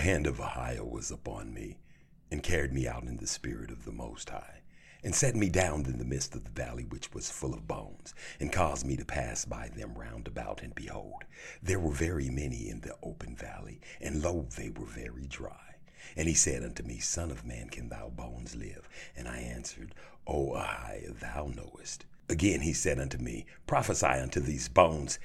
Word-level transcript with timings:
hand 0.00 0.26
of 0.26 0.38
Ahio 0.38 0.88
was 0.88 1.10
upon 1.10 1.52
me, 1.54 1.78
and 2.30 2.42
carried 2.42 2.72
me 2.72 2.88
out 2.88 3.04
in 3.04 3.18
the 3.18 3.26
spirit 3.26 3.70
of 3.70 3.84
the 3.84 3.92
Most 3.92 4.30
High, 4.30 4.62
and 5.02 5.14
set 5.14 5.34
me 5.34 5.48
down 5.48 5.84
in 5.86 5.98
the 5.98 6.04
midst 6.04 6.34
of 6.34 6.44
the 6.44 6.50
valley 6.50 6.84
which 6.84 7.12
was 7.12 7.30
full 7.30 7.54
of 7.54 7.68
bones, 7.68 8.14
and 8.38 8.52
caused 8.52 8.86
me 8.86 8.96
to 8.96 9.04
pass 9.04 9.44
by 9.44 9.68
them 9.68 9.94
round 9.94 10.26
about, 10.26 10.62
and 10.62 10.74
behold, 10.74 11.24
there 11.62 11.80
were 11.80 11.92
very 11.92 12.30
many 12.30 12.68
in 12.68 12.80
the 12.80 12.96
open 13.02 13.36
valley, 13.36 13.80
and 14.00 14.22
lo, 14.22 14.46
they 14.56 14.70
were 14.70 14.86
very 14.86 15.26
dry. 15.26 15.76
And 16.16 16.26
he 16.26 16.34
said 16.34 16.64
unto 16.64 16.82
me, 16.82 16.98
Son 16.98 17.30
of 17.30 17.44
man, 17.44 17.68
can 17.68 17.88
thou 17.88 18.08
bones 18.08 18.56
live? 18.56 18.88
And 19.16 19.28
I 19.28 19.38
answered, 19.38 19.94
O 20.26 20.52
Ahio, 20.52 21.18
thou 21.18 21.52
knowest. 21.54 22.04
Again 22.28 22.60
he 22.60 22.72
said 22.72 22.98
unto 22.98 23.18
me, 23.18 23.44
Prophesy 23.66 24.06
unto 24.06 24.40
these 24.40 24.68
bones, 24.68 25.18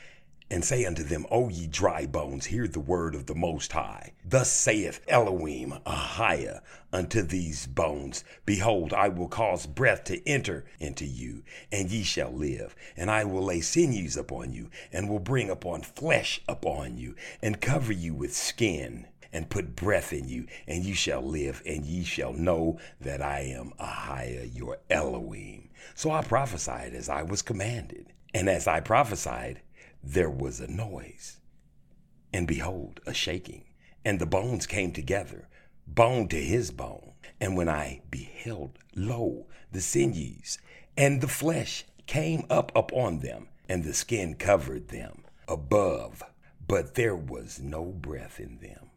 and 0.50 0.64
say 0.64 0.86
unto 0.86 1.04
them, 1.04 1.26
O 1.32 1.50
ye 1.50 1.66
dry 1.68 2.06
bones, 2.06 2.46
hear 2.46 2.68
the 2.68 2.80
word 2.80 3.16
of 3.16 3.26
the 3.26 3.34
Most 3.36 3.72
High. 3.72 4.14
Thus 4.24 4.52
saith 4.52 5.02
Elohim 5.08 5.74
Ahia 5.86 6.62
unto 6.94 7.24
these 7.24 7.66
bones, 7.66 8.24
Behold, 8.46 8.94
I 8.94 9.10
will 9.10 9.28
cause 9.28 9.66
breath 9.66 10.04
to 10.06 10.28
enter 10.28 10.66
into 10.80 11.06
you, 11.06 11.44
and 11.72 11.90
ye 11.90 12.04
shall 12.04 12.32
live. 12.32 12.76
And 12.96 13.10
I 13.10 13.24
will 13.24 13.44
lay 13.44 13.62
sinews 13.62 14.16
upon 14.16 14.54
you, 14.54 14.70
and 14.92 15.10
will 15.10 15.20
bring 15.20 15.50
upon 15.50 15.82
flesh 15.82 16.42
upon 16.48 16.98
you, 16.98 17.16
and 17.42 17.60
cover 17.60 17.92
you 17.92 18.14
with 18.14 18.36
skin. 18.36 19.08
And 19.34 19.50
put 19.50 19.76
breath 19.76 20.14
in 20.14 20.30
you, 20.30 20.46
and 20.66 20.86
ye 20.86 20.94
shall 20.94 21.22
live, 21.22 21.62
and 21.66 21.86
ye 21.86 22.06
shall 22.06 22.32
know 22.32 22.80
that 23.02 23.22
I 23.22 23.42
am 23.42 23.74
Ahia, 23.78 24.50
your 24.56 24.78
Elohim. 24.90 25.70
So 25.94 26.12
I 26.12 26.22
prophesied 26.22 26.94
as 26.94 27.10
I 27.10 27.24
was 27.24 27.42
commanded. 27.42 28.14
And 28.34 28.48
as 28.48 28.66
I 28.66 28.80
prophesied, 28.80 29.62
there 30.06 30.30
was 30.30 30.60
a 30.60 30.72
noise, 30.72 31.38
and 32.32 32.48
behold, 32.48 33.00
a 33.08 33.14
shaking, 33.14 33.66
and 34.06 34.20
the 34.20 34.26
bones 34.26 34.68
came 34.68 34.92
together, 34.92 35.48
bone 35.88 36.28
to 36.28 36.40
his 36.40 36.70
bone. 36.72 37.14
And 37.42 37.58
when 37.58 37.68
I 37.68 38.02
beheld, 38.12 38.78
lo, 38.96 39.48
the 39.72 39.82
sinews 39.82 40.60
and 40.96 41.22
the 41.22 41.28
flesh 41.28 41.86
came 42.06 42.46
up 42.50 42.72
upon 42.76 43.20
them, 43.20 43.48
and 43.68 43.84
the 43.84 43.94
skin 43.94 44.36
covered 44.36 44.90
them 44.90 45.24
above, 45.48 46.24
but 46.66 46.96
there 46.96 47.16
was 47.16 47.60
no 47.60 47.86
breath 47.86 48.40
in 48.40 48.60
them. 48.60 48.92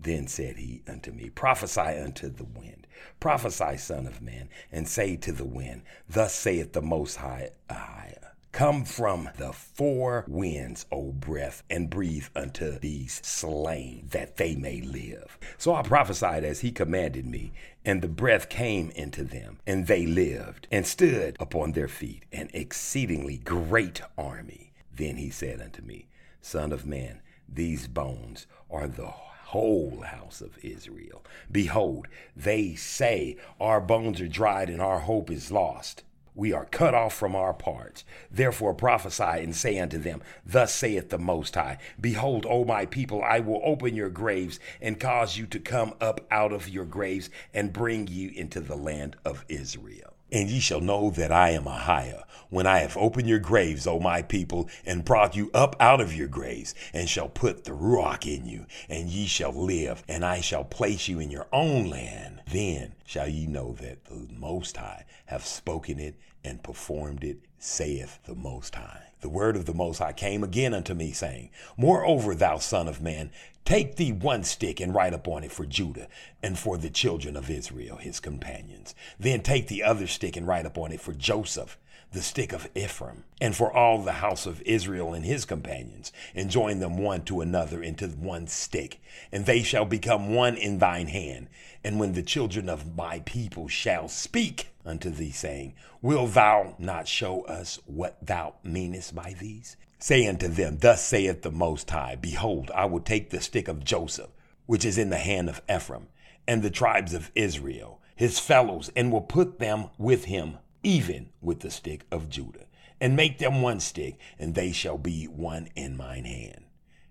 Then 0.00 0.26
said 0.28 0.56
he 0.56 0.82
unto 0.88 1.12
me, 1.12 1.28
Prophesy 1.28 1.80
unto 1.80 2.30
the 2.30 2.44
wind, 2.44 2.86
prophesy, 3.20 3.76
Son 3.76 4.06
of 4.06 4.22
Man, 4.22 4.48
and 4.72 4.88
say 4.88 5.16
to 5.16 5.32
the 5.32 5.44
wind, 5.44 5.82
Thus 6.08 6.34
saith 6.34 6.72
the 6.72 6.82
Most 6.82 7.16
High, 7.16 7.50
Ahia. 7.68 8.27
Come 8.58 8.84
from 8.84 9.30
the 9.36 9.52
four 9.52 10.24
winds, 10.26 10.84
O 10.90 11.12
breath, 11.12 11.62
and 11.70 11.88
breathe 11.88 12.26
unto 12.34 12.76
these 12.76 13.20
slain, 13.24 14.08
that 14.10 14.36
they 14.36 14.56
may 14.56 14.80
live. 14.80 15.38
So 15.58 15.76
I 15.76 15.82
prophesied 15.82 16.42
as 16.42 16.58
he 16.58 16.72
commanded 16.72 17.24
me, 17.24 17.52
and 17.84 18.02
the 18.02 18.08
breath 18.08 18.48
came 18.48 18.90
into 18.96 19.22
them, 19.22 19.60
and 19.64 19.86
they 19.86 20.06
lived, 20.06 20.66
and 20.72 20.84
stood 20.84 21.36
upon 21.38 21.70
their 21.70 21.86
feet, 21.86 22.24
an 22.32 22.50
exceedingly 22.52 23.36
great 23.36 24.02
army. 24.18 24.72
Then 24.92 25.18
he 25.18 25.30
said 25.30 25.60
unto 25.60 25.80
me, 25.82 26.08
Son 26.40 26.72
of 26.72 26.84
man, 26.84 27.22
these 27.48 27.86
bones 27.86 28.48
are 28.68 28.88
the 28.88 29.06
whole 29.06 30.00
house 30.00 30.40
of 30.40 30.58
Israel. 30.64 31.24
Behold, 31.48 32.08
they 32.34 32.74
say, 32.74 33.36
Our 33.60 33.80
bones 33.80 34.20
are 34.20 34.26
dried, 34.26 34.68
and 34.68 34.82
our 34.82 34.98
hope 34.98 35.30
is 35.30 35.52
lost 35.52 36.02
we 36.38 36.52
are 36.52 36.66
cut 36.66 36.94
off 36.94 37.14
from 37.14 37.34
our 37.34 37.52
parts. 37.52 38.04
Therefore 38.30 38.72
prophesy 38.72 39.24
and 39.24 39.56
say 39.56 39.76
unto 39.76 39.98
them, 39.98 40.22
Thus 40.46 40.72
saith 40.72 41.10
the 41.10 41.18
Most 41.18 41.56
High 41.56 41.78
Behold, 42.00 42.46
O 42.48 42.64
my 42.64 42.86
people, 42.86 43.24
I 43.24 43.40
will 43.40 43.60
open 43.64 43.96
your 43.96 44.08
graves 44.08 44.60
and 44.80 45.00
cause 45.00 45.36
you 45.36 45.46
to 45.48 45.58
come 45.58 45.94
up 46.00 46.24
out 46.30 46.52
of 46.52 46.68
your 46.68 46.84
graves 46.84 47.28
and 47.52 47.72
bring 47.72 48.06
you 48.06 48.30
into 48.36 48.60
the 48.60 48.76
land 48.76 49.16
of 49.24 49.44
Israel. 49.48 50.14
And 50.30 50.48
ye 50.48 50.60
shall 50.60 50.80
know 50.80 51.10
that 51.10 51.32
I 51.32 51.50
am 51.50 51.64
Ahia, 51.64 52.24
when 52.50 52.66
I 52.66 52.80
have 52.80 52.96
opened 52.96 53.28
your 53.28 53.38
graves, 53.38 53.86
O 53.86 53.98
my 53.98 54.22
people, 54.22 54.68
and 54.84 55.04
brought 55.04 55.34
you 55.34 55.50
up 55.54 55.74
out 55.80 56.00
of 56.00 56.14
your 56.14 56.28
graves, 56.28 56.74
and 56.92 57.08
shall 57.08 57.28
put 57.28 57.64
the 57.64 57.72
Ruach 57.72 58.26
in 58.26 58.46
you, 58.46 58.66
and 58.88 59.08
ye 59.08 59.26
shall 59.26 59.52
live, 59.52 60.04
and 60.06 60.24
I 60.24 60.40
shall 60.40 60.64
place 60.64 61.08
you 61.08 61.18
in 61.18 61.30
your 61.30 61.46
own 61.50 61.88
land. 61.88 62.42
Then 62.50 62.94
shall 63.06 63.28
ye 63.28 63.46
know 63.46 63.72
that 63.80 64.04
the 64.04 64.28
Most 64.38 64.76
High 64.76 65.06
have 65.26 65.46
spoken 65.46 65.98
it 65.98 66.14
and 66.44 66.62
performed 66.62 67.24
it, 67.24 67.38
saith 67.58 68.18
the 68.24 68.34
Most 68.34 68.74
High. 68.74 69.04
The 69.20 69.28
word 69.28 69.56
of 69.56 69.66
the 69.66 69.74
Most 69.74 69.98
High 69.98 70.12
came 70.12 70.44
again 70.44 70.72
unto 70.72 70.94
me, 70.94 71.12
saying, 71.12 71.50
Moreover, 71.76 72.34
thou 72.34 72.58
son 72.58 72.86
of 72.86 73.02
man, 73.02 73.30
take 73.64 73.96
thee 73.96 74.12
one 74.12 74.44
stick 74.44 74.80
and 74.80 74.94
write 74.94 75.12
upon 75.14 75.44
it 75.44 75.52
for 75.52 75.66
Judah 75.66 76.08
and 76.42 76.58
for 76.58 76.78
the 76.78 76.90
children 76.90 77.36
of 77.36 77.50
Israel, 77.50 77.96
his 77.96 78.20
companions. 78.20 78.94
Then 79.18 79.40
take 79.42 79.68
the 79.68 79.82
other 79.82 80.06
stick 80.06 80.36
and 80.36 80.46
write 80.46 80.66
upon 80.66 80.92
it 80.92 81.00
for 81.00 81.12
Joseph 81.12 81.78
the 82.12 82.22
stick 82.22 82.52
of 82.52 82.68
Ephraim, 82.74 83.24
and 83.40 83.54
for 83.54 83.70
all 83.70 84.00
the 84.00 84.12
house 84.12 84.46
of 84.46 84.62
Israel 84.62 85.12
and 85.12 85.26
his 85.26 85.44
companions, 85.44 86.10
and 86.34 86.50
join 86.50 86.78
them 86.78 86.96
one 86.96 87.22
to 87.22 87.42
another 87.42 87.82
into 87.82 88.08
one 88.08 88.46
stick, 88.46 89.00
and 89.30 89.44
they 89.44 89.62
shall 89.62 89.84
become 89.84 90.34
one 90.34 90.56
in 90.56 90.78
thine 90.78 91.08
hand. 91.08 91.48
And 91.84 92.00
when 92.00 92.14
the 92.14 92.22
children 92.22 92.68
of 92.68 92.96
my 92.96 93.20
people 93.20 93.68
shall 93.68 94.08
speak 94.08 94.68
unto 94.88 95.10
thee, 95.10 95.30
saying, 95.30 95.74
Will 96.02 96.26
thou 96.26 96.74
not 96.78 97.06
show 97.06 97.42
us 97.42 97.78
what 97.86 98.16
thou 98.24 98.54
meanest 98.62 99.14
by 99.14 99.34
these? 99.38 99.76
Say 99.98 100.26
unto 100.26 100.48
them, 100.48 100.78
Thus 100.78 101.04
saith 101.04 101.42
the 101.42 101.50
Most 101.50 101.90
High, 101.90 102.16
Behold, 102.16 102.70
I 102.74 102.86
will 102.86 103.00
take 103.00 103.30
the 103.30 103.40
stick 103.40 103.68
of 103.68 103.84
Joseph, 103.84 104.30
which 104.66 104.84
is 104.84 104.98
in 104.98 105.10
the 105.10 105.18
hand 105.18 105.48
of 105.48 105.62
Ephraim, 105.68 106.08
and 106.46 106.62
the 106.62 106.70
tribes 106.70 107.14
of 107.14 107.30
Israel, 107.34 108.00
his 108.14 108.38
fellows, 108.38 108.90
and 108.96 109.12
will 109.12 109.20
put 109.20 109.58
them 109.58 109.90
with 109.98 110.26
him 110.26 110.58
even 110.82 111.30
with 111.40 111.60
the 111.60 111.70
stick 111.70 112.06
of 112.10 112.28
Judah, 112.28 112.66
and 113.00 113.16
make 113.16 113.38
them 113.38 113.60
one 113.60 113.80
stick, 113.80 114.18
and 114.38 114.54
they 114.54 114.72
shall 114.72 114.98
be 114.98 115.24
one 115.24 115.68
in 115.74 115.96
mine 115.96 116.24
hand. 116.24 116.64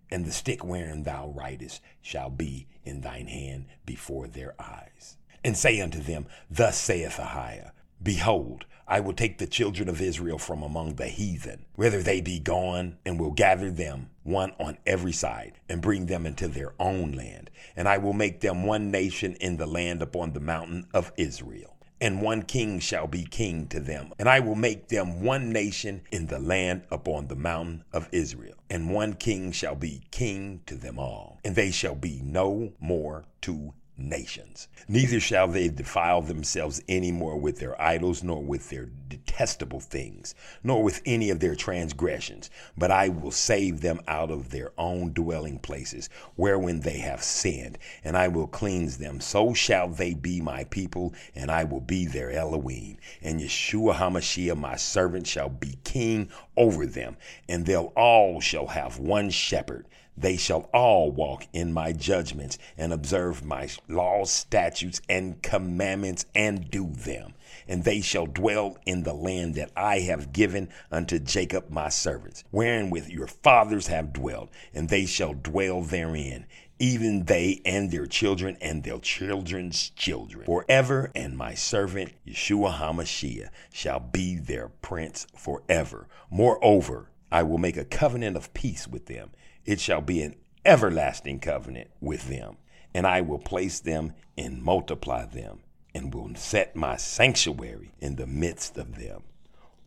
And 0.10 0.26
the 0.26 0.32
stick 0.32 0.64
wherein 0.64 1.04
thou 1.04 1.30
writest 1.30 1.82
shall 2.02 2.30
be 2.30 2.68
in 2.84 3.02
thine 3.02 3.28
hand 3.28 3.66
before 3.86 4.28
their 4.28 4.56
eyes. 4.60 5.17
And 5.44 5.58
say 5.58 5.80
unto 5.82 6.00
them, 6.00 6.28
Thus 6.50 6.78
saith 6.78 7.18
Ahia, 7.18 7.72
Behold, 8.02 8.66
I 8.88 9.02
will 9.02 9.14
take 9.14 9.38
the 9.38 9.48
children 9.48 9.90
of 9.90 10.02
Israel 10.02 10.38
from 10.38 10.64
among 10.64 10.96
the 10.96 11.08
heathen, 11.08 11.66
whither 11.76 12.02
they 12.02 12.22
be 12.22 12.40
gone, 12.40 12.98
and 13.06 13.20
will 13.20 13.32
gather 13.32 13.70
them, 13.70 14.10
one 14.24 14.54
on 14.60 14.78
every 14.86 15.12
side, 15.12 15.60
and 15.68 15.82
bring 15.82 16.06
them 16.06 16.26
into 16.26 16.48
their 16.48 16.74
own 16.80 17.12
land. 17.12 17.50
And 17.76 17.88
I 17.88 17.98
will 17.98 18.14
make 18.14 18.40
them 18.40 18.64
one 18.66 18.90
nation 18.90 19.36
in 19.36 19.58
the 19.58 19.68
land 19.68 20.02
upon 20.02 20.32
the 20.32 20.40
mountain 20.40 20.88
of 20.94 21.12
Israel 21.18 21.78
and 22.00 22.22
one 22.22 22.44
king 22.44 22.80
shall 22.80 23.08
be 23.08 23.24
king 23.26 23.68
to 23.68 23.80
them. 23.80 24.14
And 24.20 24.30
I 24.30 24.40
will 24.40 24.56
make 24.56 24.90
them 24.90 25.24
one 25.24 25.52
nation 25.52 26.02
in 26.12 26.28
the 26.28 26.40
land 26.40 26.84
upon 26.92 27.28
the 27.28 27.36
mountain 27.36 27.84
of 27.92 28.08
Israel, 28.12 28.56
and 28.70 28.94
one 28.94 29.14
king 29.14 29.52
shall 29.52 29.76
be 29.76 30.04
king 30.12 30.62
to 30.68 30.76
them 30.76 31.00
all. 31.00 31.40
And 31.44 31.56
they 31.56 31.72
shall 31.72 31.96
be 31.96 32.22
no 32.24 32.74
more 32.80 33.26
two 33.42 33.74
nations. 33.98 34.68
Neither 34.88 35.20
shall 35.20 35.48
they 35.48 35.70
defile 35.70 36.22
themselves 36.22 36.82
any 36.88 37.12
more 37.12 37.38
with 37.38 37.60
their 37.60 37.80
idols, 37.82 38.24
nor 38.24 38.42
with 38.44 38.70
their 38.70 38.86
detestable 39.08 39.80
things, 39.80 40.36
nor 40.64 40.84
with 40.84 41.02
any 41.06 41.30
of 41.30 41.40
their 41.40 41.56
transgressions, 41.56 42.50
but 42.78 42.92
I 42.92 43.10
will 43.10 43.32
save 43.32 43.82
them 43.82 44.00
out 44.08 44.32
of 44.32 44.50
their 44.50 44.72
own 44.78 45.14
dwelling 45.14 45.60
places, 45.60 46.10
wherein 46.36 46.82
they 46.82 47.00
have 47.00 47.24
sinned, 47.24 47.78
and 48.04 48.18
I 48.18 48.28
will 48.28 48.48
cleanse 48.48 48.98
them. 48.98 49.20
So 49.20 49.54
shall 49.54 49.90
they 49.90 50.14
be 50.14 50.42
my 50.42 50.64
people, 50.66 51.14
and 51.36 51.50
I 51.50 51.64
will 51.64 51.82
be 51.82 52.06
their 52.06 52.32
Elohim. 52.32 52.98
And 53.22 53.40
Yeshua 53.40 53.96
HaMashiach, 53.96 54.58
my 54.58 54.76
servant, 54.76 55.28
shall 55.28 55.50
be 55.50 55.78
king 55.84 56.30
over 56.56 56.86
them, 56.86 57.18
and 57.50 57.66
they'll 57.66 57.94
all 57.96 58.40
shall 58.42 58.68
have 58.68 59.00
one 59.00 59.30
shepherd 59.30 59.88
they 60.18 60.36
shall 60.36 60.70
all 60.74 61.12
walk 61.12 61.46
in 61.54 61.72
my 61.72 61.94
judgments 61.94 62.58
and 62.76 62.92
observe 62.92 63.46
my 63.46 63.70
laws, 63.88 64.32
statutes, 64.32 65.00
and 65.08 65.42
commandments 65.44 66.26
and 66.34 66.72
do 66.72 66.90
them. 66.90 67.36
And 67.68 67.84
they 67.84 68.02
shall 68.02 68.26
dwell 68.26 68.78
in 68.86 69.04
the 69.04 69.14
land 69.14 69.54
that 69.56 69.72
I 69.76 70.00
have 70.00 70.34
given 70.34 70.70
unto 70.92 71.20
Jacob 71.20 71.70
my 71.70 71.90
servants, 71.90 72.44
wherein 72.50 72.90
with 72.90 73.10
your 73.10 73.28
fathers 73.28 73.88
have 73.88 74.12
dwelt, 74.12 74.50
and 74.74 74.90
they 74.90 75.06
shall 75.06 75.34
dwell 75.34 75.82
therein, 75.82 76.48
even 76.80 77.26
they 77.26 77.62
and 77.64 77.92
their 77.92 78.08
children 78.08 78.58
and 78.60 78.84
their 78.84 79.00
children's 79.00 79.92
children 79.92 80.46
forever. 80.46 81.12
And 81.14 81.38
my 81.38 81.54
servant 81.54 82.14
Yeshua 82.28 82.80
HaMashiach 82.80 83.50
shall 83.72 84.00
be 84.00 84.38
their 84.38 84.70
prince 84.70 85.28
forever. 85.36 86.08
Moreover, 86.32 87.10
I 87.32 87.44
will 87.44 87.58
make 87.58 87.78
a 87.78 87.86
covenant 87.86 88.38
of 88.38 88.54
peace 88.54 88.88
with 88.88 89.06
them 89.08 89.32
it 89.68 89.80
shall 89.80 90.02
be 90.02 90.24
an 90.24 90.36
everlasting 90.66 91.40
covenant 91.40 91.92
with 92.02 92.28
them, 92.30 92.58
and 92.94 93.06
I 93.06 93.22
will 93.22 93.38
place 93.38 93.80
them 93.80 94.14
and 94.38 94.64
multiply 94.64 95.26
them, 95.26 95.60
and 95.94 96.14
will 96.14 96.34
set 96.36 96.76
my 96.76 96.96
sanctuary 96.96 97.92
in 98.00 98.16
the 98.16 98.26
midst 98.26 98.78
of 98.78 98.96
them 98.98 99.24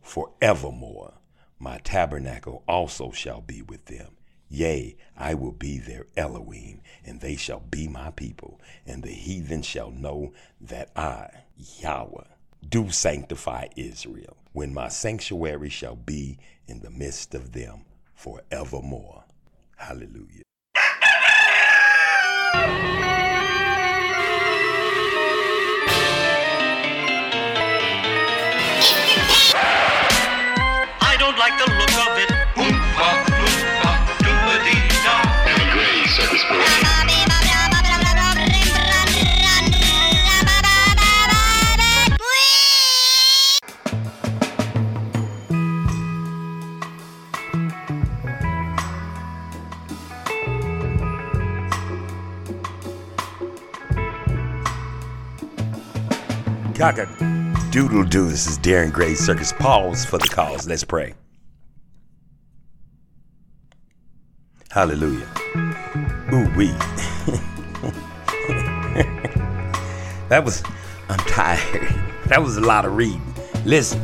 forevermore. 0.01 1.15
My 1.59 1.79
tabernacle 1.79 2.63
also 2.67 3.11
shall 3.11 3.41
be 3.41 3.61
with 3.61 3.85
them, 3.85 4.15
Yea, 4.49 4.97
I 5.17 5.33
will 5.33 5.53
be 5.53 5.77
their 5.77 6.07
Elohim, 6.17 6.81
and 7.05 7.21
they 7.21 7.35
shall 7.35 7.61
be 7.61 7.87
my 7.87 8.11
people, 8.11 8.59
and 8.85 9.01
the 9.01 9.11
heathen 9.11 9.61
shall 9.61 9.91
know 9.91 10.33
that 10.59 10.91
I, 10.95 11.29
Yahweh, 11.79 12.25
do 12.67 12.89
sanctify 12.89 13.67
Israel, 13.75 14.37
when 14.51 14.73
my 14.73 14.89
sanctuary 14.89 15.69
shall 15.69 15.95
be 15.95 16.37
in 16.67 16.81
the 16.81 16.89
midst 16.89 17.33
of 17.33 17.53
them 17.53 17.85
forevermore. 18.13 19.23
Hallelujah. 19.81 20.43
Cocker 56.81 57.05
doodle 57.69 58.03
doo. 58.03 58.27
This 58.27 58.47
is 58.47 58.57
Darren 58.57 58.91
Gray 58.91 59.13
Circus. 59.13 59.53
Pause 59.53 60.03
for 60.03 60.17
the 60.17 60.27
cause. 60.27 60.67
Let's 60.67 60.83
pray. 60.83 61.13
Hallelujah. 64.71 65.27
Ooh 66.33 66.49
wee. 66.55 66.71
that 70.27 70.41
was. 70.43 70.63
I'm 71.07 71.19
tired. 71.19 71.87
That 72.25 72.41
was 72.41 72.57
a 72.57 72.61
lot 72.61 72.85
of 72.85 72.95
reading. 72.95 73.21
Listen, 73.65 74.01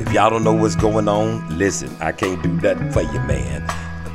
if 0.00 0.12
y'all 0.12 0.30
don't 0.30 0.44
know 0.44 0.52
what's 0.54 0.76
going 0.76 1.08
on, 1.08 1.58
listen. 1.58 1.94
I 2.00 2.12
can't 2.12 2.42
do 2.42 2.48
nothing 2.48 2.90
for 2.90 3.02
you, 3.02 3.20
man. 3.22 3.68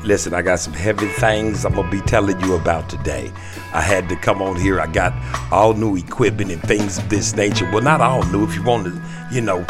Listen, 0.04 0.34
I 0.34 0.42
got 0.42 0.60
some 0.60 0.74
heavy 0.74 1.08
things 1.08 1.64
I'm 1.64 1.74
gonna 1.74 1.92
be 1.92 2.02
telling 2.02 2.40
you 2.40 2.56
about 2.56 2.90
today. 2.90 3.32
I 3.74 3.82
had 3.82 4.08
to 4.10 4.16
come 4.16 4.42
on 4.42 4.56
here. 4.56 4.80
I 4.80 4.86
got 4.86 5.14
all 5.52 5.74
new 5.74 5.96
equipment 5.96 6.52
and 6.52 6.62
things 6.62 7.00
of 7.00 7.10
this 7.10 7.36
nature. 7.36 7.70
Well, 7.72 7.82
not 7.82 8.02
all 8.02 8.24
new. 8.26 8.44
If 8.46 8.56
you 8.56 8.64
want 8.64 8.86
to, 8.86 9.02
you 9.32 9.42
know, 9.42 9.66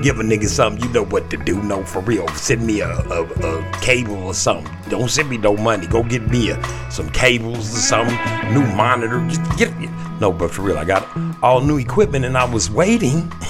give 0.00 0.20
a 0.20 0.22
nigga 0.22 0.46
something, 0.46 0.82
you 0.82 0.88
know 0.92 1.04
what 1.04 1.28
to 1.30 1.36
do. 1.36 1.60
No, 1.62 1.82
for 1.82 2.00
real. 2.02 2.28
Send 2.28 2.64
me 2.64 2.80
a, 2.80 2.88
a, 2.88 3.24
a 3.24 3.72
cable 3.80 4.22
or 4.22 4.34
something. 4.34 4.72
Don't 4.88 5.08
send 5.08 5.28
me 5.28 5.38
no 5.38 5.56
money. 5.56 5.88
Go 5.88 6.04
get 6.04 6.28
me 6.28 6.50
a, 6.50 6.90
some 6.90 7.10
cables 7.10 7.74
or 7.74 7.78
something. 7.78 8.16
New 8.54 8.64
monitor. 8.74 9.26
Just 9.28 9.58
get 9.58 9.70
it. 9.82 9.90
No, 10.20 10.32
but 10.32 10.52
for 10.52 10.62
real, 10.62 10.78
I 10.78 10.84
got 10.84 11.04
all 11.42 11.60
new 11.60 11.78
equipment 11.78 12.24
and 12.24 12.38
I 12.38 12.44
was 12.44 12.70
waiting 12.70 13.28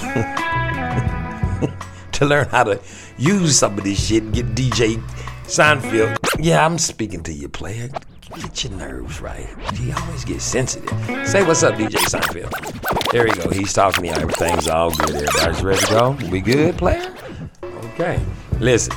to 2.13 2.25
learn 2.25 2.49
how 2.49 2.65
to 2.65 2.81
use 3.19 3.59
some 3.59 3.77
of 3.77 3.85
this 3.85 4.07
shit. 4.07 4.33
Get 4.33 4.55
DJ 4.55 5.03
Seinfeld. 5.45 6.17
Yeah, 6.39 6.65
I'm 6.65 6.79
speaking 6.79 7.23
to 7.25 7.33
you, 7.33 7.51
player. 7.51 7.91
Get 8.35 8.65
your 8.65 8.73
nerves 8.73 9.21
right. 9.21 9.47
He 9.75 9.93
always 9.93 10.25
gets 10.25 10.45
sensitive. 10.45 10.89
Say 11.29 11.45
what's 11.45 11.63
up, 11.63 11.75
DJ 11.75 11.99
Seinfeld. 11.99 13.11
There 13.13 13.27
you 13.27 13.35
go. 13.35 13.51
He's 13.51 13.73
talking 13.73 14.05
to 14.05 14.09
you. 14.09 14.15
Everything's 14.15 14.69
all 14.69 14.91
good. 14.91 15.11
Everybody's 15.11 15.63
ready 15.63 15.81
to 15.81 15.87
go. 15.87 16.19
We 16.31 16.41
good, 16.41 16.79
player? 16.79 17.15
Okay. 17.63 18.21
Listen. 18.59 18.95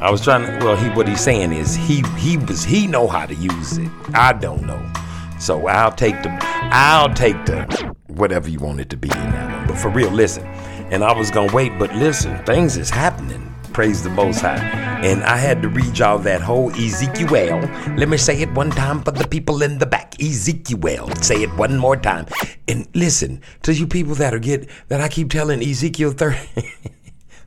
I 0.00 0.10
was 0.10 0.22
trying 0.22 0.46
to. 0.46 0.64
Well, 0.64 0.76
he 0.76 0.88
what 0.90 1.08
he's 1.08 1.20
saying 1.20 1.52
is 1.52 1.74
he 1.74 2.02
he 2.16 2.36
was 2.36 2.64
he 2.64 2.86
know 2.86 3.06
how 3.08 3.26
to 3.26 3.34
use 3.34 3.78
it. 3.78 3.90
I 4.14 4.32
don't 4.32 4.62
know. 4.62 4.92
So 5.40 5.66
I'll 5.66 5.92
take 5.92 6.22
the 6.22 6.36
I'll 6.72 7.12
take 7.14 7.46
the 7.46 7.94
whatever 8.06 8.48
you 8.48 8.58
want 8.58 8.80
it 8.80 8.90
to 8.90 8.96
be 8.96 9.08
in 9.08 9.30
that 9.32 9.58
one. 9.58 9.66
But 9.68 9.78
for 9.78 9.88
real, 9.88 10.10
listen. 10.10 10.44
And 10.90 11.04
I 11.04 11.16
was 11.16 11.30
gonna 11.30 11.52
wait, 11.52 11.78
but 11.78 11.94
listen, 11.94 12.42
things 12.44 12.76
is 12.76 12.90
happening. 12.90 13.44
Praise 13.72 14.02
the 14.02 14.10
Most 14.10 14.40
High. 14.40 14.56
And 15.02 15.22
I 15.22 15.36
had 15.36 15.62
to 15.62 15.68
read 15.68 15.98
y'all 15.98 16.18
that 16.18 16.40
whole 16.40 16.70
Ezekiel. 16.72 17.60
Let 17.96 18.08
me 18.08 18.16
say 18.16 18.40
it 18.40 18.52
one 18.52 18.70
time 18.70 19.02
for 19.02 19.12
the 19.12 19.26
people 19.26 19.62
in 19.62 19.78
the 19.78 19.86
back. 19.86 20.20
Ezekiel. 20.20 21.08
Say 21.16 21.42
it 21.42 21.50
one 21.56 21.78
more 21.78 21.96
time. 21.96 22.26
And 22.66 22.88
listen 22.94 23.40
to 23.62 23.72
you 23.72 23.86
people 23.86 24.14
that 24.16 24.34
are 24.34 24.38
get 24.38 24.68
that 24.88 25.00
I 25.00 25.08
keep 25.08 25.30
telling 25.30 25.62
Ezekiel 25.62 26.12
30. 26.12 26.38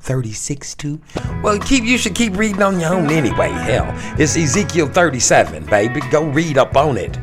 36 0.01 0.75
too? 0.75 1.00
Well, 1.44 1.59
keep 1.59 1.83
you 1.83 1.97
should 1.97 2.15
keep 2.15 2.35
reading 2.35 2.63
on 2.63 2.79
your 2.79 2.94
own 2.94 3.12
anyway. 3.12 3.50
Hell, 3.50 3.85
it's 4.19 4.35
Ezekiel 4.35 4.88
37, 4.88 5.65
baby. 5.65 6.01
Go 6.09 6.23
read 6.23 6.57
up 6.57 6.75
on 6.75 6.97
it. 6.97 7.19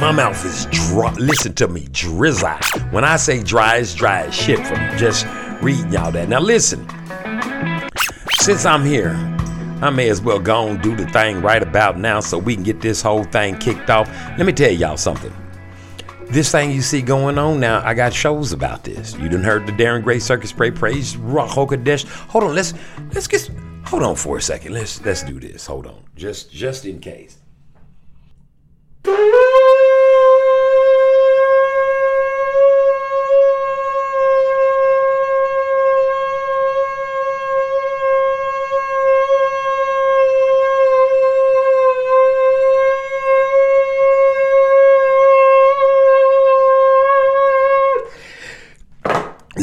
My 0.00 0.10
mouth 0.10 0.44
is 0.44 0.66
dry. 0.66 1.12
Listen 1.14 1.54
to 1.54 1.68
me, 1.68 1.86
drizzy. 1.86 2.92
When 2.92 3.04
I 3.04 3.16
say 3.16 3.42
dry, 3.42 3.76
it's 3.76 3.94
dry 3.94 4.26
as 4.26 4.34
shit 4.34 4.58
from 4.66 4.98
just 4.98 5.26
reading 5.64 5.90
y'all 5.90 6.12
that. 6.12 6.28
Now 6.28 6.40
listen, 6.40 6.86
since 8.42 8.66
I'm 8.66 8.84
here, 8.84 9.14
I 9.80 9.88
may 9.88 10.10
as 10.10 10.20
well 10.20 10.38
go 10.38 10.68
and 10.68 10.82
do 10.82 10.94
the 10.94 11.06
thing 11.06 11.40
right 11.40 11.62
about 11.62 11.98
now 11.98 12.20
so 12.20 12.36
we 12.36 12.54
can 12.54 12.62
get 12.62 12.82
this 12.82 13.00
whole 13.00 13.24
thing 13.24 13.56
kicked 13.56 13.88
off. 13.88 14.08
Let 14.36 14.44
me 14.44 14.52
tell 14.52 14.70
y'all 14.70 14.98
something. 14.98 15.32
This 16.26 16.52
thing 16.52 16.70
you 16.70 16.82
see 16.82 17.00
going 17.00 17.38
on 17.38 17.60
now, 17.60 17.82
I 17.82 17.94
got 17.94 18.12
shows 18.12 18.52
about 18.52 18.84
this. 18.84 19.14
You 19.16 19.28
done 19.30 19.42
heard 19.42 19.66
the 19.66 19.72
Darren 19.72 20.02
Gray 20.02 20.18
Circus 20.18 20.50
Spray 20.50 20.70
Praise 20.70 21.16
Ruach 21.16 21.48
HaKodesh. 21.48 22.06
Hold 22.28 22.44
on, 22.44 22.54
let's 22.54 22.74
let's 23.14 23.26
get 23.26 23.50
hold 23.86 24.02
on 24.02 24.16
for 24.16 24.36
a 24.36 24.42
second. 24.42 24.74
Let's 24.74 25.02
let's 25.04 25.22
do 25.22 25.40
this. 25.40 25.66
Hold 25.66 25.86
on. 25.86 26.02
Just 26.14 26.52
just 26.52 26.84
in 26.84 27.00
case. 27.00 27.38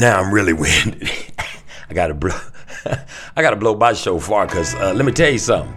Now 0.01 0.19
I'm 0.19 0.33
really 0.33 0.53
winded. 0.65 1.11
I 1.87 1.93
gotta 1.93 2.15
blow. 2.15 2.35
I 3.35 3.41
gotta 3.43 3.55
blow 3.55 3.75
my 3.75 3.93
shofar 3.93 4.47
because 4.47 4.73
uh, 4.73 4.93
let 4.95 5.05
me 5.05 5.11
tell 5.11 5.29
you 5.29 5.37
something. 5.37 5.71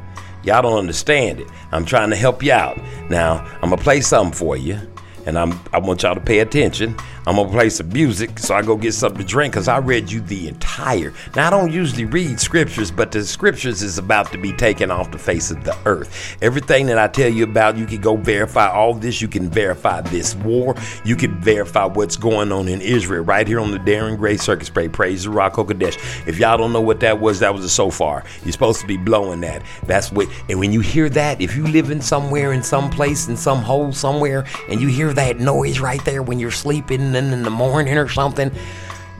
Y'all 0.45 0.63
don't 0.63 0.79
understand 0.79 1.41
it. 1.41 1.49
I'm 1.73 1.85
trying 1.85 2.09
to 2.09 2.17
help 2.17 2.43
you 2.43 2.53
out. 2.53 2.79
Now 3.11 3.45
I'm 3.57 3.69
gonna 3.69 3.77
play 3.77 4.01
something 4.01 4.35
for 4.35 4.57
you, 4.57 4.81
and 5.27 5.39
I'm 5.39 5.61
I 5.75 5.79
want 5.79 6.05
y'all 6.05 6.15
to 6.15 6.23
pay 6.23 6.39
attention. 6.39 6.97
I'm 7.27 7.37
gonna 7.37 7.49
play 7.49 7.71
some 7.71 7.89
music, 7.89 8.39
so 8.39 8.55
I 8.55 8.61
go 8.61 8.77
get 8.77 8.93
something 8.93 9.23
to 9.23 9.27
drink 9.27 9.55
because 9.55 9.67
I 9.67 9.79
read 9.79 10.13
you 10.13 10.21
the 10.21 10.47
entire. 10.47 11.15
Now 11.35 11.47
I 11.47 11.51
don't 11.51 11.73
usually 11.73 12.05
read 12.05 12.39
scriptures, 12.39 12.91
but 12.91 13.13
the 13.13 13.25
scriptures 13.25 13.83
is 13.83 13.97
about 13.97 14.31
to 14.33 14.39
be 14.39 14.53
taken 14.53 14.91
off 14.91 15.11
the 15.11 15.19
face 15.19 15.51
of 15.51 15.65
the 15.65 15.75
earth. 15.87 16.37
Everything 16.43 16.85
that 16.87 16.99
I 16.99 17.09
tell 17.09 17.31
you 17.31 17.45
about, 17.45 17.79
you 17.79 17.87
can 17.87 18.03
go 18.03 18.17
verify 18.17 18.69
all 18.69 18.93
this. 18.93 19.23
You 19.23 19.29
can 19.29 19.49
verify 19.49 20.03
this 20.03 20.35
war. 20.35 20.75
You 21.05 21.17
can 21.17 21.41
verify 21.41 21.87
what's 21.87 22.17
going 22.17 22.53
on 22.53 22.69
in 22.69 22.83
Israel 22.83 23.25
right 23.25 23.49
here 23.49 23.61
on 23.61 23.71
the 23.71 23.79
Darren 23.79 24.19
Gray 24.19 24.37
Circus 24.37 24.67
Spray. 24.67 24.89
Praise 24.89 25.25
the 25.25 25.31
Ruach 25.31 25.53
Kodesh. 25.53 25.97
If 26.29 26.39
y'all 26.39 26.59
don't 26.59 26.75
know 26.75 26.83
what 26.83 27.01
that 27.01 27.21
was, 27.21 27.41
that 27.41 27.55
was 27.55 27.65
a 27.65 27.71
shofar. 27.71 28.25
You're 28.43 28.53
supposed 28.53 28.83
to 28.83 28.87
be 28.87 28.99
blowing 28.99 29.41
that. 29.41 29.63
That's 29.87 30.13
what. 30.13 30.29
And 30.51 30.59
when 30.59 30.73
you 30.73 30.81
hear 30.81 31.09
that, 31.09 31.41
if 31.41 31.57
you 31.57 31.67
live 31.67 31.91
in 31.91 32.03
somewhere, 32.03 32.53
in 32.53 32.63
some 32.63 32.91
place, 32.91 33.29
in 33.29 33.37
some 33.39 33.61
hole 33.61 33.93
somewhere, 33.93 34.45
and 34.69 34.79
you 34.79 34.89
hear 34.89 35.15
that 35.15 35.39
noise 35.41 35.81
right 35.81 36.05
there 36.05 36.23
when 36.23 36.39
you're 36.39 36.51
sleeping 36.51 37.14
and 37.17 37.33
in 37.33 37.43
the 37.43 37.51
morning 37.51 37.97
or 37.97 38.09
something, 38.09 38.51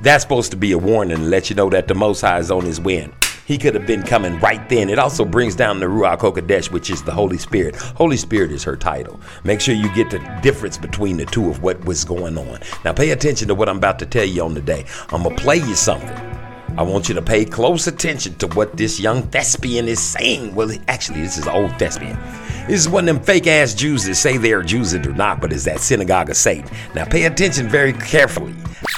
that's 0.03 0.23
supposed 0.23 0.51
to 0.51 0.57
be 0.57 0.73
a 0.73 0.79
warning 0.79 1.17
to 1.17 1.23
let 1.23 1.51
you 1.51 1.57
know 1.57 1.71
that 1.71 1.89
the 1.89 1.95
Most 1.95 2.21
High 2.21 2.39
is 2.39 2.51
on 2.51 2.65
his 2.65 2.81
wind. 2.81 3.13
He 3.47 3.59
could 3.59 3.75
have 3.75 3.87
been 3.87 4.03
coming 4.03 4.39
right 4.41 4.67
then. 4.69 4.89
It 4.89 4.99
also 4.99 5.25
brings 5.25 5.55
down 5.55 5.79
the 5.79 5.87
Ruach 5.87 6.21
HaKodesh, 6.21 6.71
which 6.71 6.89
is 6.89 7.03
the 7.03 7.13
Holy 7.13 7.37
Spirit. 7.37 7.77
Holy 7.77 8.17
Spirit 8.17 8.51
is 8.51 8.65
her 8.65 8.77
title. 8.77 9.21
Make 9.45 9.61
sure 9.61 9.75
you 9.75 9.95
get 9.95 10.11
the 10.11 10.19
difference 10.43 10.79
between 10.79 11.19
the 11.19 11.27
two 11.27 11.51
of 11.51 11.63
what 11.63 11.85
was 11.85 12.05
going 12.05 12.39
on. 12.39 12.61
Now 12.85 12.95
pay 12.95 13.11
attention 13.11 13.49
to 13.49 13.55
what 13.55 13.69
I'm 13.69 13.77
about 13.77 13.99
to 13.99 14.07
tell 14.07 14.25
you 14.25 14.43
on 14.43 14.55
the 14.55 14.63
day. 14.63 14.87
I'm 15.11 15.23
going 15.23 15.37
to 15.37 15.43
play 15.43 15.57
you 15.57 15.75
something. 15.75 16.34
I 16.77 16.83
want 16.83 17.09
you 17.09 17.15
to 17.15 17.23
pay 17.23 17.45
close 17.45 17.87
attention 17.87 18.35
to 18.37 18.49
what 18.49 18.77
this 18.77 18.99
young 18.99 19.23
thespian 19.29 19.87
is 19.87 20.01
saying. 20.01 20.55
Well, 20.55 20.73
actually, 20.89 21.21
this 21.21 21.39
is 21.39 21.47
old 21.47 21.71
thespian. 21.79 22.19
This 22.67 22.81
is 22.81 22.89
one 22.89 23.09
of 23.09 23.15
them 23.15 23.25
fake 23.25 23.47
ass 23.47 23.75
Jews 23.75 24.05
that 24.05 24.17
say 24.17 24.39
they 24.39 24.53
are 24.53 24.63
Jews 24.63 24.93
and 24.93 25.07
are 25.07 25.13
not, 25.13 25.41
but 25.41 25.53
is 25.53 25.65
that 25.65 25.81
synagogue 25.81 26.31
of 26.31 26.37
Satan. 26.37 26.69
Now, 26.95 27.05
pay 27.05 27.25
attention 27.25 27.69
very 27.69 27.93
carefully. 27.93 28.55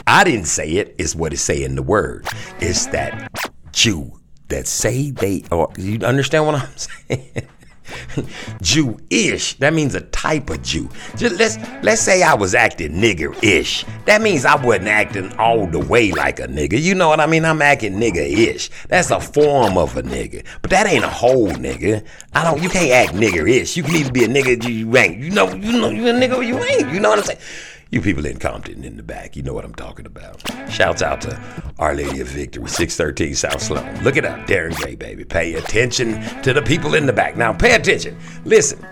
I 0.07 0.25
didn't 0.25 0.47
say 0.47 0.71
it, 0.71 0.95
it's 0.99 1.15
what 1.15 1.35
it 1.35 1.39
say 1.39 1.65
in 1.65 1.75
the 1.75 1.83
word. 1.83 2.27
It's 2.61 2.87
that 2.87 3.31
Jew 3.73 4.19
that 4.49 4.67
say 4.67 5.11
they 5.11 5.45
are. 5.53 5.69
You 5.77 5.99
understand 6.01 6.47
what 6.47 6.55
I'm 6.55 6.77
saying? 6.77 7.49
Jewish. 8.63 9.55
That 9.55 9.75
means 9.75 9.95
a 9.95 10.01
type 10.01 10.51
of 10.51 10.63
Jew. 10.63 10.89
Just 11.17 11.39
let's 11.39 11.59
let's 11.83 12.01
say 12.01 12.23
I 12.23 12.35
was 12.35 12.55
acting 12.55 12.93
nigger-ish. 12.93 13.85
That 14.07 14.23
means 14.23 14.45
I 14.45 14.57
wasn't 14.57 14.89
acting 14.89 15.33
all 15.39 15.67
the 15.67 15.79
way 15.81 16.13
like 16.13 16.41
a 16.41 16.47
nigga. 16.47 16.81
You 16.81 16.95
know 16.95 17.09
what 17.09 17.21
I 17.21 17.27
mean? 17.27 17.45
I'm 17.45 17.63
acting 17.63 17.95
nigger-ish. 17.95 18.71
That's 18.89 19.11
a 19.11 19.21
form 19.21 19.79
of 19.79 19.97
a 19.97 20.03
nigga. 20.03 20.45
But 20.63 20.71
that 20.71 20.87
ain't 20.87 21.05
a 21.05 21.09
whole 21.09 21.49
nigga. 21.49 22.05
I 22.35 22.45
don't 22.45 22.63
you 22.63 22.69
can't 22.69 22.91
act 22.91 23.15
nigger-ish. 23.15 23.77
You 23.77 23.83
can 23.83 23.97
either 23.97 24.13
be 24.13 24.25
a 24.25 24.29
nigga 24.29 24.67
you 24.69 24.97
ain't. 24.97 25.19
You 25.19 25.31
know, 25.31 25.53
you 25.55 25.81
know 25.81 25.91
you 25.91 26.07
a 26.09 26.13
nigga 26.13 26.37
or 26.37 26.43
you 26.43 26.59
ain't. 26.59 26.93
You 26.93 27.01
know 27.01 27.11
what 27.11 27.19
I'm 27.19 27.25
saying? 27.25 27.41
You 27.89 28.01
people 28.01 28.27
in 28.27 28.39
Compton 28.39 28.83
in 28.83 28.97
the 28.97 29.03
back, 29.05 29.37
you 29.37 29.45
know 29.45 29.55
what 29.55 29.65
I'm 29.65 29.75
talking 29.75 30.07
about. 30.07 30.43
Shouts 30.69 31.03
out 31.03 31.21
to 31.21 31.41
Our 31.79 31.95
Lady 31.95 32.19
of 32.19 32.27
Victory, 32.27 32.69
613 32.69 33.37
South 33.37 33.63
Sloan. 33.63 34.03
Look 34.03 34.17
it 34.17 34.25
up, 34.25 34.41
Darren 34.49 34.75
Gray, 34.75 34.97
baby. 34.97 35.25
Pay 35.25 35.55
attention 35.55 36.21
to 36.43 36.53
the 36.53 36.63
people 36.63 36.97
in 36.97 37.07
the 37.07 37.13
back. 37.13 37.37
Now, 37.37 37.53
pay 37.53 37.77
attention. 37.77 38.19
Listen. 38.45 38.85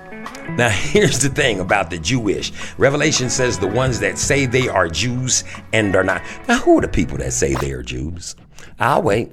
Now, 0.51 0.69
here's 0.71 1.19
the 1.19 1.29
thing 1.29 1.59
about 1.59 1.91
the 1.91 1.99
Jewish. 1.99 2.53
Revelation 2.79 3.29
says 3.31 3.59
the 3.59 3.67
ones 3.67 3.99
that 3.99 4.17
say 4.17 4.47
they 4.47 4.69
are 4.69 4.87
Jews 4.87 5.43
and 5.73 5.97
are 5.97 6.05
not. 6.05 6.23
Now, 6.47 6.59
who 6.59 6.79
are 6.79 6.83
the 6.83 6.89
people 6.89 7.19
that 7.19 7.33
say 7.33 7.55
they 7.55 7.73
are 7.73 7.83
Jews? 7.83 8.37
I'll 8.79 9.03
wait. 9.03 9.33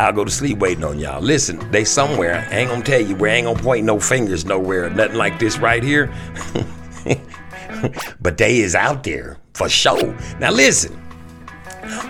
I'll 0.00 0.14
go 0.14 0.24
to 0.24 0.30
sleep 0.30 0.58
waiting 0.58 0.82
on 0.82 0.98
y'all. 0.98 1.20
Listen, 1.20 1.58
they 1.70 1.84
somewhere. 1.84 2.46
I 2.50 2.56
ain't 2.56 2.70
gonna 2.70 2.82
tell 2.82 3.02
you. 3.02 3.14
I 3.26 3.28
ain't 3.28 3.46
gonna 3.46 3.62
point 3.62 3.84
no 3.84 4.00
fingers 4.00 4.46
nowhere. 4.46 4.88
Nothing 4.88 5.16
like 5.16 5.38
this 5.38 5.58
right 5.58 5.82
here. 5.82 6.10
but 8.20 8.38
they 8.38 8.60
is 8.60 8.74
out 8.74 9.04
there 9.04 9.36
for 9.52 9.68
sure. 9.68 10.16
Now 10.38 10.52
listen, 10.52 10.98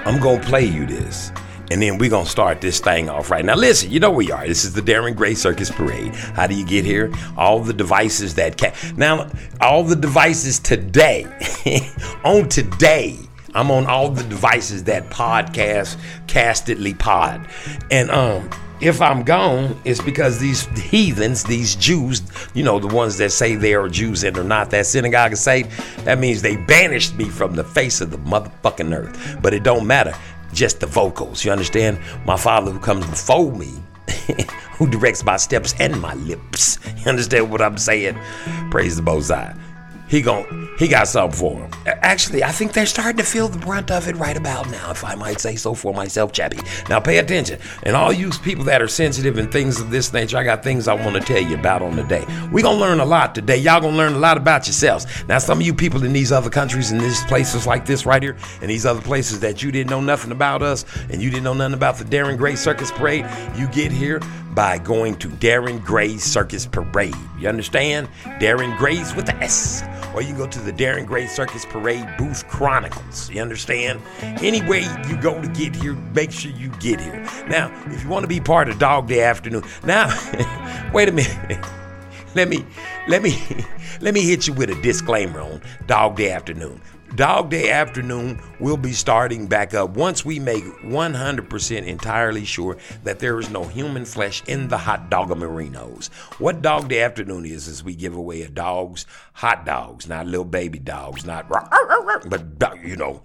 I'm 0.05 0.21
gonna 0.21 0.41
play 0.41 0.65
you 0.65 0.87
this. 0.87 1.33
And 1.73 1.83
then 1.83 1.99
we're 1.99 2.11
gonna 2.11 2.27
start 2.27 2.61
this 2.61 2.79
thing 2.79 3.09
off 3.09 3.29
right 3.29 3.45
now. 3.45 3.57
Listen, 3.57 3.91
you 3.91 3.99
know 3.99 4.11
we 4.11 4.31
are. 4.31 4.47
This 4.47 4.65
is 4.65 4.73
the 4.73 4.83
Darren 4.83 5.17
Gray 5.17 5.35
Circus 5.35 5.71
Parade. 5.71 6.15
How 6.15 6.47
do 6.47 6.55
you 6.55 6.65
get 6.65 6.85
here? 6.85 7.13
All 7.37 7.61
the 7.61 7.73
devices 7.73 8.37
that 8.37 8.57
can 8.57 8.73
now, 8.97 9.29
all 9.61 9.83
the 9.83 9.97
devices 9.97 10.61
today, 10.61 11.27
on 12.25 12.49
today, 12.49 13.19
I'm 13.55 13.71
on 13.71 13.87
all 13.87 14.11
the 14.11 14.23
devices 14.25 14.85
that 14.85 15.11
podcast, 15.11 15.97
Castedly 16.27 16.95
Pod. 16.95 17.47
And 17.91 18.11
um, 18.11 18.49
if 18.81 19.03
I'm 19.03 19.25
gone, 19.25 19.79
it's 19.85 20.01
because 20.01 20.39
these 20.39 20.67
heathens, 20.79 21.45
these 21.45 21.75
Jews, 21.77 22.23
you 22.55 22.63
know, 22.63 22.79
the 22.79 22.95
ones 22.95 23.19
that 23.19 23.31
say 23.31 23.57
they 23.57 23.75
are 23.75 23.89
Jews 23.89 24.25
and 24.25 24.37
are 24.39 24.45
not 24.45 24.71
that 24.71 24.87
synagogue 24.87 25.33
of 25.33 25.39
Satan, 25.39 25.71
that 26.05 26.19
means 26.19 26.43
they 26.43 26.57
banished 26.57 27.17
me 27.17 27.25
from 27.25 27.55
the 27.55 27.65
face 27.65 28.01
of 28.01 28.11
the 28.11 28.19
motherfucking 28.19 28.97
earth. 28.97 29.39
But 29.43 29.53
it 29.53 29.65
don't 29.65 29.87
matter, 29.87 30.15
just 30.53 30.81
the 30.81 30.87
vocals. 30.87 31.45
You 31.45 31.53
understand? 31.53 31.99
My 32.25 32.37
father 32.37 32.71
who 32.71 32.79
comes 32.79 33.07
before 33.07 33.53
me. 33.53 33.83
who 34.73 34.89
directs 34.89 35.25
my 35.25 35.37
steps 35.37 35.75
and 35.79 36.01
my 36.01 36.15
lips? 36.15 36.79
You 36.99 37.11
understand 37.11 37.51
what 37.51 37.63
I'm 37.63 37.79
saying? 37.79 38.19
Praise 38.71 38.97
the 38.97 39.03
High 39.03 39.70
he 40.11 40.21
gon' 40.21 40.69
he 40.77 40.89
got 40.89 41.09
something 41.09 41.39
for 41.39 41.59
him. 41.59 41.71
Uh, 41.87 41.91
actually, 42.01 42.43
I 42.43 42.51
think 42.51 42.73
they're 42.73 42.87
starting 42.87 43.19
to 43.19 43.23
feel 43.23 43.49
the 43.49 43.59
brunt 43.59 43.91
of 43.91 44.09
it 44.09 44.17
right 44.17 44.37
about 44.37 44.71
now, 44.71 44.91
if 44.91 45.05
I 45.05 45.15
might 45.15 45.39
say 45.39 45.55
so 45.55 45.75
for 45.75 45.95
myself, 45.95 46.33
Chappie. 46.33 46.59
Now 46.89 47.01
pay 47.01 47.19
attention. 47.19 47.61
And 47.85 47.95
all 47.95 48.13
you 48.13 48.31
people 48.43 48.65
that 48.65 48.83
are 48.83 48.89
sensitive 48.89 49.39
and 49.39 49.53
things 49.53 49.79
of 49.79 49.91
this 49.91 50.13
nature, 50.13 50.39
I 50.39 50.43
got 50.43 50.65
things 50.65 50.89
I 50.89 50.95
want 50.95 51.17
to 51.17 51.21
tell 51.21 51.41
you 51.41 51.55
about 51.55 51.83
on 51.83 51.97
the 51.97 52.03
day. 52.03 52.25
we 52.51 52.63
gonna 52.63 52.79
learn 52.79 52.99
a 52.99 53.05
lot 53.05 53.35
today. 53.35 53.59
Y'all 53.59 53.81
gonna 53.81 53.97
learn 53.97 54.15
a 54.15 54.19
lot 54.19 54.37
about 54.37 54.67
yourselves. 54.67 55.07
Now, 55.29 55.39
some 55.39 55.61
of 55.61 55.67
you 55.67 55.75
people 55.75 56.03
in 56.03 56.13
these 56.13 56.33
other 56.33 56.51
countries 56.51 56.91
and 56.91 57.01
these 57.01 57.23
places 57.25 57.67
like 57.67 57.87
this 57.87 58.05
right 58.05 58.23
here, 58.23 58.37
and 58.61 58.71
these 58.71 58.87
other 58.87 59.03
places 59.03 59.39
that 59.41 59.63
you 59.63 59.71
didn't 59.71 59.91
know 59.91 60.01
nothing 60.01 60.33
about 60.33 60.63
us, 60.63 60.85
and 61.11 61.23
you 61.23 61.31
didn't 61.31 61.45
know 61.45 61.55
nothing 61.55 61.75
about 61.75 61.99
the 61.99 62.05
Darren 62.05 62.37
Gray 62.37 62.57
Circus 62.57 62.91
Parade, 62.91 63.27
you 63.57 63.69
get 63.69 63.93
here 63.93 64.21
by 64.55 64.79
going 64.79 65.17
to 65.17 65.29
Darren 65.29 65.83
Gray's 65.85 66.25
Circus 66.25 66.67
Parade. 66.67 67.15
You 67.39 67.49
understand? 67.49 68.09
Darren 68.41 68.77
Gray's 68.79 69.15
with 69.15 69.27
the 69.27 69.37
S 69.37 69.83
or 70.15 70.23
you 70.23 70.29
can 70.29 70.39
go 70.39 70.47
to 70.47 70.59
the 70.61 70.73
Darren 70.73 71.07
Gray 71.07 71.27
Circus 71.27 71.65
Parade 71.65 72.07
Booth 72.19 72.47
Chronicles. 72.49 73.31
You 73.31 73.43
understand? 73.43 74.01
Anyway 74.23 74.83
you 75.09 75.21
go 75.21 75.41
to 75.41 75.49
get 75.49 75.75
here, 75.77 75.95
make 76.15 76.33
sure 76.33 76.51
you 76.53 76.69
get 76.81 77.01
here. 77.01 77.23
Now, 77.49 77.73
if 77.87 78.03
you 78.03 78.09
want 78.09 78.25
to 78.25 78.29
be 78.29 78.41
part 78.41 78.69
of 78.69 78.79
Dog 78.79 79.09
Day 79.09 79.23
Afternoon, 79.23 79.63
now, 79.85 80.09
wait 80.93 81.09
a 81.09 81.13
minute. 81.13 81.65
let 82.35 82.49
me, 82.49 82.65
let 83.09 83.23
me, 83.23 83.39
let 84.01 84.15
me 84.15 84.23
hit 84.23 84.47
you 84.47 84.55
with 84.55 84.71
a 84.71 84.81
disclaimer 84.83 85.41
on 85.41 85.61
Dog 85.87 86.17
Day 86.17 86.31
Afternoon. 86.31 86.81
Dog 87.17 87.51
Day 87.51 87.71
Afternoon 87.71 88.41
will 88.61 88.77
be 88.77 88.93
starting 88.93 89.47
back 89.47 89.75
up 89.75 89.91
once 89.91 90.25
we 90.25 90.39
make 90.39 90.63
100% 90.65 91.87
entirely 91.87 92.45
sure 92.45 92.77
that 93.03 93.19
there 93.19 93.41
is 93.41 93.51
no 93.51 93.65
human 93.65 94.05
flesh 94.05 94.43
in 94.47 94.69
the 94.69 94.79
hot 94.79 95.11
dog 95.11 95.29
merinos. 95.31 96.09
What 96.39 96.63
Dog 96.63 96.89
Day 96.89 97.03
Afternoon 97.03 97.45
is, 97.45 97.67
is 97.67 97.83
we 97.83 97.97
give 97.97 98.15
away 98.15 98.43
a 98.43 98.49
dog's 98.49 99.07
hot 99.33 99.67
dogs, 99.67 100.09
not 100.09 100.27
little 100.27 100.45
baby 100.45 100.79
dogs, 100.79 101.25
not, 101.25 101.49
but, 101.49 102.85
you 102.85 102.97
know, 102.97 103.23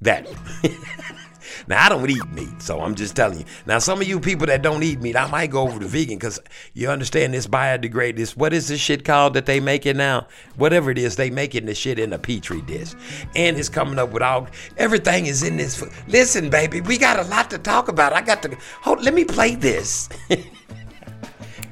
that. 0.00 0.28
Now 1.66 1.84
I 1.84 1.88
don't 1.88 2.08
eat 2.08 2.28
meat, 2.30 2.62
so 2.62 2.80
I'm 2.80 2.94
just 2.94 3.16
telling 3.16 3.40
you. 3.40 3.44
Now 3.66 3.78
some 3.78 4.00
of 4.00 4.08
you 4.08 4.20
people 4.20 4.46
that 4.46 4.62
don't 4.62 4.82
eat 4.82 5.00
meat, 5.00 5.16
I 5.16 5.28
might 5.30 5.50
go 5.50 5.62
over 5.62 5.80
to 5.80 5.86
vegan 5.86 6.18
because 6.18 6.40
you 6.74 6.88
understand 6.88 7.34
this 7.34 7.46
biodegrade. 7.46 8.16
This 8.16 8.36
what 8.36 8.52
is 8.52 8.68
this 8.68 8.80
shit 8.80 9.04
called 9.04 9.34
that 9.34 9.46
they 9.46 9.60
make 9.60 9.86
it 9.86 9.96
now? 9.96 10.26
Whatever 10.56 10.90
it 10.90 10.98
is, 10.98 11.16
they 11.16 11.30
making 11.30 11.66
this 11.66 11.78
shit 11.78 11.98
in 11.98 12.12
a 12.12 12.18
petri 12.18 12.62
dish, 12.62 12.94
and 13.34 13.56
it's 13.56 13.68
coming 13.68 13.98
up 13.98 14.10
with 14.10 14.22
all 14.22 14.48
everything 14.76 15.26
is 15.26 15.42
in 15.42 15.56
this. 15.56 15.82
Listen, 16.08 16.50
baby, 16.50 16.80
we 16.80 16.98
got 16.98 17.18
a 17.18 17.28
lot 17.28 17.50
to 17.50 17.58
talk 17.58 17.88
about. 17.88 18.12
I 18.12 18.20
got 18.20 18.42
to 18.42 18.56
hold. 18.80 19.02
Let 19.02 19.14
me 19.14 19.24
play 19.24 19.54
this. 19.54 20.08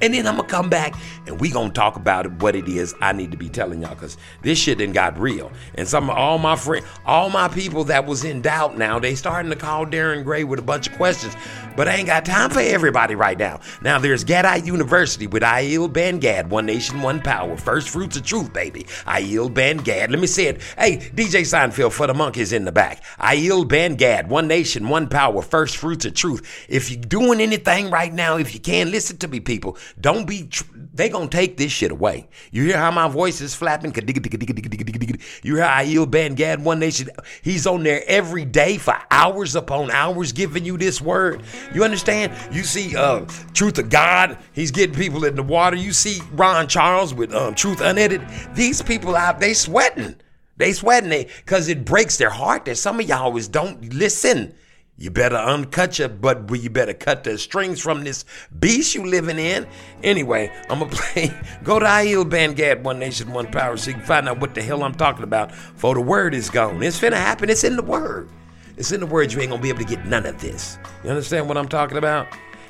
And 0.02 0.14
then 0.14 0.26
I'm 0.26 0.36
gonna 0.36 0.48
come 0.48 0.70
back 0.70 0.94
and 1.26 1.40
we 1.40 1.50
gonna 1.50 1.70
talk 1.70 1.96
about 1.96 2.30
what 2.40 2.56
it 2.56 2.68
is 2.68 2.94
I 3.00 3.12
need 3.12 3.30
to 3.30 3.36
be 3.36 3.48
telling 3.48 3.82
y'all, 3.82 3.94
cause 3.94 4.16
this 4.42 4.58
shit 4.58 4.78
done 4.78 4.92
got 4.92 5.18
real. 5.18 5.52
And 5.74 5.86
some 5.86 6.10
of 6.10 6.16
all 6.16 6.38
my 6.38 6.56
friends, 6.56 6.86
all 7.04 7.30
my 7.30 7.48
people 7.48 7.84
that 7.84 8.06
was 8.06 8.24
in 8.24 8.42
doubt 8.42 8.78
now, 8.78 8.98
they 8.98 9.14
starting 9.14 9.50
to 9.50 9.56
call 9.56 9.86
Darren 9.86 10.24
Gray 10.24 10.44
with 10.44 10.58
a 10.58 10.62
bunch 10.62 10.88
of 10.88 10.94
questions. 10.94 11.34
But 11.76 11.88
I 11.88 11.94
ain't 11.96 12.06
got 12.06 12.24
time 12.24 12.50
for 12.50 12.60
everybody 12.60 13.14
right 13.14 13.38
now. 13.38 13.60
Now 13.82 13.98
there's 13.98 14.24
Gadite 14.24 14.66
University 14.66 15.26
with 15.26 15.42
Aiel 15.42 15.92
Ben 15.92 16.18
Gad, 16.18 16.50
One 16.50 16.66
Nation, 16.66 17.00
One 17.00 17.20
Power, 17.20 17.56
First 17.56 17.88
Fruits 17.88 18.16
of 18.16 18.24
Truth, 18.24 18.52
baby. 18.52 18.84
Aiel 19.06 19.52
Ben 19.52 19.78
Gad. 19.78 20.10
Let 20.10 20.20
me 20.20 20.26
say 20.26 20.46
it. 20.46 20.62
Hey, 20.76 20.98
DJ 20.98 21.42
Seinfeld 21.42 21.92
for 21.92 22.06
the 22.06 22.14
monkeys 22.14 22.52
in 22.52 22.64
the 22.64 22.72
back. 22.72 23.02
Aiel 23.18 23.66
Ben 23.66 23.94
Gad, 23.94 24.28
One 24.28 24.48
Nation, 24.48 24.88
One 24.88 25.08
Power, 25.08 25.42
First 25.42 25.76
Fruits 25.76 26.04
of 26.04 26.14
Truth. 26.14 26.66
If 26.68 26.90
you're 26.90 27.00
doing 27.00 27.40
anything 27.40 27.90
right 27.90 28.12
now, 28.12 28.36
if 28.36 28.52
you 28.54 28.60
can, 28.60 28.90
listen 28.90 29.16
to 29.18 29.28
me, 29.28 29.40
people. 29.40 29.76
Don't 30.00 30.26
be. 30.26 30.46
Tr- 30.48 30.64
they 30.92 31.08
gonna 31.08 31.28
take 31.28 31.56
this 31.56 31.70
shit 31.70 31.92
away. 31.92 32.28
You 32.50 32.64
hear 32.64 32.76
how 32.76 32.90
my 32.90 33.08
voice 33.08 33.40
is 33.40 33.54
flapping? 33.54 33.94
You 33.94 35.56
hear 35.56 35.64
Aiel 35.64 36.10
Ben 36.10 36.34
Gad, 36.34 36.64
One 36.64 36.80
Nation. 36.80 37.10
He's 37.42 37.66
on 37.66 37.84
there 37.84 38.02
every 38.06 38.44
day 38.44 38.76
for 38.76 38.96
hours 39.10 39.54
upon 39.54 39.90
hours 39.92 40.32
giving 40.32 40.64
you 40.64 40.76
this 40.76 41.00
word. 41.00 41.42
You 41.72 41.84
understand? 41.84 42.32
You 42.52 42.64
see 42.64 42.96
uh, 42.96 43.24
Truth 43.54 43.78
of 43.78 43.88
God. 43.88 44.38
He's 44.52 44.72
getting 44.72 44.96
people 44.96 45.24
in 45.24 45.36
the 45.36 45.42
water. 45.42 45.76
You 45.76 45.92
see 45.92 46.20
Ron 46.32 46.66
Charles 46.66 47.14
with 47.14 47.32
um, 47.34 47.54
Truth 47.54 47.80
Unedited. 47.80 48.26
These 48.54 48.82
people 48.82 49.14
out, 49.14 49.38
they 49.38 49.54
sweating. 49.54 50.16
They 50.56 50.72
sweating 50.72 51.12
it 51.12 51.30
because 51.36 51.68
it 51.68 51.84
breaks 51.84 52.16
their 52.18 52.30
heart 52.30 52.64
that 52.64 52.76
some 52.76 52.98
of 53.00 53.08
y'all 53.08 53.22
always 53.22 53.48
don't 53.48 53.94
listen. 53.94 54.54
You 55.00 55.10
better 55.10 55.36
uncut 55.36 55.98
your 55.98 56.10
but 56.10 56.54
you 56.54 56.68
better 56.68 56.92
cut 56.92 57.24
the 57.24 57.38
strings 57.38 57.80
from 57.80 58.04
this 58.04 58.26
beast 58.58 58.94
you 58.94 59.06
living 59.06 59.38
in. 59.38 59.66
Anyway, 60.02 60.52
I'm 60.68 60.80
gonna 60.80 60.90
play. 60.94 61.34
Go 61.64 61.78
to 61.78 61.86
Aiel 61.86 62.28
Ben 62.28 62.52
Gad, 62.52 62.84
One 62.84 62.98
Nation, 62.98 63.32
One 63.32 63.46
Power, 63.50 63.78
so 63.78 63.88
you 63.88 63.96
can 63.96 64.04
find 64.04 64.28
out 64.28 64.40
what 64.40 64.54
the 64.54 64.60
hell 64.60 64.82
I'm 64.82 64.92
talking 64.94 65.24
about. 65.24 65.54
For 65.54 65.94
the 65.94 66.02
word 66.02 66.34
is 66.34 66.50
gone. 66.50 66.82
It's 66.82 67.00
finna 67.00 67.14
happen. 67.14 67.48
It's 67.48 67.64
in 67.64 67.76
the 67.76 67.82
word. 67.82 68.28
It's 68.76 68.92
in 68.92 69.00
the 69.00 69.06
word. 69.06 69.32
You 69.32 69.40
ain't 69.40 69.48
gonna 69.48 69.62
be 69.62 69.70
able 69.70 69.78
to 69.78 69.86
get 69.86 70.04
none 70.04 70.26
of 70.26 70.38
this. 70.38 70.78
You 71.02 71.08
understand 71.08 71.48
what 71.48 71.56
I'm 71.56 71.68
talking 71.68 71.96
about? 71.96 72.26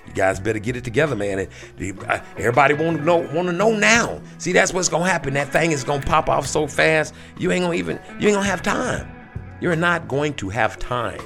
You 0.06 0.12
guys 0.12 0.38
better 0.38 0.60
get 0.60 0.76
it 0.76 0.84
together, 0.84 1.16
man. 1.16 1.48
Everybody 2.36 2.74
want 2.74 2.98
to 2.98 3.04
know, 3.04 3.16
want 3.16 3.48
to 3.48 3.52
know 3.52 3.74
now. 3.74 4.20
See, 4.38 4.52
that's 4.52 4.72
what's 4.72 4.88
gonna 4.88 5.10
happen. 5.10 5.34
That 5.34 5.48
thing 5.52 5.72
is 5.72 5.82
gonna 5.82 6.06
pop 6.06 6.28
off 6.28 6.46
so 6.46 6.68
fast. 6.68 7.12
You 7.38 7.50
ain't 7.50 7.64
gonna 7.64 7.74
even, 7.74 7.98
you 8.20 8.28
ain't 8.28 8.36
gonna 8.36 8.46
have 8.46 8.62
time. 8.62 9.10
You're 9.60 9.74
not 9.74 10.06
going 10.06 10.34
to 10.34 10.48
have 10.48 10.78
time. 10.78 11.20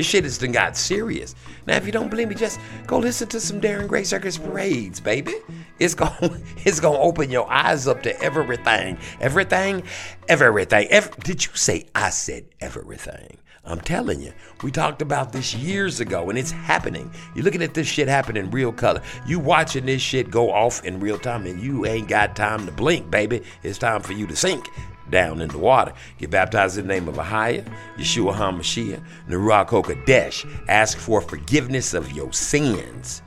This 0.00 0.06
shit 0.06 0.24
has 0.24 0.38
done 0.38 0.52
got 0.52 0.78
serious. 0.78 1.34
Now, 1.66 1.76
if 1.76 1.84
you 1.84 1.92
don't 1.92 2.08
believe 2.08 2.30
me, 2.30 2.34
just 2.34 2.58
go 2.86 2.96
listen 2.96 3.28
to 3.28 3.38
some 3.38 3.60
Darren 3.60 3.86
Gray 3.86 4.02
Circus 4.02 4.38
parades, 4.38 4.98
baby. 4.98 5.34
It's 5.78 5.94
gonna, 5.94 6.40
it's 6.64 6.80
gonna 6.80 6.98
open 6.98 7.30
your 7.30 7.52
eyes 7.52 7.86
up 7.86 8.02
to 8.04 8.18
everything. 8.22 8.96
Everything, 9.20 9.82
everything. 10.26 10.88
Every, 10.88 11.12
did 11.22 11.44
you 11.44 11.52
say 11.54 11.84
I 11.94 12.08
said 12.08 12.46
everything? 12.62 13.36
I'm 13.62 13.82
telling 13.82 14.22
you, 14.22 14.32
we 14.62 14.70
talked 14.70 15.02
about 15.02 15.32
this 15.32 15.54
years 15.54 16.00
ago 16.00 16.30
and 16.30 16.38
it's 16.38 16.50
happening. 16.50 17.12
You're 17.34 17.44
looking 17.44 17.62
at 17.62 17.74
this 17.74 17.86
shit 17.86 18.08
happen 18.08 18.38
in 18.38 18.50
real 18.50 18.72
color. 18.72 19.02
You 19.26 19.38
watching 19.38 19.84
this 19.84 20.00
shit 20.00 20.30
go 20.30 20.50
off 20.50 20.82
in 20.82 20.98
real 20.98 21.18
time 21.18 21.44
and 21.44 21.60
you 21.60 21.84
ain't 21.84 22.08
got 22.08 22.34
time 22.34 22.64
to 22.64 22.72
blink, 22.72 23.10
baby. 23.10 23.42
It's 23.62 23.76
time 23.76 24.00
for 24.00 24.14
you 24.14 24.26
to 24.28 24.34
sink 24.34 24.66
down 25.10 25.40
in 25.40 25.48
the 25.48 25.58
water. 25.58 25.92
Get 26.18 26.30
baptized 26.30 26.78
in 26.78 26.86
the 26.86 26.94
name 26.94 27.08
of 27.08 27.16
Ahia, 27.16 27.66
Yeshua 27.96 28.34
HaMashiach, 28.34 29.02
Neruach 29.28 29.68
HaKodesh. 29.68 30.64
Ask 30.68 30.98
for 30.98 31.20
forgiveness 31.20 31.94
of 31.94 32.10
your 32.12 32.32
sins. 32.32 33.22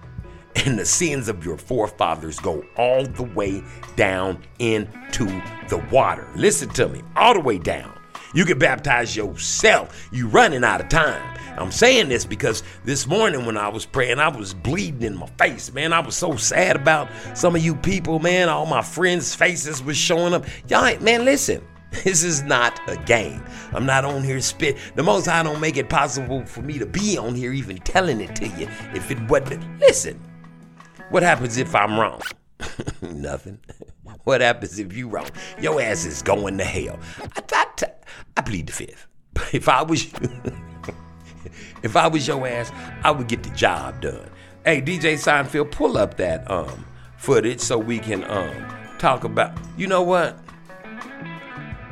and 0.55 0.77
the 0.77 0.85
sins 0.85 1.29
of 1.29 1.43
your 1.45 1.57
forefathers 1.57 2.39
go 2.39 2.63
all 2.77 3.03
the 3.05 3.23
way 3.23 3.63
down 3.95 4.41
into 4.59 5.25
the 5.69 5.83
water. 5.91 6.27
Listen 6.35 6.69
to 6.69 6.87
me, 6.87 7.01
all 7.15 7.33
the 7.33 7.39
way 7.39 7.57
down. 7.57 7.91
You 8.35 8.45
can 8.45 8.59
baptize 8.59 9.15
yourself. 9.15 10.09
You're 10.11 10.27
running 10.27 10.63
out 10.63 10.81
of 10.81 10.89
time. 10.89 11.21
I'm 11.57 11.71
saying 11.71 12.09
this 12.09 12.25
because 12.25 12.63
this 12.83 13.05
morning 13.05 13.45
when 13.45 13.57
I 13.57 13.67
was 13.67 13.85
praying, 13.85 14.19
I 14.19 14.27
was 14.27 14.55
bleeding 14.55 15.03
in 15.03 15.15
my 15.15 15.27
face, 15.37 15.71
man. 15.71 15.93
I 15.93 15.99
was 15.99 16.15
so 16.15 16.35
sad 16.35 16.75
about 16.75 17.09
some 17.35 17.55
of 17.55 17.63
you 17.63 17.75
people, 17.75 18.19
man. 18.19 18.49
All 18.49 18.65
my 18.65 18.81
friends' 18.81 19.35
faces 19.35 19.81
was 19.83 19.97
showing 19.97 20.33
up. 20.33 20.45
Y'all, 20.67 20.97
man, 20.99 21.25
listen. 21.25 21.63
This 22.03 22.23
is 22.23 22.41
not 22.43 22.79
a 22.89 22.97
game. 22.97 23.43
I'm 23.71 23.85
not 23.85 24.03
on 24.03 24.23
here 24.23 24.41
spit. 24.41 24.77
The 24.95 25.03
most 25.03 25.27
I 25.27 25.43
don't 25.43 25.59
make 25.59 25.77
it 25.77 25.89
possible 25.89 26.45
for 26.45 26.61
me 26.61 26.79
to 26.79 26.85
be 26.85 27.17
on 27.17 27.35
here 27.35 27.53
even 27.53 27.77
telling 27.77 28.19
it 28.19 28.35
to 28.37 28.47
you. 28.47 28.67
If 28.93 29.11
it 29.11 29.19
wasn't, 29.29 29.79
listen. 29.79 30.19
What 31.09 31.23
happens 31.23 31.57
if 31.57 31.75
I'm 31.75 31.99
wrong? 31.99 32.21
Nothing. 33.01 33.59
What 34.25 34.39
happens 34.39 34.79
if 34.79 34.95
you 34.95 35.09
wrong? 35.09 35.27
Your 35.59 35.81
ass 35.81 36.05
is 36.05 36.21
going 36.21 36.57
to 36.57 36.63
hell. 36.63 36.97
I 37.35 37.41
thought 37.41 37.83
I 38.37 38.41
plead 38.41 38.67
the 38.67 38.71
fifth. 38.71 39.05
If 39.51 39.67
I 39.67 39.81
was 39.81 40.07
if 41.83 41.97
I 41.97 42.07
was 42.07 42.25
your 42.25 42.47
ass, 42.47 42.71
I 43.03 43.11
would 43.11 43.27
get 43.27 43.43
the 43.43 43.49
job 43.49 43.99
done. 43.99 44.29
Hey, 44.63 44.81
DJ 44.81 45.15
Seinfeld, 45.15 45.71
pull 45.71 45.97
up 45.97 46.15
that 46.17 46.49
um 46.49 46.85
footage 47.17 47.59
so 47.59 47.77
we 47.77 47.99
can 47.99 48.23
um 48.31 48.97
talk 48.97 49.25
about. 49.25 49.57
You 49.75 49.87
know 49.87 50.03
what? 50.03 50.39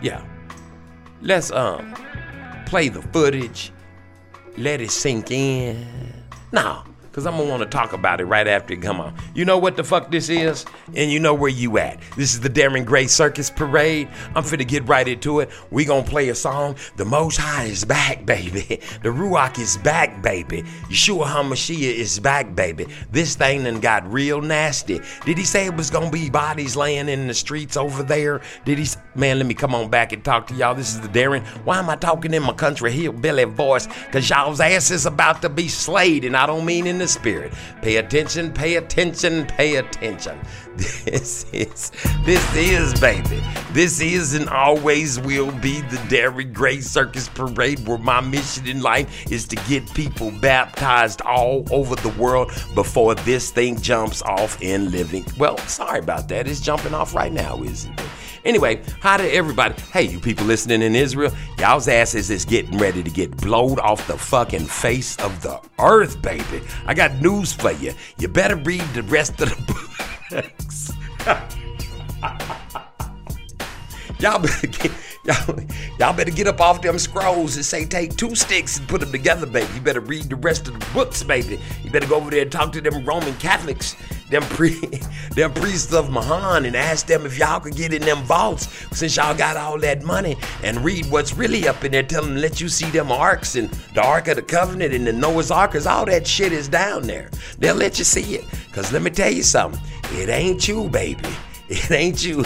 Yeah. 0.01 0.23
Let's 1.21 1.51
um 1.51 1.93
play 2.65 2.89
the 2.89 3.01
footage. 3.01 3.71
Let 4.57 4.81
it 4.81 4.91
sink 4.91 5.31
in. 5.31 5.87
No, 6.51 6.83
because 7.11 7.25
I'm 7.25 7.35
gonna 7.35 7.49
want 7.49 7.61
to 7.61 7.67
talk 7.67 7.91
about 7.91 8.21
it 8.21 8.25
right 8.25 8.47
after 8.47 8.73
it 8.73 8.81
come 8.81 9.01
on. 9.01 9.13
You 9.35 9.43
know 9.43 9.57
what 9.57 9.75
the 9.75 9.83
fuck 9.83 10.11
this 10.11 10.29
is? 10.29 10.65
And 10.95 11.11
you 11.11 11.19
know 11.19 11.33
where 11.33 11.49
you 11.49 11.77
at. 11.77 11.99
This 12.15 12.33
is 12.33 12.39
the 12.39 12.49
Darren 12.49 12.85
Gray 12.85 13.05
Circus 13.07 13.49
Parade. 13.49 14.07
I'm 14.33 14.43
finna 14.43 14.65
get 14.65 14.87
right 14.87 15.05
into 15.05 15.41
it. 15.41 15.49
We 15.71 15.83
gonna 15.83 16.07
play 16.07 16.29
a 16.29 16.35
song. 16.35 16.77
The 16.95 17.03
Most 17.03 17.35
High 17.35 17.65
is 17.65 17.83
back, 17.83 18.25
baby. 18.31 18.79
The 19.03 19.09
Ruach 19.09 19.59
is 19.59 19.75
back, 19.77 20.23
baby. 20.23 20.63
Yeshua 20.89 21.25
HaMashiach 21.25 21.95
is 21.95 22.17
back, 22.17 22.55
baby. 22.55 22.87
This 23.11 23.35
thing 23.35 23.65
done 23.65 23.81
got 23.81 24.09
real 24.09 24.39
nasty. 24.39 25.01
Did 25.25 25.37
he 25.37 25.43
say 25.43 25.65
it 25.65 25.75
was 25.75 25.89
gonna 25.89 26.09
be 26.09 26.29
bodies 26.29 26.77
laying 26.77 27.09
in 27.09 27.27
the 27.27 27.33
streets 27.33 27.75
over 27.75 28.03
there? 28.03 28.39
Did 28.63 28.77
he? 28.77 28.87
Man, 29.15 29.37
let 29.37 29.47
me 29.47 29.53
come 29.53 29.75
on 29.75 29.89
back 29.89 30.13
and 30.13 30.23
talk 30.23 30.47
to 30.47 30.53
y'all. 30.53 30.75
This 30.75 30.93
is 30.93 31.01
the 31.01 31.09
Darren. 31.09 31.45
Why 31.65 31.79
am 31.79 31.89
I 31.89 31.97
talking 31.97 32.33
in 32.33 32.43
my 32.43 32.53
country 32.53 32.89
hillbilly 32.93 33.43
voice? 33.43 33.87
Cause 34.13 34.29
y'all's 34.29 34.61
ass 34.61 34.91
is 34.91 35.05
about 35.05 35.41
to 35.41 35.49
be 35.49 35.67
slayed, 35.67 36.23
and 36.23 36.37
I 36.37 36.45
don't 36.45 36.65
mean 36.65 36.87
in 36.87 37.00
the 37.01 37.07
spirit. 37.07 37.53
Pay 37.81 37.97
attention, 37.97 38.53
pay 38.53 38.75
attention, 38.75 39.45
pay 39.45 39.75
attention. 39.75 40.39
This 41.03 41.45
is, 41.51 41.91
this 42.23 42.55
is, 42.55 42.97
baby. 43.01 43.43
This 43.73 43.99
is 43.99 44.33
and 44.33 44.47
always 44.47 45.19
will 45.19 45.51
be 45.51 45.81
the 45.81 45.97
Darren 46.07 46.53
Gray 46.53 46.79
Circus 46.79 47.27
Parade, 47.27 47.85
where 47.85 47.97
my 47.97 48.21
mission 48.21 48.65
in 48.67 48.81
life 48.81 49.29
is 49.29 49.45
to 49.49 49.57
get 49.67 49.93
people 49.93 50.31
baptized 50.31 51.21
all 51.21 51.65
over 51.71 51.95
the 51.97 52.09
world 52.17 52.51
before 52.73 53.15
this 53.15 53.51
thing 53.51 53.81
jumps 53.81 54.21
off 54.21 54.61
in 54.61 54.91
living. 54.91 55.25
Well, 55.37 55.57
sorry 55.57 55.99
about 55.99 56.29
that. 56.29 56.47
It's 56.47 56.61
jumping 56.61 56.93
off 56.93 57.13
right 57.13 57.33
now, 57.33 57.61
isn't 57.61 57.99
it? 57.99 58.05
Anyway, 58.43 58.81
hi 59.01 59.17
to 59.17 59.23
everybody. 59.31 59.75
Hey, 59.93 60.03
you 60.03 60.19
people 60.19 60.45
listening 60.45 60.81
in 60.81 60.95
Israel, 60.95 61.31
y'all's 61.59 61.87
asses 61.87 62.29
is 62.31 62.43
getting 62.43 62.77
ready 62.77 63.03
to 63.03 63.09
get 63.09 63.35
blowed 63.37 63.79
off 63.79 64.05
the 64.07 64.17
fucking 64.17 64.65
face 64.65 65.15
of 65.17 65.41
the 65.41 65.59
earth, 65.79 66.21
baby. 66.21 66.61
I 66.85 66.93
got 66.93 67.21
news 67.21 67.53
for 67.53 67.71
you. 67.71 67.93
You 68.17 68.27
better 68.27 68.55
read 68.55 68.81
the 68.93 69.03
rest 69.03 69.39
of 69.41 69.49
the 69.49 70.11
books. 70.31 70.91
Y'all 74.19 74.39
better 74.39 74.67
get 74.67 74.91
y'all, 75.23 75.59
y'all 75.99 76.13
better 76.13 76.31
get 76.31 76.47
up 76.47 76.59
off 76.59 76.81
them 76.81 76.97
scrolls 76.97 77.55
and 77.55 77.65
say 77.65 77.85
take 77.85 78.15
two 78.15 78.35
sticks 78.35 78.79
and 78.79 78.87
put 78.87 79.01
them 79.01 79.11
together, 79.11 79.45
baby. 79.45 79.71
You 79.75 79.81
better 79.81 79.99
read 79.99 80.29
the 80.29 80.35
rest 80.35 80.67
of 80.67 80.79
the 80.79 80.85
books, 80.93 81.23
baby. 81.23 81.59
You 81.83 81.91
better 81.91 82.07
go 82.07 82.15
over 82.15 82.31
there 82.31 82.41
and 82.41 82.51
talk 82.51 82.71
to 82.73 82.81
them 82.81 83.05
Roman 83.05 83.35
Catholics, 83.35 83.95
them 84.29 84.41
pre 84.43 84.79
them 85.35 85.53
priests 85.53 85.93
of 85.93 86.09
Mahan 86.09 86.65
and 86.65 86.75
ask 86.75 87.05
them 87.05 87.25
if 87.25 87.37
y'all 87.37 87.59
could 87.59 87.75
get 87.75 87.93
in 87.93 88.01
them 88.01 88.23
vaults 88.23 88.67
since 88.97 89.15
y'all 89.15 89.35
got 89.35 89.57
all 89.57 89.79
that 89.79 90.03
money 90.03 90.37
and 90.63 90.83
read 90.83 91.05
what's 91.07 91.33
really 91.33 91.67
up 91.67 91.83
in 91.83 91.91
there. 91.91 92.03
Tell 92.03 92.23
them 92.23 92.37
let 92.37 92.59
you 92.59 92.69
see 92.69 92.89
them 92.89 93.11
arks 93.11 93.55
and 93.55 93.69
the 93.93 94.03
Ark 94.03 94.27
of 94.27 94.37
the 94.37 94.41
Covenant 94.41 94.93
and 94.93 95.05
the 95.05 95.13
Noah's 95.13 95.51
Ark, 95.51 95.73
cause 95.73 95.85
all 95.85 96.05
that 96.05 96.25
shit 96.25 96.51
is 96.51 96.67
down 96.67 97.03
there. 97.03 97.29
They'll 97.59 97.75
let 97.75 97.99
you 97.99 98.05
see 98.05 98.35
it. 98.35 98.45
Cause 98.71 98.91
let 98.91 99.01
me 99.01 99.11
tell 99.11 99.31
you 99.31 99.43
something, 99.43 99.79
it 100.13 100.29
ain't 100.29 100.67
you, 100.67 100.89
baby. 100.89 101.29
It 101.73 101.89
ain't 101.91 102.23
you. 102.25 102.43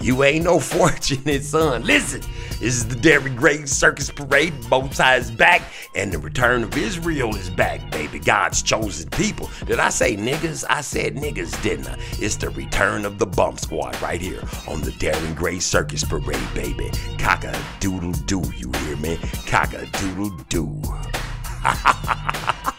You 0.00 0.22
ain't 0.22 0.44
no 0.44 0.60
fortunate 0.78 1.42
son. 1.42 1.82
Listen, 1.82 2.20
this 2.60 2.76
is 2.76 2.86
the 2.86 2.94
Darren 2.94 3.36
Gray 3.36 3.66
Circus 3.66 4.08
Parade. 4.08 4.54
Both 4.70 4.94
sides 4.94 5.32
back, 5.32 5.62
and 5.96 6.12
the 6.12 6.18
return 6.18 6.62
of 6.62 6.76
Israel 6.76 7.34
is 7.34 7.50
back, 7.50 7.90
baby. 7.90 8.20
God's 8.20 8.62
chosen 8.62 9.10
people. 9.10 9.50
Did 9.66 9.80
I 9.80 9.88
say 9.88 10.16
niggas? 10.16 10.64
I 10.70 10.82
said 10.82 11.16
niggas, 11.16 11.60
didn't 11.60 11.88
I? 11.88 11.98
It's 12.20 12.36
the 12.36 12.50
return 12.50 13.04
of 13.04 13.18
the 13.18 13.26
bump 13.26 13.58
squad 13.58 14.00
right 14.00 14.20
here 14.20 14.42
on 14.68 14.80
the 14.82 14.92
Darren 14.92 15.34
Gray 15.34 15.58
Circus 15.58 16.04
Parade, 16.04 16.54
baby. 16.54 16.92
Cock 17.18 17.42
a 17.42 17.60
doodle 17.80 18.12
doo, 18.12 18.44
you 18.56 18.70
hear 18.84 18.96
me? 18.98 19.18
Cock 19.46 19.74
a 19.74 19.86
doodle 19.86 20.30
doo. 20.48 20.80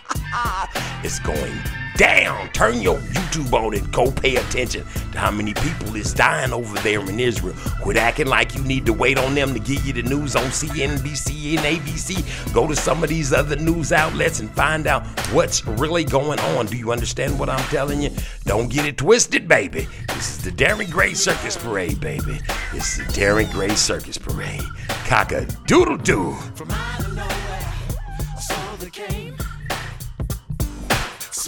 It's 1.01 1.17
going 1.19 1.57
down. 1.99 2.49
Turn 2.53 2.81
your 2.81 2.97
YouTube 2.97 3.51
on 3.51 3.75
and 3.75 3.91
go 3.91 4.09
pay 4.09 4.37
attention 4.37 4.85
to 5.11 5.19
how 5.19 5.29
many 5.29 5.53
people 5.53 5.93
is 5.97 6.13
dying 6.13 6.53
over 6.53 6.79
there 6.79 7.01
in 7.01 7.19
Israel. 7.19 7.53
Quit 7.81 7.97
acting 7.97 8.27
like 8.27 8.55
you 8.55 8.63
need 8.63 8.85
to 8.85 8.93
wait 8.93 9.19
on 9.19 9.35
them 9.35 9.53
to 9.53 9.59
give 9.59 9.85
you 9.85 9.91
the 9.91 10.03
news 10.03 10.33
on 10.37 10.45
CNBC 10.45 11.57
and 11.57 11.59
ABC. 11.59 12.53
Go 12.53 12.67
to 12.67 12.75
some 12.75 13.03
of 13.03 13.09
these 13.09 13.33
other 13.33 13.57
news 13.57 13.91
outlets 13.91 14.39
and 14.39 14.49
find 14.51 14.87
out 14.87 15.05
what's 15.33 15.67
really 15.67 16.05
going 16.05 16.39
on. 16.39 16.67
Do 16.67 16.77
you 16.77 16.93
understand 16.93 17.37
what 17.37 17.49
I'm 17.49 17.67
telling 17.67 18.01
you? 18.01 18.11
Don't 18.45 18.69
get 18.69 18.85
it 18.85 18.97
twisted, 18.97 19.49
baby. 19.49 19.85
This 20.07 20.37
is 20.37 20.43
the 20.43 20.51
Darren 20.51 20.89
Gray 20.89 21.13
Circus 21.13 21.57
Parade, 21.57 21.99
baby. 21.99 22.39
This 22.71 22.97
is 22.97 23.07
the 23.07 23.11
Darren 23.11 23.51
Gray 23.51 23.75
Circus 23.75 24.17
Parade. 24.17 24.63
Cock 25.05 25.33
a 25.33 25.45
doodle 25.67 25.97
doo. 25.97 26.33
From 26.55 26.71
out 26.71 26.99
of 27.01 27.13
nowhere. 27.13 27.39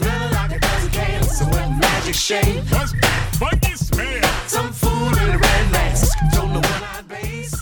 Smelling 0.02 0.34
like 0.34 0.52
a 0.52 0.60
dozen 0.60 0.90
cans, 0.90 1.38
so 1.38 1.46
what 1.46 1.70
magic 1.70 2.16
shade. 2.16 2.64
What's 2.72 2.92
that 2.94 3.36
funky 3.40 3.76
smell? 3.76 4.24
Some 4.48 4.74
fool 4.74 5.10
in 5.10 5.30
a 5.30 5.38
red 5.38 5.72
mask, 5.72 6.18
don't 6.34 6.54
know 6.54 6.60
what 6.60 6.84
I'd 6.98 7.08
base. 7.08 7.56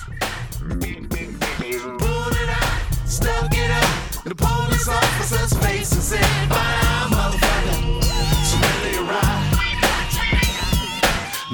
Pulled 1.99 2.35
it 2.43 2.49
out, 2.49 2.79
stuck 3.05 3.51
it 3.53 3.71
up 3.71 3.89
the 4.23 4.35
police 4.35 4.87
officer's 4.87 5.53
face 5.59 5.91
and 5.91 6.01
said, 6.01 6.49
Bye, 6.49 7.07
motherfucker. 7.11 8.03
So 8.47 8.55
really 8.63 8.99
ride. 9.03 9.57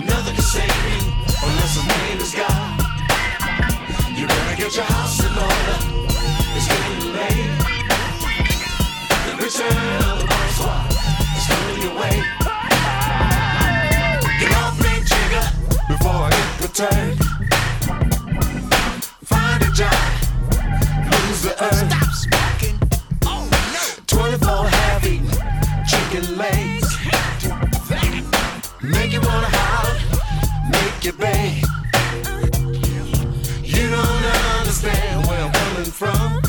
Nothing 0.06 0.36
can 0.36 0.44
save 0.44 0.78
me 0.86 0.98
unless 1.42 1.76
his 1.78 1.86
name 1.88 2.20
is 2.20 2.36
God. 2.36 2.82
You 4.16 4.28
better 4.28 4.56
get 4.56 4.76
your 4.76 4.86
turn. 16.76 17.16
Find 19.24 19.64
a 19.64 19.72
job, 19.72 19.96
lose 21.10 21.42
the 21.44 21.56
earth. 21.62 21.90
Stop 21.90 22.12
smacking. 22.12 22.78
Oh 23.24 23.48
no. 23.50 24.04
24 24.08 24.68
heavy, 24.68 25.22
chicken 25.88 26.38
legs. 26.38 26.98
Make 28.82 29.14
you 29.14 29.22
wanna 29.22 29.48
howl, 29.56 29.96
make 30.70 31.06
you 31.06 31.14
bang. 31.14 31.64
You 33.64 33.90
don't 33.90 34.26
understand 34.60 35.28
where 35.28 35.46
I'm 35.46 35.54
coming 35.54 35.92
from. 35.92 36.42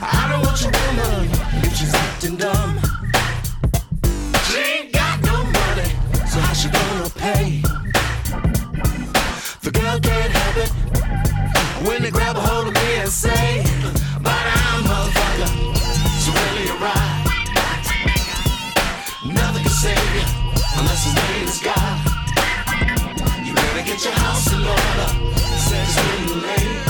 I 0.00 0.28
don't 0.28 0.44
want 0.44 0.60
your 0.60 0.72
woman 0.72 1.30
if 1.62 1.76
she's 1.76 1.94
acting 1.94 2.34
dumb. 2.34 2.80
She 4.48 4.58
ain't 4.58 4.92
got 4.92 5.22
no 5.22 5.44
money, 5.44 5.90
so 6.26 6.40
how 6.40 6.52
she 6.52 6.68
gonna 6.68 7.10
pay? 7.10 7.63
say 13.14 13.62
but 14.22 14.32
I'm 14.32 14.82
a 14.82 14.88
motherfucker. 14.88 15.50
It's 16.16 16.26
really 16.34 16.66
a 16.68 16.76
ride. 16.82 17.24
Nothing 19.24 19.62
can 19.62 19.70
save 19.70 20.14
you 20.18 20.26
unless 20.78 21.04
his 21.06 21.14
name 21.14 21.46
is 21.46 21.60
God. 21.62 21.96
You 23.46 23.54
better 23.54 23.84
get 23.84 24.02
your 24.02 24.14
house 24.14 24.52
in 24.52 24.62
order. 24.66 25.08
Says 25.66 25.94
really 26.02 26.40
late. 26.42 26.82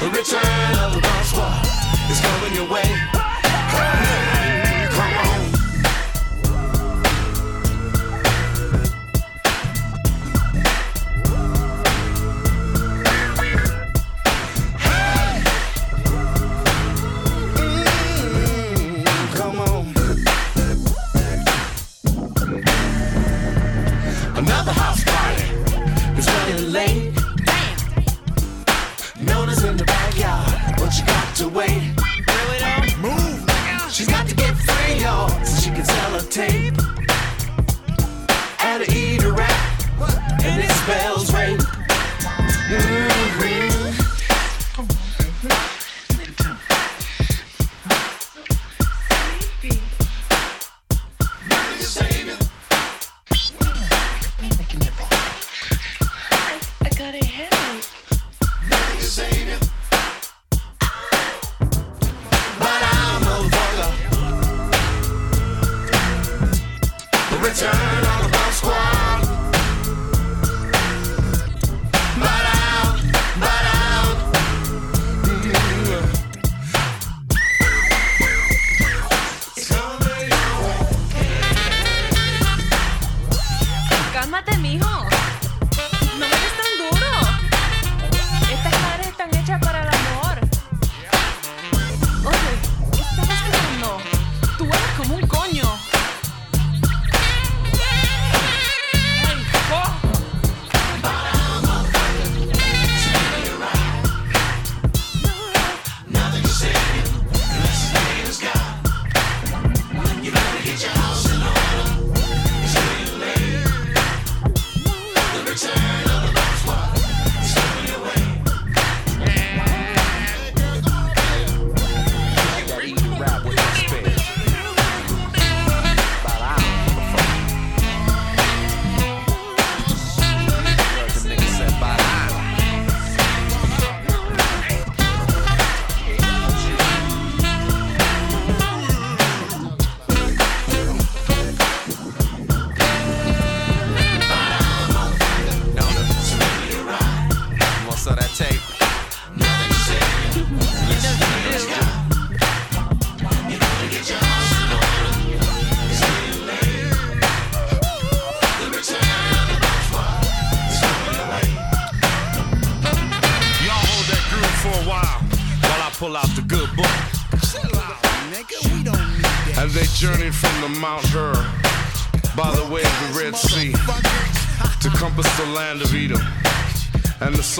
The 0.00 0.08
return 0.18 0.72
of 0.84 0.92
the 0.94 1.00
boss 1.00 1.30
squad 1.30 1.64
is 2.10 2.20
coming 2.20 2.54
your 2.54 2.68
way. 2.68 3.19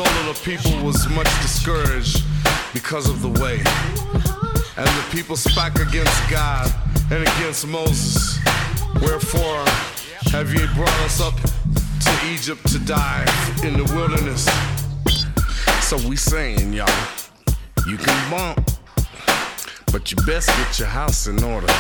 soul 0.04 0.28
of 0.30 0.34
the 0.34 0.44
people 0.44 0.72
was 0.84 1.08
much 1.10 1.28
discouraged 1.42 2.24
because 2.72 3.08
of 3.08 3.20
the 3.20 3.28
way. 3.42 3.58
And 4.76 4.88
the 4.88 5.06
people 5.10 5.36
spake 5.36 5.74
against 5.74 6.30
God 6.30 6.72
and 7.10 7.22
against 7.22 7.66
Moses. 7.66 8.38
Wherefore 9.02 9.64
have 10.32 10.54
ye 10.54 10.66
brought 10.74 11.00
us 11.00 11.20
up 11.20 11.34
to 11.34 12.12
Egypt 12.32 12.66
to 12.68 12.78
die 12.78 13.26
in 13.62 13.74
the 13.74 13.84
wilderness? 13.94 14.48
So 15.86 15.96
we 16.08 16.16
saying, 16.16 16.72
y'all, 16.72 16.88
you 17.86 17.98
can 17.98 18.30
bump, 18.30 18.70
but 19.92 20.10
you 20.10 20.16
best 20.24 20.48
get 20.48 20.78
your 20.78 20.88
house 20.88 21.26
in 21.26 21.42
order. 21.44 21.72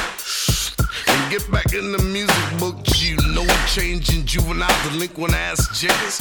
And 1.06 1.30
get 1.30 1.50
back 1.50 1.72
in 1.72 1.92
the 1.92 2.02
music 2.02 2.58
book, 2.58 2.76
you 2.98 3.16
know, 3.34 3.46
changing 3.66 4.26
juvenile 4.26 4.90
delinquent 4.90 5.34
ass 5.34 5.80
jiggers 5.80 6.20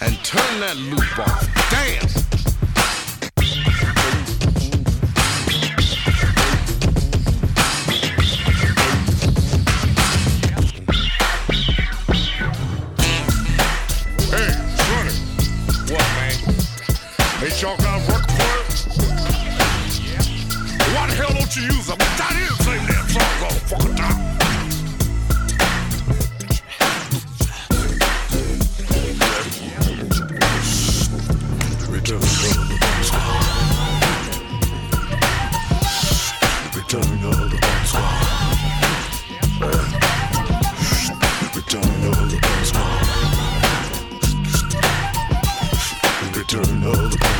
and 0.00 0.14
turn 0.24 0.60
that 0.60 0.76
loop 0.76 1.18
off. 1.18 1.70
Dance. 1.70 2.27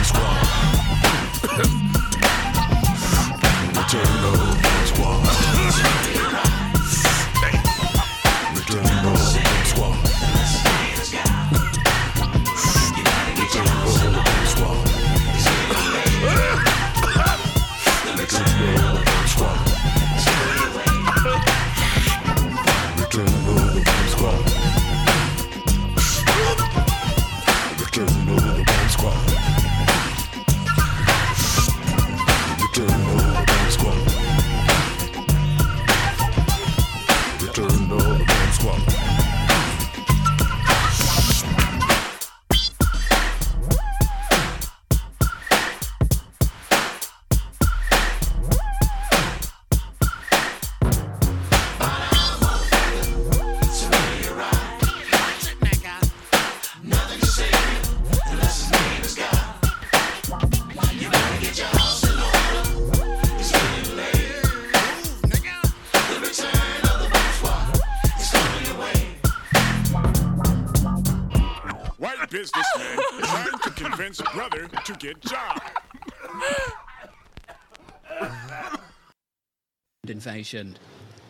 Squad. 0.03 0.49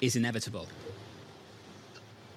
Is 0.00 0.16
inevitable? 0.16 0.66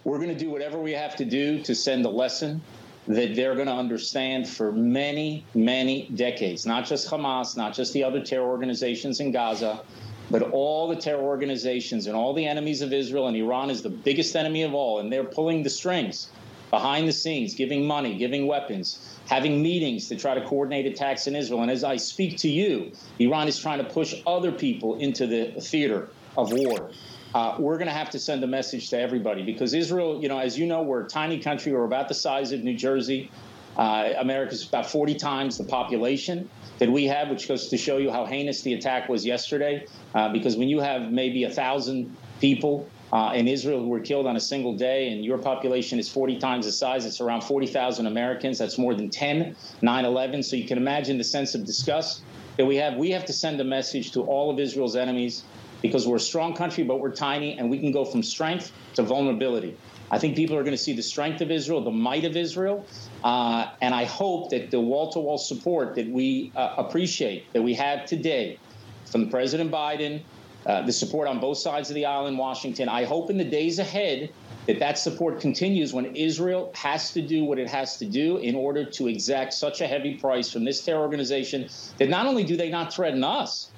We're 0.04 0.18
going 0.18 0.30
to 0.30 0.38
do 0.38 0.50
whatever 0.50 0.80
we 0.80 0.94
have 0.94 1.16
to 1.18 1.26
do 1.26 1.62
to 1.64 1.76
send 1.76 2.06
a 2.06 2.10
lesson 2.10 2.62
that 3.08 3.36
they're 3.36 3.56
going 3.56 3.68
to 3.68 3.74
understand 3.74 4.48
for 4.48 4.72
many, 4.72 5.46
many 5.54 6.08
decades. 6.16 6.66
Not 6.66 6.86
just 6.86 7.10
Hamas, 7.10 7.58
not 7.58 7.74
just 7.74 7.94
the 7.94 8.04
other 8.04 8.22
terror 8.22 8.48
organizations 8.48 9.20
in 9.20 9.32
Gaza, 9.32 9.82
but 10.30 10.44
all 10.52 10.88
the 10.88 10.96
terror 10.96 11.22
organizations 11.22 12.08
and 12.08 12.16
all 12.16 12.34
the 12.34 12.46
enemies 12.46 12.82
of 12.82 12.94
Israel. 12.94 13.28
And 13.28 13.36
Iran 13.36 13.70
is 13.70 13.82
the 13.82 13.90
biggest 13.90 14.36
enemy 14.36 14.64
of 14.64 14.74
all. 14.74 15.00
And 15.00 15.12
they're 15.12 15.24
pulling 15.24 15.64
the 15.64 15.70
strings 15.70 16.30
behind 16.70 17.08
the 17.08 17.14
scenes, 17.14 17.54
giving 17.54 17.86
money, 17.86 18.18
giving 18.18 18.48
weapons, 18.48 19.18
having 19.28 19.62
meetings 19.62 20.08
to 20.08 20.16
try 20.16 20.34
to 20.34 20.42
coordinate 20.46 20.86
attacks 20.86 21.28
in 21.28 21.36
Israel. 21.36 21.62
And 21.62 21.70
as 21.70 21.84
I 21.84 21.98
speak 21.98 22.38
to 22.38 22.50
you, 22.50 22.92
Iran 23.20 23.48
is 23.48 23.60
trying 23.60 23.80
to 23.80 23.84
push 23.84 24.16
other 24.26 24.52
people 24.52 24.98
into 25.00 25.28
the 25.28 25.52
theater 25.60 26.10
of 26.38 26.52
war. 26.54 26.92
Uh, 27.34 27.56
we're 27.60 27.78
going 27.78 27.88
to 27.88 27.94
have 27.94 28.10
to 28.10 28.20
send 28.20 28.44
a 28.44 28.48
message 28.48 28.90
to 28.90 29.00
everybody 29.00 29.44
because 29.44 29.74
Israel, 29.74 30.22
you 30.22 30.28
know, 30.28 30.40
as 30.40 30.60
you 30.60 30.66
know, 30.66 30.82
we're 30.82 31.06
a 31.06 31.08
tiny 31.08 31.40
country. 31.40 31.72
We're 31.72 31.86
about 31.86 32.10
the 32.10 32.14
size 32.14 32.52
of 32.52 32.62
New 32.62 32.76
Jersey. 32.76 33.32
Uh, 33.78 34.14
America's 34.20 34.68
about 34.68 34.86
40 34.86 35.16
times 35.16 35.58
the 35.58 35.64
population 35.64 36.50
that 36.80 36.92
we 36.92 37.06
have, 37.06 37.30
which 37.30 37.48
goes 37.48 37.70
to 37.70 37.78
show 37.78 37.98
you 37.98 38.12
how 38.12 38.26
heinous 38.26 38.64
the 38.64 38.74
attack 38.74 39.08
was 39.08 39.26
yesterday. 39.26 39.86
Uh, 40.14 40.30
because 40.34 40.58
when 40.58 40.68
you 40.68 40.82
have 40.82 41.10
maybe 41.10 41.46
a 41.46 41.50
thousand 41.50 42.16
people 42.42 42.90
uh, 43.14 43.32
in 43.34 43.48
Israel 43.48 43.80
who 43.80 43.88
were 43.88 44.00
killed 44.02 44.28
on 44.28 44.36
a 44.36 44.42
single 44.42 44.76
day, 44.76 45.10
and 45.10 45.24
your 45.24 45.38
population 45.38 46.00
is 46.00 46.10
40 46.10 46.38
times 46.40 46.66
the 46.66 46.72
size, 46.72 47.06
it's 47.06 47.22
around 47.22 47.44
40,000 47.44 48.08
Americans. 48.08 48.58
That's 48.58 48.78
more 48.78 48.94
than 48.94 49.10
10 49.10 49.56
9 49.82 50.06
11. 50.06 50.44
So 50.44 50.58
you 50.58 50.66
can 50.66 50.78
imagine 50.78 51.18
the 51.18 51.24
sense 51.24 51.56
of 51.56 51.66
disgust 51.66 52.24
that 52.58 52.66
we 52.66 52.76
have. 52.76 52.98
We 52.98 53.12
have 53.12 53.26
to 53.26 53.34
send 53.34 53.62
a 53.62 53.66
message 53.66 54.12
to 54.12 54.24
all 54.24 54.52
of 54.52 54.60
Israel's 54.60 54.98
enemies 54.98 55.44
because 55.82 56.08
we're 56.08 56.18
a 56.18 56.20
strong 56.20 56.56
country, 56.56 56.84
but 56.84 57.00
we're 57.00 57.12
tiny, 57.14 57.58
and 57.58 57.70
we 57.70 57.80
can 57.80 57.92
go 57.92 58.06
from 58.06 58.22
strength 58.24 58.72
to 58.96 59.04
vulnerability. 59.04 59.76
I 60.12 60.20
think 60.20 60.36
people 60.36 60.58
are 60.58 60.64
going 60.64 60.76
to 60.76 60.84
see 60.84 60.94
the 60.94 61.02
strength 61.02 61.42
of 61.42 61.52
Israel, 61.52 61.82
the 61.82 61.92
might 61.92 62.26
of 62.26 62.36
Israel, 62.36 62.86
uh, 63.24 63.68
and 63.82 63.96
I 63.96 64.06
hope 64.06 64.50
that 64.52 64.70
the 64.70 64.80
wall-to-wall 64.80 65.38
support 65.38 65.96
that 65.96 66.08
we 66.08 66.52
uh, 66.56 66.76
appreciate 66.78 67.52
that 67.54 67.62
we 67.62 67.74
have 67.76 68.06
today 68.06 68.60
from 69.06 69.30
President 69.30 69.72
Biden, 69.72 70.22
uh, 70.66 70.82
the 70.84 70.92
support 70.92 71.28
on 71.28 71.40
both 71.40 71.58
sides 71.58 71.90
of 71.90 71.96
the 71.96 72.06
aisle 72.06 72.28
in 72.28 72.38
Washington. 72.38 72.90
I 72.90 73.06
hope 73.06 73.30
in 73.30 73.38
the 73.38 73.46
days 73.46 73.80
ahead 73.80 74.32
that 74.68 74.80
that 74.80 74.98
support 74.98 75.40
continues 75.40 75.94
when 75.94 76.16
Israel 76.16 76.72
has 76.76 77.12
to 77.14 77.22
do 77.22 77.44
what 77.46 77.58
it 77.58 77.68
has 77.68 77.98
to 77.98 78.06
do 78.06 78.38
in 78.38 78.54
order 78.54 78.86
to 78.86 79.08
exact 79.08 79.54
such 79.54 79.82
a 79.82 79.88
heavy 79.88 80.16
price 80.16 80.52
from 80.52 80.64
this 80.64 80.84
terror 80.84 81.02
organization 81.02 81.68
that 81.98 82.10
not 82.10 82.28
only 82.28 82.44
do 82.44 82.56
they 82.56 82.70
not 82.70 82.94
threaten 82.94 83.24
us, 83.24 83.72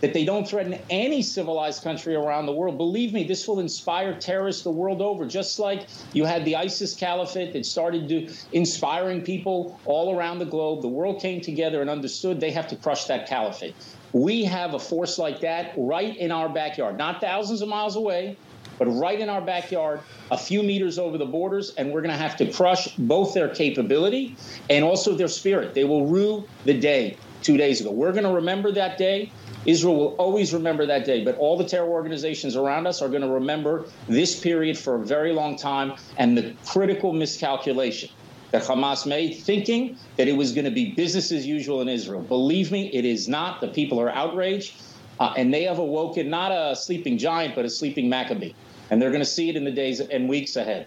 that 0.00 0.12
they 0.12 0.24
don't 0.24 0.48
threaten 0.48 0.78
any 0.90 1.22
civilized 1.22 1.82
country 1.82 2.14
around 2.14 2.46
the 2.46 2.52
world. 2.52 2.76
Believe 2.76 3.12
me, 3.12 3.24
this 3.24 3.48
will 3.48 3.60
inspire 3.60 4.14
terrorists 4.14 4.62
the 4.62 4.70
world 4.70 5.00
over, 5.00 5.26
just 5.26 5.58
like 5.58 5.86
you 6.12 6.24
had 6.24 6.44
the 6.44 6.56
ISIS 6.56 6.94
caliphate 6.94 7.52
that 7.52 7.64
started 7.64 8.06
do, 8.08 8.28
inspiring 8.52 9.22
people 9.22 9.80
all 9.84 10.16
around 10.16 10.38
the 10.38 10.44
globe. 10.44 10.82
The 10.82 10.88
world 10.88 11.20
came 11.20 11.40
together 11.40 11.80
and 11.80 11.88
understood 11.88 12.40
they 12.40 12.50
have 12.50 12.68
to 12.68 12.76
crush 12.76 13.06
that 13.06 13.26
caliphate. 13.26 13.74
We 14.12 14.44
have 14.44 14.74
a 14.74 14.78
force 14.78 15.18
like 15.18 15.40
that 15.40 15.72
right 15.76 16.16
in 16.16 16.30
our 16.30 16.48
backyard, 16.48 16.96
not 16.98 17.20
thousands 17.20 17.62
of 17.62 17.68
miles 17.68 17.96
away, 17.96 18.36
but 18.78 18.86
right 18.86 19.18
in 19.18 19.28
our 19.28 19.40
backyard, 19.40 20.00
a 20.30 20.38
few 20.38 20.62
meters 20.62 20.98
over 20.98 21.18
the 21.18 21.26
borders, 21.26 21.74
and 21.76 21.92
we're 21.92 22.02
going 22.02 22.12
to 22.12 22.18
have 22.18 22.36
to 22.36 22.50
crush 22.50 22.88
both 22.96 23.34
their 23.34 23.48
capability 23.48 24.36
and 24.68 24.84
also 24.84 25.14
their 25.14 25.28
spirit. 25.28 25.74
They 25.74 25.84
will 25.84 26.06
rue 26.06 26.46
the 26.64 26.74
day 26.74 27.16
two 27.42 27.56
days 27.56 27.80
ago. 27.80 27.90
We're 27.90 28.12
going 28.12 28.24
to 28.24 28.32
remember 28.32 28.72
that 28.72 28.98
day. 28.98 29.30
Israel 29.66 29.96
will 29.96 30.14
always 30.16 30.54
remember 30.54 30.86
that 30.86 31.04
day, 31.04 31.24
but 31.24 31.36
all 31.38 31.56
the 31.56 31.64
terror 31.64 31.88
organizations 31.88 32.56
around 32.56 32.86
us 32.86 33.02
are 33.02 33.08
going 33.08 33.22
to 33.22 33.28
remember 33.28 33.86
this 34.08 34.38
period 34.38 34.78
for 34.78 34.94
a 34.94 35.04
very 35.04 35.32
long 35.32 35.56
time 35.56 35.94
and 36.16 36.36
the 36.36 36.54
critical 36.66 37.12
miscalculation 37.12 38.08
that 38.52 38.62
Hamas 38.62 39.06
made, 39.06 39.34
thinking 39.34 39.98
that 40.16 40.28
it 40.28 40.32
was 40.32 40.52
going 40.52 40.64
to 40.64 40.70
be 40.70 40.92
business 40.92 41.32
as 41.32 41.46
usual 41.46 41.80
in 41.80 41.88
Israel. 41.88 42.22
Believe 42.22 42.70
me, 42.70 42.88
it 42.92 43.04
is 43.04 43.28
not. 43.28 43.60
The 43.60 43.68
people 43.68 44.00
are 44.00 44.10
outraged, 44.10 44.80
uh, 45.18 45.34
and 45.36 45.52
they 45.52 45.64
have 45.64 45.78
awoken 45.78 46.30
not 46.30 46.52
a 46.52 46.76
sleeping 46.76 47.18
giant, 47.18 47.54
but 47.54 47.64
a 47.64 47.70
sleeping 47.70 48.08
Maccabee. 48.08 48.52
And 48.90 49.02
they're 49.02 49.10
going 49.10 49.20
to 49.20 49.26
see 49.26 49.50
it 49.50 49.56
in 49.56 49.64
the 49.64 49.72
days 49.72 50.00
and 50.00 50.28
weeks 50.28 50.54
ahead. 50.54 50.86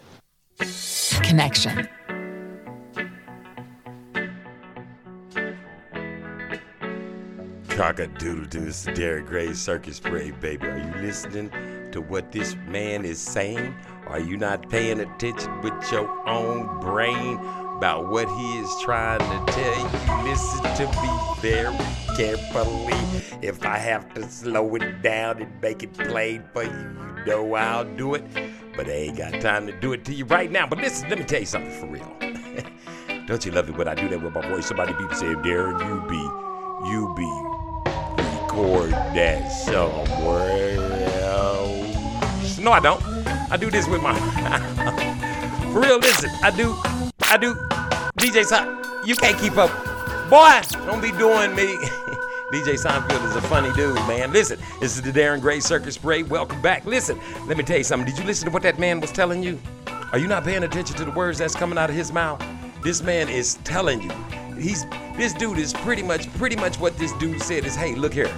Connection. 1.21 1.89
Cock-a-doodle 7.79 8.43
doo, 8.47 8.59
this 8.59 8.85
is 8.85 8.87
Darren 8.87 9.25
Gray 9.25 9.53
Circus 9.53 10.01
Parade, 10.01 10.37
baby. 10.41 10.67
Are 10.67 10.77
you 10.79 11.01
listening 11.01 11.49
to 11.93 12.01
what 12.01 12.29
this 12.29 12.57
man 12.67 13.05
is 13.05 13.21
saying? 13.21 13.73
Are 14.07 14.19
you 14.19 14.35
not 14.35 14.69
paying 14.69 14.99
attention 14.99 15.61
with 15.61 15.89
your 15.89 16.09
own 16.27 16.81
brain 16.81 17.37
about 17.77 18.09
what 18.09 18.27
he 18.27 18.57
is 18.57 18.69
trying 18.83 19.19
to 19.19 19.53
tell 19.53 19.79
you? 19.79 20.29
Listen 20.29 20.61
to 20.75 20.87
me 21.01 21.09
very 21.39 21.77
carefully. 22.17 22.99
If 23.41 23.65
I 23.65 23.77
have 23.77 24.13
to 24.15 24.29
slow 24.29 24.75
it 24.75 25.01
down 25.01 25.41
and 25.41 25.61
make 25.61 25.81
it 25.81 25.93
plain 25.93 26.43
for 26.51 26.63
you, 26.63 26.69
you 26.71 27.25
know 27.25 27.53
I'll 27.53 27.85
do 27.95 28.13
it. 28.15 28.25
But 28.75 28.87
I 28.87 28.91
ain't 28.91 29.17
got 29.19 29.39
time 29.39 29.67
to 29.67 29.79
do 29.79 29.93
it 29.93 30.03
to 30.03 30.13
you 30.13 30.25
right 30.25 30.51
now. 30.51 30.67
But 30.67 30.79
listen, 30.79 31.07
let 31.07 31.17
me 31.17 31.23
tell 31.23 31.39
you 31.39 31.45
something 31.45 31.71
for 31.79 31.87
real. 31.87 32.13
Don't 33.25 33.45
you 33.45 33.53
love 33.53 33.69
it 33.69 33.77
when 33.77 33.87
I 33.87 33.95
do 33.95 34.09
that 34.09 34.21
with 34.21 34.33
my 34.33 34.45
voice? 34.49 34.65
Somebody 34.65 34.91
people 34.91 35.15
say, 35.15 35.27
Darren, 35.27 35.79
you 35.79 36.09
be, 36.09 36.91
you 36.91 37.13
be 37.15 37.48
record 38.59 38.91
that 38.91 39.51
somewhere 39.51 40.77
else. 41.23 42.57
No, 42.57 42.71
I 42.71 42.79
don't. 42.79 43.01
I 43.51 43.57
do 43.57 43.71
this 43.71 43.87
with 43.87 44.01
my. 44.01 44.13
For 45.73 45.81
real, 45.81 45.99
listen. 45.99 46.29
I 46.43 46.51
do. 46.51 46.75
I 47.23 47.37
do. 47.37 47.55
DJ 48.17 48.43
Sein, 48.43 48.83
you 49.05 49.15
can't 49.15 49.37
keep 49.39 49.57
up. 49.57 49.69
Boy, 50.29 50.61
don't 50.85 51.01
be 51.01 51.11
doing 51.11 51.55
me. 51.55 51.75
DJ 52.51 52.83
Seinfeld 52.83 53.23
is 53.25 53.35
a 53.35 53.41
funny 53.41 53.71
dude, 53.73 53.95
man. 54.07 54.33
Listen, 54.33 54.59
this 54.79 54.95
is 54.95 55.03
the 55.03 55.11
Darren 55.11 55.39
Gray 55.39 55.59
Circus 55.59 55.97
Parade. 55.97 56.29
Welcome 56.29 56.61
back. 56.63 56.83
Listen, 56.85 57.19
let 57.47 57.57
me 57.57 57.63
tell 57.63 57.77
you 57.77 57.83
something. 57.83 58.09
Did 58.09 58.19
you 58.19 58.25
listen 58.25 58.47
to 58.47 58.51
what 58.51 58.63
that 58.63 58.79
man 58.79 58.99
was 58.99 59.11
telling 59.11 59.43
you? 59.43 59.59
Are 60.11 60.17
you 60.17 60.27
not 60.27 60.43
paying 60.43 60.63
attention 60.63 60.95
to 60.97 61.05
the 61.05 61.11
words 61.11 61.37
that's 61.37 61.55
coming 61.55 61.77
out 61.77 61.91
of 61.91 61.95
his 61.95 62.11
mouth? 62.11 62.43
This 62.83 63.01
man 63.01 63.29
is 63.29 63.55
telling 63.63 64.01
you. 64.01 64.11
He's 64.57 64.85
this 65.17 65.33
dude 65.33 65.57
is 65.57 65.73
pretty 65.73 66.03
much 66.03 66.31
pretty 66.33 66.55
much 66.55 66.79
what 66.79 66.97
this 66.97 67.11
dude 67.13 67.41
said 67.41 67.65
is, 67.65 67.75
hey, 67.75 67.95
look 67.95 68.13
here. 68.13 68.31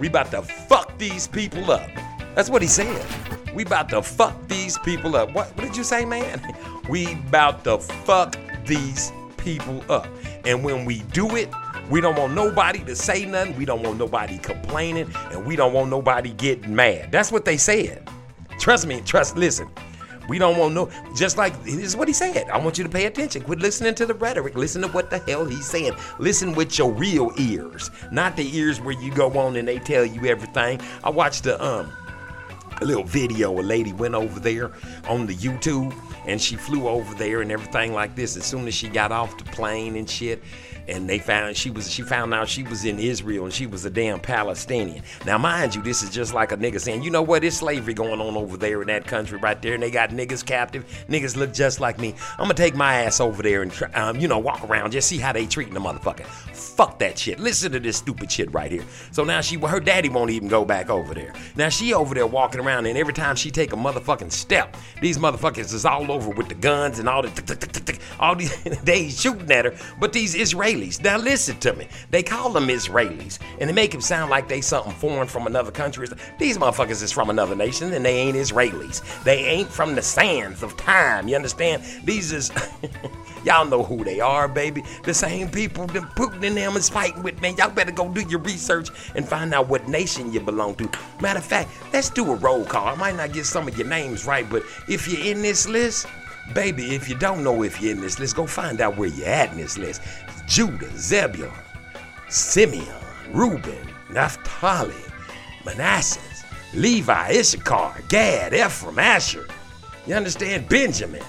We 0.00 0.08
about 0.08 0.30
to 0.32 0.42
fuck 0.42 0.98
these 0.98 1.26
people 1.28 1.70
up. 1.70 1.88
That's 2.34 2.50
what 2.50 2.62
he 2.62 2.68
said. 2.68 3.06
We 3.54 3.64
about 3.64 3.88
to 3.90 4.02
fuck 4.02 4.48
these 4.48 4.78
people 4.78 5.14
up. 5.14 5.32
What, 5.32 5.56
what 5.56 5.64
did 5.64 5.76
you 5.76 5.84
say, 5.84 6.04
man? 6.04 6.40
We 6.86 7.14
about 7.14 7.64
to 7.64 7.78
fuck 7.78 8.36
these 8.66 9.10
people 9.38 9.82
up. 9.90 10.06
And 10.44 10.62
when 10.62 10.84
we 10.84 10.98
do 11.12 11.34
it, 11.34 11.48
we 11.88 12.02
don't 12.02 12.18
want 12.18 12.34
nobody 12.34 12.80
to 12.80 12.94
say 12.94 13.24
nothing. 13.24 13.56
We 13.56 13.64
don't 13.64 13.82
want 13.82 13.96
nobody 13.98 14.36
complaining. 14.36 15.10
And 15.30 15.46
we 15.46 15.56
don't 15.56 15.72
want 15.72 15.88
nobody 15.88 16.34
getting 16.34 16.74
mad. 16.74 17.10
That's 17.10 17.32
what 17.32 17.46
they 17.46 17.56
said. 17.56 18.06
Trust 18.58 18.86
me, 18.86 19.00
trust, 19.00 19.38
listen. 19.38 19.70
We 20.28 20.38
don't 20.38 20.56
want 20.56 20.74
no, 20.74 20.90
just 21.14 21.36
like 21.36 21.62
this 21.64 21.74
is 21.74 21.96
what 21.96 22.08
he 22.08 22.14
said. 22.14 22.48
I 22.48 22.58
want 22.58 22.78
you 22.78 22.84
to 22.84 22.90
pay 22.90 23.06
attention. 23.06 23.42
Quit 23.42 23.58
listening 23.58 23.94
to 23.96 24.06
the 24.06 24.14
rhetoric. 24.14 24.54
Listen 24.54 24.82
to 24.82 24.88
what 24.88 25.10
the 25.10 25.18
hell 25.18 25.44
he's 25.44 25.66
saying. 25.66 25.92
Listen 26.18 26.54
with 26.54 26.78
your 26.78 26.92
real 26.92 27.32
ears, 27.38 27.90
not 28.10 28.36
the 28.36 28.56
ears 28.56 28.80
where 28.80 28.98
you 29.00 29.12
go 29.12 29.36
on 29.38 29.56
and 29.56 29.68
they 29.68 29.78
tell 29.78 30.04
you 30.04 30.26
everything. 30.26 30.80
I 31.02 31.10
watched 31.10 31.44
the 31.44 31.62
um 31.62 31.92
a 32.80 32.84
little 32.84 33.04
video. 33.04 33.58
A 33.58 33.62
lady 33.62 33.92
went 33.92 34.14
over 34.14 34.40
there 34.40 34.72
on 35.08 35.26
the 35.26 35.34
YouTube 35.34 35.94
and 36.26 36.40
she 36.40 36.56
flew 36.56 36.88
over 36.88 37.14
there 37.14 37.42
and 37.42 37.52
everything 37.52 37.92
like 37.92 38.14
this. 38.14 38.36
As 38.36 38.44
soon 38.44 38.66
as 38.66 38.74
she 38.74 38.88
got 38.88 39.12
off 39.12 39.36
the 39.38 39.44
plane 39.44 39.96
and 39.96 40.08
shit, 40.08 40.42
and 40.88 41.08
they 41.08 41.18
found 41.18 41.56
she 41.56 41.70
was 41.70 41.90
she 41.90 42.02
found 42.02 42.34
out 42.34 42.48
she 42.48 42.62
was 42.62 42.84
in 42.84 42.98
Israel 42.98 43.44
and 43.44 43.52
she 43.52 43.66
was 43.66 43.84
a 43.84 43.90
damn 43.90 44.20
Palestinian. 44.20 45.02
Now, 45.24 45.38
mind 45.38 45.74
you, 45.74 45.82
this 45.82 46.02
is 46.02 46.10
just 46.10 46.34
like 46.34 46.52
a 46.52 46.56
nigga 46.56 46.80
saying, 46.80 47.02
you 47.02 47.10
know 47.10 47.22
what, 47.22 47.42
there's 47.42 47.56
slavery 47.56 47.94
going 47.94 48.20
on 48.20 48.36
over 48.36 48.56
there 48.56 48.80
in 48.82 48.88
that 48.88 49.06
country 49.06 49.38
right 49.38 49.60
there, 49.60 49.74
and 49.74 49.82
they 49.82 49.90
got 49.90 50.10
niggas 50.10 50.44
captive. 50.44 50.84
Niggas 51.08 51.36
look 51.36 51.52
just 51.52 51.80
like 51.80 51.98
me. 51.98 52.14
I'm 52.32 52.44
gonna 52.44 52.54
take 52.54 52.74
my 52.74 53.02
ass 53.02 53.20
over 53.20 53.42
there 53.42 53.62
and 53.62 53.72
try, 53.72 53.90
um, 53.92 54.18
you 54.18 54.28
know 54.28 54.38
walk 54.38 54.62
around 54.64 54.92
just 54.92 55.08
see 55.08 55.18
how 55.18 55.32
they 55.32 55.46
treating 55.46 55.74
the 55.74 55.80
motherfucker. 55.80 56.26
Fuck 56.26 56.98
that 56.98 57.18
shit. 57.18 57.38
Listen 57.40 57.72
to 57.72 57.80
this 57.80 57.96
stupid 57.96 58.30
shit 58.30 58.52
right 58.52 58.70
here. 58.70 58.84
So 59.12 59.24
now 59.24 59.40
she 59.40 59.56
her 59.58 59.80
daddy 59.80 60.08
won't 60.08 60.30
even 60.30 60.48
go 60.48 60.64
back 60.64 60.90
over 60.90 61.14
there. 61.14 61.32
Now 61.56 61.68
she 61.68 61.94
over 61.94 62.14
there 62.14 62.26
walking 62.26 62.60
around, 62.60 62.86
and 62.86 62.98
every 62.98 63.14
time 63.14 63.36
she 63.36 63.50
take 63.50 63.72
a 63.72 63.76
motherfucking 63.76 64.32
step, 64.32 64.76
these 65.00 65.18
motherfuckers 65.18 65.72
is 65.72 65.84
all 65.84 66.10
over 66.10 66.30
with 66.30 66.48
the 66.48 66.54
guns 66.54 66.98
and 66.98 67.08
all 67.08 67.22
the 67.22 67.98
all 68.20 68.34
these 68.34 68.62
they 68.82 69.08
shooting 69.08 69.50
at 69.50 69.64
her. 69.64 69.74
But 69.98 70.12
these 70.12 70.34
Israelis 70.34 70.73
Israelis. 70.74 71.02
Now 71.02 71.18
listen 71.18 71.58
to 71.60 71.72
me. 71.74 71.88
They 72.10 72.22
call 72.22 72.50
them 72.50 72.68
Israelis, 72.68 73.38
and 73.60 73.68
they 73.68 73.74
make 73.74 73.92
them 73.92 74.00
sound 74.00 74.30
like 74.30 74.48
they 74.48 74.60
something 74.60 74.92
foreign 74.92 75.28
from 75.28 75.46
another 75.46 75.70
country. 75.70 76.06
These 76.38 76.58
motherfuckers 76.58 77.02
is 77.02 77.12
from 77.12 77.30
another 77.30 77.54
nation, 77.54 77.92
and 77.92 78.04
they 78.04 78.16
ain't 78.16 78.36
Israelis. 78.36 79.02
They 79.24 79.38
ain't 79.44 79.68
from 79.68 79.94
the 79.94 80.02
sands 80.02 80.62
of 80.62 80.76
time. 80.76 81.28
You 81.28 81.36
understand? 81.36 81.82
These 82.04 82.32
is 82.32 82.50
y'all 83.44 83.66
know 83.66 83.82
who 83.82 84.04
they 84.04 84.20
are, 84.20 84.48
baby. 84.48 84.82
The 85.04 85.14
same 85.14 85.50
people 85.50 85.86
that 85.88 86.02
Putin 86.16 86.46
and 86.46 86.56
them 86.56 86.76
is 86.76 86.88
fighting 86.88 87.22
with, 87.22 87.40
man. 87.40 87.56
Y'all 87.56 87.70
better 87.70 87.92
go 87.92 88.08
do 88.08 88.22
your 88.22 88.40
research 88.40 88.88
and 89.14 89.26
find 89.26 89.54
out 89.54 89.68
what 89.68 89.88
nation 89.88 90.32
you 90.32 90.40
belong 90.40 90.74
to. 90.76 90.90
Matter 91.20 91.38
of 91.38 91.44
fact, 91.44 91.70
let's 91.92 92.10
do 92.10 92.30
a 92.32 92.36
roll 92.36 92.64
call. 92.64 92.88
I 92.88 92.94
might 92.94 93.16
not 93.16 93.32
get 93.32 93.46
some 93.46 93.68
of 93.68 93.76
your 93.76 93.86
names 93.86 94.26
right, 94.26 94.48
but 94.48 94.62
if 94.88 95.08
you're 95.08 95.24
in 95.24 95.42
this 95.42 95.68
list, 95.68 96.06
baby, 96.52 96.94
if 96.94 97.08
you 97.08 97.14
don't 97.14 97.42
know 97.42 97.62
if 97.62 97.80
you're 97.80 97.92
in 97.92 98.00
this 98.00 98.18
list, 98.18 98.36
go 98.36 98.46
find 98.46 98.80
out 98.80 98.96
where 98.96 99.08
you're 99.08 99.28
at 99.28 99.52
in 99.52 99.58
this 99.58 99.78
list. 99.78 100.02
Judah, 100.46 100.90
Zebulun, 100.96 101.50
Simeon, 102.28 102.86
Reuben, 103.30 103.88
Naphtali, 104.10 104.94
Manasseh, 105.64 106.20
Levi, 106.74 107.30
Issachar, 107.30 107.94
Gad, 108.08 108.52
Ephraim, 108.52 108.98
Asher. 108.98 109.46
You 110.06 110.14
understand? 110.14 110.68
Benjamin. 110.68 111.22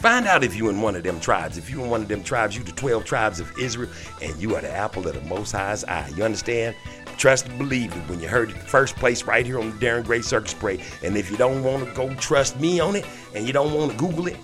Find 0.00 0.26
out 0.26 0.42
if 0.42 0.54
you're 0.54 0.70
in 0.70 0.80
one 0.80 0.96
of 0.96 1.02
them 1.02 1.20
tribes. 1.20 1.58
If 1.58 1.68
you're 1.68 1.84
in 1.84 1.90
one 1.90 2.02
of 2.02 2.08
them 2.08 2.22
tribes, 2.22 2.56
you 2.56 2.62
the 2.62 2.72
12 2.72 3.04
tribes 3.04 3.38
of 3.38 3.52
Israel, 3.58 3.90
and 4.22 4.34
you 4.40 4.54
are 4.56 4.62
the 4.62 4.70
apple 4.70 5.06
of 5.06 5.14
the 5.14 5.20
Most 5.28 5.52
High's 5.52 5.84
eye. 5.84 6.10
You 6.16 6.24
understand? 6.24 6.74
Trust 7.18 7.48
and 7.48 7.58
believe 7.58 7.94
it 7.94 8.08
when 8.08 8.18
you 8.20 8.28
heard 8.28 8.50
it 8.50 8.56
first 8.56 8.96
place 8.96 9.24
right 9.24 9.44
here 9.44 9.58
on 9.58 9.70
the 9.70 9.76
Darren 9.76 10.04
Gray 10.04 10.22
Circus 10.22 10.54
Parade. 10.54 10.82
And 11.02 11.16
if 11.16 11.30
you 11.30 11.36
don't 11.36 11.62
want 11.62 11.86
to 11.86 11.94
go 11.94 12.14
trust 12.14 12.58
me 12.58 12.80
on 12.80 12.96
it, 12.96 13.06
and 13.34 13.46
you 13.46 13.52
don't 13.52 13.74
want 13.74 13.92
to 13.92 13.96
Google 13.98 14.26
it, 14.26 14.38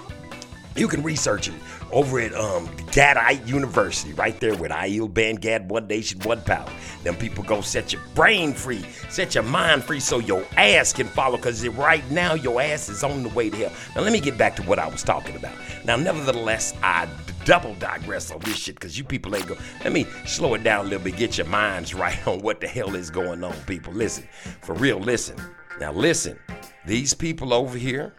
you 0.76 0.88
can 0.88 1.02
research 1.02 1.48
it 1.48 1.54
over 1.92 2.20
at 2.20 2.34
um, 2.34 2.68
Gadite 2.90 3.46
University, 3.46 4.12
right 4.14 4.38
there 4.40 4.54
with 4.56 4.70
Aiel 4.70 5.12
Ben 5.12 5.36
Gad, 5.36 5.70
One 5.70 5.86
Nation, 5.86 6.20
One 6.20 6.40
Power. 6.42 6.68
Them 7.02 7.16
people 7.16 7.44
go 7.44 7.60
set 7.60 7.92
your 7.92 8.02
brain 8.14 8.52
free, 8.52 8.84
set 9.08 9.34
your 9.34 9.44
mind 9.44 9.84
free 9.84 10.00
so 10.00 10.18
your 10.18 10.44
ass 10.56 10.92
can 10.92 11.06
follow, 11.06 11.36
because 11.36 11.66
right 11.68 12.08
now 12.10 12.34
your 12.34 12.60
ass 12.60 12.88
is 12.88 13.04
on 13.04 13.22
the 13.22 13.28
way 13.30 13.50
to 13.50 13.56
hell. 13.56 13.72
Now, 13.94 14.02
let 14.02 14.12
me 14.12 14.20
get 14.20 14.36
back 14.36 14.56
to 14.56 14.62
what 14.62 14.78
I 14.78 14.88
was 14.88 15.02
talking 15.02 15.36
about. 15.36 15.54
Now, 15.84 15.96
nevertheless, 15.96 16.74
I 16.82 17.08
double 17.44 17.74
digress 17.76 18.30
on 18.30 18.40
this 18.40 18.56
shit, 18.56 18.74
because 18.74 18.98
you 18.98 19.04
people 19.04 19.34
ain't 19.36 19.46
go. 19.46 19.56
Let 19.84 19.92
me 19.92 20.06
slow 20.26 20.54
it 20.54 20.64
down 20.64 20.86
a 20.86 20.88
little 20.88 21.04
bit, 21.04 21.16
get 21.16 21.38
your 21.38 21.46
minds 21.46 21.94
right 21.94 22.26
on 22.26 22.40
what 22.40 22.60
the 22.60 22.66
hell 22.68 22.94
is 22.94 23.10
going 23.10 23.44
on, 23.44 23.54
people. 23.66 23.92
Listen, 23.92 24.26
for 24.62 24.74
real, 24.74 24.98
listen. 24.98 25.36
Now, 25.78 25.92
listen, 25.92 26.38
these 26.86 27.14
people 27.14 27.52
over 27.52 27.76
here, 27.76 28.14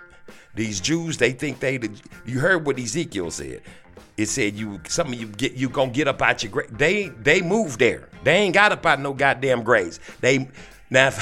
these 0.58 0.82
Jews, 0.82 1.18
they 1.18 1.32
think 1.32 1.60
they. 1.60 1.78
The, 1.78 1.90
you 2.26 2.40
heard 2.40 2.66
what 2.66 2.80
Ezekiel 2.80 3.32
said. 3.32 3.62
It 4.18 4.26
said 4.26 4.56
you 4.56 4.82
some 4.88 5.08
of 5.08 5.14
you 5.14 5.28
get 5.28 5.54
you 5.54 5.70
gonna 5.70 5.92
get 5.92 6.08
up 6.08 6.22
out 6.22 6.44
your 6.44 6.52
grave. 6.52 6.76
They 6.76 7.10
they 7.10 7.42
moved 7.42 7.80
there. 7.80 8.10
They 8.24 8.36
ain't 8.38 8.56
got 8.56 8.72
up 8.72 8.86
out 8.86 9.00
no 9.00 9.14
goddamn 9.14 9.64
graves. 9.64 10.00
They 10.20 10.50
now. 10.90 11.12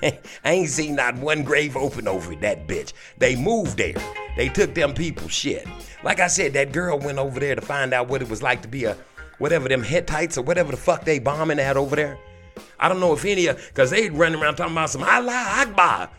I 0.00 0.20
ain't 0.44 0.68
seen 0.68 0.94
not 0.94 1.16
one 1.16 1.42
grave 1.42 1.76
open 1.76 2.06
over 2.06 2.32
that 2.36 2.68
bitch. 2.68 2.92
They 3.16 3.34
moved 3.34 3.78
there. 3.78 3.96
They 4.36 4.48
took 4.48 4.72
them 4.72 4.94
people 4.94 5.26
shit. 5.26 5.66
Like 6.04 6.20
I 6.20 6.28
said, 6.28 6.52
that 6.52 6.70
girl 6.70 7.00
went 7.00 7.18
over 7.18 7.40
there 7.40 7.56
to 7.56 7.60
find 7.60 7.92
out 7.92 8.06
what 8.06 8.22
it 8.22 8.28
was 8.28 8.40
like 8.40 8.62
to 8.62 8.68
be 8.68 8.84
a 8.84 8.96
whatever 9.38 9.68
them 9.68 9.82
Hittites 9.82 10.38
or 10.38 10.42
whatever 10.42 10.70
the 10.70 10.76
fuck 10.76 11.04
they 11.04 11.18
bombing 11.18 11.58
at 11.58 11.76
over 11.76 11.96
there. 11.96 12.16
I 12.78 12.88
don't 12.88 13.00
know 13.00 13.12
if 13.12 13.24
any 13.24 13.46
of 13.46 13.56
because 13.56 13.90
they 13.90 14.08
running 14.10 14.40
around 14.40 14.54
talking 14.56 14.74
about 14.74 14.90
some 14.90 15.02
Allah 15.02 15.64
Akbar. 15.66 16.10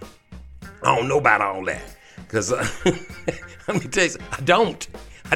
I 0.84 0.96
don't 0.96 1.08
know 1.08 1.20
about 1.20 1.42
all 1.42 1.64
that. 1.66 1.82
Because 2.30 2.54
uh, 2.54 2.64
let 3.68 3.84
me 3.84 3.90
tell 3.90 4.06
you, 4.06 4.16
I 4.32 4.42
don't. 4.42 4.88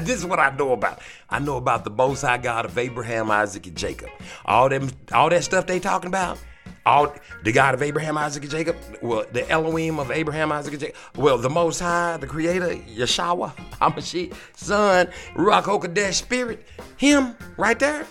This 0.02 0.20
is 0.20 0.26
what 0.26 0.40
I 0.40 0.56
know 0.56 0.74
about. 0.74 1.02
I 1.28 1.40
know 1.40 1.58
about 1.58 1.84
the 1.84 1.90
Most 1.90 2.22
High 2.22 2.38
God 2.38 2.66
of 2.66 2.78
Abraham, 2.78 3.32
Isaac, 3.32 3.66
and 3.66 3.76
Jacob. 3.76 4.10
All 4.46 4.70
them, 4.70 4.92
all 5.12 5.30
that 5.30 5.44
stuff 5.44 5.66
they 5.66 5.80
talking 5.80 6.08
about. 6.08 6.38
All 6.86 7.16
the 7.44 7.52
God 7.52 7.74
of 7.74 7.82
Abraham, 7.82 8.16
Isaac, 8.16 8.44
and 8.44 8.52
Jacob. 8.52 8.76
Well, 9.02 9.26
the 9.32 9.50
Elohim 9.50 9.98
of 9.98 10.12
Abraham, 10.12 10.52
Isaac, 10.52 10.74
and 10.74 10.82
Jacob. 10.82 10.98
Well, 11.16 11.40
the 11.40 11.50
Most 11.50 11.80
High, 11.80 12.18
the 12.18 12.28
Creator, 12.28 12.76
Yeshua, 12.88 13.56
Hamashiach, 13.80 14.36
Son, 14.56 15.08
Ruach 15.34 15.64
HaKodesh, 15.64 16.14
Spirit. 16.14 16.68
Him 16.98 17.36
right 17.58 17.80
there. 17.80 18.06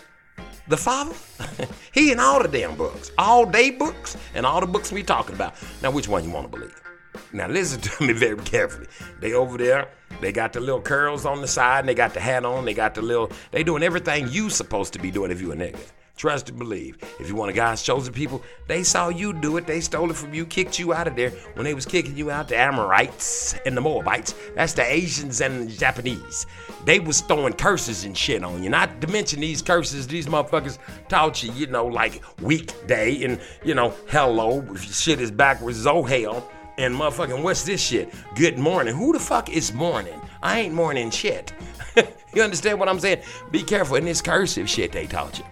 The 0.66 0.76
Father. 0.76 1.14
he 1.92 2.10
in 2.10 2.18
all 2.18 2.42
the 2.42 2.48
damn 2.48 2.74
books, 2.76 3.12
all 3.16 3.46
day 3.46 3.70
books, 3.70 4.16
and 4.34 4.44
all 4.44 4.60
the 4.60 4.66
books 4.66 4.90
we 4.90 5.04
talking 5.04 5.36
about. 5.36 5.54
Now, 5.82 5.92
which 5.92 6.08
one 6.08 6.24
you 6.24 6.30
want 6.30 6.50
to 6.50 6.58
believe? 6.58 6.82
Now 7.32 7.48
listen 7.48 7.80
to 7.80 8.04
me 8.06 8.12
very 8.12 8.36
carefully. 8.38 8.86
They 9.20 9.32
over 9.32 9.58
there, 9.58 9.88
they 10.20 10.32
got 10.32 10.52
the 10.52 10.60
little 10.60 10.80
curls 10.80 11.26
on 11.26 11.40
the 11.40 11.48
side, 11.48 11.80
and 11.80 11.88
they 11.88 11.94
got 11.94 12.14
the 12.14 12.20
hat 12.20 12.44
on, 12.44 12.64
they 12.64 12.74
got 12.74 12.94
the 12.94 13.02
little, 13.02 13.30
they 13.50 13.62
doing 13.62 13.82
everything 13.82 14.28
you 14.28 14.50
supposed 14.50 14.92
to 14.94 14.98
be 14.98 15.10
doing 15.10 15.30
if 15.30 15.40
you 15.40 15.52
a 15.52 15.56
nigga. 15.56 15.78
Trust 16.16 16.50
and 16.50 16.58
believe. 16.58 16.98
If 17.18 17.28
you 17.28 17.34
one 17.34 17.48
of 17.48 17.54
God's 17.54 17.82
chosen 17.82 18.12
people, 18.12 18.42
they 18.68 18.82
saw 18.82 19.08
you 19.08 19.32
do 19.32 19.56
it. 19.56 19.66
They 19.66 19.80
stole 19.80 20.10
it 20.10 20.16
from 20.16 20.34
you, 20.34 20.44
kicked 20.44 20.78
you 20.78 20.92
out 20.92 21.08
of 21.08 21.16
there. 21.16 21.30
When 21.54 21.64
they 21.64 21.74
was 21.74 21.86
kicking 21.86 22.16
you 22.16 22.30
out, 22.30 22.48
the 22.48 22.56
Amorites 22.56 23.54
and 23.64 23.76
the 23.76 23.80
Moabites, 23.80 24.34
that's 24.54 24.74
the 24.74 24.84
Asians 24.84 25.40
and 25.40 25.68
the 25.68 25.72
Japanese. 25.72 26.46
They 26.84 27.00
was 27.00 27.22
throwing 27.22 27.54
curses 27.54 28.04
and 28.04 28.16
shit 28.16 28.44
on 28.44 28.62
you. 28.62 28.68
Not 28.68 29.00
to 29.00 29.08
mention 29.08 29.40
these 29.40 29.62
curses, 29.62 30.06
these 30.06 30.26
motherfuckers 30.26 30.78
taught 31.08 31.42
you, 31.42 31.50
you 31.52 31.66
know, 31.66 31.86
like 31.86 32.22
weekday 32.40 33.24
and, 33.24 33.40
you 33.64 33.74
know, 33.74 33.94
hello, 34.08 34.74
shit 34.76 35.20
is 35.20 35.30
backwards, 35.30 35.86
oh 35.86 36.02
hell. 36.02 36.48
And 36.82 36.96
motherfucking, 36.96 37.44
what's 37.44 37.62
this 37.62 37.80
shit? 37.80 38.12
Good 38.34 38.58
morning. 38.58 38.92
Who 38.92 39.12
the 39.12 39.20
fuck 39.20 39.48
is 39.48 39.72
morning? 39.72 40.20
I 40.42 40.58
ain't 40.58 40.74
morning 40.74 41.10
shit. 41.10 41.52
you 42.34 42.42
understand 42.42 42.80
what 42.80 42.88
I'm 42.88 42.98
saying? 42.98 43.22
Be 43.52 43.62
careful 43.62 43.94
in 43.94 44.04
this 44.04 44.20
cursive 44.20 44.68
shit 44.68 44.90
they 44.90 45.06
taught 45.06 45.38
you. 45.38 45.44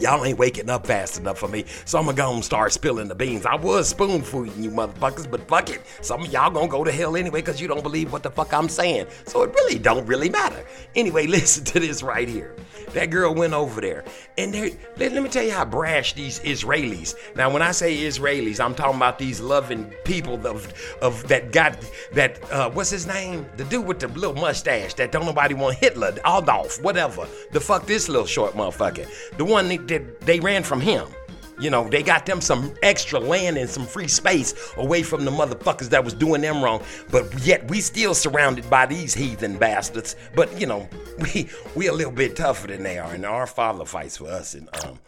Y'all 0.00 0.24
ain't 0.24 0.38
waking 0.38 0.70
up 0.70 0.86
fast 0.86 1.18
enough 1.18 1.38
for 1.38 1.48
me, 1.48 1.62
so 1.84 1.98
I'm 1.98 2.14
gonna 2.14 2.42
start 2.42 2.72
spilling 2.72 3.08
the 3.08 3.14
beans. 3.14 3.44
I 3.44 3.54
was 3.56 3.90
spoon 3.90 4.22
feeding 4.22 4.64
you 4.64 4.70
motherfuckers, 4.70 5.30
but 5.30 5.46
fuck 5.46 5.68
it. 5.68 5.82
Some 6.00 6.22
of 6.22 6.32
y'all 6.32 6.50
gonna 6.50 6.68
go 6.68 6.84
to 6.84 6.90
hell 6.90 7.16
anyway 7.16 7.42
because 7.42 7.60
you 7.60 7.68
don't 7.68 7.82
believe 7.82 8.10
what 8.10 8.22
the 8.22 8.30
fuck 8.30 8.54
I'm 8.54 8.70
saying. 8.70 9.08
So 9.26 9.42
it 9.42 9.52
really 9.52 9.78
don't 9.78 10.06
really 10.06 10.30
matter. 10.30 10.64
Anyway, 10.94 11.26
listen 11.26 11.64
to 11.64 11.80
this 11.80 12.02
right 12.02 12.26
here. 12.26 12.56
That 12.94 13.10
girl 13.10 13.34
went 13.34 13.52
over 13.52 13.80
there, 13.80 14.04
and 14.38 14.52
there, 14.54 14.70
let, 14.96 15.12
let 15.12 15.22
me 15.22 15.28
tell 15.28 15.44
you 15.44 15.52
how 15.52 15.64
brash 15.64 16.14
these 16.14 16.40
Israelis. 16.40 17.14
Now, 17.36 17.50
when 17.50 17.62
I 17.62 17.70
say 17.70 17.98
Israelis, 17.98 18.58
I'm 18.58 18.74
talking 18.74 18.96
about 18.96 19.18
these 19.18 19.40
loving 19.40 19.84
people 20.04 20.34
of, 20.46 20.72
of 21.02 21.28
that 21.28 21.52
got 21.52 21.76
that 22.14 22.42
uh, 22.50 22.70
what's 22.70 22.90
his 22.90 23.06
name? 23.06 23.46
The 23.58 23.64
dude 23.64 23.86
with 23.86 24.00
the 24.00 24.08
little 24.08 24.34
mustache 24.34 24.94
that 24.94 25.12
don't 25.12 25.26
nobody 25.26 25.54
want 25.54 25.76
Hitler, 25.76 26.14
Adolf, 26.26 26.82
whatever. 26.82 27.28
The 27.52 27.60
fuck 27.60 27.86
this 27.86 28.08
little 28.08 28.26
short 28.26 28.54
motherfucker. 28.54 29.06
The 29.36 29.44
one 29.44 29.68
that 29.68 29.86
they 29.98 30.40
ran 30.40 30.62
from 30.62 30.80
him. 30.80 31.06
You 31.60 31.68
know, 31.68 31.86
they 31.88 32.02
got 32.02 32.24
them 32.24 32.40
some 32.40 32.72
extra 32.82 33.20
land 33.20 33.58
and 33.58 33.68
some 33.68 33.84
free 33.84 34.08
space 34.08 34.54
away 34.78 35.02
from 35.02 35.26
the 35.26 35.30
motherfuckers 35.30 35.90
that 35.90 36.02
was 36.02 36.14
doing 36.14 36.40
them 36.40 36.64
wrong. 36.64 36.82
But 37.10 37.38
yet 37.44 37.68
we 37.68 37.82
still 37.82 38.14
surrounded 38.14 38.68
by 38.70 38.86
these 38.86 39.12
heathen 39.12 39.58
bastards. 39.58 40.16
But 40.34 40.58
you 40.58 40.66
know, 40.66 40.88
we 41.18 41.50
we 41.76 41.88
a 41.88 41.92
little 41.92 42.12
bit 42.12 42.34
tougher 42.34 42.68
than 42.68 42.82
they 42.82 42.98
are, 42.98 43.12
and 43.12 43.26
our 43.26 43.46
father 43.46 43.84
fights 43.84 44.16
for 44.16 44.28
us. 44.28 44.54
And 44.54 44.68
um, 44.84 44.98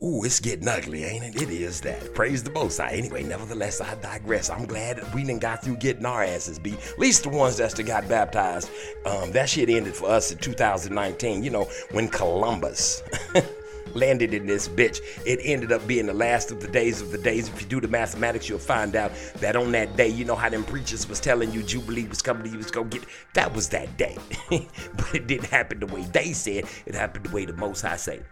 ooh, 0.00 0.22
it's 0.22 0.38
getting 0.38 0.68
ugly, 0.68 1.02
ain't 1.02 1.24
it? 1.24 1.42
It 1.42 1.50
is 1.50 1.80
that. 1.80 2.14
Praise 2.14 2.44
the 2.44 2.52
Most 2.52 2.78
High. 2.78 2.92
Anyway, 2.92 3.24
nevertheless, 3.24 3.80
I 3.80 3.96
digress. 3.96 4.50
I'm 4.50 4.66
glad 4.66 4.98
that 4.98 5.12
we 5.12 5.24
done 5.24 5.40
got 5.40 5.64
through 5.64 5.78
getting 5.78 6.06
our 6.06 6.22
asses 6.22 6.60
beat. 6.60 6.78
At 6.92 7.00
least 7.00 7.24
the 7.24 7.30
ones 7.30 7.56
that 7.56 7.72
still 7.72 7.84
got 7.84 8.08
baptized. 8.08 8.70
Um, 9.06 9.32
that 9.32 9.48
shit 9.48 9.68
ended 9.68 9.96
for 9.96 10.08
us 10.08 10.30
in 10.30 10.38
2019. 10.38 11.42
You 11.42 11.50
know, 11.50 11.64
when 11.90 12.08
Columbus. 12.08 13.02
landed 13.94 14.34
in 14.34 14.46
this 14.46 14.68
bitch. 14.68 15.00
It 15.24 15.40
ended 15.42 15.72
up 15.72 15.86
being 15.86 16.06
the 16.06 16.14
last 16.14 16.50
of 16.50 16.60
the 16.60 16.68
days 16.68 17.00
of 17.00 17.10
the 17.10 17.18
days. 17.18 17.48
If 17.48 17.60
you 17.60 17.66
do 17.66 17.80
the 17.80 17.88
mathematics, 17.88 18.48
you'll 18.48 18.58
find 18.58 18.96
out 18.96 19.12
that 19.36 19.56
on 19.56 19.72
that 19.72 19.96
day, 19.96 20.08
you 20.08 20.24
know 20.24 20.36
how 20.36 20.48
them 20.48 20.64
preachers 20.64 21.08
was 21.08 21.20
telling 21.20 21.52
you 21.52 21.62
Jubilee 21.62 22.06
was 22.06 22.22
coming, 22.22 22.50
you 22.50 22.58
was 22.58 22.70
gonna 22.70 22.88
get. 22.88 23.04
That 23.34 23.54
was 23.54 23.68
that 23.70 23.96
day, 23.96 24.16
but 24.50 25.14
it 25.14 25.26
didn't 25.26 25.46
happen 25.46 25.80
the 25.80 25.86
way 25.86 26.02
they 26.12 26.32
said. 26.32 26.64
It 26.86 26.94
happened 26.94 27.26
the 27.26 27.34
way 27.34 27.44
the 27.44 27.52
Most 27.52 27.82
High 27.82 27.96
said. 27.96 28.24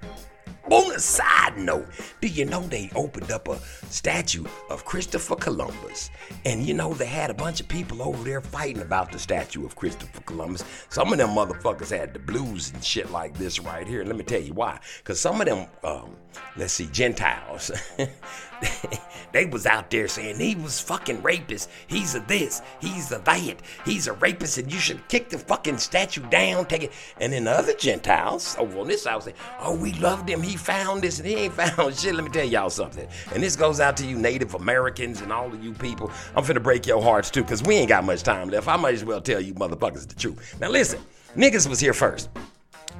On 0.70 0.94
a 0.94 0.98
side 0.98 1.58
note, 1.58 1.88
do 2.20 2.28
you 2.28 2.44
know 2.44 2.60
they 2.60 2.90
opened 2.94 3.32
up 3.32 3.48
a 3.48 3.58
statue 3.90 4.44
of 4.70 4.84
Christopher 4.84 5.36
Columbus? 5.36 6.10
And 6.44 6.64
you 6.64 6.72
know 6.72 6.94
they 6.94 7.06
had 7.06 7.30
a 7.30 7.34
bunch 7.34 7.60
of 7.60 7.68
people 7.68 8.00
over 8.00 8.22
there 8.22 8.40
fighting 8.40 8.80
about 8.82 9.10
the 9.10 9.18
statue 9.18 9.66
of 9.66 9.74
Christopher 9.74 10.20
Columbus. 10.22 10.64
Some 10.88 11.12
of 11.12 11.18
them 11.18 11.30
motherfuckers 11.30 11.96
had 11.96 12.14
the 12.14 12.20
blues 12.20 12.72
and 12.72 12.82
shit 12.82 13.10
like 13.10 13.36
this 13.36 13.58
right 13.58 13.86
here. 13.86 14.04
Let 14.04 14.16
me 14.16 14.22
tell 14.22 14.40
you 14.40 14.54
why. 14.54 14.78
Because 14.98 15.20
some 15.20 15.40
of 15.40 15.46
them, 15.46 15.66
um, 15.82 16.16
let's 16.56 16.74
see, 16.74 16.86
Gentiles, 16.86 17.72
they 19.32 19.46
was 19.46 19.66
out 19.66 19.90
there 19.90 20.08
saying 20.08 20.38
he 20.38 20.54
was 20.54 20.80
fucking 20.80 21.22
rapist. 21.22 21.70
He's 21.86 22.14
a 22.14 22.20
this, 22.20 22.62
he's 22.80 23.10
a 23.12 23.18
that, 23.18 23.56
he's 23.84 24.06
a 24.06 24.12
rapist, 24.14 24.58
and 24.58 24.72
you 24.72 24.78
should 24.78 25.06
kick 25.08 25.30
the 25.30 25.38
fucking 25.38 25.78
statue 25.78 26.22
down, 26.28 26.66
take 26.66 26.84
it. 26.84 26.92
And 27.20 27.32
then 27.32 27.44
the 27.44 27.52
other 27.52 27.74
Gentiles 27.74 28.56
oh, 28.58 28.62
over 28.62 28.80
on 28.80 28.88
this 28.88 29.02
side 29.02 29.22
saying, 29.22 29.36
oh, 29.60 29.76
we 29.76 29.92
loved 29.94 30.28
him. 30.28 30.42
He 30.42 30.56
found 30.56 31.02
this 31.02 31.18
and 31.18 31.28
he 31.28 31.34
ain't 31.34 31.54
found 31.54 31.94
shit. 31.98 32.14
Let 32.14 32.24
me 32.24 32.30
tell 32.30 32.44
y'all 32.44 32.70
something. 32.70 33.06
And 33.34 33.42
this 33.42 33.56
goes 33.56 33.80
out 33.80 33.96
to 33.98 34.06
you 34.06 34.16
Native 34.16 34.54
Americans 34.54 35.20
and 35.20 35.32
all 35.32 35.52
of 35.52 35.62
you 35.62 35.72
people. 35.72 36.10
I'm 36.34 36.44
finna 36.44 36.62
break 36.62 36.86
your 36.86 37.02
hearts 37.02 37.30
too, 37.30 37.42
because 37.42 37.62
we 37.62 37.76
ain't 37.76 37.88
got 37.88 38.04
much 38.04 38.22
time 38.22 38.48
left. 38.50 38.68
I 38.68 38.76
might 38.76 38.94
as 38.94 39.04
well 39.04 39.20
tell 39.20 39.40
you 39.40 39.54
motherfuckers 39.54 40.08
the 40.08 40.14
truth. 40.14 40.56
Now 40.60 40.70
listen, 40.70 41.00
niggas 41.36 41.68
was 41.68 41.80
here 41.80 41.92
first. 41.92 42.30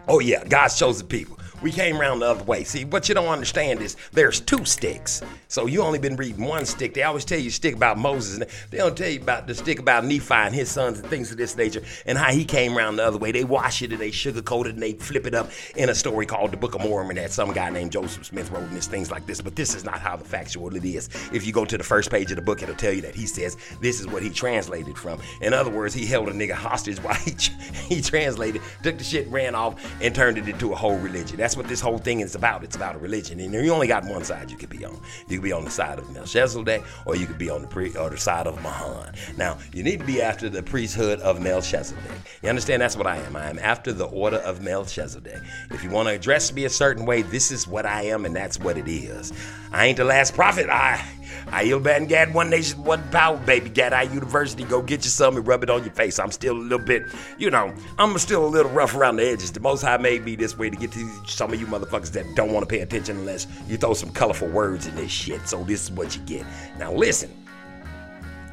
Oh 0.09 0.19
yeah, 0.19 0.45
God's 0.45 0.79
chosen 0.79 1.07
people. 1.07 1.39
We 1.63 1.71
came 1.71 2.01
around 2.01 2.19
the 2.19 2.27
other 2.27 2.45
way. 2.45 2.65
See, 2.65 2.85
what 2.85 3.09
you 3.09 3.15
don't 3.15 3.29
understand 3.29 3.81
is 3.81 3.97
there's 4.13 4.41
two 4.41 4.65
sticks. 4.65 5.23
So 5.47 5.67
you 5.67 5.83
only 5.83 5.99
been 5.99 6.17
reading 6.17 6.45
one 6.45 6.67
stick. 6.67 6.95
They 6.95 7.05
always 7.05 7.25
tell 7.25 7.39
you 7.39 7.51
stick 7.51 7.77
about 7.77 7.99
Moses, 7.99 8.39
and 8.39 8.47
they 8.71 8.79
don't 8.79 8.97
tell 8.97 9.09
you 9.09 9.21
about 9.21 9.47
the 9.47 9.55
stick 9.55 9.79
about 9.79 10.05
Nephi 10.05 10.35
and 10.35 10.55
his 10.55 10.71
sons 10.71 10.99
and 10.99 11.09
things 11.09 11.31
of 11.31 11.37
this 11.37 11.57
nature, 11.57 11.83
and 12.05 12.19
how 12.19 12.33
he 12.33 12.45
came 12.45 12.77
around 12.77 12.97
the 12.97 13.05
other 13.05 13.19
way. 13.19 13.31
They 13.31 13.45
wash 13.45 13.81
it 13.83 13.93
and 13.93 14.01
they 14.01 14.11
sugarcoat 14.11 14.67
it 14.67 14.75
and 14.75 14.83
they 14.83 14.95
flip 14.95 15.27
it 15.27 15.35
up 15.35 15.51
in 15.77 15.89
a 15.89 15.95
story 15.95 16.27
called 16.27 16.53
the 16.53 16.57
Book 16.57 16.75
of 16.75 16.81
Mormon 16.81 17.17
that 17.17 17.31
some 17.31 17.53
guy 17.53 17.71
named 17.71 17.93
Joseph 17.93 18.27
Smith 18.27 18.51
wrote 18.51 18.65
and 18.65 18.77
it's 18.77 18.87
things 18.87 19.11
like 19.11 19.27
this. 19.27 19.41
But 19.41 19.55
this 19.55 19.75
is 19.75 19.85
not 19.85 20.01
how 20.01 20.17
the 20.17 20.25
factual 20.25 20.75
it 20.75 20.85
is. 20.85 21.09
If 21.33 21.47
you 21.47 21.53
go 21.53 21.65
to 21.65 21.79
the 21.79 21.85
first 21.85 22.11
page 22.11 22.31
of 22.31 22.37
the 22.37 22.43
book, 22.43 22.63
it'll 22.63 22.75
tell 22.75 22.93
you 22.93 23.03
that 23.03 23.15
he 23.15 23.27
says 23.27 23.57
this 23.81 24.01
is 24.01 24.07
what 24.09 24.23
he 24.23 24.31
translated 24.31 24.99
from. 24.99 25.21
In 25.41 25.53
other 25.55 25.71
words, 25.71 25.95
he 25.95 26.07
held 26.07 26.29
a 26.29 26.33
nigga 26.33 26.53
hostage 26.53 26.99
while 27.03 27.15
he, 27.15 27.35
he 27.89 28.01
translated, 28.01 28.63
took 28.83 28.99
the 28.99 29.05
shit, 29.05 29.29
ran 29.29 29.55
off, 29.55 29.75
and 30.01 30.15
turned 30.15 30.39
it 30.39 30.49
into 30.49 30.73
a 30.73 30.77
whole 30.77 30.99
religion. 30.99 31.37
That's 31.37 31.52
what 31.57 31.69
this 31.69 31.81
whole 31.81 31.99
thing 31.99 32.21
is 32.21 32.35
about. 32.35 32.65
It's 32.65 32.77
about 32.77 32.95
a 32.95 32.99
religion, 32.99 33.41
and 33.41 33.53
you 33.53 33.73
only 33.73 33.87
got 33.87 34.05
one 34.05 34.25
side 34.25 34.51
you 34.51 34.57
could 34.57 34.71
be 34.71 34.85
on. 34.85 35.01
You 35.29 35.39
could 35.39 35.45
be 35.45 35.53
on 35.53 35.65
the 35.65 35.71
side 35.71 35.99
of 35.99 36.11
Melchizedek, 36.13 36.83
or 37.07 37.17
you 37.17 37.27
could 37.27 37.39
be 37.39 37.51
on 37.51 37.63
the 37.63 37.69
pre- 37.69 37.95
or 37.97 38.11
the 38.11 38.19
side 38.19 38.47
of 38.47 38.61
Mahan. 38.63 39.15
Now, 39.37 39.59
you 39.73 39.83
need 39.83 40.01
to 40.01 40.07
be 40.07 40.23
after 40.23 40.49
the 40.49 40.63
priesthood 40.63 41.21
of 41.21 41.41
Melchizedek. 41.41 42.03
You 42.43 42.49
understand? 42.49 42.83
That's 42.83 42.97
what 42.97 43.07
I 43.07 43.17
am. 43.19 43.37
I 43.37 43.49
am 43.49 43.59
after 43.59 43.93
the 43.93 44.07
order 44.07 44.39
of 44.39 44.63
Melchizedek. 44.63 45.41
If 45.71 45.85
you 45.85 45.91
want 45.91 46.09
to 46.09 46.15
address 46.15 46.53
me 46.53 46.65
a 46.65 46.71
certain 46.71 47.07
way, 47.07 47.23
this 47.23 47.51
is 47.51 47.67
what 47.67 47.87
I 47.87 48.03
am, 48.03 48.25
and 48.25 48.35
that's 48.35 48.59
what 48.59 48.77
it 48.77 48.89
is. 48.89 49.33
I 49.73 49.87
ain't 49.87 49.97
the 49.97 50.05
last 50.05 50.35
prophet. 50.35 50.69
I 50.69 51.05
I 51.49 51.65
Aiel 51.65 51.83
Ben 51.83 52.07
Gad, 52.07 52.35
one 52.35 52.51
nation, 52.51 52.83
one 52.85 53.03
power, 53.11 53.37
baby. 53.39 53.69
Gad 53.69 53.93
I 53.93 54.03
University, 54.03 54.65
go 54.65 54.83
get 54.83 55.05
you 55.05 55.11
some 55.11 55.37
and 55.37 55.47
rub 55.47 55.63
it 55.63 55.71
on 55.71 55.85
your 55.85 55.93
face. 55.93 56.19
I'm 56.19 56.31
still 56.31 56.57
a 56.57 56.59
little 56.59 56.85
bit, 56.85 57.05
you 57.39 57.51
know, 57.51 57.75
I'm 57.99 58.17
still 58.19 58.45
a 58.45 58.49
little 58.49 58.71
rough 58.73 58.95
around 58.95 59.17
the 59.17 59.27
edges. 59.27 59.53
The 59.53 59.61
Most 59.61 59.83
High 59.83 59.97
made 59.97 60.25
me 60.25 60.37
this 60.37 60.57
way 60.57 60.71
to 60.71 60.77
get 60.77 60.93
to 60.93 61.27
some 61.27 61.53
of 61.53 61.61
you 61.61 61.67
motherfuckers 61.67 62.13
that 62.13 62.35
don't 62.35 62.53
want 62.53 62.69
to 62.69 62.73
pay 62.73 62.81
attention 62.81 63.17
unless 63.19 63.47
you 63.69 63.77
throw 63.77 63.95
some 63.95 64.11
colorful 64.11 64.49
words 64.49 64.87
in 64.87 64.95
this 64.97 65.11
shit. 65.11 65.49
So 65.49 65.63
this 65.65 65.85
is 65.85 65.93
what 65.93 66.17
you 66.17 66.23
get. 66.23 66.47
Now 66.79 66.93
listen, 66.93 67.31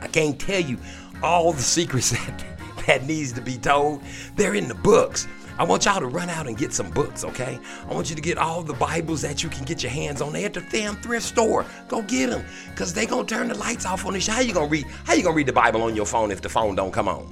I 0.01 0.07
can't 0.07 0.39
tell 0.39 0.61
you 0.61 0.77
all 1.21 1.53
the 1.53 1.61
secrets 1.61 2.09
that, 2.11 2.45
that 2.87 3.05
needs 3.05 3.33
to 3.33 3.41
be 3.41 3.57
told. 3.57 4.01
They're 4.35 4.55
in 4.55 4.67
the 4.67 4.75
books. 4.75 5.27
I 5.59 5.63
want 5.63 5.83
y'all 5.83 5.99
to 5.99 6.07
run 6.07 6.29
out 6.29 6.47
and 6.47 6.57
get 6.57 6.71
some 6.71 6.89
books, 6.89 7.25
okay? 7.25 7.59
I 7.89 7.93
want 7.93 8.09
you 8.09 8.15
to 8.15 8.21
get 8.21 8.37
all 8.37 8.63
the 8.63 8.73
Bibles 8.75 9.21
that 9.23 9.43
you 9.43 9.49
can 9.49 9.65
get 9.65 9.83
your 9.83 9.91
hands 9.91 10.21
on. 10.21 10.31
They 10.31 10.45
at 10.45 10.53
the 10.53 10.61
damn 10.61 10.95
thrift 10.95 11.25
store. 11.25 11.65
Go 11.89 12.01
get 12.01 12.29
them, 12.29 12.45
cause 12.77 12.93
they 12.93 13.05
gonna 13.05 13.27
turn 13.27 13.49
the 13.49 13.55
lights 13.55 13.85
off 13.85 14.05
on 14.05 14.13
this. 14.13 14.25
How 14.25 14.39
you 14.39 14.53
gonna 14.53 14.69
read? 14.69 14.85
How 15.03 15.15
you 15.15 15.21
gonna 15.21 15.35
read 15.35 15.47
the 15.47 15.53
Bible 15.53 15.81
on 15.81 15.97
your 15.97 16.05
phone 16.05 16.31
if 16.31 16.39
the 16.39 16.47
phone 16.47 16.75
don't 16.75 16.93
come 16.93 17.09
on? 17.09 17.29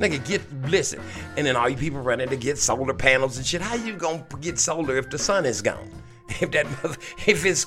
Nigga, 0.00 0.26
get 0.26 0.40
listen. 0.62 0.98
And 1.36 1.46
then 1.46 1.56
all 1.56 1.68
you 1.68 1.76
people 1.76 2.00
running 2.00 2.30
to 2.30 2.36
get 2.36 2.56
solar 2.56 2.94
panels 2.94 3.36
and 3.36 3.44
shit. 3.44 3.60
How 3.60 3.74
you 3.74 3.96
gonna 3.96 4.24
get 4.40 4.58
solar 4.58 4.96
if 4.96 5.10
the 5.10 5.18
sun 5.18 5.44
is 5.44 5.60
gone? 5.60 5.90
If 6.40 6.50
that 6.52 6.66
mother, 6.82 6.96
if 7.26 7.44
it's 7.44 7.66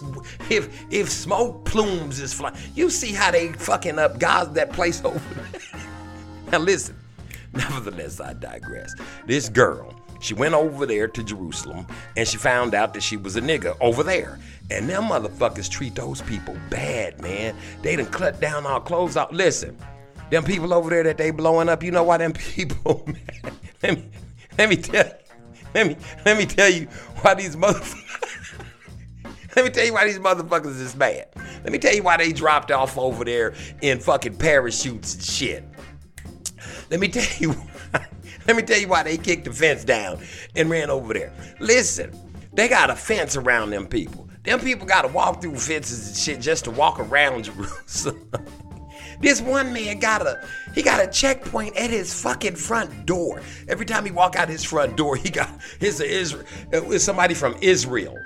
if 0.49 0.84
if 0.91 1.10
smoke 1.12 1.66
plumes 1.66 2.20
is 2.20 2.34
flying, 2.34 2.56
you 2.74 2.89
see 2.89 3.12
how 3.12 3.30
they 3.30 3.49
fucking 3.54 3.99
up 3.99 4.18
God 4.18 4.56
that 4.56 4.72
place 4.72 4.99
over 5.06 5.22
now 6.52 6.60
listen. 6.60 6.95
Nevertheless, 7.54 8.20
I 8.22 8.34
digress. 8.34 8.93
This 9.28 9.49
girl, 9.49 9.93
she 10.22 10.34
went 10.34 10.54
over 10.54 10.86
there 10.86 11.08
to 11.08 11.24
Jerusalem 11.24 11.86
and 12.16 12.28
she 12.28 12.38
found 12.38 12.74
out 12.74 12.93
that 12.93 13.02
she 13.02 13.18
was 13.18 13.36
a 13.36 13.41
nigga 13.41 13.76
over 13.82 14.04
there. 14.04 14.39
And 14.70 14.88
them 14.88 15.04
motherfuckers 15.04 15.70
treat 15.70 15.95
those 15.95 16.22
people 16.22 16.56
bad, 16.70 17.20
man. 17.22 17.56
They 17.82 17.97
done 17.97 18.06
cut 18.06 18.39
down 18.39 18.66
our 18.66 18.80
clothes 18.80 19.18
out. 19.18 19.34
Listen, 19.34 19.78
them 20.30 20.45
people 20.45 20.74
over 20.74 20.89
there 20.89 21.04
that 21.04 21.18
they 21.18 21.32
blowing 21.32 21.68
up, 21.68 21.84
you 21.84 21.91
know 21.91 22.04
why 22.04 22.18
them 22.18 22.32
people, 22.34 23.04
man? 23.06 23.54
Let 23.84 23.97
me, 23.97 24.10
let 24.58 24.70
me 24.70 24.78
tell 24.78 25.06
you, 25.06 25.14
let 25.74 25.88
me, 25.88 25.97
let 26.26 26.38
me 26.38 26.45
tell 26.45 26.70
you 26.70 26.86
why 27.22 27.34
these 27.34 27.58
motherfuckers, 27.58 28.64
let 29.56 29.66
me 29.66 29.72
tell 29.72 29.86
you 29.86 29.93
why 29.93 30.06
these 30.06 30.20
motherfuckers 30.20 30.80
is 30.80 30.95
mad. 30.95 31.28
Let 31.64 31.74
me 31.74 31.80
tell 31.80 31.93
you 31.93 32.04
why 32.04 32.18
they 32.18 32.32
dropped 32.32 32.72
off 32.72 32.97
over 32.97 33.26
there 33.26 33.54
in 33.82 33.99
fucking 33.99 34.38
parachutes 34.38 35.16
and 35.16 35.24
shit. 35.24 35.64
Let 36.92 37.00
me 37.00 37.08
tell 37.08 37.26
you 37.39 37.54
why. 37.54 38.06
Let 38.48 38.58
me 38.58 38.64
tell 38.64 38.80
you 38.80 38.88
why 38.88 39.04
they 39.04 39.18
kicked 39.18 39.46
the 39.46 39.54
fence 39.54 39.84
down 39.84 40.20
and 40.56 40.70
ran 40.70 40.89
over 40.89 41.14
there. 41.14 41.34
Listen, 41.60 42.12
they 42.54 42.68
got 42.68 42.89
a 42.89 42.96
fence 42.96 43.36
around 43.36 43.70
them 43.70 43.88
people. 43.88 44.28
Them 44.44 44.60
people 44.60 44.86
got 44.86 45.04
to 45.04 45.08
walk 45.08 45.42
through 45.42 45.56
fences 45.56 46.08
and 46.08 46.18
shit 46.18 46.42
just 46.42 46.66
to 46.66 46.72
walk 46.72 47.00
around 47.00 47.44
Jerusalem. 47.46 48.30
This 49.22 49.39
one 49.39 49.72
man 49.72 50.00
got 50.00 50.26
a 50.26 50.44
he 50.74 50.82
got 50.82 51.04
a 51.04 51.08
checkpoint 51.08 51.78
at 51.78 51.92
his 51.92 52.20
fucking 52.22 52.56
front 52.56 53.06
door. 53.06 53.42
Every 53.68 53.86
time 53.86 54.04
he 54.04 54.12
walk 54.12 54.36
out 54.36 54.50
his 54.50 54.64
front 54.64 54.98
door, 54.98 55.16
he 55.16 55.30
got 55.30 55.50
his 55.80 56.02
Israel. 56.02 56.44
Was 56.72 56.84
uh, 56.96 57.00
somebody 57.00 57.36
from 57.36 57.56
Israel. 57.62 58.18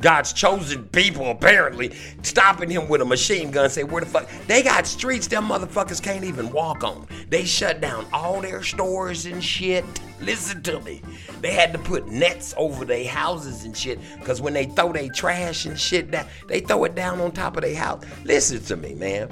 God's 0.00 0.32
chosen 0.32 0.84
people 0.84 1.30
apparently 1.30 1.94
stopping 2.22 2.70
him 2.70 2.88
with 2.88 3.00
a 3.00 3.04
machine 3.04 3.50
gun. 3.50 3.68
Say, 3.70 3.84
where 3.84 4.00
the 4.00 4.06
fuck? 4.06 4.28
They 4.46 4.62
got 4.62 4.86
streets 4.86 5.26
them 5.26 5.48
motherfuckers 5.48 6.02
can't 6.02 6.24
even 6.24 6.50
walk 6.52 6.84
on. 6.84 7.06
They 7.28 7.44
shut 7.44 7.80
down 7.80 8.06
all 8.12 8.40
their 8.40 8.62
stores 8.62 9.26
and 9.26 9.42
shit. 9.42 9.84
Listen 10.20 10.62
to 10.62 10.80
me. 10.80 11.02
They 11.40 11.52
had 11.52 11.72
to 11.72 11.78
put 11.78 12.08
nets 12.08 12.54
over 12.56 12.84
their 12.84 13.08
houses 13.08 13.64
and 13.64 13.76
shit. 13.76 13.98
Cause 14.24 14.40
when 14.40 14.52
they 14.52 14.66
throw 14.66 14.92
their 14.92 15.08
trash 15.08 15.66
and 15.66 15.78
shit 15.78 16.10
down, 16.10 16.26
they 16.48 16.60
throw 16.60 16.84
it 16.84 16.94
down 16.94 17.20
on 17.20 17.32
top 17.32 17.56
of 17.56 17.62
their 17.62 17.76
house. 17.76 18.04
Listen 18.24 18.60
to 18.64 18.76
me, 18.76 18.94
man. 18.94 19.28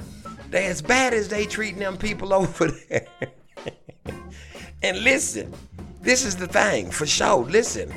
They 0.49 0.65
as 0.67 0.81
bad 0.81 1.13
as 1.13 1.27
they 1.27 1.45
treating 1.45 1.79
them 1.79 1.97
people 1.97 2.33
over 2.33 2.67
there. 2.67 3.07
and 4.81 5.03
listen, 5.03 5.53
this 6.01 6.25
is 6.25 6.35
the 6.35 6.47
thing 6.47 6.91
for 6.91 7.05
sure. 7.05 7.43
Listen. 7.45 7.93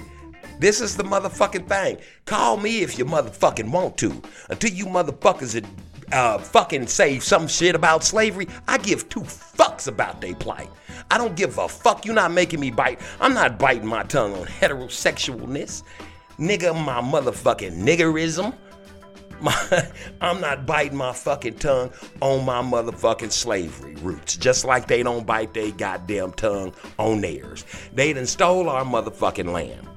This 0.61 0.83
is 0.83 0.95
the 0.95 1.05
motherfucking 1.05 1.69
thing. 1.69 1.97
Call 2.27 2.59
me 2.59 2.83
if 2.83 2.99
you 2.99 3.07
motherfucking 3.07 3.71
want 3.71 3.97
to. 3.97 4.23
Until 4.51 4.71
you 4.71 4.85
motherfuckers 4.85 5.65
uh, 6.13 6.37
fucking 6.37 6.87
say 6.87 7.19
some 7.19 7.49
shit 7.49 7.75
about 7.75 8.05
slavery, 8.05 8.47
I 8.69 8.77
give 8.77 9.09
two 9.09 9.23
fucks 9.23 9.89
about 9.89 10.21
they 10.21 10.35
plight. 10.35 10.69
I 11.11 11.17
don't 11.17 11.35
give 11.35 11.57
a 11.57 11.67
fuck. 11.67 12.05
You're 12.05 12.15
not 12.15 12.33
making 12.33 12.61
me 12.61 12.71
bite. 12.71 13.01
I'm 13.23 13.33
not 13.33 13.59
biting 13.59 13.87
my 13.87 14.03
tongue 14.03 14.35
on 14.35 14.45
heterosexualness. 14.45 15.83
Nigga, 16.39 16.75
my 16.75 17.01
motherfucking 17.01 17.83
niggerism. 17.83 18.55
My, 19.41 19.89
I'm 20.21 20.43
not 20.43 20.67
biting 20.67 20.99
my 20.99 21.15
fucking 21.15 21.55
tongue 21.55 21.93
on 22.21 22.45
my 22.45 22.61
motherfucking 22.61 23.33
slavery 23.33 23.95
roots, 23.95 24.37
just 24.37 24.67
like 24.67 24.87
they 24.87 25.03
don't 25.03 25.27
bite 25.27 25.55
their 25.55 25.71
goddamn 25.71 26.33
tongue 26.33 26.75
on 26.99 27.23
theirs. 27.23 27.65
They 27.95 28.13
done 28.13 28.27
stole 28.27 28.69
our 28.69 28.85
motherfucking 28.85 29.51
land. 29.51 29.89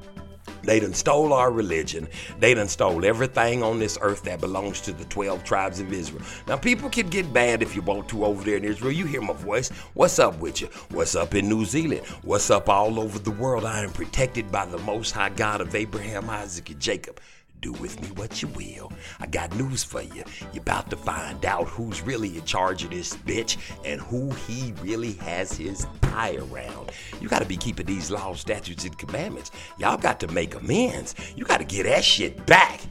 They 0.63 0.79
done 0.79 0.93
stole 0.93 1.33
our 1.33 1.51
religion. 1.51 2.07
They 2.39 2.53
done 2.53 2.67
stole 2.67 3.05
everything 3.05 3.61
on 3.63 3.79
this 3.79 3.97
earth 4.01 4.23
that 4.23 4.39
belongs 4.39 4.81
to 4.81 4.93
the 4.93 5.05
12 5.05 5.43
tribes 5.43 5.79
of 5.79 5.91
Israel. 5.91 6.23
Now, 6.47 6.57
people 6.57 6.89
can 6.89 7.07
get 7.09 7.33
bad 7.33 7.61
if 7.61 7.75
you 7.75 7.81
want 7.81 8.07
to 8.09 8.25
over 8.25 8.43
there 8.43 8.57
in 8.57 8.63
Israel. 8.63 8.91
You 8.91 9.05
hear 9.05 9.21
my 9.21 9.33
voice. 9.33 9.69
What's 9.93 10.19
up 10.19 10.39
with 10.39 10.61
you? 10.61 10.67
What's 10.89 11.15
up 11.15 11.35
in 11.35 11.49
New 11.49 11.65
Zealand? 11.65 12.05
What's 12.23 12.49
up 12.49 12.69
all 12.69 12.99
over 12.99 13.19
the 13.19 13.31
world? 13.31 13.65
I 13.65 13.83
am 13.83 13.91
protected 13.91 14.51
by 14.51 14.65
the 14.65 14.77
Most 14.79 15.11
High 15.11 15.29
God 15.29 15.61
of 15.61 15.75
Abraham, 15.75 16.29
Isaac, 16.29 16.69
and 16.69 16.79
Jacob. 16.79 17.19
Do 17.63 17.71
with 17.71 18.01
me 18.01 18.09
what 18.15 18.41
you 18.41 18.49
will. 18.49 18.91
I 19.21 19.25
got 19.25 19.55
news 19.55 19.85
for 19.85 20.01
you. 20.01 20.25
You're 20.51 20.61
about 20.61 20.89
to 20.89 20.97
find 20.97 21.45
out 21.45 21.69
who's 21.69 22.01
really 22.01 22.37
in 22.37 22.43
charge 22.43 22.83
of 22.83 22.89
this 22.89 23.15
bitch 23.15 23.57
and 23.85 24.01
who 24.01 24.31
he 24.31 24.73
really 24.81 25.13
has 25.13 25.53
his 25.53 25.87
eye 26.03 26.37
around. 26.51 26.91
You 27.21 27.29
gotta 27.29 27.45
be 27.45 27.55
keeping 27.55 27.85
these 27.85 28.11
laws, 28.11 28.41
statutes, 28.41 28.83
and 28.83 28.97
commandments. 28.97 29.51
Y'all 29.77 29.95
got 29.95 30.19
to 30.19 30.27
make 30.27 30.55
amends. 30.55 31.15
You 31.37 31.45
gotta 31.45 31.63
get 31.63 31.83
that 31.83 32.03
shit 32.03 32.45
back. 32.45 32.81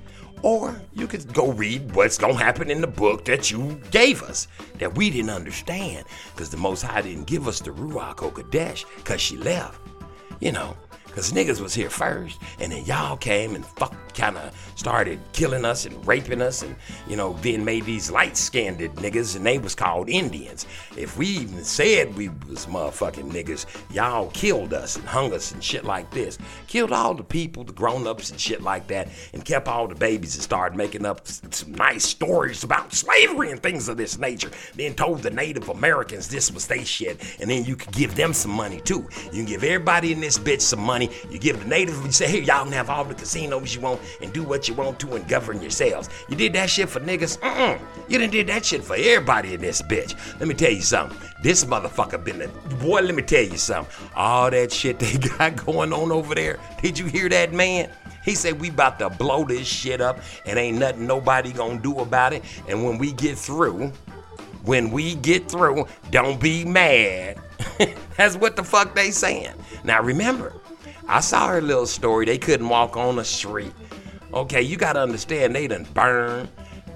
Or 0.41 0.81
you 0.95 1.07
could 1.07 1.31
go 1.35 1.53
read 1.53 1.95
what's 1.95 2.17
gonna 2.17 2.33
happen 2.33 2.71
in 2.71 2.81
the 2.81 2.87
book 2.87 3.27
that 3.27 3.51
you 3.51 3.79
gave 3.91 4.23
us 4.23 4.49
that 4.79 4.95
we 4.95 5.11
didn't 5.11 5.29
understand. 5.29 6.07
Because 6.35 6.49
the 6.49 6.57
Most 6.57 6.81
High 6.81 7.03
didn't 7.03 7.27
give 7.27 7.47
us 7.47 7.61
the 7.61 7.73
Ruach 7.73 8.17
HaKodesh 8.17 8.87
because 8.97 9.21
she 9.21 9.37
left. 9.37 9.79
You 10.41 10.53
know, 10.53 10.79
because 11.13 11.31
niggas 11.33 11.61
was 11.61 11.75
here 11.75 11.91
first, 11.91 12.41
and 12.59 12.73
then 12.73 12.85
y'all 12.87 13.19
came 13.19 13.55
and 13.55 13.67
fuck 13.67 13.95
kind 14.15 14.37
of 14.37 14.73
started 14.77 15.19
killing 15.33 15.65
us 15.65 15.85
and 15.87 16.07
raping 16.07 16.41
us, 16.41 16.63
and 16.63 16.75
you 17.07 17.17
know, 17.17 17.35
then 17.43 17.65
made 17.65 17.85
these 17.85 18.11
light 18.11 18.37
skinned 18.37 18.79
niggas, 18.79 19.37
and 19.37 19.45
they 19.45 19.59
was 19.59 19.75
called 19.75 20.09
Indians. 20.09 20.67
If 20.97 21.17
we 21.17 21.27
even 21.27 21.65
said 21.65 22.15
we 22.17 22.29
was 22.49 22.67
motherfucking 22.67 23.31
niggas, 23.31 23.67
y'all 23.93 24.29
killed 24.31 24.73
us 24.73 24.97
and 24.97 25.05
hung 25.05 25.33
us 25.33 25.53
and 25.53 25.63
shit 25.63 25.85
like 25.85 26.11
this. 26.11 26.39
Killed 26.67 26.93
all 26.93 27.15
the 27.15 27.25
people, 27.25 27.65
the 27.65 27.73
grown 27.73 28.07
ups 28.07 28.31
and 28.31 28.41
shit 28.41 28.63
like 28.63 28.87
that, 28.89 29.09
and 29.35 29.45
kept 29.45 29.69
all 29.69 29.87
the 29.87 29.95
babies 29.95 30.35
and 30.35 30.43
started 30.43 30.77
making 30.77 31.05
up 31.05 31.27
some 31.27 31.73
nice 31.73 32.05
stories 32.05 32.65
about 32.65 32.93
slavery 32.93 33.51
and 33.51 33.63
things 33.63 33.89
of 33.89 33.97
this 33.97 34.19
nature. 34.19 34.51
Then 34.75 34.95
told 34.95 35.23
the 35.23 35.31
Native 35.31 35.69
Americans 35.69 36.29
this 36.29 36.51
was 36.51 36.67
they 36.67 36.85
shit, 36.85 37.21
and 37.41 37.51
then 37.51 37.65
you 37.65 37.77
could 37.77 37.93
give 37.93 38.15
them 38.15 38.33
some 38.33 38.53
money 38.53 38.81
too. 38.81 39.07
You 39.27 39.31
can 39.31 39.45
give 39.45 39.65
everybody 39.65 40.13
in 40.13 40.21
this 40.21 40.39
bitch 40.39 40.63
some 40.63 40.81
money 40.81 41.02
money. 41.07 41.17
You 41.31 41.39
give 41.39 41.61
the 41.61 41.67
natives, 41.67 42.05
you 42.05 42.13
say, 42.13 42.29
here, 42.31 42.43
y'all 42.43 42.65
can 42.65 42.73
have 42.73 42.91
all 42.91 43.05
the 43.05 43.15
casinos 43.15 43.75
you 43.75 43.81
want 43.81 44.01
and 44.21 44.33
do 44.33 44.43
what 44.43 44.69
you 44.69 44.75
want 44.75 44.99
to 45.01 45.15
and 45.15 45.27
govern 45.29 45.61
yourselves. 45.61 46.09
You 46.29 46.37
did 46.37 46.53
that 46.55 46.71
shit 46.71 46.89
for 46.89 47.01
niggas? 47.01 47.39
Mm-mm. 47.39 47.81
You 48.09 48.19
done 48.19 48.31
did 48.31 48.47
that 48.49 48.65
shit 48.65 48.85
for 48.85 48.97
everybody 48.97 49.55
in 49.55 49.61
this 49.61 49.83
bitch. 49.83 50.15
Let 50.39 50.49
me 50.49 50.55
tell 50.55 50.73
you 50.73 50.83
something. 50.83 51.17
This 51.43 51.65
motherfucker 51.65 52.23
been 52.23 52.43
a 52.43 52.49
boy. 52.77 53.01
Let 53.01 53.15
me 53.15 53.23
tell 53.23 53.43
you 53.43 53.59
something. 53.59 53.93
All 54.15 54.51
that 54.51 54.73
shit 54.73 54.99
they 54.99 55.17
got 55.39 55.65
going 55.65 55.93
on 55.93 56.13
over 56.13 56.35
there. 56.35 56.59
Did 56.81 56.99
you 56.99 57.07
hear 57.07 57.29
that 57.29 57.53
man? 57.53 57.91
He 58.25 58.37
said 58.37 58.61
we 58.61 58.69
about 58.69 59.01
to 59.01 59.11
blow 59.11 59.45
this 59.45 59.67
shit 59.67 60.01
up 60.01 60.21
and 60.47 60.59
ain't 60.59 60.79
nothing 60.79 61.07
nobody 61.07 61.53
gonna 61.53 61.81
do 61.81 61.99
about 61.99 62.33
it. 62.33 62.45
And 62.69 62.85
when 62.85 62.99
we 62.99 63.13
get 63.13 63.37
through, 63.37 63.93
when 64.65 64.93
we 64.93 65.17
get 65.17 65.51
through, 65.51 65.87
don't 66.13 66.41
be 66.41 66.65
mad. 66.65 67.41
That's 68.17 68.37
what 68.37 68.55
the 68.55 68.63
fuck 68.63 68.95
they 68.95 69.11
saying. 69.11 69.55
Now 69.83 70.01
remember, 70.03 70.53
I 71.09 71.21
saw 71.21 71.49
her 71.49 71.61
little 71.61 71.87
story. 71.87 72.27
They 72.27 72.39
couldn't 72.39 72.69
walk 72.69 72.97
on 72.97 73.17
the 73.17 73.25
street. 73.25 73.73
Okay, 74.33 74.63
you 74.63 74.77
gotta 74.77 75.01
understand 75.01 75.55
they 75.55 75.67
done 75.67 75.87
burned, 75.93 76.49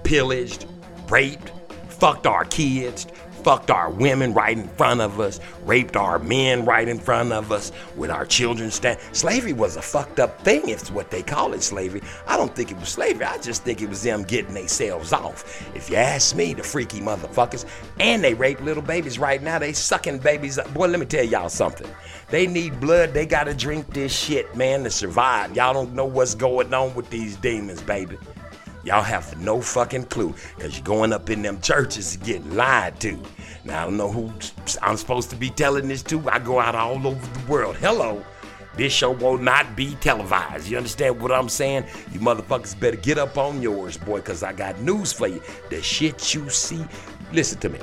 pillaged, 0.05 0.67
raped, 1.09 1.53
fucked 1.89 2.27
our 2.27 2.45
kids, 2.45 3.07
fucked 3.47 3.71
our 3.71 3.91
women 3.91 4.35
right 4.35 4.59
in 4.59 4.67
front 4.71 5.01
of 5.01 5.21
us, 5.21 5.39
raped 5.65 5.95
our 5.95 6.19
men 6.19 6.65
right 6.65 6.89
in 6.89 6.99
front 6.99 7.33
of 7.33 7.53
us, 7.53 7.71
with 7.95 8.11
our 8.11 8.27
children 8.27 8.73
stand. 8.73 8.99
Slavery 9.13 9.53
was 9.53 9.77
a 9.77 9.83
fucked 9.83 10.19
up 10.19 10.41
thing, 10.41 10.69
if 10.69 10.81
it's 10.81 10.91
what 10.91 11.13
they 11.13 11.23
call 11.23 11.55
it 11.55 11.63
slavery. 11.63 12.03
I 12.27 12.37
don't 12.37 12.53
think 12.57 12.73
it 12.73 12.77
was 12.77 12.89
slavery. 12.89 13.25
I 13.25 13.39
just 13.39 13.63
think 13.63 13.83
it 13.83 13.89
was 13.89 14.03
them 14.03 14.25
getting 14.25 14.53
themselves 14.53 15.13
off. 15.13 15.65
If 15.77 15.89
you 15.89 15.95
ask 15.95 16.35
me, 16.35 16.55
the 16.55 16.65
freaky 16.65 16.99
motherfuckers, 16.99 17.67
and 18.01 18.25
they 18.25 18.35
rape 18.35 18.61
little 18.63 18.83
babies 18.83 19.17
right 19.17 19.41
now. 19.41 19.61
They 19.61 19.73
sucking 19.73 20.19
babies 20.19 20.59
up. 20.59 20.75
Boy, 20.75 20.89
let 20.89 20.99
me 20.99 21.07
tell 21.07 21.25
y'all 21.25 21.49
something. 21.49 21.89
They 22.31 22.49
need 22.49 22.81
blood. 22.81 23.15
They 23.15 23.27
gotta 23.27 23.55
drink 23.55 23.95
this 23.95 24.13
shit, 24.13 24.57
man, 24.57 24.83
to 24.83 24.91
survive. 24.91 25.55
Y'all 25.55 25.73
don't 25.73 25.95
know 25.95 26.07
what's 26.07 26.35
going 26.35 26.75
on 26.75 26.97
with 26.97 27.11
these 27.11 27.37
demons, 27.37 27.81
baby. 27.81 28.19
Y'all 28.87 29.03
have 29.03 29.37
no 29.41 29.61
fucking 29.61 30.05
clue 30.05 30.32
because 30.55 30.76
you're 30.76 30.84
going 30.84 31.12
up 31.12 31.28
in 31.28 31.43
them 31.43 31.61
churches 31.61 32.14
and 32.14 32.24
getting 32.24 32.55
lied 32.55 33.01
to. 33.01 33.18
Now, 33.64 33.82
I 33.82 33.84
don't 33.87 33.97
know 33.97 34.09
who 34.09 34.32
I'm 34.80 34.97
supposed 34.97 35.28
to 35.30 35.37
be 35.37 35.51
telling 35.51 35.89
this 35.89 36.05
to. 36.05 36.30
I 36.30 36.39
go 36.39 36.61
out 36.61 36.76
all 36.76 37.05
over 37.05 37.41
the 37.41 37.51
world. 37.51 37.74
Hello. 37.78 38.24
This 38.76 38.93
show 38.93 39.11
will 39.11 39.39
not 39.39 39.74
be 39.74 39.97
televised. 39.97 40.68
You 40.68 40.76
understand 40.76 41.20
what 41.20 41.32
I'm 41.32 41.49
saying? 41.49 41.87
You 42.12 42.20
motherfuckers 42.20 42.78
better 42.78 42.97
get 42.97 43.18
up 43.18 43.37
on 43.37 43.61
yours, 43.61 43.97
boy, 43.97 44.18
because 44.18 44.45
I 44.45 44.53
got 44.53 44.80
news 44.80 45.12
for 45.12 45.26
you. 45.26 45.43
The 45.68 45.82
shit 45.82 46.32
you 46.32 46.49
see. 46.49 46.84
Listen 47.32 47.59
to 47.59 47.70
me. 47.70 47.80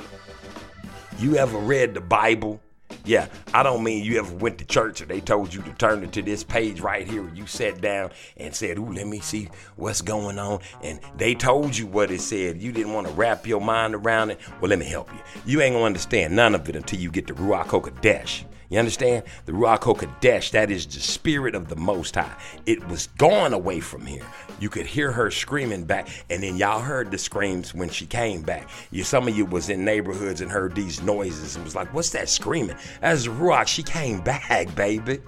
You 1.18 1.36
ever 1.36 1.58
read 1.58 1.92
the 1.92 2.00
Bible? 2.00 2.63
Yeah, 3.04 3.28
I 3.52 3.62
don't 3.62 3.82
mean 3.82 4.04
you 4.04 4.18
ever 4.18 4.34
went 4.34 4.58
to 4.58 4.64
church 4.64 5.00
and 5.00 5.10
they 5.10 5.20
told 5.20 5.52
you 5.52 5.62
to 5.62 5.72
turn 5.72 6.08
to 6.08 6.22
this 6.22 6.44
page 6.44 6.80
right 6.80 7.06
here. 7.06 7.30
You 7.34 7.46
sat 7.46 7.80
down 7.80 8.10
and 8.36 8.54
said, 8.54 8.78
Ooh, 8.78 8.92
let 8.92 9.06
me 9.06 9.20
see 9.20 9.48
what's 9.76 10.02
going 10.02 10.38
on. 10.38 10.60
And 10.82 11.00
they 11.16 11.34
told 11.34 11.76
you 11.76 11.86
what 11.86 12.10
it 12.10 12.20
said. 12.20 12.60
You 12.60 12.72
didn't 12.72 12.92
want 12.92 13.06
to 13.06 13.12
wrap 13.14 13.46
your 13.46 13.60
mind 13.60 13.94
around 13.94 14.30
it. 14.30 14.40
Well, 14.60 14.68
let 14.68 14.78
me 14.78 14.86
help 14.86 15.12
you. 15.12 15.20
You 15.44 15.60
ain't 15.60 15.74
gonna 15.74 15.84
understand 15.84 16.34
none 16.34 16.54
of 16.54 16.68
it 16.68 16.76
until 16.76 16.98
you 16.98 17.10
get 17.10 17.26
to 17.28 17.34
Ruach 17.34 17.66
HaKodesh. 17.66 18.44
You 18.74 18.80
understand? 18.80 19.22
The 19.46 19.52
Ruach 19.52 19.82
HaKodesh, 19.82 20.50
that 20.50 20.68
is 20.68 20.84
the 20.84 20.98
spirit 20.98 21.54
of 21.54 21.68
the 21.68 21.76
Most 21.76 22.16
High. 22.16 22.34
It 22.66 22.84
was 22.88 23.06
gone 23.06 23.52
away 23.52 23.78
from 23.78 24.04
here. 24.04 24.26
You 24.58 24.68
could 24.68 24.84
hear 24.84 25.12
her 25.12 25.30
screaming 25.30 25.84
back, 25.84 26.08
and 26.28 26.42
then 26.42 26.56
y'all 26.56 26.80
heard 26.80 27.12
the 27.12 27.18
screams 27.18 27.72
when 27.72 27.88
she 27.88 28.04
came 28.04 28.42
back. 28.42 28.68
You, 28.90 29.04
some 29.04 29.28
of 29.28 29.36
you 29.36 29.44
was 29.44 29.68
in 29.70 29.84
neighborhoods 29.84 30.40
and 30.40 30.50
heard 30.50 30.74
these 30.74 31.00
noises 31.02 31.54
and 31.54 31.64
was 31.64 31.76
like, 31.76 31.94
"What's 31.94 32.10
that 32.10 32.28
screaming?" 32.28 32.74
As 33.00 33.26
the 33.26 33.30
Ruach, 33.30 33.68
she 33.68 33.84
came 33.84 34.20
back, 34.22 34.74
baby. 34.74 35.20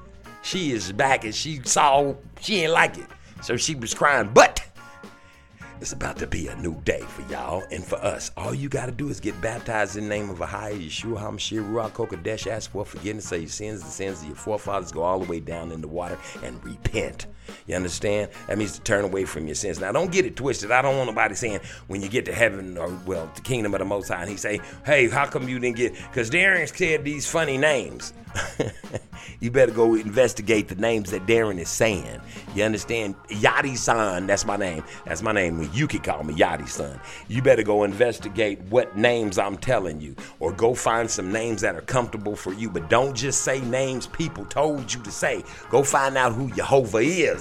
She 0.42 0.72
is 0.72 0.90
back, 0.90 1.22
and 1.22 1.32
she 1.32 1.60
saw 1.62 2.16
she 2.40 2.56
didn't 2.56 2.72
like 2.72 2.98
it, 2.98 3.06
so 3.42 3.56
she 3.56 3.76
was 3.76 3.94
crying. 3.94 4.28
But 4.34 4.60
it's 5.80 5.92
about 5.92 6.16
to 6.18 6.26
be 6.26 6.48
a 6.48 6.56
new 6.56 6.80
day 6.82 7.00
for 7.00 7.22
y'all 7.30 7.62
and 7.70 7.84
for 7.84 7.96
us. 7.96 8.30
All 8.36 8.54
you 8.54 8.68
got 8.68 8.86
to 8.86 8.92
do 8.92 9.08
is 9.08 9.20
get 9.20 9.40
baptized 9.40 9.96
in 9.96 10.04
the 10.04 10.08
name 10.08 10.30
of 10.30 10.38
Ahia 10.38 10.86
Yeshua 10.86 11.20
HaMashiach 11.20 11.70
Ruach 11.70 11.92
HaKodesh. 11.92 12.46
Ask 12.46 12.70
for 12.70 12.84
forgiveness 12.84 13.30
of 13.32 13.40
your 13.40 13.48
sins, 13.48 13.82
the 13.82 13.90
sins 13.90 14.22
of 14.22 14.28
your 14.28 14.36
forefathers. 14.36 14.92
Go 14.92 15.02
all 15.02 15.20
the 15.20 15.30
way 15.30 15.40
down 15.40 15.72
in 15.72 15.80
the 15.80 15.88
water 15.88 16.18
and 16.42 16.64
repent. 16.64 17.26
You 17.66 17.76
understand? 17.76 18.30
That 18.48 18.58
means 18.58 18.72
to 18.72 18.80
turn 18.80 19.04
away 19.04 19.24
from 19.24 19.46
your 19.46 19.54
sins. 19.54 19.80
Now, 19.80 19.92
don't 19.92 20.12
get 20.12 20.24
it 20.24 20.36
twisted. 20.36 20.70
I 20.70 20.82
don't 20.82 20.96
want 20.96 21.08
nobody 21.08 21.34
saying 21.34 21.60
when 21.86 22.02
you 22.02 22.08
get 22.08 22.24
to 22.26 22.32
heaven 22.32 22.78
or, 22.78 22.88
well, 23.06 23.30
the 23.34 23.40
kingdom 23.40 23.74
of 23.74 23.80
the 23.80 23.84
Most 23.84 24.08
High, 24.08 24.22
and 24.22 24.30
he 24.30 24.36
say, 24.36 24.60
hey, 24.84 25.08
how 25.08 25.26
come 25.26 25.48
you 25.48 25.58
didn't 25.58 25.76
get, 25.76 25.94
because 25.94 26.30
Darren 26.30 26.68
said 26.74 27.04
these 27.04 27.28
funny 27.28 27.58
names. 27.58 28.12
you 29.40 29.50
better 29.50 29.72
go 29.72 29.94
investigate 29.94 30.68
the 30.68 30.74
names 30.74 31.10
that 31.10 31.26
Darren 31.26 31.58
is 31.58 31.68
saying. 31.68 32.20
You 32.54 32.64
understand? 32.64 33.14
Yachty 33.28 33.76
son, 33.76 34.26
that's 34.26 34.44
my 34.44 34.56
name. 34.56 34.84
That's 35.04 35.22
my 35.22 35.32
name. 35.32 35.68
You 35.72 35.86
can 35.86 36.00
call 36.00 36.22
me 36.22 36.34
Yachty 36.34 36.68
son. 36.68 37.00
You 37.28 37.42
better 37.42 37.62
go 37.62 37.84
investigate 37.84 38.60
what 38.62 38.96
names 38.96 39.38
I'm 39.38 39.56
telling 39.56 40.00
you, 40.00 40.16
or 40.40 40.52
go 40.52 40.74
find 40.74 41.10
some 41.10 41.32
names 41.32 41.60
that 41.62 41.76
are 41.76 41.82
comfortable 41.82 42.36
for 42.36 42.52
you. 42.52 42.70
But 42.70 42.88
don't 42.90 43.14
just 43.14 43.42
say 43.42 43.60
names 43.60 44.06
people 44.06 44.44
told 44.46 44.92
you 44.92 45.02
to 45.02 45.10
say. 45.10 45.44
Go 45.70 45.82
find 45.82 46.16
out 46.16 46.32
who 46.32 46.50
Jehovah 46.50 46.98
is. 46.98 47.35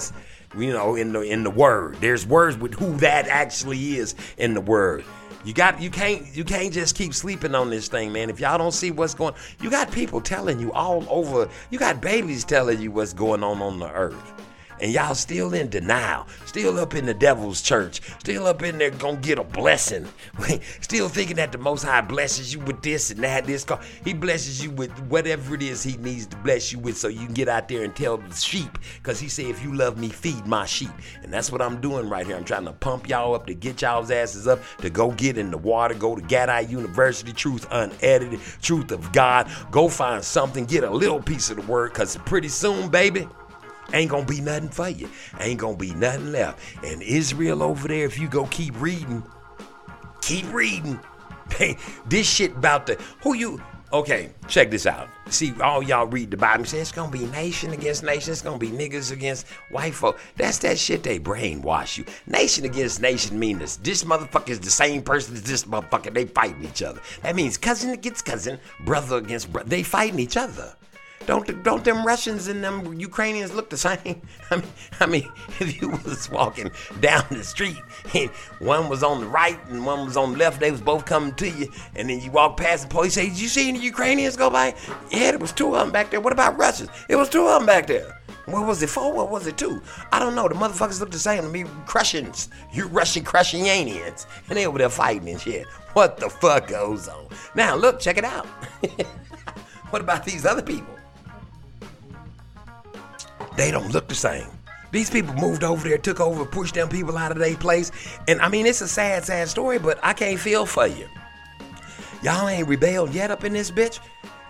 You 0.56 0.72
know, 0.72 0.94
in 0.94 1.12
the 1.12 1.20
in 1.22 1.42
the 1.42 1.50
word. 1.50 1.96
There's 2.00 2.26
words 2.26 2.56
with 2.56 2.74
who 2.74 2.96
that 2.98 3.26
actually 3.26 3.96
is 3.96 4.14
in 4.38 4.54
the 4.54 4.60
word. 4.60 5.04
You 5.44 5.54
got 5.54 5.80
you 5.80 5.90
can't 5.90 6.24
you 6.34 6.44
can't 6.44 6.72
just 6.72 6.96
keep 6.96 7.14
sleeping 7.14 7.54
on 7.54 7.70
this 7.70 7.88
thing, 7.88 8.12
man. 8.12 8.30
If 8.30 8.40
y'all 8.40 8.58
don't 8.58 8.72
see 8.72 8.90
what's 8.90 9.14
going, 9.14 9.34
you 9.60 9.70
got 9.70 9.92
people 9.92 10.20
telling 10.20 10.58
you 10.58 10.72
all 10.72 11.04
over. 11.08 11.48
You 11.70 11.78
got 11.78 12.00
babies 12.00 12.44
telling 12.44 12.80
you 12.80 12.90
what's 12.90 13.12
going 13.12 13.44
on 13.44 13.62
on 13.62 13.78
the 13.78 13.90
earth. 13.92 14.32
And 14.80 14.92
y'all 14.92 15.14
still 15.14 15.54
in 15.54 15.68
denial, 15.70 16.26
still 16.44 16.78
up 16.78 16.94
in 16.94 17.06
the 17.06 17.14
devil's 17.14 17.62
church, 17.62 18.00
still 18.18 18.46
up 18.46 18.62
in 18.62 18.78
there 18.78 18.90
gonna 18.90 19.16
get 19.16 19.38
a 19.38 19.44
blessing. 19.44 20.06
still 20.80 21.08
thinking 21.08 21.36
that 21.36 21.52
the 21.52 21.58
Most 21.58 21.82
High 21.82 22.02
blesses 22.02 22.52
you 22.52 22.60
with 22.60 22.82
this 22.82 23.10
and 23.10 23.22
that, 23.24 23.46
this 23.46 23.64
car. 23.64 23.80
He 24.04 24.12
blesses 24.12 24.62
you 24.62 24.70
with 24.70 24.90
whatever 25.08 25.54
it 25.54 25.62
is 25.62 25.82
He 25.82 25.96
needs 25.98 26.26
to 26.26 26.36
bless 26.38 26.72
you 26.72 26.78
with 26.78 26.96
so 26.96 27.08
you 27.08 27.24
can 27.24 27.34
get 27.34 27.48
out 27.48 27.68
there 27.68 27.84
and 27.84 27.94
tell 27.94 28.18
the 28.18 28.34
sheep. 28.34 28.78
Because 28.96 29.18
He 29.18 29.28
said, 29.28 29.46
if 29.46 29.62
you 29.62 29.74
love 29.74 29.98
me, 29.98 30.08
feed 30.08 30.46
my 30.46 30.66
sheep. 30.66 30.90
And 31.22 31.32
that's 31.32 31.50
what 31.50 31.62
I'm 31.62 31.80
doing 31.80 32.08
right 32.08 32.26
here. 32.26 32.36
I'm 32.36 32.44
trying 32.44 32.66
to 32.66 32.72
pump 32.72 33.08
y'all 33.08 33.34
up 33.34 33.46
to 33.46 33.54
get 33.54 33.82
y'all's 33.82 34.10
asses 34.10 34.46
up 34.46 34.60
to 34.78 34.90
go 34.90 35.10
get 35.12 35.38
in 35.38 35.50
the 35.50 35.58
water, 35.58 35.94
go 35.94 36.14
to 36.14 36.22
Gadai 36.22 36.68
University, 36.68 37.32
truth 37.32 37.66
unedited, 37.70 38.40
truth 38.60 38.92
of 38.92 39.12
God. 39.12 39.50
Go 39.70 39.88
find 39.88 40.22
something, 40.22 40.64
get 40.66 40.84
a 40.84 40.90
little 40.90 41.20
piece 41.20 41.50
of 41.50 41.56
the 41.56 41.62
word, 41.62 41.92
because 41.92 42.16
pretty 42.18 42.48
soon, 42.48 42.88
baby, 42.88 43.28
ain't 43.92 44.10
gonna 44.10 44.26
be 44.26 44.40
nothing 44.40 44.68
for 44.68 44.88
you. 44.88 45.08
Ain't 45.40 45.60
gonna 45.60 45.76
be 45.76 45.94
nothing 45.94 46.32
left. 46.32 46.58
And 46.84 47.02
Israel 47.02 47.62
over 47.62 47.88
there, 47.88 48.04
if 48.04 48.18
you 48.18 48.28
go 48.28 48.46
keep 48.46 48.80
reading, 48.80 49.22
keep 50.20 50.50
reading. 50.52 51.00
Hey, 51.50 51.76
this 52.06 52.28
shit 52.28 52.52
about 52.52 52.86
the 52.86 52.94
who 53.22 53.34
you 53.34 53.60
okay, 53.92 54.30
check 54.48 54.70
this 54.70 54.86
out. 54.86 55.08
See, 55.28 55.54
all 55.60 55.82
y'all 55.82 56.06
read 56.06 56.30
the 56.30 56.36
Bible 56.36 56.64
say 56.64 56.78
it's 56.78 56.92
gonna 56.92 57.10
be 57.10 57.26
nation 57.26 57.72
against 57.72 58.02
nation, 58.02 58.32
it's 58.32 58.42
gonna 58.42 58.58
be 58.58 58.70
niggas 58.70 59.12
against 59.12 59.46
white 59.70 59.94
folk. 59.94 60.18
That's 60.36 60.58
that 60.58 60.78
shit 60.78 61.02
they 61.02 61.18
brainwash 61.18 61.98
you. 61.98 62.04
Nation 62.26 62.64
against 62.64 63.00
nation 63.00 63.38
mean 63.38 63.58
this. 63.58 63.76
This 63.76 64.04
motherfucker 64.04 64.50
is 64.50 64.60
the 64.60 64.70
same 64.70 65.02
person 65.02 65.34
as 65.34 65.42
this 65.42 65.64
motherfucker. 65.64 66.12
They 66.12 66.26
fighting 66.26 66.64
each 66.64 66.82
other. 66.82 67.00
That 67.22 67.36
means 67.36 67.56
cousin 67.56 67.90
against 67.90 68.24
cousin, 68.24 68.58
brother 68.84 69.16
against 69.16 69.52
brother. 69.52 69.68
They 69.68 69.82
fighting 69.82 70.18
each 70.18 70.36
other. 70.36 70.74
Don't 71.26 71.62
don't 71.64 71.82
them 71.82 72.06
Russians 72.06 72.46
and 72.46 72.62
them 72.62 73.00
Ukrainians 73.00 73.52
look 73.52 73.68
the 73.68 73.76
same? 73.76 74.22
I 74.50 74.56
mean, 74.56 74.64
I 75.00 75.06
mean, 75.06 75.32
if 75.60 75.80
you 75.80 75.88
was 75.88 76.30
walking 76.30 76.70
down 77.00 77.24
the 77.30 77.42
street, 77.42 77.80
and 78.14 78.30
one 78.60 78.88
was 78.88 79.02
on 79.02 79.20
the 79.20 79.26
right 79.26 79.58
and 79.68 79.84
one 79.84 80.04
was 80.06 80.16
on 80.16 80.32
the 80.32 80.38
left, 80.38 80.60
they 80.60 80.70
was 80.70 80.80
both 80.80 81.04
coming 81.04 81.34
to 81.34 81.48
you, 81.48 81.72
and 81.96 82.08
then 82.08 82.20
you 82.20 82.30
walk 82.30 82.58
past 82.58 82.84
the 82.84 82.88
police, 82.88 83.14
say, 83.14 83.28
"Did 83.28 83.40
you 83.40 83.48
see 83.48 83.68
any 83.68 83.80
Ukrainians 83.80 84.36
go 84.36 84.50
by?" 84.50 84.74
Yeah, 85.10 85.32
there 85.32 85.38
was 85.38 85.52
two 85.52 85.74
of 85.74 85.80
them 85.80 85.90
back 85.90 86.10
there. 86.10 86.20
What 86.20 86.32
about 86.32 86.56
Russians? 86.58 86.90
It 87.08 87.16
was 87.16 87.28
two 87.28 87.46
of 87.46 87.58
them 87.58 87.66
back 87.66 87.88
there. 87.88 88.20
What 88.46 88.64
was 88.64 88.80
it 88.80 88.90
for? 88.90 89.12
What 89.12 89.28
was 89.28 89.48
it 89.48 89.58
two? 89.58 89.82
I 90.12 90.20
don't 90.20 90.36
know. 90.36 90.46
The 90.46 90.54
motherfuckers 90.54 91.00
look 91.00 91.10
the 91.10 91.18
same 91.18 91.42
to 91.42 91.48
me. 91.48 91.64
Russians, 91.92 92.48
you 92.72 92.86
Russian 92.86 93.24
Crussianians, 93.24 94.26
and 94.48 94.56
they 94.56 94.66
over 94.66 94.78
there 94.78 94.90
fighting 94.90 95.28
and 95.28 95.40
shit. 95.40 95.66
What 95.94 96.18
the 96.18 96.30
fuck 96.30 96.68
goes 96.68 97.08
on? 97.08 97.26
Now 97.56 97.74
look, 97.74 97.98
check 97.98 98.18
it 98.18 98.24
out. 98.24 98.46
what 99.90 100.00
about 100.00 100.24
these 100.24 100.46
other 100.46 100.62
people? 100.62 100.95
They 103.56 103.70
don't 103.70 103.92
look 103.92 104.08
the 104.08 104.14
same. 104.14 104.48
These 104.92 105.10
people 105.10 105.34
moved 105.34 105.64
over 105.64 105.88
there, 105.88 105.98
took 105.98 106.20
over, 106.20 106.44
pushed 106.44 106.74
them 106.74 106.88
people 106.88 107.16
out 107.16 107.32
of 107.32 107.38
their 107.38 107.56
place. 107.56 107.90
And 108.28 108.40
I 108.40 108.48
mean, 108.48 108.66
it's 108.66 108.80
a 108.80 108.88
sad, 108.88 109.24
sad 109.24 109.48
story, 109.48 109.78
but 109.78 109.98
I 110.02 110.12
can't 110.12 110.38
feel 110.38 110.66
for 110.66 110.86
you. 110.86 111.08
Y'all 112.22 112.48
ain't 112.48 112.68
rebelled 112.68 113.12
yet 113.12 113.30
up 113.30 113.44
in 113.44 113.52
this 113.52 113.70
bitch. 113.70 114.00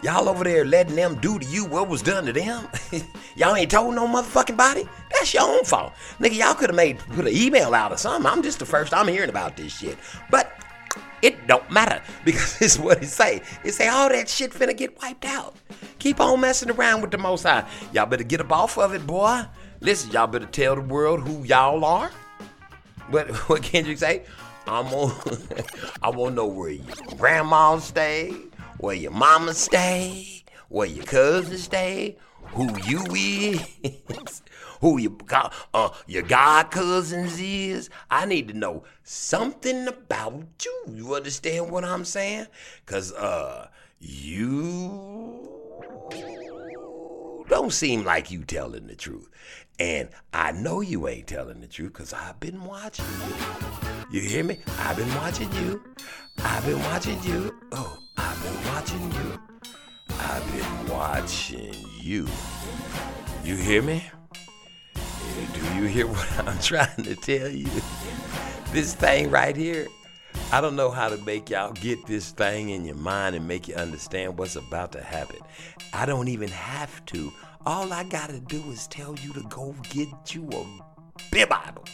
Y'all 0.03 0.29
over 0.29 0.45
there 0.45 0.65
letting 0.65 0.95
them 0.95 1.17
do 1.21 1.39
to 1.39 1.47
you 1.47 1.65
what 1.65 1.89
was 1.89 2.03
done 2.03 2.27
to 2.27 2.33
them. 2.33 2.69
y'all 3.37 3.57
ain't 3.57 3.71
told 3.71 3.95
no 3.95 4.07
motherfucking 4.07 4.57
body. 4.57 4.87
That's 5.11 5.33
your 5.33 5.43
own 5.43 5.65
fault. 5.65 5.95
Nigga, 6.21 6.37
y'all 6.37 6.55
could 6.55 6.71
have 6.71 6.77
made 6.77 6.99
put 6.99 7.27
an 7.27 7.35
email 7.35 7.75
out 7.75 7.93
or 7.93 7.97
something. 7.97 8.31
I'm 8.31 8.43
just 8.43 8.59
the 8.59 8.67
first 8.67 8.93
I'm 8.93 9.09
hearing 9.09 9.31
about 9.31 9.57
this 9.57 9.77
shit. 9.77 9.97
But 10.31 10.53
it 11.23 11.47
don't 11.47 11.69
matter 11.71 12.03
because 12.25 12.61
it's 12.61 12.79
what 12.79 13.03
it 13.03 13.09
say. 13.09 13.41
It 13.65 13.73
say 13.73 13.89
all 13.89 14.09
that 14.11 14.29
shit 14.29 14.53
finna 14.53 14.77
get 14.77 15.01
wiped 15.01 15.25
out. 15.25 15.57
Keep 15.99 16.21
on 16.21 16.41
messing 16.41 16.71
around 16.71 17.03
with 17.03 17.11
the 17.11 17.19
Most 17.19 17.43
High. 17.43 17.69
Y'all 17.93 18.07
better 18.07 18.25
get 18.25 18.41
up 18.41 18.53
off 18.53 18.79
of 18.79 18.95
it, 18.95 19.07
boy. 19.07 19.45
Listen, 19.81 20.11
y'all 20.11 20.27
better 20.27 20.47
tell 20.47 20.75
the 20.75 20.81
world 20.81 21.21
who 21.21 21.45
y'all 21.45 21.85
are. 21.85 22.11
What 23.11 23.29
what 23.49 23.63
Kendrick 23.63 23.99
say? 23.99 24.25
I'm 24.67 24.87
on. 24.87 25.15
I 26.03 26.11
want 26.11 26.33
to 26.33 26.37
know 26.37 26.47
where 26.47 26.71
your 26.71 26.85
grandma 27.17 27.79
stay, 27.79 28.35
where 28.79 28.97
your 28.97 29.13
mama 29.13 29.55
stay, 29.55 30.45
where 30.69 30.89
your 30.89 31.05
cousin 31.05 31.57
stay, 31.59 32.17
who 32.47 32.77
you 32.85 33.05
is, 33.11 34.43
who 34.81 34.99
your 34.99 35.13
uh 35.73 35.91
your 36.07 36.23
god 36.23 36.71
cousins 36.71 37.39
is. 37.39 37.91
I 38.11 38.27
need 38.27 38.49
to 38.49 38.55
know 38.55 38.85
something 39.05 39.87
about 39.87 40.65
you. 40.65 40.83
You 40.89 41.15
understand 41.15 41.71
what 41.71 41.85
I'm 41.85 42.05
saying? 42.05 42.47
Cause 42.87 43.13
uh 43.13 43.69
you 44.01 45.56
don't 47.49 47.73
seem 47.73 48.05
like 48.05 48.31
you 48.31 48.45
telling 48.45 48.87
the 48.87 48.95
truth. 48.95 49.29
And 49.79 50.09
I 50.33 50.53
know 50.53 50.81
you 50.81 51.09
ain't 51.09 51.27
telling 51.27 51.61
the 51.61 51.67
truth 51.67 51.93
because 51.95 52.13
I've 52.13 52.39
been 52.39 52.65
watching 52.65 53.05
you. 53.05 54.21
You 54.21 54.29
hear 54.29 54.45
me? 54.45 54.59
I've 54.79 54.97
been 54.97 55.13
watching 55.17 55.53
you. 55.55 55.83
I've 56.39 56.65
been 56.65 56.79
watching 56.79 57.21
you. 57.25 57.55
Oh, 57.73 57.99
I've 58.17 58.43
been 58.43 58.73
watching 58.73 59.13
you. 59.13 59.41
I've 60.11 60.53
been 60.53 60.93
watching 60.95 61.75
you. 62.01 62.29
You 63.45 63.57
hear 63.57 63.83
me? 63.83 64.05
Do 64.95 65.75
you 65.75 65.85
hear 65.85 66.07
what 66.09 66.47
I'm 66.47 66.59
trying 66.61 67.03
to 67.05 67.17
tell 67.17 67.49
you? 67.49 67.69
This 68.73 68.95
thing 68.95 69.31
right 69.31 69.57
here, 69.57 69.89
I 70.53 70.61
don't 70.61 70.77
know 70.77 70.91
how 70.91 71.09
to 71.09 71.17
make 71.19 71.51
y'all 71.51 71.73
get 71.73 72.07
this 72.07 72.31
thing 72.31 72.71
in 72.71 72.85
your 72.85 72.97
mind 72.97 73.35
and 73.37 73.49
make 73.49 73.69
you 73.69 73.75
understand 73.75 74.39
what's 74.39 74.57
about 74.57 74.93
to 74.93 75.03
happen. 75.03 75.39
I 75.93 76.07
don't 76.07 76.29
even 76.29 76.49
have 76.49 77.05
to. 77.07 77.33
All 77.67 77.93
I 77.93 78.05
gotta 78.05 78.39
do 78.39 78.63
is 78.71 78.87
tell 78.87 79.17
you 79.23 79.33
to 79.33 79.43
go 79.49 79.75
get 79.91 80.35
you 80.35 80.49
a 80.53 81.47
Bible. 81.47 81.85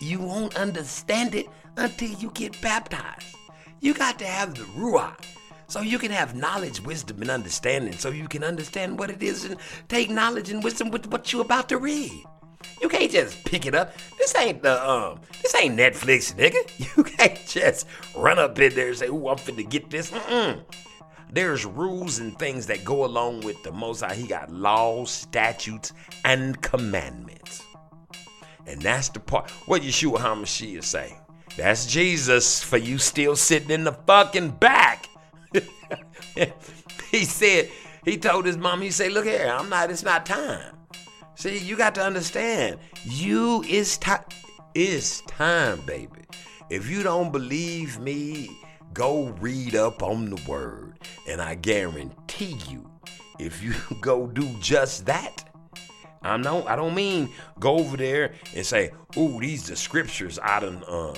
You 0.00 0.20
won't 0.20 0.56
understand 0.56 1.34
it 1.34 1.46
until 1.76 2.10
you 2.10 2.30
get 2.32 2.60
baptized. 2.60 3.36
You 3.80 3.94
got 3.94 4.18
to 4.20 4.26
have 4.26 4.54
the 4.54 4.64
Ruach. 4.64 5.20
So 5.68 5.80
you 5.80 5.98
can 5.98 6.12
have 6.12 6.34
knowledge, 6.34 6.80
wisdom, 6.80 7.22
and 7.22 7.30
understanding. 7.30 7.92
So 7.92 8.10
you 8.10 8.28
can 8.28 8.44
understand 8.44 8.98
what 8.98 9.10
it 9.10 9.22
is 9.22 9.44
and 9.44 9.56
take 9.88 10.10
knowledge 10.10 10.50
and 10.50 10.62
wisdom 10.62 10.90
with 10.90 11.06
what 11.08 11.32
you're 11.32 11.42
about 11.42 11.68
to 11.70 11.78
read. 11.78 12.24
You 12.80 12.88
can't 12.88 13.10
just 13.10 13.44
pick 13.44 13.66
it 13.66 13.74
up. 13.74 13.94
This 14.18 14.34
ain't 14.36 14.62
the 14.62 14.88
um. 14.88 15.20
This 15.42 15.54
ain't 15.54 15.78
Netflix, 15.78 16.34
nigga. 16.34 16.56
You 16.96 17.04
can't 17.04 17.46
just 17.46 17.86
run 18.14 18.38
up 18.38 18.58
in 18.58 18.74
there 18.74 18.88
and 18.88 18.96
say, 18.96 19.06
"Ooh, 19.06 19.28
I'm 19.28 19.36
finna 19.36 19.68
get 19.68 19.90
this." 19.90 20.10
Mm-mm. 20.10 20.62
There's 21.32 21.64
rules 21.64 22.18
and 22.18 22.38
things 22.38 22.66
that 22.66 22.84
go 22.84 23.04
along 23.04 23.40
with 23.40 23.62
the 23.62 23.72
Most 23.72 24.00
High. 24.00 24.14
He 24.14 24.26
got 24.26 24.50
laws, 24.50 25.10
statutes, 25.10 25.92
and 26.24 26.60
commandments. 26.62 27.62
And 28.66 28.80
that's 28.80 29.08
the 29.08 29.20
part. 29.20 29.50
What 29.66 29.82
Yeshua 29.82 30.18
HaMashiach 30.18 30.84
say? 30.84 31.16
That's 31.56 31.86
Jesus 31.86 32.62
for 32.62 32.76
you 32.76 32.98
still 32.98 33.34
sitting 33.34 33.70
in 33.70 33.84
the 33.84 33.92
fucking 33.92 34.50
back. 34.50 35.08
he 37.10 37.24
said, 37.24 37.70
he 38.04 38.18
told 38.18 38.44
his 38.44 38.56
mom, 38.56 38.82
he 38.82 38.90
said, 38.90 39.12
look 39.12 39.24
here, 39.24 39.48
I'm 39.48 39.68
not, 39.68 39.90
it's 39.90 40.02
not 40.02 40.26
time. 40.26 40.75
See, 41.36 41.58
you 41.58 41.76
got 41.76 41.94
to 41.96 42.02
understand, 42.02 42.78
you 43.04 43.62
is 43.64 43.98
time, 43.98 44.24
it's 44.74 45.20
time, 45.22 45.82
baby. 45.82 46.22
If 46.70 46.88
you 46.88 47.02
don't 47.02 47.30
believe 47.30 48.00
me, 48.00 48.58
go 48.94 49.26
read 49.38 49.74
up 49.74 50.02
on 50.02 50.30
the 50.30 50.42
word. 50.48 50.98
And 51.28 51.42
I 51.42 51.54
guarantee 51.54 52.56
you, 52.70 52.90
if 53.38 53.62
you 53.62 53.74
go 54.00 54.26
do 54.26 54.48
just 54.60 55.04
that, 55.06 55.44
I 56.22 56.38
know 56.38 56.66
I 56.66 56.74
don't 56.74 56.94
mean 56.94 57.28
go 57.60 57.78
over 57.78 57.98
there 57.98 58.32
and 58.54 58.64
say, 58.64 58.90
"Ooh, 59.18 59.38
these 59.38 59.66
the 59.66 59.76
scriptures 59.76 60.38
I 60.42 60.60
done 60.60 60.82
um, 60.88 61.14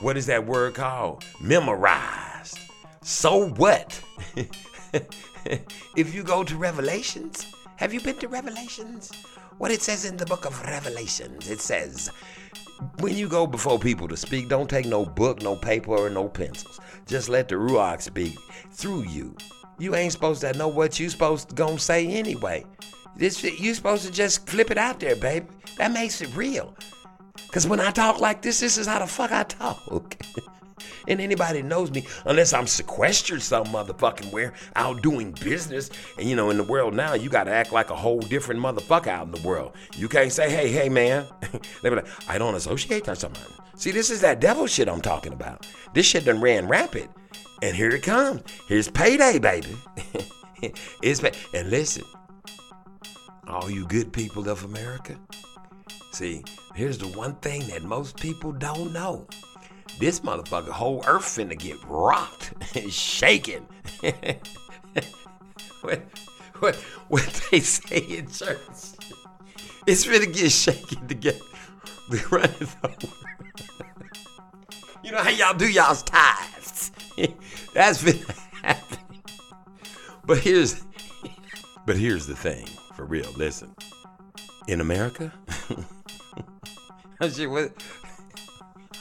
what 0.00 0.18
is 0.18 0.26
that 0.26 0.46
word 0.46 0.74
called? 0.74 1.24
Memorized." 1.40 2.58
So 3.02 3.48
what? 3.48 4.00
if 5.96 6.14
you 6.14 6.22
go 6.22 6.44
to 6.44 6.56
Revelations, 6.56 7.46
have 7.76 7.94
you 7.94 8.00
been 8.02 8.16
to 8.16 8.28
Revelations? 8.28 9.10
What 9.60 9.70
it 9.70 9.82
says 9.82 10.06
in 10.06 10.16
the 10.16 10.24
book 10.24 10.46
of 10.46 10.58
Revelations, 10.62 11.50
it 11.50 11.60
says, 11.60 12.10
when 13.00 13.14
you 13.14 13.28
go 13.28 13.46
before 13.46 13.78
people 13.78 14.08
to 14.08 14.16
speak, 14.16 14.48
don't 14.48 14.70
take 14.70 14.86
no 14.86 15.04
book, 15.04 15.42
no 15.42 15.54
paper, 15.54 15.90
or 15.90 16.08
no 16.08 16.30
pencils. 16.30 16.80
Just 17.06 17.28
let 17.28 17.46
the 17.46 17.56
Ruach 17.56 18.00
speak 18.00 18.38
through 18.70 19.02
you. 19.02 19.36
You 19.78 19.94
ain't 19.94 20.12
supposed 20.12 20.40
to 20.40 20.54
know 20.54 20.68
what 20.68 20.98
you 20.98 21.10
supposed 21.10 21.50
to 21.50 21.54
gonna 21.54 21.78
say 21.78 22.06
anyway. 22.06 22.64
This 23.18 23.44
you 23.44 23.74
supposed 23.74 24.06
to 24.06 24.10
just 24.10 24.48
flip 24.48 24.70
it 24.70 24.78
out 24.78 24.98
there, 24.98 25.14
baby. 25.14 25.44
That 25.76 25.92
makes 25.92 26.22
it 26.22 26.34
real. 26.34 26.74
Cause 27.52 27.66
when 27.66 27.80
I 27.80 27.90
talk 27.90 28.18
like 28.18 28.40
this, 28.40 28.60
this 28.60 28.78
is 28.78 28.86
how 28.86 29.00
the 29.00 29.06
fuck 29.06 29.30
I 29.30 29.42
talk. 29.42 30.16
and 31.08 31.20
anybody 31.20 31.62
knows 31.62 31.90
me, 31.90 32.06
unless 32.26 32.52
I'm 32.52 32.66
sequestered 32.66 33.42
some 33.42 33.66
motherfucking 33.66 34.32
where 34.32 34.52
out 34.76 35.02
doing 35.02 35.32
business. 35.32 35.90
And 36.18 36.28
you 36.28 36.36
know, 36.36 36.50
in 36.50 36.56
the 36.56 36.64
world 36.64 36.94
now, 36.94 37.14
you 37.14 37.28
gotta 37.28 37.50
act 37.50 37.72
like 37.72 37.90
a 37.90 37.96
whole 37.96 38.20
different 38.20 38.60
motherfucker 38.60 39.08
out 39.08 39.26
in 39.26 39.32
the 39.32 39.46
world. 39.46 39.72
You 39.96 40.08
can't 40.08 40.32
say, 40.32 40.50
hey, 40.50 40.70
hey, 40.70 40.88
man. 40.88 41.26
they 41.82 41.88
be 41.88 41.96
like, 41.96 42.08
I 42.28 42.38
don't 42.38 42.54
associate 42.54 43.06
with 43.06 43.18
somebody. 43.18 43.46
See, 43.76 43.90
this 43.90 44.10
is 44.10 44.20
that 44.20 44.40
devil 44.40 44.66
shit 44.66 44.88
I'm 44.88 45.00
talking 45.00 45.32
about. 45.32 45.66
This 45.94 46.06
shit 46.06 46.24
done 46.24 46.40
ran 46.40 46.68
rapid. 46.68 47.08
And 47.62 47.76
here 47.76 47.90
it 47.90 48.02
comes. 48.02 48.42
Here's 48.68 48.88
payday, 48.88 49.38
baby. 49.38 49.76
it's 51.02 51.20
pay- 51.20 51.32
and 51.54 51.70
listen, 51.70 52.04
all 53.48 53.70
you 53.70 53.86
good 53.86 54.12
people 54.12 54.48
of 54.48 54.64
America. 54.64 55.16
See, 56.12 56.42
here's 56.74 56.98
the 56.98 57.08
one 57.08 57.34
thing 57.36 57.66
that 57.68 57.82
most 57.82 58.18
people 58.18 58.52
don't 58.52 58.92
know. 58.92 59.26
This 60.00 60.20
motherfucker, 60.20 60.70
whole 60.70 61.04
earth 61.06 61.24
finna 61.24 61.58
get 61.58 61.76
rocked 61.84 62.54
and 62.74 62.90
shaken. 62.90 63.66
what, 65.82 66.00
what, 66.58 66.74
what 67.08 67.42
they 67.50 67.60
say 67.60 67.98
in 67.98 68.26
church? 68.30 68.58
It's 69.86 70.06
finna 70.06 70.32
get 70.32 70.50
shaken. 70.50 71.06
We 72.08 72.18
running 72.30 72.50
the 72.58 72.76
world. 72.82 73.14
You 75.04 75.12
know 75.12 75.18
how 75.18 75.28
y'all 75.28 75.52
do 75.54 75.68
y'all's 75.68 76.02
tithes. 76.02 76.92
That's 77.74 78.02
been 78.02 78.24
happening. 78.62 79.22
But 80.24 80.38
here's 80.38 80.82
but 81.84 81.96
here's 81.96 82.26
the 82.26 82.36
thing, 82.36 82.66
for 82.94 83.04
real. 83.04 83.30
Listen. 83.36 83.74
In 84.66 84.80
America, 84.80 85.32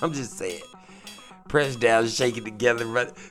I'm 0.02 0.14
just 0.14 0.38
saying. 0.38 0.62
Press 1.50 1.76
down, 1.76 2.08
shake 2.08 2.38
it 2.38 2.46
together. 2.46 2.86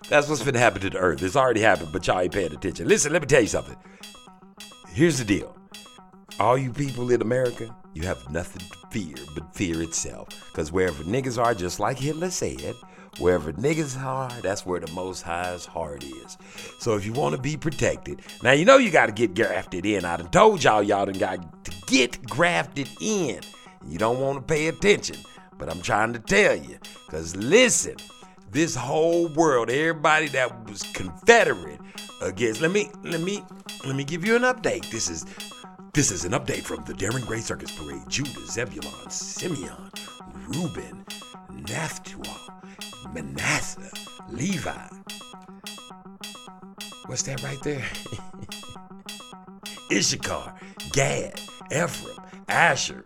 That's 0.08 0.28
what's 0.28 0.42
gonna 0.42 0.58
happen 0.58 0.82
to 0.82 0.90
the 0.90 0.98
earth. 0.98 1.22
It's 1.22 1.36
already 1.36 1.60
happened, 1.60 1.92
but 1.92 2.06
y'all 2.06 2.20
ain't 2.20 2.34
paying 2.34 2.52
attention. 2.52 2.86
Listen, 2.86 3.12
let 3.12 3.22
me 3.22 3.26
tell 3.26 3.40
you 3.40 3.46
something. 3.46 3.76
Here's 4.88 5.18
the 5.18 5.24
deal. 5.24 5.56
All 6.40 6.58
you 6.58 6.72
people 6.72 7.10
in 7.10 7.22
America, 7.22 7.74
you 7.94 8.02
have 8.02 8.30
nothing 8.30 8.62
to 8.68 8.76
fear 8.90 9.14
but 9.34 9.54
fear 9.54 9.80
itself. 9.82 10.28
Because 10.50 10.70
wherever 10.70 11.02
niggas 11.04 11.42
are, 11.42 11.54
just 11.54 11.80
like 11.80 11.98
Hitler 11.98 12.30
said, 12.30 12.74
wherever 13.18 13.52
niggas 13.52 14.00
are, 14.00 14.30
that's 14.40 14.66
where 14.66 14.80
the 14.80 14.90
Most 14.92 15.22
High's 15.22 15.64
heart 15.64 16.04
is. 16.04 16.36
So 16.80 16.96
if 16.96 17.06
you 17.06 17.12
want 17.12 17.34
to 17.36 17.40
be 17.40 17.56
protected, 17.56 18.22
now 18.42 18.52
you 18.52 18.64
know 18.64 18.76
you 18.78 18.90
got 18.90 19.06
to 19.06 19.12
get 19.12 19.34
grafted 19.34 19.86
in. 19.86 20.04
I 20.04 20.16
done 20.16 20.30
told 20.30 20.62
y'all, 20.62 20.82
y'all 20.82 21.06
done 21.06 21.18
got 21.18 21.64
to 21.64 21.72
get 21.86 22.20
grafted 22.28 22.88
in. 23.00 23.40
You 23.86 23.98
don't 23.98 24.20
want 24.20 24.38
to 24.38 24.42
pay 24.42 24.66
attention, 24.68 25.16
but 25.58 25.70
I'm 25.70 25.82
trying 25.82 26.12
to 26.12 26.18
tell 26.18 26.54
you. 26.56 26.78
Because 27.06 27.36
listen, 27.36 27.96
this 28.50 28.74
whole 28.74 29.28
world, 29.28 29.70
everybody 29.70 30.28
that 30.28 30.68
was 30.68 30.82
Confederate 30.94 31.80
against, 32.22 32.60
let 32.60 32.70
me, 32.70 32.90
let 33.04 33.20
me, 33.20 33.42
let 33.84 33.96
me 33.96 34.04
give 34.04 34.24
you 34.24 34.36
an 34.36 34.42
update. 34.42 34.88
This 34.90 35.10
is 35.10 35.26
this 35.98 36.12
is 36.12 36.24
an 36.24 36.30
update 36.30 36.62
from 36.62 36.84
the 36.84 36.92
Darren 36.92 37.26
Gray 37.26 37.40
Circus 37.40 37.72
Parade. 37.72 38.08
Judah, 38.08 38.46
Zebulon, 38.46 39.10
Simeon, 39.10 39.90
Reuben, 40.46 41.04
Naphtali, 41.50 42.28
Manasseh, 43.12 43.90
Levi. 44.28 44.88
What's 47.06 47.22
that 47.22 47.42
right 47.42 47.60
there? 47.62 47.84
Issachar, 49.90 50.54
Gad, 50.92 51.40
Ephraim, 51.72 52.18
Asher, 52.48 53.02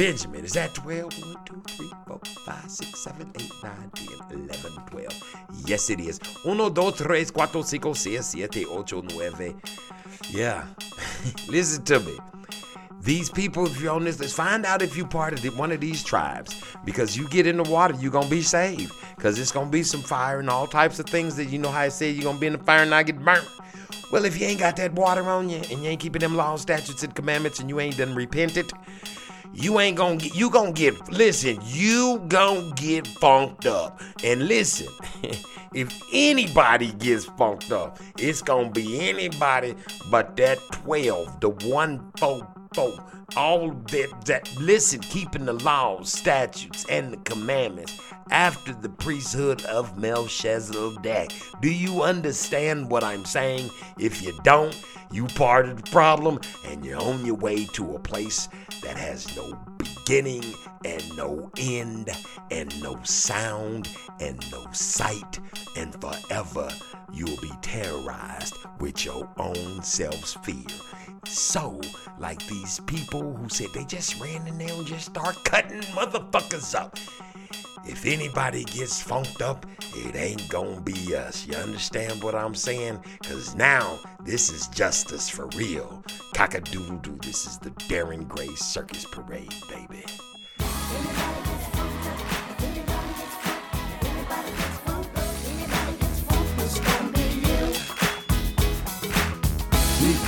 Benjamin 0.00 0.46
is 0.46 0.54
that 0.54 0.72
12. 0.72 1.12
1, 1.22 1.44
2, 1.44 1.62
3, 1.76 1.90
4, 2.06 2.20
5, 2.46 2.70
6, 2.70 2.98
7, 3.00 3.32
8, 3.38 3.52
9, 3.62 3.90
10, 3.94 4.08
11, 4.30 4.72
12. 4.86 5.36
Yes, 5.66 5.90
it 5.90 6.00
is. 6.00 6.18
1, 6.42 6.56
2, 6.56 6.90
3, 6.90 7.24
4, 7.24 7.46
5, 7.46 7.68
6, 7.68 7.78
7, 7.84 8.32
8, 8.32 9.38
9. 9.38 9.60
Yeah. 10.30 10.64
Listen 11.48 11.84
to 11.84 12.00
me. 12.00 12.18
These 13.02 13.28
people, 13.28 13.66
if 13.66 13.78
you're 13.78 13.92
on 13.92 14.04
this 14.04 14.18
list, 14.18 14.36
find 14.36 14.64
out 14.64 14.80
if 14.80 14.96
you're 14.96 15.06
part 15.06 15.34
of 15.34 15.42
the, 15.42 15.50
one 15.50 15.70
of 15.70 15.82
these 15.82 16.02
tribes. 16.02 16.58
Because 16.86 17.14
you 17.14 17.28
get 17.28 17.46
in 17.46 17.58
the 17.58 17.64
water, 17.64 17.94
you're 18.00 18.10
going 18.10 18.24
to 18.24 18.30
be 18.30 18.40
saved. 18.40 18.94
Because 19.16 19.38
it's 19.38 19.52
going 19.52 19.66
to 19.66 19.70
be 19.70 19.82
some 19.82 20.00
fire 20.00 20.40
and 20.40 20.48
all 20.48 20.66
types 20.66 20.98
of 20.98 21.04
things 21.04 21.36
that 21.36 21.50
you 21.50 21.58
know 21.58 21.70
how 21.70 21.80
I 21.80 21.90
said 21.90 22.14
you're 22.14 22.24
going 22.24 22.36
to 22.36 22.40
be 22.40 22.46
in 22.46 22.54
the 22.54 22.58
fire 22.60 22.80
and 22.80 22.90
not 22.90 23.04
get 23.04 23.22
burnt. 23.22 23.46
Well, 24.10 24.24
if 24.24 24.40
you 24.40 24.46
ain't 24.46 24.60
got 24.60 24.76
that 24.76 24.94
water 24.94 25.28
on 25.28 25.50
you 25.50 25.58
and 25.70 25.84
you 25.84 25.90
ain't 25.90 26.00
keeping 26.00 26.20
them 26.20 26.36
laws, 26.36 26.62
statutes, 26.62 27.02
and 27.02 27.14
commandments 27.14 27.60
and 27.60 27.68
you 27.68 27.80
ain't 27.80 27.98
done 27.98 28.14
repented, 28.14 28.72
you 29.52 29.80
ain't 29.80 29.96
gonna 29.96 30.16
get, 30.16 30.34
you 30.34 30.50
gonna 30.50 30.72
get, 30.72 31.10
listen, 31.10 31.58
you 31.64 32.22
gonna 32.28 32.72
get 32.76 33.06
funked 33.06 33.66
up. 33.66 34.00
And 34.22 34.46
listen, 34.46 34.88
if 35.74 36.02
anybody 36.12 36.92
gets 36.92 37.24
funked 37.24 37.72
up, 37.72 37.98
it's 38.18 38.42
gonna 38.42 38.70
be 38.70 39.08
anybody 39.08 39.74
but 40.10 40.36
that 40.36 40.58
12, 40.70 41.40
the 41.40 41.50
144 41.50 43.04
all 43.36 43.70
that, 43.70 44.24
that 44.26 44.56
listen, 44.58 45.00
keeping 45.00 45.44
the 45.44 45.52
laws, 45.52 46.12
statutes, 46.12 46.84
and 46.88 47.12
the 47.12 47.16
commandments 47.18 47.98
after 48.30 48.72
the 48.72 48.88
priesthood 48.88 49.64
of 49.64 49.98
Melchizedek. 49.98 51.32
Do 51.60 51.70
you 51.70 52.02
understand 52.02 52.90
what 52.90 53.04
I'm 53.04 53.24
saying? 53.24 53.70
If 53.98 54.22
you 54.22 54.38
don't, 54.44 54.78
you 55.12 55.26
part 55.26 55.68
of 55.68 55.82
the 55.82 55.90
problem 55.90 56.40
and 56.66 56.84
you're 56.84 57.00
on 57.00 57.26
your 57.26 57.34
way 57.34 57.64
to 57.66 57.94
a 57.94 57.98
place 57.98 58.48
that 58.82 58.96
has 58.96 59.34
no 59.36 59.58
beginning 59.78 60.44
and 60.84 61.16
no 61.16 61.50
end 61.58 62.10
and 62.50 62.82
no 62.82 62.98
sound 63.02 63.88
and 64.20 64.50
no 64.52 64.66
sight 64.72 65.40
and 65.76 66.00
forever 66.00 66.68
you'll 67.12 67.36
be 67.38 67.50
terrorized 67.62 68.54
with 68.78 69.04
your 69.04 69.28
own 69.38 69.82
self's 69.82 70.34
fear 70.44 70.64
so 71.26 71.80
like 72.18 72.44
these 72.46 72.80
people 72.80 73.34
who 73.34 73.48
said 73.48 73.68
they 73.72 73.84
just 73.84 74.20
ran 74.20 74.46
and 74.46 74.60
they'll 74.60 74.82
just 74.82 75.06
start 75.06 75.42
cutting 75.44 75.80
motherfuckers 75.82 76.74
up. 76.74 76.98
If 77.86 78.04
anybody 78.04 78.64
gets 78.64 79.00
funked 79.00 79.40
up, 79.40 79.64
it 79.94 80.14
ain't 80.14 80.48
gonna 80.48 80.80
be 80.80 81.14
us. 81.14 81.46
You 81.46 81.54
understand 81.56 82.22
what 82.22 82.34
I'm 82.34 82.54
saying? 82.54 83.02
Cause 83.24 83.54
now 83.54 83.98
this 84.24 84.50
is 84.50 84.68
justice 84.68 85.28
for 85.28 85.46
real. 85.56 86.04
Cock 86.34 86.54
a 86.54 86.60
doodle 86.60 86.98
doo, 86.98 87.18
this 87.22 87.46
is 87.46 87.58
the 87.58 87.70
Darren 87.88 88.28
Gray 88.28 88.54
Circus 88.54 89.04
Parade, 89.04 89.54
baby. 89.68 90.04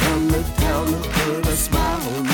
come 0.02 0.28
to 0.28 0.42
town 0.56 0.88
and 0.94 1.04
put 1.04 1.46
a 1.46 1.56
smile 1.56 2.08
on 2.16 2.31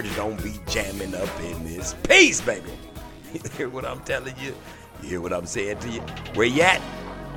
Don't 0.00 0.42
be 0.42 0.54
jamming 0.66 1.14
up 1.14 1.28
in 1.40 1.64
this 1.64 1.94
piece, 2.08 2.40
baby. 2.40 2.70
You 3.34 3.40
hear 3.56 3.68
what 3.68 3.84
I'm 3.84 4.00
telling 4.00 4.34
you? 4.38 4.54
You 5.02 5.08
hear 5.08 5.20
what 5.20 5.32
I'm 5.32 5.46
saying 5.46 5.78
to 5.80 5.88
you? 5.88 6.00
Where 6.34 6.46
you 6.46 6.62
at? 6.62 6.80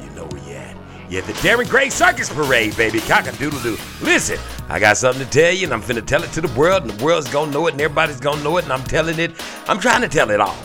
You 0.02 0.10
know 0.12 0.26
where 0.26 0.42
you 0.44 0.56
at. 0.56 0.76
Yeah, 1.10 1.22
the 1.22 1.34
Darren 1.34 1.70
Gray 1.70 1.90
Circus 1.90 2.30
Parade, 2.30 2.76
baby. 2.76 3.00
Cock-a-doodle-doo. 3.00 3.78
Listen, 4.02 4.38
I 4.68 4.80
got 4.80 4.98
something 4.98 5.26
to 5.26 5.30
tell 5.30 5.54
you, 5.54 5.66
and 5.66 5.74
I'm 5.74 5.82
finna 5.82 6.06
tell 6.06 6.24
it 6.24 6.32
to 6.32 6.42
the 6.42 6.60
world, 6.60 6.84
and 6.84 6.92
the 6.92 7.04
world's 7.04 7.30
gonna 7.30 7.52
know 7.52 7.68
it, 7.68 7.74
and 7.74 7.82
everybody's 7.82 8.20
gonna 8.20 8.44
know 8.44 8.58
it, 8.58 8.64
and 8.64 8.74
I'm 8.74 8.84
telling 8.84 9.20
it. 9.20 9.32
I'm 9.68 9.80
trying 9.80 10.02
to 10.02 10.10
tell 10.10 10.30
it 10.32 10.42
all. 10.42 10.56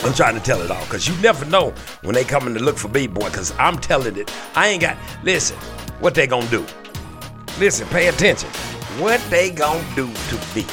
I'm 0.00 0.14
trying 0.14 0.34
to 0.34 0.40
tell 0.40 0.60
it 0.62 0.70
all, 0.70 0.84
because 0.84 1.08
you 1.08 1.16
never 1.22 1.44
know 1.44 1.72
when 2.02 2.14
they 2.14 2.24
coming 2.24 2.54
to 2.54 2.60
look 2.60 2.78
for 2.78 2.88
me, 2.88 3.06
boy, 3.06 3.26
because 3.26 3.52
I'm 3.58 3.78
telling 3.78 4.16
it. 4.16 4.32
I 4.56 4.68
ain't 4.68 4.80
got, 4.80 4.96
listen, 5.22 5.56
what 6.00 6.14
they 6.14 6.26
gonna 6.26 6.48
do? 6.48 6.64
Listen, 7.58 7.86
pay 7.88 8.08
attention. 8.08 8.48
What 8.98 9.20
they 9.30 9.50
gonna 9.50 9.84
do 9.94 10.12
to 10.12 10.36
me? 10.54 10.66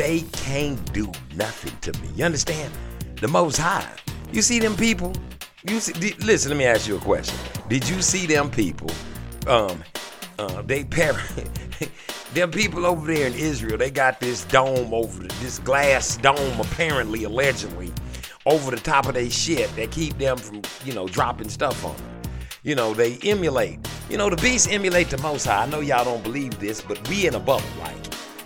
They 0.00 0.22
can't 0.32 0.80
do 0.94 1.12
nothing 1.36 1.76
to 1.82 2.00
me. 2.00 2.08
You 2.16 2.24
understand? 2.24 2.72
The 3.16 3.28
Most 3.28 3.58
High. 3.58 3.86
You 4.32 4.40
see 4.40 4.58
them 4.58 4.74
people? 4.74 5.12
You 5.68 5.78
see? 5.78 5.92
di- 5.92 6.14
listen, 6.24 6.48
let 6.48 6.56
me 6.56 6.64
ask 6.64 6.88
you 6.88 6.96
a 6.96 7.00
question. 7.00 7.38
Did 7.68 7.86
you 7.86 8.00
see 8.00 8.24
them 8.24 8.50
people? 8.50 8.90
Um, 9.46 9.84
uh, 10.38 10.62
they 10.62 10.84
par- 10.84 11.20
them 12.32 12.50
people 12.50 12.86
over 12.86 13.12
there 13.12 13.26
in 13.26 13.34
Israel. 13.34 13.76
They 13.76 13.90
got 13.90 14.20
this 14.20 14.46
dome 14.46 14.94
over 14.94 15.24
this 15.42 15.58
glass 15.58 16.16
dome, 16.16 16.58
apparently, 16.58 17.24
allegedly, 17.24 17.92
over 18.46 18.70
the 18.70 18.80
top 18.80 19.04
of 19.04 19.12
their 19.12 19.28
shit 19.28 19.68
that 19.76 19.90
keep 19.90 20.16
them 20.16 20.38
from, 20.38 20.62
you 20.82 20.94
know, 20.94 21.08
dropping 21.08 21.50
stuff 21.50 21.84
on 21.84 21.94
them. 21.94 22.22
You 22.62 22.74
know, 22.74 22.94
they 22.94 23.18
emulate. 23.18 23.86
You 24.08 24.16
know, 24.16 24.30
the 24.30 24.36
beasts 24.36 24.66
emulate 24.66 25.10
the 25.10 25.18
Most 25.18 25.44
High. 25.44 25.64
I 25.64 25.66
know 25.66 25.80
y'all 25.80 26.06
don't 26.06 26.24
believe 26.24 26.58
this, 26.58 26.80
but 26.80 27.06
we 27.10 27.26
in 27.26 27.34
a 27.34 27.38
bubble, 27.38 27.68
like. 27.80 27.96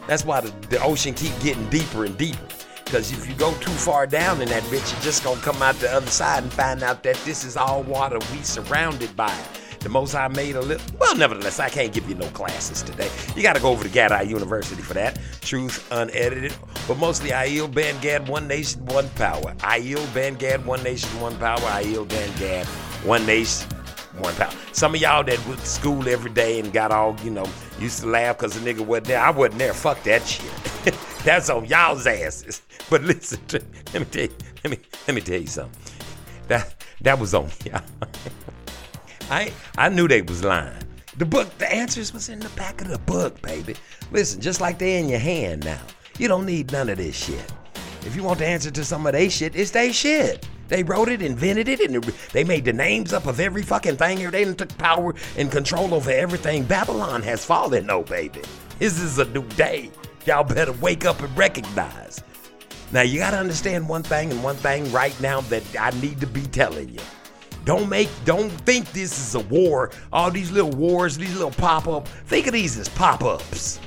That's 0.06 0.24
why 0.24 0.40
the, 0.40 0.50
the 0.68 0.82
ocean 0.82 1.14
keep 1.14 1.38
getting 1.40 1.68
deeper 1.70 2.04
and 2.04 2.16
deeper. 2.16 2.46
Because 2.84 3.10
if 3.12 3.28
you 3.28 3.34
go 3.34 3.52
too 3.54 3.70
far 3.70 4.06
down 4.06 4.40
in 4.42 4.48
that 4.48 4.62
bitch, 4.64 4.92
you're 4.92 5.02
just 5.02 5.24
gonna 5.24 5.40
come 5.40 5.60
out 5.62 5.74
the 5.76 5.90
other 5.90 6.06
side 6.06 6.42
and 6.42 6.52
find 6.52 6.82
out 6.82 7.02
that 7.02 7.16
this 7.24 7.44
is 7.44 7.56
all 7.56 7.82
water 7.82 8.18
we 8.32 8.42
surrounded 8.42 9.16
by. 9.16 9.34
The 9.80 9.90
Most 9.90 10.12
High 10.12 10.28
made 10.28 10.56
a 10.56 10.62
little. 10.62 10.86
Well, 10.98 11.14
nevertheless, 11.14 11.60
I 11.60 11.68
can't 11.68 11.92
give 11.92 12.08
you 12.08 12.14
no 12.14 12.26
classes 12.28 12.82
today. 12.82 13.10
You 13.36 13.42
got 13.42 13.54
to 13.54 13.60
go 13.60 13.68
over 13.70 13.84
to 13.84 13.90
Gadai 13.90 14.26
University 14.28 14.80
for 14.80 14.94
that. 14.94 15.18
Truth 15.42 15.86
unedited, 15.92 16.54
but 16.88 16.96
mostly 16.96 17.30
Aiel 17.30 17.72
Ben 17.72 18.00
Gad, 18.00 18.26
One 18.26 18.48
Nation, 18.48 18.84
One 18.86 19.10
Power. 19.10 19.54
Aiel 19.58 20.14
Ben 20.14 20.36
Gad, 20.36 20.64
One 20.64 20.82
Nation, 20.82 21.20
One 21.20 21.36
Power. 21.36 21.58
Aiel 21.58 22.08
Ben 22.08 22.34
Gad, 22.38 22.64
One 23.04 23.26
Nation, 23.26 23.68
one 24.18 24.34
pound. 24.34 24.56
Some 24.72 24.94
of 24.94 25.00
y'all 25.00 25.24
that 25.24 25.46
went 25.46 25.60
to 25.60 25.66
school 25.66 26.08
every 26.08 26.30
day 26.30 26.60
and 26.60 26.72
got 26.72 26.90
all, 26.90 27.16
you 27.22 27.30
know, 27.30 27.46
used 27.78 28.00
to 28.00 28.06
laugh 28.06 28.38
because 28.38 28.58
the 28.58 28.72
nigga 28.72 28.80
wasn't 28.80 29.08
there. 29.08 29.20
I 29.20 29.30
wasn't 29.30 29.58
there. 29.58 29.74
Fuck 29.74 30.02
that 30.04 30.26
shit. 30.26 30.50
That's 31.24 31.50
on 31.50 31.66
y'all's 31.66 32.06
asses. 32.06 32.62
But 32.90 33.02
listen, 33.02 33.40
to, 33.46 33.62
let 33.94 34.00
me 34.00 34.04
tell 34.04 34.22
you, 34.24 34.34
let 34.62 34.70
me 34.70 34.78
let 35.08 35.14
me 35.14 35.22
tell 35.22 35.40
you 35.40 35.46
something. 35.46 35.80
That 36.48 36.74
that 37.00 37.18
was 37.18 37.32
on 37.32 37.48
y'all. 37.64 37.80
I 39.30 39.50
I 39.78 39.88
knew 39.88 40.06
they 40.06 40.20
was 40.20 40.44
lying. 40.44 40.82
The 41.16 41.24
book, 41.24 41.56
the 41.56 41.72
answers 41.72 42.12
was 42.12 42.28
in 42.28 42.40
the 42.40 42.50
back 42.50 42.82
of 42.82 42.88
the 42.88 42.98
book, 42.98 43.40
baby. 43.40 43.74
Listen, 44.12 44.42
just 44.42 44.60
like 44.60 44.78
they 44.78 44.98
in 44.98 45.08
your 45.08 45.18
hand 45.18 45.64
now. 45.64 45.80
You 46.18 46.28
don't 46.28 46.44
need 46.44 46.72
none 46.72 46.90
of 46.90 46.98
this 46.98 47.16
shit. 47.16 47.52
If 48.02 48.14
you 48.14 48.22
want 48.22 48.38
the 48.38 48.46
answer 48.46 48.70
to 48.70 48.84
some 48.84 49.06
of 49.06 49.12
they 49.12 49.30
shit, 49.30 49.56
it's 49.56 49.70
they 49.70 49.92
shit. 49.92 50.46
They 50.68 50.82
wrote 50.82 51.08
it, 51.08 51.22
invented 51.22 51.68
it, 51.68 51.80
and 51.80 52.02
they 52.32 52.44
made 52.44 52.64
the 52.64 52.72
names 52.72 53.12
up 53.12 53.26
of 53.26 53.40
every 53.40 53.62
fucking 53.62 53.96
thing 53.96 54.18
here. 54.18 54.30
They 54.30 54.44
took 54.52 54.76
power 54.78 55.14
and 55.36 55.50
control 55.50 55.94
over 55.94 56.10
everything. 56.10 56.64
Babylon 56.64 57.22
has 57.22 57.44
fallen, 57.44 57.86
no 57.86 58.02
baby. 58.02 58.42
This 58.78 58.98
is 59.00 59.18
a 59.18 59.24
new 59.26 59.46
day. 59.50 59.90
Y'all 60.26 60.44
better 60.44 60.72
wake 60.72 61.04
up 61.04 61.20
and 61.20 61.36
recognize. 61.36 62.22
Now 62.92 63.02
you 63.02 63.18
gotta 63.18 63.38
understand 63.38 63.88
one 63.88 64.02
thing 64.02 64.30
and 64.30 64.42
one 64.42 64.56
thing 64.56 64.90
right 64.92 65.18
now 65.20 65.40
that 65.42 65.64
I 65.78 65.90
need 66.00 66.20
to 66.20 66.26
be 66.26 66.42
telling 66.42 66.88
you. 66.88 67.00
Don't 67.64 67.88
make, 67.88 68.10
don't 68.24 68.50
think 68.50 68.90
this 68.92 69.18
is 69.18 69.34
a 69.34 69.40
war. 69.40 69.90
All 70.12 70.30
these 70.30 70.50
little 70.50 70.70
wars, 70.70 71.16
these 71.16 71.34
little 71.34 71.50
pop 71.50 71.88
up. 71.88 72.08
Think 72.26 72.46
of 72.46 72.52
these 72.52 72.78
as 72.78 72.88
pop 72.90 73.24
ups. 73.24 73.80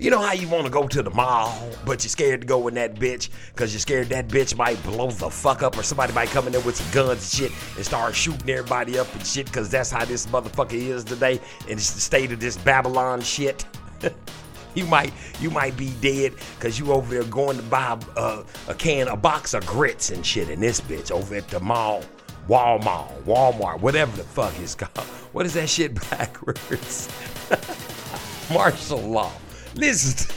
You 0.00 0.08
know 0.08 0.22
how 0.22 0.32
you 0.32 0.48
want 0.48 0.64
to 0.64 0.70
go 0.70 0.88
to 0.88 1.02
the 1.02 1.10
mall, 1.10 1.68
but 1.84 2.02
you're 2.02 2.08
scared 2.08 2.40
to 2.40 2.46
go 2.46 2.68
in 2.68 2.74
that 2.76 2.94
bitch 2.94 3.28
because 3.48 3.74
you're 3.74 3.80
scared 3.80 4.08
that 4.08 4.28
bitch 4.28 4.56
might 4.56 4.82
blow 4.82 5.10
the 5.10 5.28
fuck 5.28 5.62
up 5.62 5.76
or 5.76 5.82
somebody 5.82 6.14
might 6.14 6.30
come 6.30 6.46
in 6.46 6.52
there 6.52 6.62
with 6.62 6.76
some 6.76 6.90
guns 6.90 7.20
and 7.20 7.52
shit 7.52 7.76
and 7.76 7.84
start 7.84 8.14
shooting 8.14 8.48
everybody 8.48 8.98
up 8.98 9.14
and 9.14 9.26
shit 9.26 9.44
because 9.44 9.68
that's 9.68 9.90
how 9.90 10.02
this 10.06 10.24
motherfucker 10.28 10.72
is 10.72 11.04
today 11.04 11.38
and 11.68 11.72
it's 11.72 11.90
the 11.92 12.00
state 12.00 12.32
of 12.32 12.40
this 12.40 12.56
Babylon 12.56 13.20
shit. 13.20 13.66
you 14.74 14.86
might 14.86 15.12
you 15.38 15.50
might 15.50 15.76
be 15.76 15.90
dead 16.00 16.32
because 16.56 16.78
you 16.78 16.92
over 16.92 17.12
there 17.12 17.24
going 17.24 17.58
to 17.58 17.62
buy 17.64 17.98
a, 18.16 18.42
a 18.68 18.74
can, 18.74 19.06
a 19.06 19.16
box 19.16 19.52
of 19.52 19.66
grits 19.66 20.08
and 20.08 20.24
shit 20.24 20.48
in 20.48 20.60
this 20.60 20.80
bitch 20.80 21.10
over 21.10 21.34
at 21.34 21.46
the 21.48 21.60
mall. 21.60 22.02
Walmart, 22.48 23.22
Walmart, 23.24 23.80
whatever 23.80 24.16
the 24.16 24.24
fuck 24.24 24.58
it's 24.60 24.74
called. 24.74 25.06
What 25.34 25.44
is 25.44 25.52
that 25.52 25.68
shit 25.68 25.94
backwards? 26.08 27.10
Martial 28.50 28.98
law. 28.98 29.30
Listen, 29.74 30.34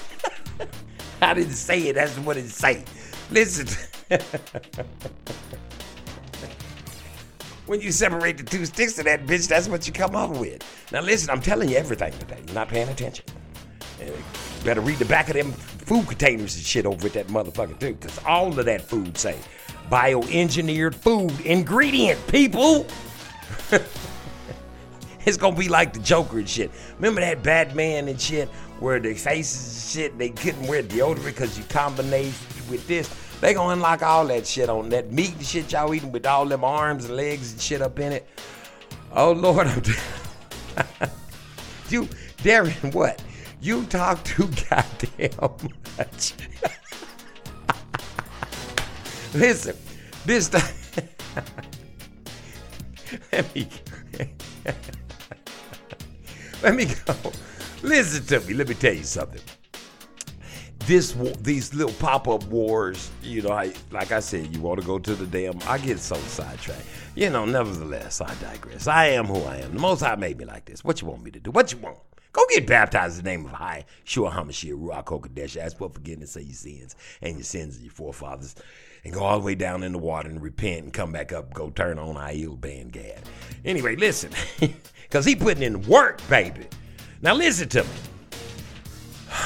I 1.21 1.33
didn't 1.33 1.53
say 1.53 1.87
it. 1.87 1.93
That's 1.93 2.17
what 2.19 2.37
it 2.37 2.49
say. 2.49 2.83
Listen. 3.31 3.67
when 7.65 7.81
you 7.81 7.91
separate 7.91 8.37
the 8.37 8.43
two 8.43 8.65
sticks 8.65 8.99
of 8.99 9.05
that 9.05 9.25
bitch, 9.25 9.47
that's 9.47 9.67
what 9.67 9.87
you 9.87 9.93
come 9.93 10.15
up 10.15 10.31
with. 10.31 10.61
Now 10.91 11.01
listen, 11.01 11.29
I'm 11.29 11.41
telling 11.41 11.69
you 11.69 11.77
everything 11.77 12.13
today. 12.19 12.41
You're 12.45 12.55
not 12.55 12.67
paying 12.67 12.89
attention. 12.89 13.25
Uh, 14.01 14.05
you 14.05 14.13
better 14.63 14.81
read 14.81 14.99
the 14.99 15.05
back 15.05 15.29
of 15.29 15.35
them 15.35 15.51
food 15.51 16.07
containers 16.07 16.55
and 16.55 16.65
shit 16.65 16.85
over 16.85 17.07
at 17.07 17.13
that 17.13 17.27
motherfucker 17.27 17.79
too, 17.79 17.93
because 17.93 18.19
all 18.25 18.57
of 18.57 18.65
that 18.65 18.81
food 18.81 19.17
say 19.17 19.37
bioengineered 19.89 20.95
food 20.95 21.39
ingredient, 21.41 22.25
people. 22.27 22.85
it's 25.25 25.37
gonna 25.37 25.55
be 25.55 25.69
like 25.69 25.93
the 25.93 25.99
Joker 25.99 26.39
and 26.39 26.49
shit. 26.49 26.71
Remember 26.95 27.21
that 27.21 27.43
Batman 27.43 28.07
and 28.07 28.19
shit, 28.19 28.49
where 28.83 28.99
their 28.99 29.15
faces 29.15 29.65
and 29.65 29.91
shit, 29.91 30.17
they 30.17 30.29
couldn't 30.29 30.67
wear 30.67 30.83
deodorant 30.83 31.23
because 31.23 31.57
you 31.57 31.63
combinate 31.63 32.33
with 32.69 32.85
this. 32.85 33.09
They 33.39 33.53
gonna 33.53 33.73
unlock 33.73 34.03
all 34.03 34.27
that 34.27 34.45
shit 34.45 34.69
on 34.69 34.89
that 34.89 35.09
meat 35.09 35.33
and 35.35 35.45
shit 35.45 35.71
y'all 35.71 35.93
eating 35.93 36.11
with 36.11 36.25
all 36.25 36.45
them 36.45 36.65
arms 36.65 37.05
and 37.05 37.15
legs 37.15 37.53
and 37.53 37.61
shit 37.61 37.81
up 37.81 37.97
in 37.99 38.11
it. 38.11 38.27
Oh 39.13 39.31
Lord, 39.31 39.67
I'm 39.67 39.77
you, 41.89 42.09
Darren, 42.43 42.93
what? 42.93 43.23
You 43.61 43.85
talk 43.85 44.21
too 44.25 44.49
goddamn 44.69 45.31
much. 45.97 46.33
Listen, 49.33 49.77
this 50.25 50.49
time. 50.49 50.61
let 53.31 53.55
me. 53.55 53.69
Let 56.61 56.75
me 56.75 56.87
go. 57.05 57.15
Listen 57.83 58.25
to 58.27 58.39
me. 58.47 58.53
Let 58.53 58.69
me 58.69 58.75
tell 58.75 58.93
you 58.93 59.03
something. 59.03 59.41
This 60.87 61.11
these 61.41 61.73
little 61.73 61.93
pop 61.95 62.29
up 62.29 62.45
wars, 62.45 63.11
you 63.21 63.41
know, 63.41 63.51
I, 63.51 63.73
like 63.91 64.13
I 64.13 64.21
said, 64.21 64.55
you 64.55 64.61
want 64.61 64.79
to 64.79 64.85
go 64.85 64.97
to 64.99 65.15
the 65.15 65.25
damn. 65.27 65.59
I 65.67 65.77
get 65.77 65.99
so 65.99 66.15
sidetracked. 66.15 66.85
You 67.15 67.29
know, 67.29 67.45
nevertheless, 67.45 68.21
I 68.21 68.33
digress. 68.35 68.87
I 68.87 69.07
am 69.07 69.25
who 69.25 69.41
I 69.43 69.57
am. 69.57 69.73
The 69.73 69.79
Most 69.79 69.99
High 69.99 70.15
made 70.15 70.37
me 70.37 70.45
like 70.45 70.63
this. 70.63 70.83
What 70.83 71.01
you 71.01 71.07
want 71.09 71.23
me 71.23 71.31
to 71.31 71.41
do? 71.41 71.51
What 71.51 71.73
you 71.73 71.77
want? 71.79 71.99
Go 72.31 72.43
get 72.49 72.65
baptized 72.65 73.19
in 73.19 73.25
the 73.25 73.31
name 73.31 73.45
of 73.45 73.51
High 73.51 73.85
Shua 74.05 74.31
Hamashiach 74.31 74.79
Ruach 74.79 75.03
Kodesh. 75.03 75.57
Ask 75.57 75.77
for 75.77 75.89
forgiveness 75.89 76.37
of 76.37 76.43
your 76.43 76.53
sins 76.53 76.95
and 77.21 77.35
your 77.35 77.43
sins 77.43 77.75
of 77.75 77.83
your 77.83 77.91
forefathers, 77.91 78.55
and 79.03 79.13
go 79.13 79.23
all 79.23 79.39
the 79.39 79.45
way 79.45 79.55
down 79.55 79.83
in 79.83 79.91
the 79.91 79.99
water 79.99 80.29
and 80.29 80.41
repent 80.41 80.85
and 80.85 80.93
come 80.93 81.11
back 81.11 81.33
up. 81.33 81.53
Go 81.53 81.69
turn 81.69 81.99
on 81.99 82.15
Aiel 82.15 82.59
Ben 82.59 82.87
Gad. 82.87 83.23
Anyway, 83.65 83.97
listen, 83.97 84.31
because 85.03 85.25
he 85.25 85.35
putting 85.35 85.63
in 85.63 85.81
work, 85.81 86.25
baby. 86.29 86.65
Now 87.23 87.33
listen 87.35 87.69
to 87.69 87.83
me. 87.83 87.89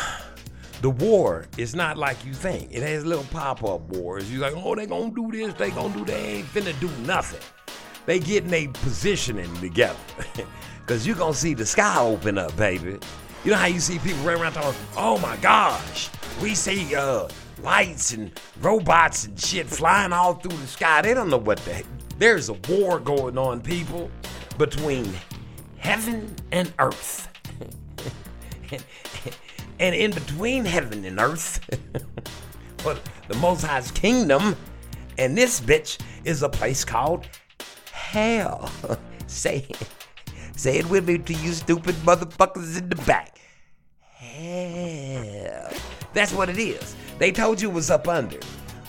The 0.79 0.91
war 0.91 1.47
is 1.57 1.73
not 1.73 1.97
like 1.97 2.23
you 2.23 2.35
think. 2.35 2.69
It 2.71 2.83
has 2.83 3.03
little 3.03 3.23
pop-up 3.25 3.81
wars. 3.89 4.31
You're 4.31 4.41
like, 4.41 4.53
oh, 4.55 4.75
they 4.75 4.85
gonna 4.85 5.09
do 5.09 5.31
this, 5.31 5.55
they 5.55 5.71
gonna 5.71 5.91
do 5.91 6.05
that. 6.05 6.07
They 6.07 6.33
ain't 6.35 6.47
finna 6.47 6.79
do 6.79 6.87
nothing. 7.03 7.39
They 8.05 8.19
getting 8.19 8.53
a 8.53 8.67
positioning 8.67 9.51
together. 9.55 9.97
Cause 10.85 11.05
you 11.07 11.15
gonna 11.15 11.33
see 11.33 11.55
the 11.55 11.65
sky 11.65 11.99
open 11.99 12.37
up, 12.37 12.55
baby. 12.57 12.99
You 13.43 13.51
know 13.51 13.57
how 13.57 13.65
you 13.65 13.79
see 13.79 13.97
people 13.97 14.19
running 14.23 14.43
around 14.43 14.53
talking, 14.53 14.79
oh 14.95 15.17
my 15.17 15.35
gosh, 15.37 16.09
we 16.41 16.53
see 16.53 16.95
uh 16.95 17.27
lights 17.63 18.13
and 18.13 18.39
robots 18.61 19.25
and 19.25 19.39
shit 19.39 19.65
flying 19.65 20.13
all 20.13 20.35
through 20.35 20.57
the 20.57 20.67
sky. 20.67 21.01
They 21.01 21.15
don't 21.15 21.29
know 21.29 21.37
what 21.37 21.57
the 21.59 21.73
heck. 21.73 21.85
There's 22.19 22.49
a 22.49 22.53
war 22.69 22.99
going 22.99 23.37
on, 23.37 23.61
people, 23.61 24.11
between 24.59 25.11
heaven 25.79 26.35
and 26.51 26.71
earth. 26.77 27.27
and 29.79 29.95
in 29.95 30.11
between 30.11 30.65
heaven 30.65 31.05
and 31.05 31.19
earth, 31.19 31.59
but 32.83 33.01
the 33.27 33.35
Most 33.35 33.63
High's 33.63 33.91
kingdom, 33.91 34.55
and 35.17 35.37
this 35.37 35.59
bitch 35.59 35.97
is 36.23 36.43
a 36.43 36.49
place 36.49 36.83
called 36.85 37.27
hell. 37.91 38.71
say 39.27 39.65
it. 39.69 39.89
Say 40.55 40.79
it 40.79 40.89
with 40.89 41.07
me 41.07 41.17
to 41.19 41.33
you 41.33 41.53
stupid 41.53 41.95
motherfuckers 41.97 42.79
in 42.79 42.89
the 42.89 42.95
back. 42.95 43.39
Hell. 44.01 45.71
That's 46.13 46.33
what 46.33 46.49
it 46.49 46.57
is. 46.57 46.95
They 47.19 47.31
told 47.31 47.61
you 47.61 47.69
it 47.69 47.73
was 47.73 47.91
up 47.91 48.07
under. 48.07 48.39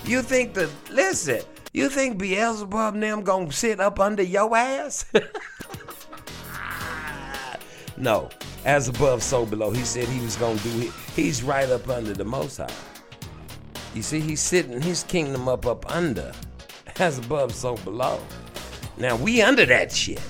You 0.05 0.23
think 0.23 0.55
that, 0.55 0.71
listen, 0.91 1.43
you 1.73 1.91
think 1.91 2.19
Beelzebub 2.19 2.95
and 2.95 3.03
them 3.03 3.23
gonna 3.23 3.53
sit 3.53 3.81
up 3.81 4.01
under 4.01 4.23
your 4.23 4.57
ass? 4.57 5.05
No. 8.01 8.29
As 8.65 8.89
above, 8.89 9.23
so 9.23 9.47
below. 9.47 9.71
He 9.71 9.83
said 9.83 10.09
he 10.09 10.21
was 10.21 10.37
gonna 10.37 10.59
do 10.61 10.81
it. 10.81 10.93
He's 11.15 11.43
right 11.43 11.69
up 11.69 11.89
under 11.89 12.15
the 12.15 12.25
Most 12.25 12.59
High. 12.59 12.69
You 13.95 14.03
see, 14.03 14.21
he's 14.21 14.41
sitting 14.41 14.81
his 14.81 15.03
kingdom 15.05 15.49
up 15.49 15.67
up 15.67 15.91
under. 15.91 16.33
As 16.99 17.19
above, 17.19 17.55
so 17.55 17.77
below. 17.79 18.21
Now 18.97 19.17
we 19.17 19.41
under 19.43 19.65
that 19.67 19.93
shit. 19.93 20.21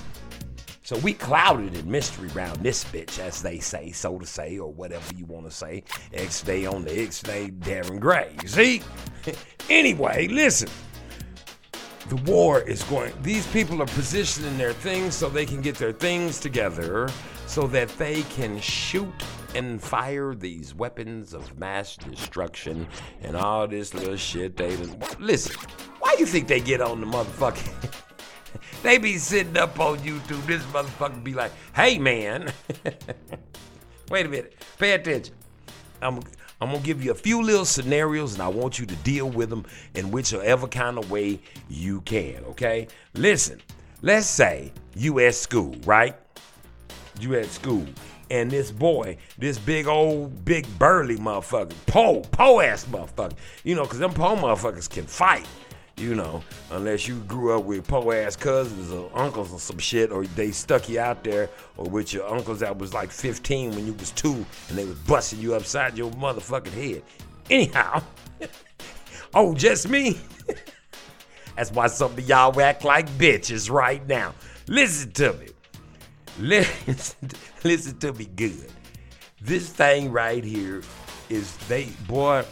So 0.89 0.97
we 0.97 1.13
clouded 1.13 1.75
in 1.75 1.91
mystery 1.91 2.29
round 2.29 2.63
this 2.63 2.83
bitch, 2.83 3.19
as 3.19 3.43
they 3.43 3.59
say, 3.59 3.91
so 3.91 4.17
to 4.17 4.25
say, 4.25 4.57
or 4.57 4.71
whatever 4.73 5.13
you 5.15 5.25
want 5.25 5.45
to 5.45 5.51
say. 5.51 5.83
X 6.13 6.41
day 6.41 6.65
on 6.65 6.83
the 6.83 6.99
X 6.99 7.21
day, 7.21 7.51
Darren 7.59 7.99
Gray. 7.99 8.35
You 8.41 8.47
see? 8.47 8.81
anyway, 9.69 10.27
listen. 10.27 10.67
The 12.07 12.15
war 12.15 12.61
is 12.61 12.81
going. 12.85 13.13
These 13.21 13.45
people 13.47 13.83
are 13.83 13.87
positioning 13.87 14.57
their 14.57 14.73
things 14.73 15.13
so 15.13 15.29
they 15.29 15.45
can 15.45 15.61
get 15.61 15.75
their 15.75 15.91
things 15.91 16.39
together, 16.39 17.07
so 17.49 17.65
that 17.65 17.89
they 17.97 18.21
can 18.23 18.59
shoot 18.59 19.11
and 19.55 19.81
fire 19.81 20.35
these 20.35 20.75
weapons 20.75 21.33
of 21.33 21.57
mass 21.57 21.97
destruction 21.97 22.87
and 23.23 23.35
all 23.35 23.67
this 23.67 23.91
little 23.95 24.15
shit. 24.15 24.55
They 24.55 24.77
listen. 25.17 25.55
Why 25.97 26.15
you 26.19 26.27
think 26.27 26.47
they 26.47 26.59
get 26.59 26.79
on 26.79 27.01
the 27.01 27.07
motherfucking? 27.07 27.95
They 28.81 28.97
be 28.97 29.17
sitting 29.17 29.57
up 29.57 29.77
on 29.79 29.97
YouTube. 29.99 30.43
This 30.47 30.63
motherfucker 30.63 31.21
be 31.23 31.33
like, 31.33 31.51
hey 31.75 31.99
man. 31.99 32.51
Wait 34.09 34.25
a 34.25 34.29
minute. 34.29 34.55
Pay 34.77 34.93
attention. 34.93 35.35
I'm 36.01 36.21
I'm 36.61 36.71
gonna 36.71 36.79
give 36.79 37.03
you 37.03 37.11
a 37.11 37.15
few 37.15 37.43
little 37.43 37.65
scenarios 37.65 38.33
and 38.33 38.41
I 38.41 38.47
want 38.47 38.79
you 38.79 38.85
to 38.85 38.95
deal 38.97 39.29
with 39.29 39.49
them 39.49 39.65
in 39.95 40.11
whichever 40.11 40.67
kind 40.67 40.97
of 40.97 41.11
way 41.11 41.41
you 41.67 42.01
can, 42.01 42.43
okay? 42.45 42.87
Listen, 43.13 43.61
let's 44.01 44.27
say 44.27 44.71
you 44.95 45.19
at 45.19 45.35
school, 45.35 45.75
right? 45.85 46.15
You 47.19 47.35
at 47.35 47.47
school. 47.47 47.85
And 48.31 48.51
this 48.51 48.71
boy, 48.71 49.17
this 49.37 49.57
big 49.57 49.87
old, 49.87 50.45
big 50.45 50.67
burly 50.77 51.17
motherfucker, 51.17 51.73
po, 51.87 52.21
po 52.21 52.61
ass 52.61 52.85
motherfucker, 52.85 53.33
you 53.63 53.75
know, 53.75 53.85
cause 53.85 53.97
them 53.97 54.13
po 54.13 54.35
motherfuckers 54.35 54.89
can 54.89 55.05
fight 55.05 55.47
you 55.99 56.15
know, 56.15 56.41
unless 56.71 57.07
you 57.07 57.15
grew 57.21 57.57
up 57.57 57.65
with 57.65 57.85
poor 57.87 58.15
ass 58.15 58.35
cousins 58.35 58.91
or 58.91 59.11
uncles 59.13 59.53
or 59.53 59.59
some 59.59 59.77
shit, 59.77 60.11
or 60.11 60.25
they 60.25 60.51
stuck 60.51 60.87
you 60.87 60.99
out 60.99 61.23
there, 61.23 61.49
or 61.77 61.85
with 61.89 62.13
your 62.13 62.27
uncles 62.27 62.61
that 62.61 62.77
was 62.77 62.93
like 62.93 63.11
15 63.11 63.71
when 63.71 63.85
you 63.85 63.93
was 63.93 64.11
two, 64.11 64.45
and 64.69 64.77
they 64.77 64.85
was 64.85 64.97
busting 64.99 65.39
you 65.39 65.53
upside 65.55 65.97
your 65.97 66.11
motherfucking 66.11 66.71
head. 66.71 67.03
Anyhow, 67.49 68.01
oh, 69.33 69.53
just 69.53 69.89
me. 69.89 70.19
That's 71.55 71.71
why 71.71 71.87
some 71.87 72.13
of 72.13 72.27
y'all 72.27 72.59
act 72.61 72.85
like 72.85 73.09
bitches 73.09 73.69
right 73.69 74.05
now. 74.07 74.33
Listen 74.67 75.11
to 75.13 75.33
me. 75.33 75.47
Listen, 76.39 77.29
listen 77.63 77.97
to 77.99 78.13
me 78.13 78.25
good. 78.35 78.71
This 79.41 79.69
thing 79.69 80.11
right 80.11 80.43
here 80.43 80.81
is 81.29 81.55
they 81.67 81.89
boy 82.07 82.45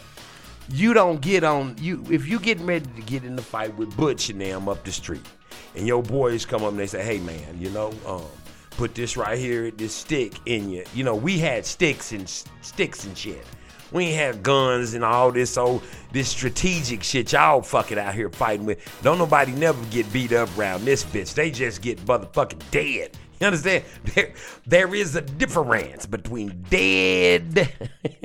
you 0.70 0.92
don't 0.92 1.20
get 1.22 1.44
on 1.44 1.74
you 1.80 2.04
if 2.10 2.28
you 2.28 2.38
getting 2.38 2.66
ready 2.66 2.84
to 2.84 3.02
get 3.02 3.24
in 3.24 3.34
the 3.34 3.42
fight 3.42 3.74
with 3.76 3.96
Butch 3.96 4.28
and 4.28 4.40
them 4.40 4.68
up 4.68 4.84
the 4.84 4.92
street, 4.92 5.26
and 5.74 5.86
your 5.86 6.02
boys 6.02 6.44
come 6.44 6.62
up 6.62 6.70
and 6.70 6.78
they 6.78 6.86
say, 6.86 7.02
"Hey 7.02 7.18
man, 7.18 7.58
you 7.58 7.70
know, 7.70 7.92
um, 8.06 8.24
put 8.72 8.94
this 8.94 9.16
right 9.16 9.38
here, 9.38 9.70
this 9.70 9.94
stick 9.94 10.34
in 10.44 10.68
you." 10.68 10.84
You 10.94 11.04
know, 11.04 11.14
we 11.14 11.38
had 11.38 11.64
sticks 11.64 12.12
and 12.12 12.28
sticks 12.60 13.04
and 13.04 13.16
shit. 13.16 13.44
We 13.90 14.04
ain't 14.04 14.18
have 14.18 14.42
guns 14.42 14.92
and 14.92 15.02
all 15.02 15.32
this 15.32 15.56
old 15.56 15.82
this 16.12 16.28
strategic 16.28 17.02
shit 17.02 17.32
y'all 17.32 17.62
fucking 17.62 17.98
out 17.98 18.14
here 18.14 18.28
fighting 18.28 18.66
with. 18.66 18.78
Don't 19.02 19.16
nobody 19.18 19.52
never 19.52 19.82
get 19.86 20.12
beat 20.12 20.32
up 20.32 20.50
around 20.58 20.84
this 20.84 21.04
bitch. 21.04 21.32
They 21.32 21.50
just 21.50 21.80
get 21.80 21.98
motherfucking 22.04 22.70
dead. 22.70 23.16
You 23.40 23.46
understand? 23.46 23.84
There, 24.14 24.32
there 24.66 24.94
is 24.94 25.14
a 25.16 25.20
difference 25.20 26.06
between 26.06 26.64
dead 26.70 27.72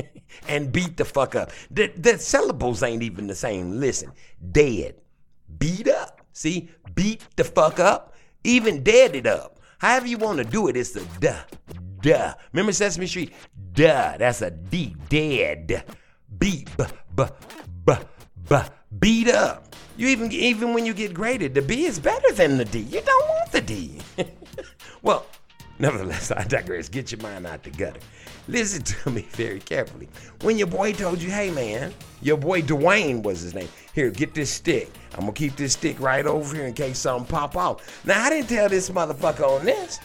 and 0.48 0.72
beat 0.72 0.98
the 0.98 1.06
fuck 1.06 1.36
up. 1.36 1.52
The, 1.70 1.88
the 1.88 2.18
syllables 2.18 2.84
ain't 2.84 3.04
even 3.04 3.28
the 3.28 3.36
same. 3.36 3.80
Listen, 3.80 4.12
dead, 4.52 4.96
beat 5.60 5.88
up. 5.88 6.22
See, 6.34 6.70
beat 6.96 7.22
the 7.36 7.44
fuck 7.44 7.80
up, 7.80 8.16
even 8.44 8.84
dead 8.84 9.16
it 9.16 9.28
up. 9.28 9.60
However 9.78 10.08
you 10.08 10.18
want 10.18 10.40
to 10.40 10.44
do 10.44 10.68
it, 10.68 10.78
it's 10.78 10.92
the 10.92 11.06
duh, 11.20 11.44
duh. 12.02 12.34
Remember 12.54 12.72
Sesame 12.72 13.06
Street? 13.06 13.34
Duh, 13.74 14.18
that's 14.18 14.42
a 14.42 14.50
D, 14.50 14.96
dead. 15.10 15.84
Beat, 16.40 16.76
b, 16.76 16.84
b, 17.16 17.24
b, 17.86 17.94
b, 18.50 18.58
beat 19.00 19.28
up. 19.28 19.76
You 19.96 20.08
even 20.08 20.32
even 20.32 20.74
when 20.74 20.86
you 20.86 20.94
get 20.94 21.14
graded, 21.14 21.54
the 21.54 21.62
B 21.62 21.86
is 21.86 22.00
better 22.00 22.32
than 22.34 22.58
the 22.58 22.66
D. 22.66 22.80
You 22.80 23.02
don't 23.02 23.30
want 23.30 23.52
the 23.52 23.62
D. 23.62 24.00
well, 25.02 25.26
nevertheless, 25.80 26.32
I 26.32 26.44
digress. 26.44 26.90
Get 26.90 27.12
your 27.12 27.22
mind 27.22 27.48
out 27.48 27.64
the 27.64 27.70
gutter. 27.72 28.00
Listen 28.48 28.84
to 28.84 29.10
me 29.10 29.22
very 29.32 29.60
carefully. 29.60 30.10
When 30.42 30.58
your 30.58 30.68
boy 30.68 30.94
told 30.94 31.22
you, 31.22 31.32
hey 31.32 31.50
man, 31.52 31.94
your 32.22 32.38
boy 32.38 32.62
Dwayne 32.62 33.24
was 33.24 33.42
his 33.42 33.54
name. 33.54 33.70
Here, 33.94 34.10
get 34.10 34.34
this 34.34 34.52
stick. 34.52 34.90
I'm 35.14 35.22
gonna 35.22 35.34
keep 35.34 35.56
this 35.56 35.74
stick 35.74 36.00
right 36.00 36.26
over 36.26 36.56
here 36.56 36.66
in 36.66 36.74
case 36.74 37.00
something 37.00 37.28
pop 37.28 37.56
off. 37.56 38.06
Now 38.06 38.24
I 38.24 38.30
didn't 38.30 38.50
tell 38.50 38.68
this 38.68 38.90
motherfucker 38.90 39.60
on 39.60 39.66
this. 39.66 40.00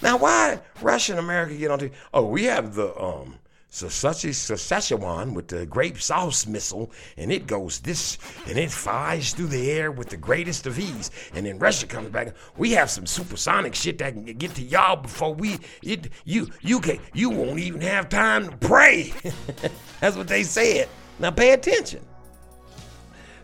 Now 0.00 0.16
why 0.16 0.60
Russian 0.80 1.18
America 1.18 1.54
get 1.54 1.70
on 1.70 1.78
to 1.80 1.90
oh 2.14 2.26
we 2.26 2.44
have 2.44 2.74
the 2.74 2.98
um 3.00 3.38
Saskatchewan 3.74 5.32
with 5.32 5.48
the 5.48 5.64
grape 5.64 5.98
sauce 5.98 6.46
missile, 6.46 6.92
and 7.16 7.32
it 7.32 7.46
goes 7.46 7.80
this, 7.80 8.18
and 8.46 8.58
it 8.58 8.70
flies 8.70 9.32
through 9.32 9.46
the 9.46 9.70
air 9.70 9.90
with 9.90 10.10
the 10.10 10.16
greatest 10.18 10.66
of 10.66 10.78
ease. 10.78 11.10
And 11.32 11.46
then 11.46 11.58
Russia 11.58 11.86
comes 11.86 12.10
back. 12.10 12.34
We 12.58 12.72
have 12.72 12.90
some 12.90 13.06
supersonic 13.06 13.74
shit 13.74 13.96
that 13.98 14.12
can 14.12 14.24
get 14.24 14.54
to 14.56 14.62
y'all 14.62 14.96
before 14.96 15.32
we, 15.32 15.58
it, 15.82 16.10
you, 16.26 16.50
you 16.60 16.80
can, 16.80 16.98
you 17.14 17.30
won't 17.30 17.60
even 17.60 17.80
have 17.80 18.10
time 18.10 18.50
to 18.50 18.56
pray. 18.58 19.14
That's 20.00 20.16
what 20.16 20.28
they 20.28 20.42
said. 20.42 20.90
Now 21.18 21.30
pay 21.30 21.54
attention. 21.54 22.04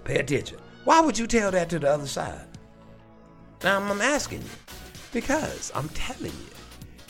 Pay 0.05 0.19
attention. 0.19 0.59
Why 0.85 1.01
would 1.01 1.19
you 1.19 1.27
tell 1.27 1.51
that 1.53 1.71
to 1.71 1.79
the 1.79 1.91
other 1.91 2.07
side? 2.07 2.45
Now 3.65 3.81
I'm 3.81 4.01
asking 4.03 4.43
you 4.43 4.51
because 5.11 5.73
I'm 5.75 5.89
telling 5.91 6.33
you, 6.33 6.49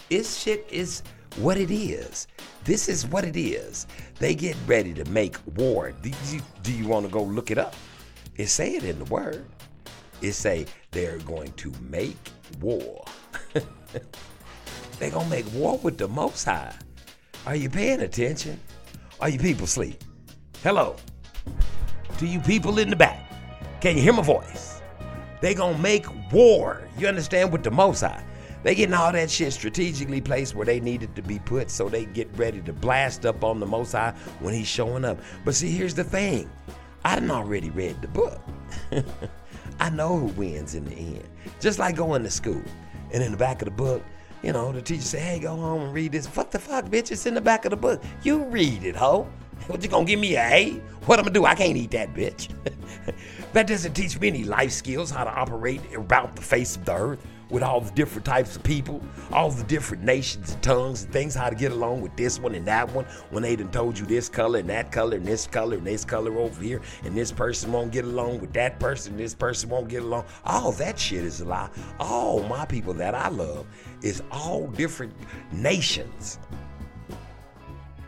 this 0.08 0.38
shit 0.38 0.68
is 0.70 1.02
what 1.42 1.56
it 1.56 1.70
is. 1.70 2.26
This 2.64 2.88
is 2.88 3.06
what 3.06 3.24
it 3.24 3.36
is. 3.36 3.86
They 4.18 4.34
get 4.34 4.56
ready 4.66 4.92
to 4.94 5.04
make 5.06 5.36
war. 5.56 5.92
Do 5.92 6.10
you, 6.30 6.40
do 6.62 6.72
you 6.72 6.86
want 6.86 7.06
to 7.06 7.12
go 7.12 7.22
look 7.22 7.50
it 7.50 7.58
up? 7.58 7.74
It 8.36 8.48
say 8.48 8.74
it 8.76 8.84
in 8.84 8.98
the 8.98 9.04
word. 9.06 9.46
It 10.20 10.32
say 10.32 10.66
they're 10.90 11.18
going 11.18 11.52
to 11.52 11.72
make 11.90 12.16
war. 12.60 13.04
They 14.98 15.10
gonna 15.10 15.28
make 15.28 15.46
war 15.52 15.78
with 15.78 15.96
the 15.96 16.08
Most 16.08 16.44
High. 16.44 16.74
Are 17.46 17.54
you 17.54 17.70
paying 17.70 18.00
attention? 18.00 18.58
Are 19.20 19.28
you 19.28 19.38
people 19.38 19.64
asleep? 19.64 20.02
Hello. 20.62 20.96
To 22.18 22.26
you 22.26 22.40
people 22.40 22.80
in 22.80 22.90
the 22.90 22.96
back. 22.96 23.30
Can 23.80 23.96
you 23.96 24.02
hear 24.02 24.12
my 24.12 24.22
voice? 24.22 24.82
They 25.40 25.54
gonna 25.54 25.78
make 25.78 26.04
war. 26.32 26.88
You 26.98 27.06
understand 27.06 27.52
with 27.52 27.62
the 27.62 27.70
Most 27.70 28.00
High. 28.00 28.24
They 28.68 28.74
getting 28.74 28.94
all 28.94 29.12
that 29.12 29.30
shit 29.30 29.54
strategically 29.54 30.20
placed 30.20 30.54
where 30.54 30.66
they 30.66 30.78
needed 30.78 31.16
to 31.16 31.22
be 31.22 31.38
put 31.38 31.70
so 31.70 31.88
they 31.88 32.04
get 32.04 32.28
ready 32.36 32.60
to 32.60 32.72
blast 32.74 33.24
up 33.24 33.42
on 33.42 33.60
the 33.60 33.64
Most 33.64 33.92
High 33.92 34.12
when 34.40 34.52
he's 34.52 34.68
showing 34.68 35.06
up. 35.06 35.18
But 35.42 35.54
see, 35.54 35.70
here's 35.70 35.94
the 35.94 36.04
thing. 36.04 36.50
I 37.02 37.18
done 37.18 37.30
already 37.30 37.70
read 37.70 38.02
the 38.02 38.08
book. 38.08 38.42
I 39.80 39.88
know 39.88 40.18
who 40.18 40.26
wins 40.26 40.74
in 40.74 40.84
the 40.84 40.94
end. 40.94 41.24
Just 41.60 41.78
like 41.78 41.96
going 41.96 42.22
to 42.24 42.30
school. 42.30 42.60
And 43.10 43.22
in 43.22 43.30
the 43.30 43.38
back 43.38 43.62
of 43.62 43.68
the 43.68 43.74
book, 43.74 44.02
you 44.42 44.52
know, 44.52 44.70
the 44.70 44.82
teacher 44.82 45.00
say, 45.00 45.20
hey, 45.20 45.38
go 45.38 45.56
home 45.56 45.84
and 45.84 45.94
read 45.94 46.12
this. 46.12 46.26
What 46.26 46.50
the 46.50 46.58
fuck, 46.58 46.90
bitch? 46.90 47.10
It's 47.10 47.24
in 47.24 47.32
the 47.32 47.40
back 47.40 47.64
of 47.64 47.70
the 47.70 47.76
book. 47.78 48.02
You 48.22 48.44
read 48.44 48.84
it, 48.84 48.96
ho. 48.96 49.26
What 49.66 49.82
you 49.82 49.88
gonna 49.88 50.04
give 50.04 50.20
me 50.20 50.36
a 50.36 50.42
A? 50.42 50.70
What 51.06 51.18
I'm 51.18 51.24
gonna 51.24 51.32
do? 51.32 51.46
I 51.46 51.54
can't 51.54 51.76
eat 51.76 51.92
that 51.92 52.12
bitch. 52.12 52.50
that 53.54 53.66
doesn't 53.66 53.94
teach 53.94 54.20
me 54.20 54.28
any 54.28 54.44
life 54.44 54.72
skills, 54.72 55.10
how 55.10 55.24
to 55.24 55.30
operate 55.30 55.80
about 55.94 56.36
the 56.36 56.42
face 56.42 56.76
of 56.76 56.84
the 56.84 56.94
earth 56.94 57.26
with 57.50 57.62
all 57.62 57.80
the 57.80 57.90
different 57.92 58.24
types 58.24 58.56
of 58.56 58.62
people, 58.62 59.00
all 59.32 59.50
the 59.50 59.64
different 59.64 60.02
nations 60.02 60.52
and 60.52 60.62
tongues 60.62 61.04
and 61.04 61.12
things, 61.12 61.34
how 61.34 61.48
to 61.48 61.56
get 61.56 61.72
along 61.72 62.00
with 62.00 62.14
this 62.16 62.38
one 62.38 62.54
and 62.54 62.66
that 62.66 62.90
one 62.92 63.04
when 63.30 63.42
they 63.42 63.56
done 63.56 63.70
told 63.70 63.98
you 63.98 64.06
this 64.06 64.28
color 64.28 64.58
and 64.58 64.68
that 64.68 64.92
color 64.92 65.16
and 65.16 65.26
this 65.26 65.46
color 65.46 65.76
and 65.76 65.86
this 65.86 66.04
color 66.04 66.38
over 66.38 66.62
here, 66.62 66.80
and 67.04 67.16
this 67.16 67.32
person 67.32 67.72
won't 67.72 67.90
get 67.92 68.04
along 68.04 68.40
with 68.40 68.52
that 68.52 68.78
person, 68.78 69.16
this 69.16 69.34
person 69.34 69.70
won't 69.70 69.88
get 69.88 70.02
along. 70.02 70.24
All 70.44 70.72
that 70.72 70.98
shit 70.98 71.24
is 71.24 71.40
a 71.40 71.44
lie. 71.44 71.70
All 71.98 72.42
my 72.44 72.64
people 72.66 72.94
that 72.94 73.14
I 73.14 73.28
love 73.28 73.66
is 74.02 74.22
all 74.30 74.66
different 74.68 75.14
nations. 75.52 76.38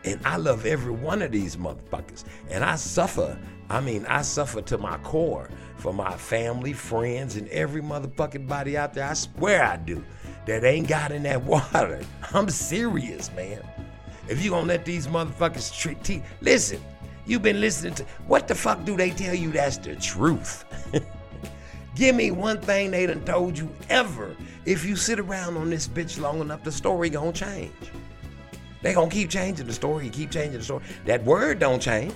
And 0.03 0.19
I 0.25 0.37
love 0.37 0.65
every 0.65 0.91
one 0.91 1.21
of 1.21 1.31
these 1.31 1.55
motherfuckers. 1.55 2.23
And 2.49 2.63
I 2.63 2.75
suffer. 2.75 3.37
I 3.69 3.79
mean, 3.79 4.05
I 4.07 4.21
suffer 4.23 4.61
to 4.63 4.77
my 4.77 4.97
core 4.99 5.47
for 5.81 5.91
my 5.91 6.15
family, 6.15 6.73
friends, 6.73 7.37
and 7.37 7.47
every 7.49 7.81
motherfucking 7.81 8.47
body 8.47 8.77
out 8.77 8.93
there. 8.93 9.05
I 9.07 9.13
swear 9.13 9.63
I 9.63 9.77
do. 9.77 10.03
That 10.45 10.63
ain't 10.63 10.87
got 10.87 11.11
in 11.11 11.23
that 11.23 11.41
water. 11.43 12.01
I'm 12.33 12.49
serious, 12.49 13.31
man. 13.33 13.67
If 14.29 14.43
you 14.43 14.51
gonna 14.51 14.67
let 14.67 14.85
these 14.85 15.07
motherfuckers 15.07 15.75
treat, 15.77 16.03
te- 16.03 16.23
listen. 16.41 16.79
You've 17.25 17.41
been 17.41 17.59
listening 17.59 17.95
to 17.95 18.03
what 18.27 18.47
the 18.47 18.55
fuck 18.55 18.83
do 18.83 18.95
they 18.95 19.09
tell 19.11 19.33
you 19.33 19.51
that's 19.51 19.77
the 19.77 19.95
truth? 19.95 20.65
Give 21.95 22.15
me 22.15 22.31
one 22.31 22.59
thing 22.59 22.91
they 22.91 23.05
done 23.05 23.23
told 23.25 23.57
you 23.57 23.69
ever. 23.89 24.35
If 24.65 24.85
you 24.85 24.95
sit 24.95 25.19
around 25.19 25.57
on 25.57 25.69
this 25.69 25.87
bitch 25.87 26.19
long 26.19 26.41
enough, 26.41 26.63
the 26.63 26.71
story 26.71 27.09
gonna 27.09 27.33
change. 27.33 27.73
They 28.83 28.93
gonna 28.93 29.09
keep 29.09 29.29
changing 29.29 29.67
the 29.67 29.73
story, 29.73 30.09
keep 30.09 30.31
changing 30.31 30.59
the 30.59 30.63
story. 30.63 30.83
That 31.05 31.23
word 31.23 31.59
don't 31.59 31.81
change. 31.81 32.15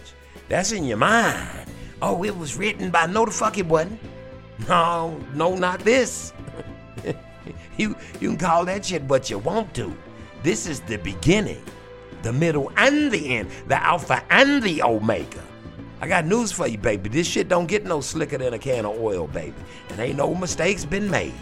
That's 0.49 0.71
in 0.71 0.85
your 0.85 0.97
mind. 0.97 1.69
Oh, 2.01 2.23
it 2.23 2.35
was 2.37 2.57
written 2.57 2.91
by 2.91 3.05
no 3.05 3.25
the 3.25 3.31
fuck 3.31 3.57
it 3.57 3.65
wasn't. 3.65 3.99
No, 4.67 5.19
no, 5.33 5.55
not 5.55 5.79
this. 5.81 6.33
you 7.77 7.95
you 8.19 8.29
can 8.29 8.37
call 8.37 8.65
that 8.65 8.85
shit 8.85 9.03
what 9.03 9.29
you 9.29 9.39
want 9.39 9.73
to. 9.75 9.95
This 10.43 10.67
is 10.67 10.79
the 10.81 10.97
beginning, 10.97 11.63
the 12.21 12.31
middle, 12.31 12.71
and 12.77 13.11
the 13.11 13.37
end, 13.37 13.49
the 13.67 13.81
alpha 13.81 14.23
and 14.29 14.61
the 14.61 14.83
omega. 14.83 15.43
I 16.01 16.07
got 16.07 16.25
news 16.25 16.51
for 16.51 16.67
you, 16.67 16.77
baby. 16.77 17.09
This 17.09 17.25
shit 17.25 17.47
don't 17.47 17.67
get 17.67 17.85
no 17.85 18.01
slicker 18.01 18.37
than 18.37 18.53
a 18.53 18.59
can 18.59 18.85
of 18.85 18.99
oil, 18.99 19.27
baby. 19.27 19.55
And 19.89 19.99
ain't 19.99 20.17
no 20.17 20.35
mistakes 20.35 20.85
been 20.85 21.09
made. 21.09 21.33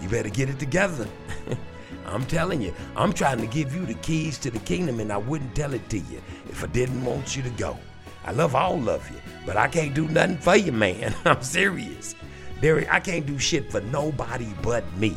You 0.00 0.08
better 0.08 0.28
get 0.28 0.48
it 0.48 0.58
together. 0.58 1.08
I'm 2.06 2.24
telling 2.26 2.62
you, 2.62 2.72
I'm 2.94 3.12
trying 3.12 3.40
to 3.40 3.46
give 3.46 3.74
you 3.74 3.84
the 3.84 3.94
keys 3.94 4.38
to 4.38 4.50
the 4.50 4.60
kingdom, 4.60 5.00
and 5.00 5.12
I 5.12 5.16
wouldn't 5.16 5.54
tell 5.56 5.74
it 5.74 5.88
to 5.90 5.98
you 5.98 6.22
if 6.48 6.62
I 6.62 6.68
didn't 6.68 7.04
want 7.04 7.34
you 7.34 7.42
to 7.42 7.50
go. 7.50 7.76
I 8.24 8.32
love 8.32 8.54
all 8.54 8.88
of 8.88 9.10
you, 9.10 9.20
but 9.46 9.56
I 9.56 9.68
can't 9.68 9.94
do 9.94 10.08
nothing 10.08 10.38
for 10.38 10.56
you, 10.56 10.72
man. 10.72 11.14
I'm 11.24 11.42
serious. 11.42 12.14
There, 12.60 12.86
I 12.92 13.00
can't 13.00 13.24
do 13.24 13.38
shit 13.38 13.70
for 13.70 13.80
nobody 13.80 14.52
but 14.60 14.84
me. 14.96 15.14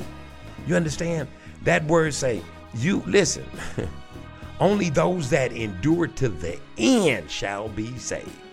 You 0.68 0.76
understand? 0.76 1.28
That 1.64 1.84
word 1.86 2.14
say, 2.14 2.42
you 2.76 3.04
listen. 3.08 3.46
Only 4.60 4.90
those 4.90 5.30
that 5.32 5.52
endure 5.52 6.08
to 6.08 6.30
the 6.30 6.60
end 6.78 7.32
shall 7.32 7.70
be 7.70 7.98
saved. 7.98 8.49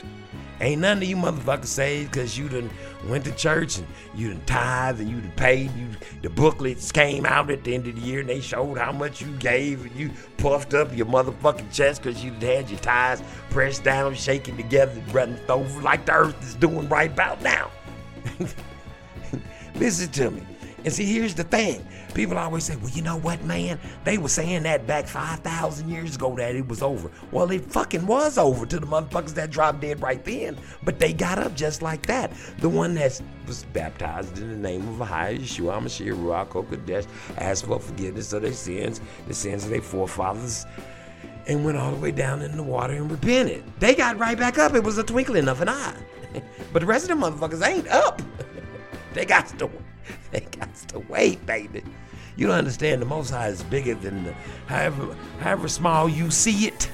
Ain't 0.61 0.81
none 0.81 0.99
of 0.99 1.05
you 1.05 1.17
motherfuckers 1.17 1.67
saved 1.67 2.13
because 2.13 2.39
you 2.39 2.49
done 2.49 2.71
went 3.07 3.25
to 3.27 3.33
church 3.33 3.79
and 3.79 3.87
you 4.15 4.33
done 4.33 4.43
tithe 4.47 5.01
and 5.01 5.11
you 5.11 5.21
done 5.21 5.33
paid. 5.33 5.71
You, 5.77 5.89
the 6.23 6.31
booklets 6.31 6.91
came 6.91 7.27
out 7.27 7.51
at 7.51 7.65
the 7.65 7.75
end 7.75 7.87
of 7.87 7.97
the 7.97 8.01
year 8.01 8.21
and 8.21 8.29
they 8.29 8.41
showed 8.41 8.79
how 8.79 8.93
much 8.93 9.21
you 9.21 9.29
gave 9.39 9.85
and 9.85 9.95
you 9.95 10.11
puffed 10.39 10.73
up 10.73 10.97
your 10.97 11.07
motherfucking 11.07 11.73
chest 11.73 12.03
because 12.03 12.25
you 12.25 12.33
had 12.33 12.71
your 12.71 12.79
tithes 12.81 13.23
pressed 13.51 13.85
down, 13.85 14.15
shaking 14.15 14.57
together, 14.57 15.01
running 15.13 15.39
over 15.49 15.83
like 15.83 16.07
the 16.07 16.13
earth 16.13 16.43
is 16.43 16.55
doing 16.55 16.89
right 16.89 17.11
about 17.11 17.43
now. 17.43 17.71
Listen 19.75 20.11
to 20.13 20.31
me. 20.31 20.43
And 20.87 20.95
see, 20.95 21.05
here's 21.05 21.35
the 21.35 21.43
thing. 21.43 21.85
People 22.15 22.39
always 22.39 22.63
say, 22.63 22.77
well, 22.77 22.91
you 22.91 23.03
know 23.03 23.17
what, 23.17 23.43
man? 23.43 23.81
They 24.05 24.19
were 24.19 24.29
saying 24.29 24.63
that 24.63 24.87
back 24.87 25.09
5,000 25.09 25.89
years 25.89 26.15
ago 26.15 26.37
that 26.37 26.55
it 26.55 26.69
was 26.69 26.81
over. 26.81 27.11
Well, 27.33 27.51
it 27.51 27.65
fucking 27.65 28.07
was 28.07 28.39
over 28.39 28.65
to 28.67 28.79
the 28.79 28.87
motherfuckers 28.87 29.35
that 29.35 29.51
dropped 29.51 29.81
dead 29.81 30.01
right 30.01 30.25
then. 30.25 30.57
But 30.85 31.01
they 31.01 31.13
got 31.13 31.41
up 31.41 31.57
just 31.57 31.83
like 31.83 32.07
that. 32.07 32.33
The 32.61 32.69
one 32.69 32.95
that 32.95 33.21
was 33.49 33.65
baptized 33.73 34.39
in 34.39 34.49
the 34.49 34.57
name 34.57 34.87
of 34.89 35.09
Ahia 35.09 35.37
Yeshua 35.37 35.81
HaMashiach 35.81 36.47
Ruach 36.55 37.09
asked 37.37 37.67
for 37.67 37.81
forgiveness 37.81 38.33
of 38.33 38.43
their 38.43 38.53
sins, 38.53 39.01
the 39.27 39.35
sins 39.35 39.65
of 39.65 39.71
their 39.71 39.83
forefathers, 39.83 40.67
and 41.49 41.65
went 41.65 41.79
all 41.79 41.91
the 41.91 41.99
way 41.99 42.13
down 42.13 42.43
in 42.43 42.57
the 42.57 42.63
water 42.63 42.95
and 42.95 43.11
repented. 43.11 43.65
They 43.81 43.97
got 43.97 44.21
right 44.21 44.39
back 44.39 44.57
up. 44.57 44.77
It 44.77 44.85
was 44.85 44.99
a 44.99 45.03
twinkling 45.03 45.49
of 45.49 45.63
an 45.63 45.69
eye. 45.69 45.97
but 46.73 46.79
the 46.79 46.87
rest 46.87 47.11
of 47.11 47.19
the 47.19 47.27
motherfuckers 47.27 47.67
ain't 47.67 47.89
up. 47.89 48.23
they 49.15 49.25
got 49.25 49.49
to 49.49 49.57
they 50.31 50.41
got 50.41 50.75
to 50.89 50.99
wait, 51.01 51.45
baby. 51.47 51.83
You 52.37 52.49
don't 52.49 52.57
understand. 52.57 53.01
The 53.01 53.07
Most 53.07 53.31
High 53.31 53.49
is 53.49 53.63
bigger 53.63 53.95
than 53.95 54.25
the, 54.25 54.35
however 54.67 55.17
however 55.41 55.69
small 55.69 56.09
you 56.09 56.31
see 56.31 56.67
it. 56.67 56.91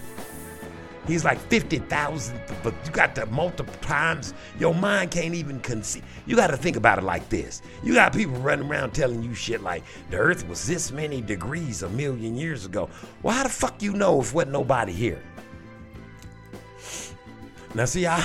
He's 1.07 1.25
like 1.25 1.39
fifty 1.39 1.79
thousand, 1.79 2.41
but 2.63 2.75
you 2.85 2.93
got 2.93 3.17
to 3.17 3.27
multiple 3.27 3.75
times. 3.81 4.35
Your 4.61 4.73
mind 4.73 5.11
can't 5.11 5.35
even 5.35 5.59
conceive. 5.59 6.05
You 6.27 6.37
got 6.37 6.49
to 6.49 6.57
think 6.57 6.77
about 6.77 6.99
it 6.99 7.05
like 7.05 7.29
this. 7.29 7.61
You 7.83 7.93
got 7.93 8.13
people 8.13 8.37
running 8.37 8.69
around 8.69 8.93
telling 8.93 9.21
you 9.23 9.35
shit 9.35 9.63
like 9.63 9.83
the 10.11 10.17
Earth 10.19 10.47
was 10.49 10.65
this 10.65 10.93
many 10.93 11.21
degrees 11.21 11.83
a 11.83 11.89
million 11.89 12.37
years 12.37 12.65
ago. 12.65 12.89
Well, 13.23 13.35
how 13.35 13.43
the 13.43 13.49
fuck 13.49 13.83
you 13.83 13.95
know 13.95 14.21
if 14.21 14.33
wasn't 14.33 14.53
nobody 14.53 14.93
here? 14.93 15.23
Now, 17.75 17.87
see, 17.87 18.07
I, 18.07 18.25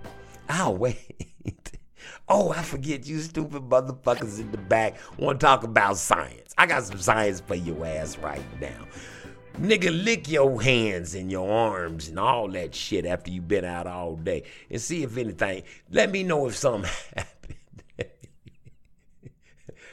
I'll 0.48 0.76
wait. 0.76 1.29
Oh, 2.32 2.52
I 2.52 2.62
forget 2.62 3.08
you 3.08 3.18
stupid 3.18 3.62
motherfuckers 3.68 4.38
in 4.38 4.52
the 4.52 4.56
back 4.56 4.96
want 5.18 5.40
to 5.40 5.46
talk 5.46 5.64
about 5.64 5.96
science. 5.96 6.54
I 6.56 6.64
got 6.66 6.84
some 6.84 7.00
science 7.00 7.40
for 7.40 7.56
your 7.56 7.84
ass 7.84 8.16
right 8.18 8.44
now. 8.60 8.86
Nigga, 9.54 10.04
lick 10.04 10.30
your 10.30 10.62
hands 10.62 11.16
and 11.16 11.28
your 11.28 11.50
arms 11.50 12.06
and 12.06 12.20
all 12.20 12.48
that 12.52 12.72
shit 12.72 13.04
after 13.04 13.32
you 13.32 13.42
been 13.42 13.64
out 13.64 13.88
all 13.88 14.14
day 14.14 14.44
and 14.70 14.80
see 14.80 15.02
if 15.02 15.16
anything. 15.16 15.64
Let 15.90 16.12
me 16.12 16.22
know 16.22 16.46
if 16.46 16.56
something 16.56 16.88
happened. 17.16 17.56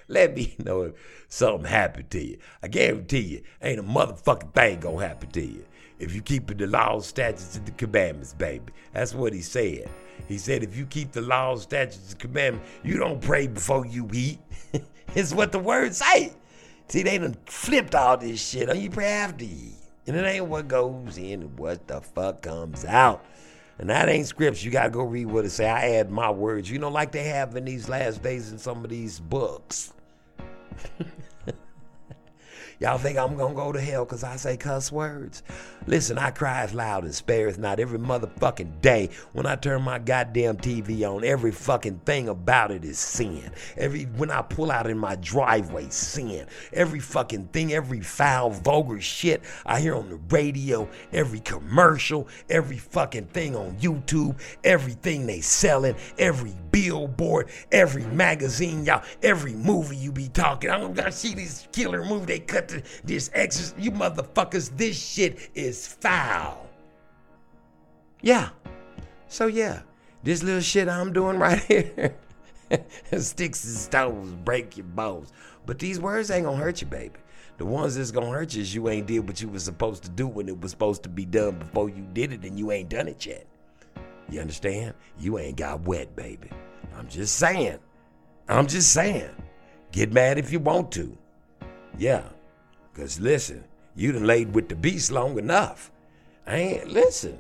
Let 0.07 0.35
me 0.35 0.55
know 0.63 0.83
if 0.83 0.93
something 1.27 1.65
happened 1.65 2.11
to 2.11 2.23
you. 2.23 2.37
I 2.61 2.67
guarantee 2.67 3.19
you, 3.19 3.43
ain't 3.63 3.79
a 3.79 3.83
motherfucking 3.83 4.53
thing 4.53 4.79
gonna 4.79 5.07
happen 5.07 5.31
to 5.31 5.41
you 5.43 5.65
if 5.97 6.13
you 6.13 6.21
keep 6.21 6.55
the 6.55 6.67
laws, 6.67 7.07
statutes, 7.07 7.57
and 7.57 7.65
the 7.65 7.71
commandments, 7.71 8.35
baby. 8.35 8.71
That's 8.93 9.15
what 9.15 9.33
he 9.33 9.41
said. 9.41 9.89
He 10.27 10.37
said, 10.37 10.63
if 10.63 10.75
you 10.75 10.85
keep 10.85 11.11
the 11.11 11.21
laws, 11.21 11.63
statutes, 11.63 12.11
and 12.11 12.19
commandments, 12.19 12.69
you 12.83 12.97
don't 12.97 13.21
pray 13.21 13.47
before 13.47 13.85
you 13.85 14.09
eat. 14.13 14.39
it's 15.15 15.33
what 15.33 15.51
the 15.51 15.59
word 15.59 15.95
say. 15.95 16.33
See, 16.89 17.03
they 17.03 17.17
done 17.17 17.35
flipped 17.45 17.95
all 17.95 18.17
this 18.17 18.45
shit 18.45 18.69
on 18.69 18.79
you 18.79 18.89
pray 18.89 19.07
after 19.07 19.45
you 19.45 19.55
eat. 19.55 19.73
And 20.07 20.15
it 20.15 20.25
ain't 20.25 20.45
what 20.45 20.67
goes 20.67 21.17
in 21.17 21.41
and 21.41 21.59
what 21.59 21.87
the 21.87 21.99
fuck 21.99 22.41
comes 22.41 22.85
out. 22.85 23.25
And 23.79 23.89
that 23.89 24.09
ain't 24.09 24.25
scripts. 24.25 24.63
You 24.63 24.71
gotta 24.71 24.89
go 24.89 25.03
read 25.03 25.27
what 25.27 25.45
it 25.45 25.51
say. 25.51 25.69
I 25.69 25.89
add 25.97 26.09
my 26.09 26.31
words. 26.31 26.69
You 26.69 26.79
know, 26.79 26.89
like 26.89 27.11
they 27.11 27.25
have 27.25 27.55
in 27.55 27.65
these 27.65 27.89
last 27.89 28.23
days 28.23 28.51
in 28.51 28.57
some 28.57 28.83
of 28.83 28.89
these 28.89 29.19
books. 29.19 29.93
Y'all 32.79 32.99
think 32.99 33.17
I'm 33.17 33.35
gonna 33.35 33.55
go 33.55 33.71
to 33.71 33.81
hell 33.81 34.05
because 34.05 34.23
I 34.23 34.35
say 34.35 34.55
cuss 34.55 34.91
words? 34.91 35.41
Listen, 35.87 36.19
I 36.19 36.29
cry 36.29 36.61
as 36.61 36.75
loud 36.75 37.05
and 37.05 37.15
spareth 37.15 37.57
not 37.57 37.79
every 37.79 37.97
motherfucking 37.97 38.81
day 38.81 39.09
when 39.33 39.47
I 39.47 39.55
turn 39.55 39.81
my 39.81 39.97
goddamn 39.97 40.57
TV 40.57 41.01
on. 41.01 41.23
Every 41.23 41.51
fucking 41.51 42.01
thing 42.05 42.29
about 42.29 42.69
it 42.69 42.85
is 42.85 42.99
sin. 42.99 43.51
Every 43.77 44.03
when 44.03 44.29
I 44.29 44.43
pull 44.43 44.69
out 44.69 44.87
in 44.87 44.97
my 44.99 45.15
driveway, 45.15 45.87
sin. 45.89 46.45
Every 46.71 46.99
fucking 46.99 47.47
thing, 47.47 47.73
every 47.73 48.01
foul, 48.01 48.51
vulgar 48.51 49.01
shit 49.01 49.41
I 49.65 49.79
hear 49.79 49.95
on 49.95 50.09
the 50.09 50.19
radio, 50.29 50.87
every 51.11 51.39
commercial, 51.39 52.27
every 52.47 52.77
fucking 52.77 53.25
thing 53.27 53.55
on 53.55 53.75
YouTube, 53.77 54.39
everything 54.63 55.25
they 55.25 55.41
selling, 55.41 55.95
every 56.19 56.53
billboard, 56.71 57.49
every 57.71 58.05
magazine, 58.05 58.85
y'all, 58.85 59.03
every 59.23 59.53
movie 59.53 59.97
you 59.97 60.11
be 60.11 60.27
talking. 60.29 60.69
I'm 60.69 60.93
gonna 60.93 61.11
see 61.11 61.33
this 61.33 61.67
killer 61.71 62.03
movie 62.03 62.25
they 62.25 62.39
cut 62.39 62.67
to 62.69 62.83
this 63.03 63.29
exercise. 63.33 63.75
You 63.77 63.91
motherfuckers, 63.91 64.75
this 64.75 64.97
shit 64.97 65.49
is 65.55 65.87
foul. 65.87 66.67
Yeah. 68.21 68.49
So 69.27 69.47
yeah, 69.47 69.81
this 70.23 70.43
little 70.43 70.61
shit 70.61 70.87
I'm 70.87 71.13
doing 71.13 71.37
right 71.39 71.61
here. 71.63 72.15
Sticks 73.17 73.63
and 73.63 73.75
stones 73.75 74.33
break 74.33 74.77
your 74.77 74.85
bones. 74.85 75.31
But 75.65 75.79
these 75.79 75.99
words 75.99 76.31
ain't 76.31 76.45
gonna 76.45 76.57
hurt 76.57 76.81
you, 76.81 76.87
baby. 76.87 77.15
The 77.57 77.65
ones 77.65 77.95
that's 77.95 78.11
gonna 78.11 78.29
hurt 78.29 78.53
you 78.53 78.61
is 78.61 78.73
you 78.75 78.87
ain't 78.89 79.07
did 79.07 79.27
what 79.27 79.41
you 79.41 79.49
was 79.49 79.63
supposed 79.63 80.03
to 80.03 80.09
do 80.09 80.27
when 80.27 80.47
it 80.47 80.59
was 80.61 80.71
supposed 80.71 81.03
to 81.03 81.09
be 81.09 81.25
done 81.25 81.57
before 81.57 81.89
you 81.89 82.05
did 82.13 82.31
it 82.31 82.43
and 82.43 82.57
you 82.57 82.71
ain't 82.71 82.89
done 82.89 83.07
it 83.07 83.25
yet. 83.25 83.47
You 84.29 84.41
understand? 84.41 84.93
You 85.19 85.39
ain't 85.39 85.57
got 85.57 85.81
wet, 85.81 86.15
baby. 86.15 86.49
I'm 86.97 87.07
just 87.07 87.35
saying. 87.35 87.79
I'm 88.49 88.67
just 88.67 88.91
saying. 88.93 89.29
Get 89.91 90.11
mad 90.11 90.37
if 90.37 90.51
you 90.51 90.59
want 90.59 90.91
to. 90.93 91.17
Yeah. 91.97 92.23
Cause 92.93 93.19
listen, 93.19 93.63
you 93.95 94.11
done 94.11 94.25
laid 94.25 94.53
with 94.53 94.69
the 94.69 94.75
beast 94.75 95.11
long 95.11 95.37
enough. 95.37 95.91
I 96.45 96.55
ain't 96.55 96.87
listen. 96.89 97.37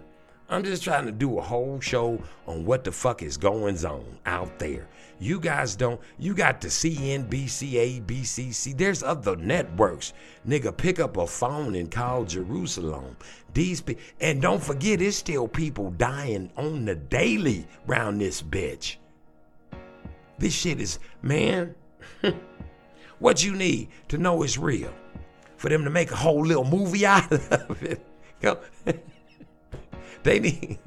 I'm 0.49 0.63
just 0.63 0.83
trying 0.83 1.05
to 1.05 1.11
do 1.11 1.39
a 1.39 1.41
whole 1.41 1.79
show 1.79 2.21
on 2.45 2.65
what 2.65 2.83
the 2.83 2.91
fuck 2.91 3.21
is 3.21 3.35
going 3.35 3.83
on 3.85 4.05
out 4.25 4.59
there. 4.59 4.87
You 5.19 5.39
guys 5.39 5.75
don't, 5.75 5.99
you 6.19 6.33
got 6.33 6.61
the 6.61 6.67
CNBC, 6.67 8.01
ABCC, 8.01 8.77
there's 8.77 9.01
other 9.01 9.35
networks. 9.35 10.13
Nigga, 10.47 10.75
pick 10.75 10.99
up 10.99 11.17
a 11.17 11.25
phone 11.25 11.75
and 11.75 11.89
call 11.89 12.25
Jerusalem. 12.25 13.17
These 13.53 13.81
pe- 13.81 13.95
and 14.21 14.41
don't 14.41 14.63
forget, 14.63 15.01
it's 15.01 15.17
still 15.17 15.47
people 15.47 15.91
dying 15.91 16.51
on 16.55 16.85
the 16.85 16.95
daily 16.95 17.67
round 17.87 18.21
this 18.21 18.41
bitch. 18.41 18.97
This 20.37 20.53
shit 20.53 20.79
is, 20.79 20.99
man, 21.21 21.73
what 23.19 23.43
you 23.43 23.55
need 23.55 23.89
to 24.09 24.17
know 24.17 24.43
is 24.43 24.57
real. 24.57 24.93
For 25.57 25.69
them 25.69 25.83
to 25.85 25.89
make 25.89 26.11
a 26.11 26.15
whole 26.15 26.45
little 26.45 26.65
movie 26.65 27.05
out 27.07 27.31
of 27.31 27.83
it. 27.83 28.05
They 30.23 30.39
need. 30.39 30.79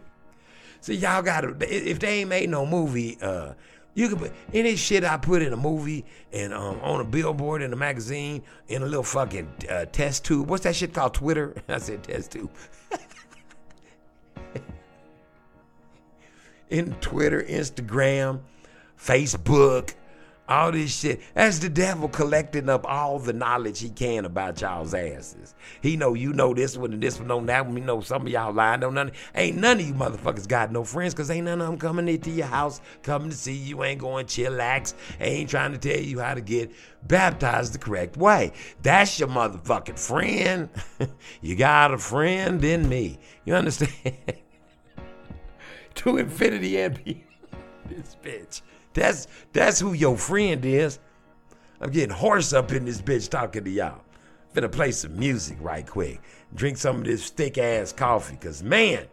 See, 0.83 0.97
y'all 0.97 1.23
gotta. 1.23 1.57
If 1.61 1.99
they 1.99 2.21
ain't 2.21 2.29
made 2.29 2.51
no 2.51 2.67
movie, 2.67 3.17
uh, 3.23 3.55
you 3.95 4.09
can 4.09 4.19
put 4.19 4.33
any 4.55 4.77
shit 4.77 5.05
I 5.05 5.17
put 5.17 5.43
in 5.43 5.53
a 5.53 5.57
movie 5.57 6.05
and 6.33 6.55
um, 6.55 6.79
on 6.83 7.01
a 7.01 7.05
billboard 7.05 7.63
in 7.63 7.73
a 7.73 7.77
magazine 7.77 8.43
in 8.69 8.83
a 8.83 8.87
little 8.87 9.03
fucking 9.03 9.51
uh, 9.69 9.87
test 9.87 10.25
tube. 10.25 10.49
What's 10.49 10.65
that 10.65 10.77
shit 10.77 10.95
called? 10.95 11.15
Twitter. 11.15 11.55
I 11.69 11.79
said 11.79 12.05
test 12.05 12.33
tube. 12.33 12.51
in 16.71 16.93
Twitter, 16.95 17.43
Instagram, 17.43 18.41
Facebook, 18.99 19.95
all 20.51 20.73
this 20.73 20.99
shit. 20.99 21.21
That's 21.35 21.61
the 21.61 21.69
devil 21.69 22.09
collecting 22.09 22.69
up 22.69 22.85
all 22.87 23.19
the 23.19 23.33
knowledge 23.33 23.81
he 23.81 23.89
can 23.89 24.25
about 24.25 24.61
y'all's 24.61 24.93
asses. 24.93 25.55
He 25.81 25.97
know 25.97 26.15
you 26.15 26.33
know 26.33 26.53
this 26.53 26.77
one 26.77 26.93
and 26.93 27.03
this 27.03 27.19
one 27.19 27.29
know 27.29 27.45
that 27.47 27.67
one. 27.67 27.77
You 27.77 27.85
know 27.85 28.01
some 28.01 28.23
of 28.23 28.29
y'all 28.29 28.53
lying. 28.53 28.81
Don't 28.81 28.95
none. 28.95 29.13
Ain't 29.35 29.57
none 29.57 29.79
of 29.79 29.87
you 29.87 29.95
motherfuckers 29.95 30.49
got 30.49 30.73
no 30.73 30.85
friends 30.85 31.15
because 31.15 31.31
ain't 31.31 31.45
none 31.45 31.61
of 31.61 31.69
them 31.69 31.79
coming 31.79 32.09
into 32.09 32.31
your 32.31 32.47
house, 32.47 32.81
coming 33.03 33.31
to 33.31 33.37
see 33.37 33.55
you. 33.55 33.83
Ain't 33.85 34.01
going 34.01 34.27
chillax. 34.27 34.95
Ain't 35.21 35.49
trying 35.49 35.73
to 35.73 35.79
tell 35.79 36.01
you 36.01 36.19
how 36.19 36.35
to 36.35 36.41
get 36.41 36.73
baptized 37.05 37.75
the 37.75 37.79
correct 37.79 38.17
way. 38.17 38.53
That's 38.83 39.19
your 39.19 39.29
motherfucking 39.29 39.99
friend. 39.99 40.69
you 41.41 41.57
got 41.57 41.95
a 41.95 41.99
friend 41.99 42.65
in 42.65 42.89
me. 42.89 43.19
You 43.45 43.55
understand? 43.55 44.17
to 45.95 46.17
infinity 46.17 46.81
and 46.81 47.05
beyond. 47.05 47.25
This 47.89 48.17
bitch. 48.23 48.63
That's 48.95 49.27
that's 49.53 49.81
who 49.81 49.93
your 49.93 50.17
friend 50.17 50.65
is. 50.65 50.99
I'm 51.81 51.91
getting 51.91 52.15
hoarse 52.15 52.53
up 52.53 52.73
in 52.73 52.85
this 52.85 53.01
bitch 53.01 53.29
talking 53.29 53.65
to 53.65 53.71
y'all. 53.71 54.03
Finna 54.55 54.71
play 54.71 54.91
some 54.91 55.19
music 55.19 55.57
right 55.61 55.87
quick. 55.87 56.21
Drink 56.55 56.77
some 56.77 56.97
of 56.97 57.05
this 57.05 57.31
thick 57.31 57.57
ass 57.57 57.93
coffee, 57.93 58.37
cause 58.37 58.63
man, 58.63 59.07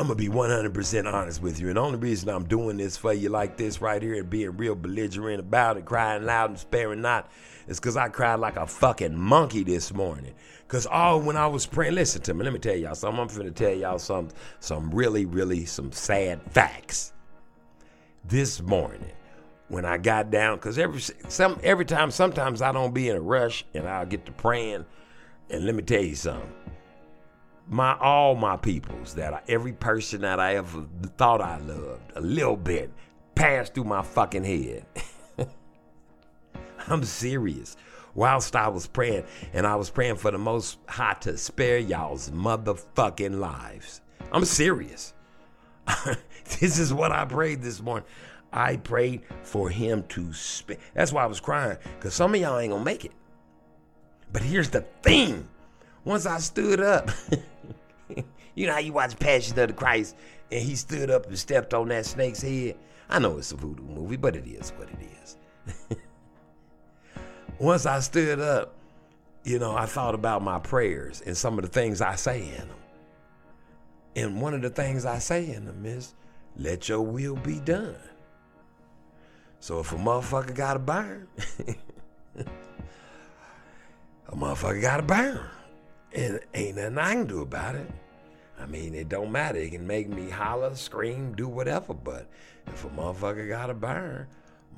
I'm 0.00 0.06
gonna 0.06 0.14
be 0.14 0.28
100% 0.28 1.12
honest 1.12 1.42
with 1.42 1.60
you. 1.60 1.68
And 1.68 1.76
the 1.76 1.82
only 1.82 1.98
reason 1.98 2.30
I'm 2.30 2.46
doing 2.46 2.78
this 2.78 2.96
for 2.96 3.12
you 3.12 3.28
like 3.28 3.58
this 3.58 3.82
right 3.82 4.00
here 4.00 4.14
and 4.14 4.30
being 4.30 4.56
real 4.56 4.74
belligerent 4.74 5.40
about 5.40 5.76
it, 5.76 5.84
crying 5.84 6.24
loud 6.24 6.48
and 6.48 6.58
sparing 6.58 7.02
not, 7.02 7.30
is 7.68 7.78
because 7.78 7.98
I 7.98 8.08
cried 8.08 8.36
like 8.36 8.56
a 8.56 8.66
fucking 8.66 9.14
monkey 9.14 9.62
this 9.62 9.92
morning. 9.92 10.32
Because 10.66 10.86
all 10.86 11.20
when 11.20 11.36
I 11.36 11.48
was 11.48 11.66
praying, 11.66 11.96
listen 11.96 12.22
to 12.22 12.32
me, 12.32 12.44
let 12.44 12.54
me 12.54 12.58
tell 12.58 12.74
y'all 12.74 12.94
something. 12.94 13.20
I'm 13.20 13.28
finna 13.28 13.54
tell 13.54 13.74
y'all 13.74 13.98
some, 13.98 14.28
some 14.58 14.90
really, 14.90 15.26
really, 15.26 15.66
some 15.66 15.92
sad 15.92 16.40
facts. 16.50 17.12
This 18.24 18.62
morning, 18.62 19.12
when 19.68 19.84
I 19.84 19.98
got 19.98 20.30
down, 20.30 20.56
because 20.56 20.78
every 20.78 21.02
some 21.28 21.60
every 21.62 21.84
time, 21.84 22.10
sometimes 22.10 22.62
I 22.62 22.72
don't 22.72 22.94
be 22.94 23.10
in 23.10 23.16
a 23.16 23.20
rush 23.20 23.66
and 23.74 23.86
I'll 23.86 24.06
get 24.06 24.24
to 24.24 24.32
praying. 24.32 24.86
And 25.50 25.66
let 25.66 25.74
me 25.74 25.82
tell 25.82 26.02
you 26.02 26.14
something 26.14 26.50
my 27.70 27.96
all 28.00 28.34
my 28.34 28.56
peoples 28.56 29.14
that 29.14 29.32
I, 29.32 29.40
every 29.48 29.72
person 29.72 30.22
that 30.22 30.40
I 30.40 30.56
ever 30.56 30.84
thought 31.16 31.40
I 31.40 31.58
loved 31.58 32.12
a 32.16 32.20
little 32.20 32.56
bit 32.56 32.92
passed 33.36 33.74
through 33.74 33.84
my 33.84 34.02
fucking 34.02 34.42
head. 34.42 34.84
I'm 36.88 37.04
serious. 37.04 37.76
Whilst 38.12 38.56
I 38.56 38.66
was 38.66 38.88
praying, 38.88 39.24
and 39.52 39.64
I 39.64 39.76
was 39.76 39.88
praying 39.88 40.16
for 40.16 40.32
the 40.32 40.38
Most 40.38 40.78
High 40.88 41.14
to 41.20 41.38
spare 41.38 41.78
y'all's 41.78 42.30
motherfucking 42.30 43.38
lives. 43.38 44.00
I'm 44.32 44.44
serious. 44.44 45.14
this 46.60 46.80
is 46.80 46.92
what 46.92 47.12
I 47.12 47.24
prayed 47.24 47.62
this 47.62 47.80
morning. 47.80 48.08
I 48.52 48.78
prayed 48.78 49.22
for 49.42 49.70
him 49.70 50.02
to 50.08 50.32
spare. 50.32 50.78
That's 50.92 51.12
why 51.12 51.22
I 51.22 51.26
was 51.26 51.38
crying, 51.38 51.78
because 51.96 52.14
some 52.14 52.34
of 52.34 52.40
y'all 52.40 52.58
ain't 52.58 52.72
gonna 52.72 52.84
make 52.84 53.04
it. 53.04 53.12
But 54.32 54.42
here's 54.42 54.70
the 54.70 54.80
thing 55.02 55.48
once 56.04 56.26
I 56.26 56.38
stood 56.38 56.80
up, 56.80 57.10
you 58.54 58.66
know 58.66 58.72
how 58.72 58.78
you 58.78 58.92
watch 58.92 59.18
Passion 59.18 59.58
of 59.58 59.68
the 59.68 59.74
Christ 59.74 60.16
and 60.50 60.60
he 60.60 60.76
stood 60.76 61.10
up 61.10 61.26
and 61.26 61.38
stepped 61.38 61.74
on 61.74 61.88
that 61.88 62.06
snake's 62.06 62.42
head? 62.42 62.76
I 63.08 63.18
know 63.18 63.38
it's 63.38 63.52
a 63.52 63.56
voodoo 63.56 63.82
movie, 63.82 64.16
but 64.16 64.36
it 64.36 64.46
is 64.46 64.70
what 64.70 64.88
it 64.88 64.98
is. 65.22 65.36
Once 67.58 67.86
I 67.86 68.00
stood 68.00 68.40
up, 68.40 68.76
you 69.44 69.58
know, 69.58 69.74
I 69.74 69.86
thought 69.86 70.14
about 70.14 70.42
my 70.42 70.58
prayers 70.58 71.22
and 71.22 71.36
some 71.36 71.58
of 71.58 71.64
the 71.64 71.70
things 71.70 72.00
I 72.00 72.14
say 72.14 72.42
in 72.42 72.68
them. 72.68 72.76
And 74.16 74.40
one 74.40 74.54
of 74.54 74.62
the 74.62 74.70
things 74.70 75.04
I 75.04 75.18
say 75.18 75.50
in 75.50 75.64
them 75.64 75.84
is, 75.86 76.14
let 76.56 76.88
your 76.88 77.00
will 77.00 77.36
be 77.36 77.60
done. 77.60 77.96
So 79.60 79.80
if 79.80 79.92
a 79.92 79.96
motherfucker 79.96 80.54
got 80.54 80.74
to 80.74 80.78
burn, 80.78 81.28
a 84.28 84.34
motherfucker 84.36 84.80
got 84.80 84.96
to 84.98 85.02
burn. 85.02 85.40
And 86.12 86.40
ain't 86.54 86.76
nothing 86.76 86.98
I 86.98 87.12
can 87.12 87.26
do 87.26 87.42
about 87.42 87.76
it. 87.76 87.90
I 88.60 88.66
mean, 88.66 88.94
it 88.94 89.08
don't 89.08 89.32
matter. 89.32 89.58
It 89.58 89.70
can 89.72 89.86
make 89.86 90.08
me 90.08 90.28
holler, 90.30 90.74
scream, 90.74 91.34
do 91.34 91.48
whatever. 91.48 91.94
But 91.94 92.28
if 92.66 92.84
a 92.84 92.88
motherfucker 92.88 93.48
gotta 93.48 93.74
burn, 93.74 94.26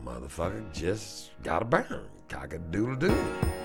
motherfucker 0.04 0.72
just 0.72 1.30
gotta 1.42 1.64
burn. 1.64 2.06
Cock 2.28 2.54
a 2.54 2.59
doodle 2.59 2.96
doo. 2.96 3.61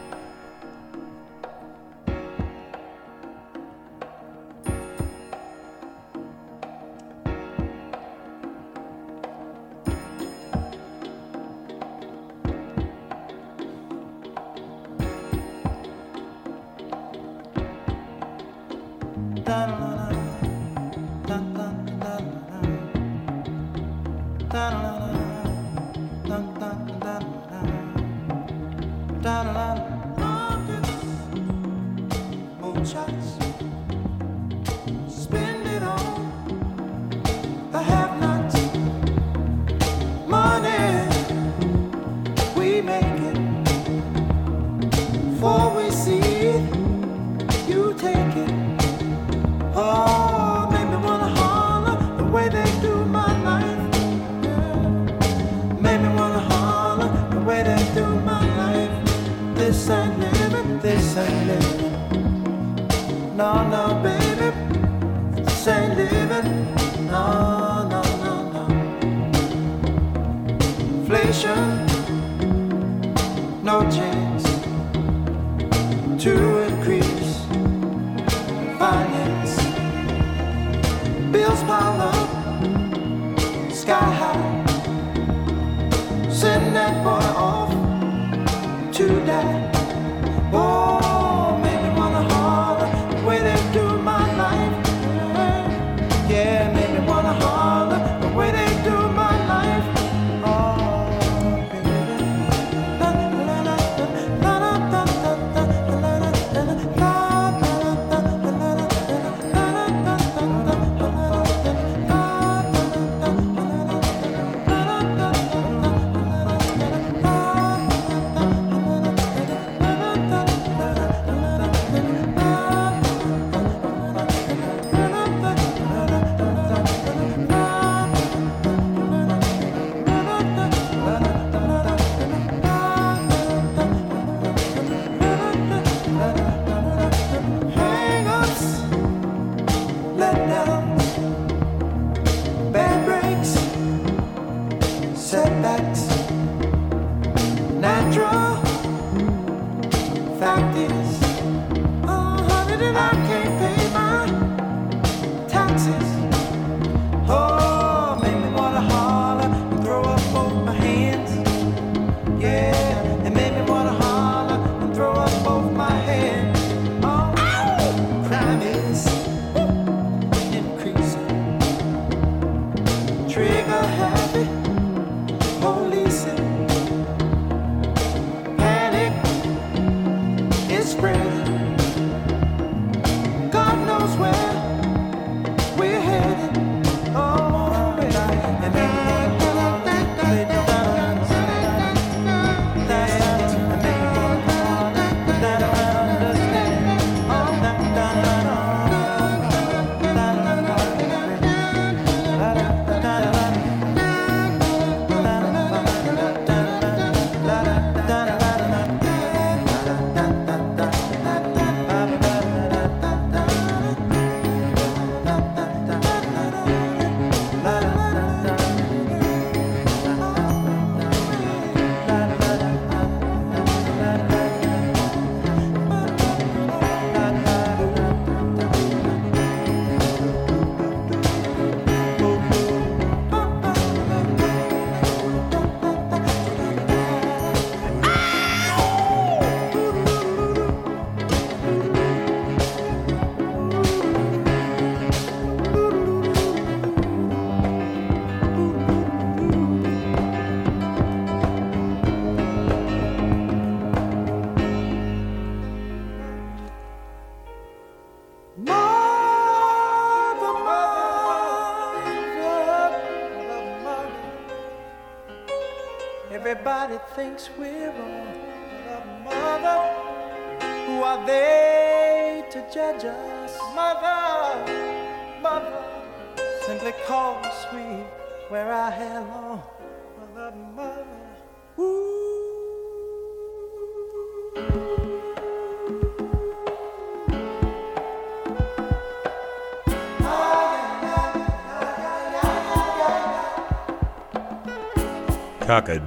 Everybody 266.47 266.97
thinks 267.13 267.49
we're 267.57 267.76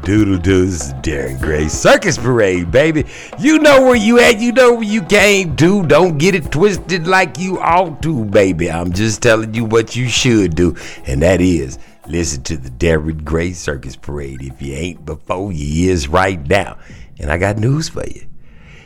Cock 0.00 0.08
a 0.08 0.12
doodle 0.12 0.38
doos, 0.38 0.92
Darren 1.02 1.40
Gray 1.40 1.68
Circus 1.68 2.16
Parade, 2.16 2.70
baby. 2.70 3.04
You 3.38 3.58
know 3.58 3.82
where 3.82 3.96
you 3.96 4.18
at, 4.18 4.40
you 4.40 4.52
know 4.52 4.74
where 4.74 4.82
you 4.82 5.02
came 5.02 5.56
to. 5.56 5.84
Don't 5.86 6.18
get 6.18 6.34
it 6.34 6.50
twisted 6.50 7.06
like 7.06 7.38
you 7.38 7.58
ought 7.58 8.02
to, 8.02 8.24
baby. 8.24 8.70
I'm 8.70 8.92
just 8.92 9.22
telling 9.22 9.54
you 9.54 9.64
what 9.64 9.96
you 9.96 10.08
should 10.08 10.54
do, 10.54 10.76
and 11.06 11.22
that 11.22 11.40
is 11.40 11.78
listen 12.06 12.42
to 12.44 12.56
the 12.56 12.70
Darren 12.70 13.24
Gray 13.24 13.52
Circus 13.52 13.96
Parade. 13.96 14.42
If 14.42 14.62
you 14.62 14.74
ain't 14.74 15.04
before, 15.04 15.52
you 15.52 15.90
is 15.90 16.08
right 16.08 16.44
now. 16.48 16.78
And 17.18 17.30
I 17.30 17.38
got 17.38 17.58
news 17.58 17.88
for 17.88 18.06
you. 18.06 18.26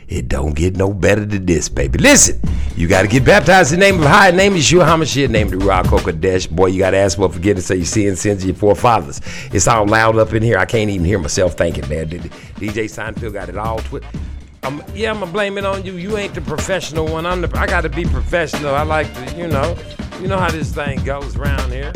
It 0.07 0.27
don't 0.27 0.55
get 0.55 0.75
no 0.75 0.93
better 0.93 1.25
than 1.25 1.45
this, 1.45 1.69
baby. 1.69 1.97
Listen, 1.97 2.39
you 2.75 2.87
got 2.87 3.03
to 3.03 3.07
get 3.07 3.23
baptized 3.23 3.73
in 3.73 3.79
the 3.79 3.85
name 3.85 3.99
of 4.01 4.05
high 4.05 4.31
name 4.31 4.53
of 4.53 4.59
Yeshua 4.59 4.85
HaMashiach, 4.85 5.29
name 5.29 5.47
the 5.47 5.55
Ruach 5.55 5.83
HaKodesh. 5.83 6.49
Boy, 6.49 6.67
you 6.67 6.79
got 6.79 6.91
to 6.91 6.97
ask 6.97 7.17
for 7.17 7.29
forgiveness 7.29 7.69
of 7.69 7.77
your 7.77 7.85
sins, 7.85 8.19
sins 8.19 8.43
of 8.43 8.47
your 8.49 8.55
forefathers. 8.55 9.21
It's 9.53 9.67
all 9.67 9.85
loud 9.85 10.17
up 10.17 10.33
in 10.33 10.43
here. 10.43 10.57
I 10.57 10.65
can't 10.65 10.89
even 10.89 11.05
hear 11.05 11.17
myself 11.17 11.53
thinking, 11.53 11.87
man. 11.87 12.09
DJ 12.09 12.85
Seinfeld 12.85 13.33
got 13.33 13.47
it 13.47 13.57
all 13.57 13.79
twisted. 13.79 14.19
Yeah, 14.93 15.11
I'm 15.11 15.19
gonna 15.19 15.31
blame 15.31 15.57
it 15.57 15.65
on 15.65 15.85
you. 15.85 15.93
You 15.97 16.17
ain't 16.17 16.33
the 16.33 16.41
professional 16.41 17.05
one. 17.07 17.25
I'm 17.25 17.41
the. 17.41 17.57
I 17.57 17.67
gotta 17.67 17.89
be 17.89 18.03
professional. 18.03 18.73
I 18.73 18.81
like 18.81 19.13
to, 19.13 19.37
you 19.37 19.47
know, 19.47 19.77
you 20.19 20.27
know 20.27 20.39
how 20.39 20.49
this 20.49 20.73
thing 20.73 21.03
goes 21.03 21.35
around 21.35 21.71
here. 21.71 21.93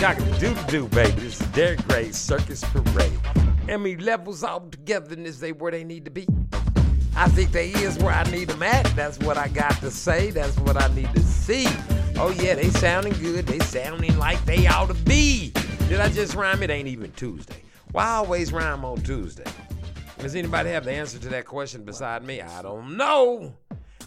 Got 0.00 0.18
do 0.40 0.54
do, 0.68 0.88
baby. 0.88 1.12
This 1.12 1.40
is 1.40 1.46
Darren 1.48 1.86
Gray 1.88 2.10
Circus 2.12 2.64
Parade. 2.64 3.12
Emmy 3.68 3.96
levels 3.96 4.42
all 4.42 4.60
together, 4.60 5.14
is 5.20 5.40
they 5.40 5.52
where 5.52 5.72
they 5.72 5.84
need 5.84 6.04
to 6.06 6.10
be? 6.10 6.26
I 7.18 7.28
think 7.28 7.50
they 7.50 7.70
is 7.70 7.96
where 7.98 8.12
I 8.12 8.24
need 8.30 8.48
them 8.48 8.62
at. 8.62 8.84
That's 8.94 9.18
what 9.20 9.38
I 9.38 9.48
got 9.48 9.72
to 9.80 9.90
say. 9.90 10.30
That's 10.30 10.54
what 10.58 10.80
I 10.80 10.94
need 10.94 11.12
to 11.14 11.22
see. 11.22 11.66
Oh 12.16 12.30
yeah, 12.30 12.54
they 12.54 12.68
sounding 12.68 13.14
good. 13.14 13.46
They 13.46 13.58
sounding 13.60 14.18
like 14.18 14.44
they 14.44 14.66
ought 14.66 14.88
to 14.88 14.94
be. 14.94 15.50
Did 15.88 16.00
I 16.00 16.10
just 16.10 16.34
rhyme? 16.34 16.62
It 16.62 16.68
ain't 16.68 16.88
even 16.88 17.10
Tuesday. 17.12 17.62
Why 17.92 18.04
I 18.04 18.14
always 18.16 18.52
rhyme 18.52 18.84
on 18.84 18.98
Tuesday? 18.98 19.50
Does 20.18 20.34
anybody 20.34 20.68
have 20.68 20.84
the 20.84 20.92
answer 20.92 21.18
to 21.18 21.28
that 21.30 21.46
question 21.46 21.84
beside 21.84 22.22
me? 22.22 22.42
I 22.42 22.60
don't 22.60 22.98
know. 22.98 23.54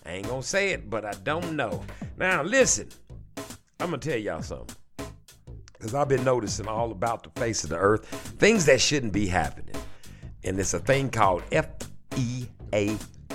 I 0.06 0.11
ain't 0.11 0.27
gonna 0.27 0.44
say 0.44 0.69
it, 0.69 0.88
but 0.88 1.03
I 1.03 1.14
don't 1.23 1.56
know. 1.56 1.84
Now 2.18 2.44
listen, 2.44 2.90
I'm 3.80 3.90
gonna 3.90 3.98
tell 3.98 4.18
y'all 4.18 4.44
something. 4.44 4.76
Cause 5.80 5.95
I've 5.95 6.10
been 6.10 6.23
noticing 6.23 6.68
all 6.68 6.91
about 6.91 7.23
the 7.23 7.40
face 7.40 7.64
of 7.64 7.72
the 7.72 7.77
earth 7.77 8.06
things 8.38 8.65
that 8.65 8.81
shouldn't 8.81 9.14
be 9.14 9.26
happening, 9.26 9.76
and 10.44 10.60
it's 10.60 10.76
a 10.76 10.80
thing 10.80 11.10
called 11.10 11.41
A 11.52 11.64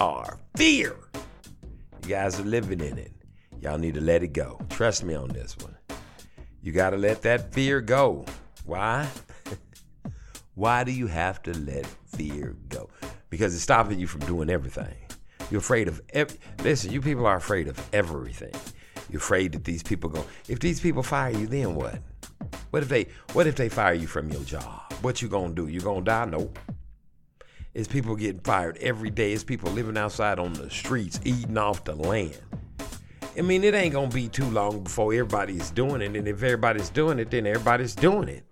R. 0.00 0.38
Fear. 0.56 0.96
You 2.02 2.08
guys 2.08 2.38
are 2.38 2.44
living 2.44 2.80
in 2.80 2.98
it. 2.98 3.12
Y'all 3.60 3.78
need 3.78 3.94
to 3.94 4.00
let 4.00 4.22
it 4.22 4.32
go. 4.32 4.60
Trust 4.68 5.04
me 5.04 5.14
on 5.14 5.28
this 5.28 5.56
one. 5.58 5.76
You 6.62 6.72
got 6.72 6.90
to 6.90 6.96
let 6.96 7.22
that 7.22 7.52
fear 7.52 7.80
go. 7.80 8.24
Why? 8.64 9.08
Why 10.54 10.84
do 10.84 10.92
you 10.92 11.06
have 11.06 11.42
to 11.44 11.58
let 11.58 11.86
fear 12.06 12.56
go? 12.68 12.88
Because 13.30 13.54
it's 13.54 13.62
stopping 13.62 13.98
you 13.98 14.06
from 14.06 14.20
doing 14.22 14.50
everything. 14.50 14.94
You're 15.50 15.60
afraid 15.60 15.88
of 15.88 16.00
ev- 16.10 16.38
listen. 16.62 16.92
You 16.92 17.00
people 17.00 17.26
are 17.26 17.36
afraid 17.36 17.68
of 17.68 17.78
everything. 17.92 18.54
You're 19.10 19.20
afraid 19.20 19.52
that 19.52 19.64
these 19.64 19.82
people 19.82 20.10
go. 20.10 20.24
If 20.48 20.60
these 20.60 20.80
people 20.80 21.02
fire 21.02 21.30
you, 21.30 21.46
then 21.46 21.74
what? 21.74 21.98
What 22.70 22.82
if 22.82 22.88
they? 22.88 23.08
What 23.32 23.46
if 23.46 23.56
they 23.56 23.68
fire 23.68 23.94
you 23.94 24.06
from 24.06 24.30
your 24.30 24.42
job? 24.42 24.92
What 25.02 25.22
you 25.22 25.28
gonna 25.28 25.54
do? 25.54 25.68
You 25.68 25.80
gonna 25.80 26.02
die? 26.02 26.24
Nope. 26.26 26.58
It's 27.74 27.88
people 27.88 28.14
getting 28.14 28.40
fired 28.40 28.78
every 28.78 29.10
day. 29.10 29.32
It's 29.32 29.42
people 29.42 29.70
living 29.72 29.96
outside 29.96 30.38
on 30.38 30.52
the 30.52 30.70
streets, 30.70 31.20
eating 31.24 31.58
off 31.58 31.82
the 31.82 31.96
land. 31.96 32.38
I 33.36 33.42
mean, 33.42 33.64
it 33.64 33.74
ain't 33.74 33.92
gonna 33.92 34.08
be 34.08 34.28
too 34.28 34.44
long 34.44 34.84
before 34.84 35.12
everybody's 35.12 35.70
doing 35.72 36.00
it, 36.00 36.14
and 36.14 36.28
if 36.28 36.40
everybody's 36.40 36.88
doing 36.88 37.18
it, 37.18 37.32
then 37.32 37.48
everybody's 37.48 37.96
doing 37.96 38.28
it. 38.28 38.44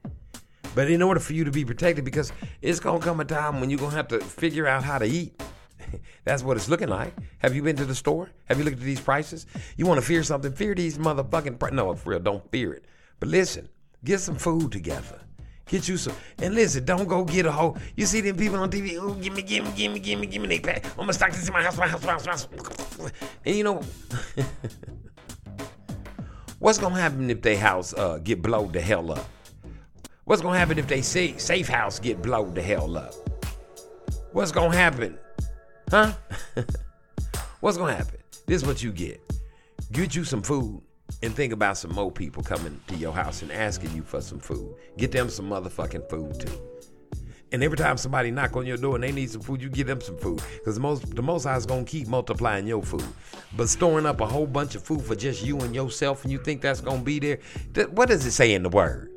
But 0.75 0.91
in 0.91 1.03
order 1.03 1.21
for 1.21 1.35
you 1.35 1.45
to 1.45 1.53
be 1.53 1.65
protected, 1.65 2.05
because 2.05 2.33
it's 2.63 2.81
gonna 2.81 2.99
come 2.99 3.21
a 3.21 3.25
time 3.25 3.61
when 3.61 3.71
you're 3.71 3.79
gonna 3.79 3.95
have 3.95 4.09
to 4.09 4.19
figure 4.19 4.67
out 4.67 4.83
how 4.83 4.99
to 4.99 5.07
eat. 5.07 5.41
That's 6.25 6.43
what 6.43 6.57
it's 6.57 6.69
looking 6.69 6.89
like. 6.89 7.15
Have 7.39 7.55
you 7.55 7.63
been 7.63 7.77
to 7.77 7.85
the 7.85 7.95
store? 7.95 8.29
Have 8.47 8.59
you 8.59 8.65
looked 8.65 8.79
at 8.79 8.83
these 8.83 9.01
prices? 9.01 9.47
You 9.77 9.87
want 9.87 10.01
to 10.01 10.07
fear 10.07 10.25
something? 10.25 10.53
Fear 10.53 10.75
these 10.75 10.99
motherfucking 10.99 11.61
prices. 11.61 11.77
No, 11.77 11.95
for 11.95 12.11
real, 12.11 12.19
don't 12.19 12.51
fear 12.51 12.73
it. 12.73 12.87
But 13.21 13.29
listen, 13.29 13.69
get 14.03 14.19
some 14.19 14.37
food 14.37 14.73
together. 14.73 15.21
Get 15.67 15.89
you 15.89 15.97
some, 15.97 16.15
and 16.39 16.55
listen, 16.55 16.85
don't 16.85 17.07
go 17.07 17.25
get 17.25 17.47
a 17.47 17.53
whole. 17.53 17.79
You 17.97 18.05
see 18.05 18.21
them 18.21 18.37
people 18.37 18.59
on 18.59 18.71
TV, 18.71 18.99
oh, 19.01 19.15
give 19.15 19.33
me, 19.33 19.43
give 19.43 19.65
me, 19.65 19.71
give 19.75 19.93
me, 19.93 19.99
give 20.01 20.19
me, 20.19 20.27
give 20.27 20.43
me, 20.43 20.49
they 20.49 20.59
pack. 20.59 20.85
I'm 20.85 20.97
gonna 20.97 21.13
stock 21.13 21.31
this 21.31 21.47
in 21.47 21.53
my 21.53 21.63
house, 21.63 21.79
my 21.79 21.87
house, 21.87 22.05
my 22.05 22.13
house, 22.13 22.27
my 22.27 22.33
house. 22.33 22.49
And 23.47 23.57
you 23.57 23.65
know, 23.65 23.81
what's 26.59 26.79
gonna 26.79 27.01
happen 27.01 27.31
if 27.31 27.41
they 27.43 27.57
house 27.57 27.95
uh, 27.95 28.19
get 28.19 28.43
blowed 28.43 28.73
the 28.73 28.81
hell 28.81 29.13
up? 29.13 29.27
What's 30.25 30.43
gonna 30.43 30.59
happen 30.59 30.79
if 30.79 30.89
they 30.89 31.01
say 31.01 31.37
safe 31.39 31.69
house 31.69 31.99
get 31.99 32.21
blowed 32.21 32.55
the 32.55 32.63
hell 32.63 32.97
up? 32.97 33.15
What's 34.33 34.53
gonna 34.53 34.77
happen? 34.77 35.19
Huh? 35.91 36.13
What's 37.61 37.79
gonna 37.79 37.95
happen? 37.95 38.19
This 38.47 38.63
is 38.63 38.67
what 38.67 38.83
you 38.83 38.93
get. 38.93 39.21
Get 39.93 40.15
you 40.15 40.25
some 40.25 40.43
food 40.43 40.83
and 41.23 41.35
think 41.35 41.53
about 41.53 41.79
some 41.79 41.93
more 41.93 42.11
people 42.11 42.43
coming 42.43 42.81
to 42.89 42.97
your 42.97 43.13
house 43.13 43.43
and 43.43 43.53
asking 43.53 43.95
you 43.95 44.03
for 44.03 44.21
some 44.21 44.41
food. 44.41 44.75
Get 44.97 45.13
them 45.13 45.29
some 45.29 45.49
motherfucking 45.49 46.09
food 46.11 46.41
too. 46.41 46.61
And 47.53 47.63
every 47.63 47.77
time 47.77 47.99
somebody 47.99 48.31
knock 48.31 48.57
on 48.57 48.65
your 48.65 48.79
door 48.79 48.95
and 48.95 49.05
they 49.05 49.13
need 49.13 49.31
some 49.31 49.43
food, 49.43 49.61
you 49.63 49.69
give 49.69 49.87
them 49.87 50.01
some 50.01 50.17
food. 50.17 50.43
Because 50.55 50.75
the 50.75 50.81
most 50.81 51.15
the 51.15 51.23
most 51.23 51.45
High's 51.45 51.67
gonna 51.67 51.85
keep 51.85 52.09
multiplying 52.09 52.67
your 52.67 52.83
food. 52.83 53.05
But 53.57 53.69
storing 53.69 54.07
up 54.07 54.21
a 54.21 54.27
whole 54.27 54.47
bunch 54.47 54.75
of 54.75 54.83
food 54.83 55.03
for 55.03 55.15
just 55.15 55.45
you 55.45 55.59
and 55.61 55.75
yourself 55.75 56.25
and 56.25 56.33
you 56.33 56.39
think 56.39 56.63
that's 56.63 56.81
gonna 56.81 57.03
be 57.03 57.19
there. 57.19 57.39
th- 57.75 57.89
what 57.89 58.09
does 58.09 58.25
it 58.25 58.31
say 58.31 58.55
in 58.55 58.63
the 58.63 58.71
word? 58.71 59.11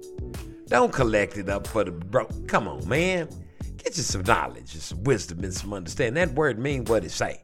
Don't 0.68 0.92
collect 0.92 1.38
it 1.38 1.48
up 1.48 1.66
for 1.68 1.84
the 1.84 1.92
broke. 1.92 2.48
Come 2.48 2.68
on, 2.68 2.88
man. 2.88 3.30
Get 3.78 3.96
you 3.98 4.04
some 4.04 4.24
knowledge, 4.24 4.76
some 4.76 5.04
wisdom, 5.04 5.44
and 5.44 5.54
some 5.54 5.74
understanding. 5.74 6.16
That 6.16 6.36
word 6.36 6.60
mean 6.60 6.86
what 6.86 7.06
it 7.06 7.12
say. 7.12 7.44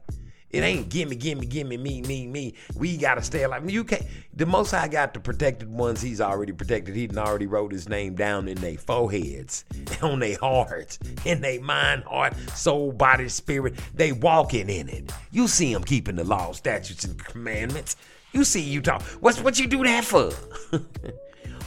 It 0.52 0.62
ain't 0.62 0.90
gimme, 0.90 1.16
gimme, 1.16 1.46
gimme, 1.46 1.78
me, 1.78 2.02
me, 2.02 2.26
me. 2.26 2.54
We 2.76 2.98
gotta 2.98 3.22
stay 3.22 3.44
alive. 3.44 3.68
You 3.70 3.84
can't. 3.84 4.02
The 4.34 4.44
Most 4.44 4.70
High 4.70 4.88
got 4.88 5.14
the 5.14 5.20
protected 5.20 5.70
ones. 5.70 6.02
He's 6.02 6.20
already 6.20 6.52
protected. 6.52 6.94
He 6.94 7.08
already 7.16 7.46
wrote 7.46 7.72
his 7.72 7.88
name 7.88 8.14
down 8.14 8.48
in 8.48 8.58
their 8.58 8.76
foreheads, 8.76 9.64
on 10.02 10.18
their 10.18 10.36
hearts, 10.38 10.98
in 11.24 11.40
their 11.40 11.60
mind, 11.60 12.04
heart, 12.04 12.36
soul, 12.50 12.92
body, 12.92 13.28
spirit. 13.28 13.74
They 13.94 14.12
walking 14.12 14.68
in 14.68 14.90
it. 14.90 15.10
You 15.30 15.48
see 15.48 15.72
them 15.72 15.84
keeping 15.84 16.16
the 16.16 16.24
law, 16.24 16.52
statutes, 16.52 17.04
and 17.04 17.18
commandments. 17.24 17.96
You 18.32 18.44
see 18.44 18.62
you 18.62 18.82
talk. 18.82 19.02
What's 19.20 19.40
what 19.40 19.58
you 19.58 19.66
do 19.66 19.82
that 19.84 20.04
for? 20.04 20.32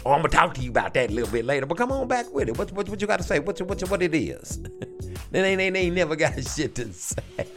Oh, 0.05 0.11
I'm 0.11 0.19
gonna 0.19 0.29
talk 0.29 0.53
to 0.53 0.61
you 0.61 0.69
about 0.69 0.93
that 0.93 1.09
a 1.09 1.13
little 1.13 1.31
bit 1.31 1.45
later, 1.45 1.65
but 1.65 1.79
come 1.79 1.91
on 1.91 2.07
back 2.07 2.31
with 2.31 2.47
it. 2.47 2.55
What 2.55 2.71
what, 2.73 2.87
what 2.87 3.01
you 3.01 3.07
got 3.07 3.17
to 3.17 3.23
say? 3.23 3.39
What 3.39 3.59
what 3.63 3.81
what 3.89 4.03
it 4.03 4.13
is? 4.13 4.59
they 5.31 5.43
ain't 5.43 5.73
they, 5.73 5.79
ain't 5.79 5.95
never 5.95 6.15
got 6.15 6.35
shit 6.47 6.75
to 6.75 6.93
say. 6.93 7.47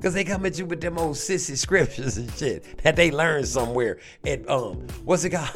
Cause 0.00 0.14
they 0.14 0.24
come 0.24 0.46
at 0.46 0.58
you 0.58 0.66
with 0.66 0.80
them 0.80 0.98
old 0.98 1.16
sissy 1.16 1.56
scriptures 1.56 2.18
and 2.18 2.30
shit 2.32 2.82
that 2.82 2.96
they 2.96 3.10
learned 3.10 3.48
somewhere 3.48 3.98
at 4.26 4.48
um 4.48 4.86
what's 5.04 5.24
it 5.24 5.30
called? 5.30 5.50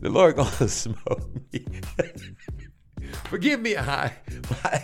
the 0.00 0.08
Lord 0.08 0.36
gonna 0.36 0.50
smoke 0.68 1.28
me. 1.52 1.66
Forgive 3.24 3.60
me, 3.60 3.76
I 3.76 4.12
I 4.64 4.82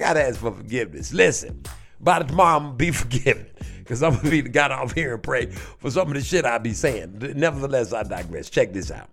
gotta 0.00 0.22
ask 0.22 0.40
for 0.40 0.52
forgiveness. 0.52 1.12
Listen, 1.12 1.62
by 2.00 2.20
tomorrow 2.20 2.56
I'm 2.56 2.62
gonna 2.64 2.74
be 2.74 2.90
forgiven. 2.90 3.46
Cause 3.86 4.02
I'm 4.02 4.16
gonna 4.16 4.30
be 4.30 4.42
got 4.42 4.70
off 4.70 4.92
here 4.92 5.14
and 5.14 5.22
pray 5.22 5.46
for 5.46 5.90
some 5.90 6.08
of 6.08 6.14
the 6.14 6.20
shit 6.20 6.44
I 6.44 6.58
be 6.58 6.74
saying. 6.74 7.18
Nevertheless, 7.36 7.92
I 7.92 8.02
digress. 8.02 8.50
Check 8.50 8.72
this 8.72 8.90
out. 8.90 9.08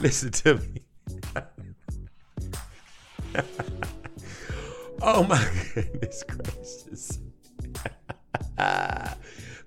Listen 0.00 0.32
to 0.32 0.56
me. 0.56 0.81
oh 5.02 5.24
my 5.24 5.48
goodness 5.74 6.22
gracious. 6.24 7.18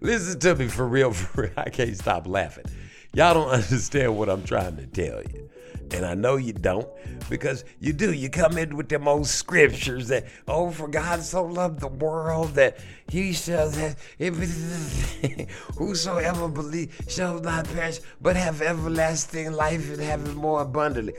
Listen 0.02 0.40
to 0.40 0.56
me 0.56 0.68
for 0.68 0.88
real, 0.88 1.12
for 1.12 1.44
real. 1.44 1.52
I 1.58 1.70
can't 1.70 1.96
stop 1.98 2.28
laughing. 2.28 2.66
Y'all 3.14 3.34
don't 3.34 3.50
understand 3.50 4.18
what 4.18 4.30
I'm 4.30 4.44
trying 4.44 4.76
to 4.78 4.88
tell 4.88 5.22
you. 5.24 5.50
And 5.92 6.06
I 6.06 6.16
know 6.16 6.36
you 6.36 6.52
don't, 6.52 6.88
because 7.30 7.64
you 7.80 7.94
do. 7.94 8.12
You 8.12 8.30
come 8.30 8.58
in 8.58 8.76
with 8.76 8.90
them 8.90 9.08
old 9.08 9.28
scriptures 9.28 10.08
that, 10.08 10.26
oh, 10.48 10.72
for 10.72 10.88
God 10.88 11.22
so 11.22 11.46
loved 11.46 11.80
the 11.80 11.88
world 11.88 12.56
that 12.56 12.80
he 13.08 13.34
shall 13.34 13.70
that 13.70 13.98
whosoever 15.78 16.48
believe 16.48 17.00
shall 17.08 17.40
not 17.40 17.66
perish, 17.66 18.00
but 18.20 18.36
have 18.36 18.62
everlasting 18.62 19.54
life 19.54 19.90
and 19.92 20.02
have 20.02 20.28
it 20.28 20.36
more 20.36 20.62
abundantly. 20.62 21.14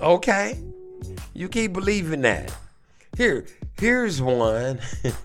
Okay. 0.00 0.58
You 1.34 1.48
keep 1.48 1.72
believing 1.72 2.22
that. 2.22 2.52
Here, 3.16 3.46
here's 3.78 4.20
one. 4.20 4.80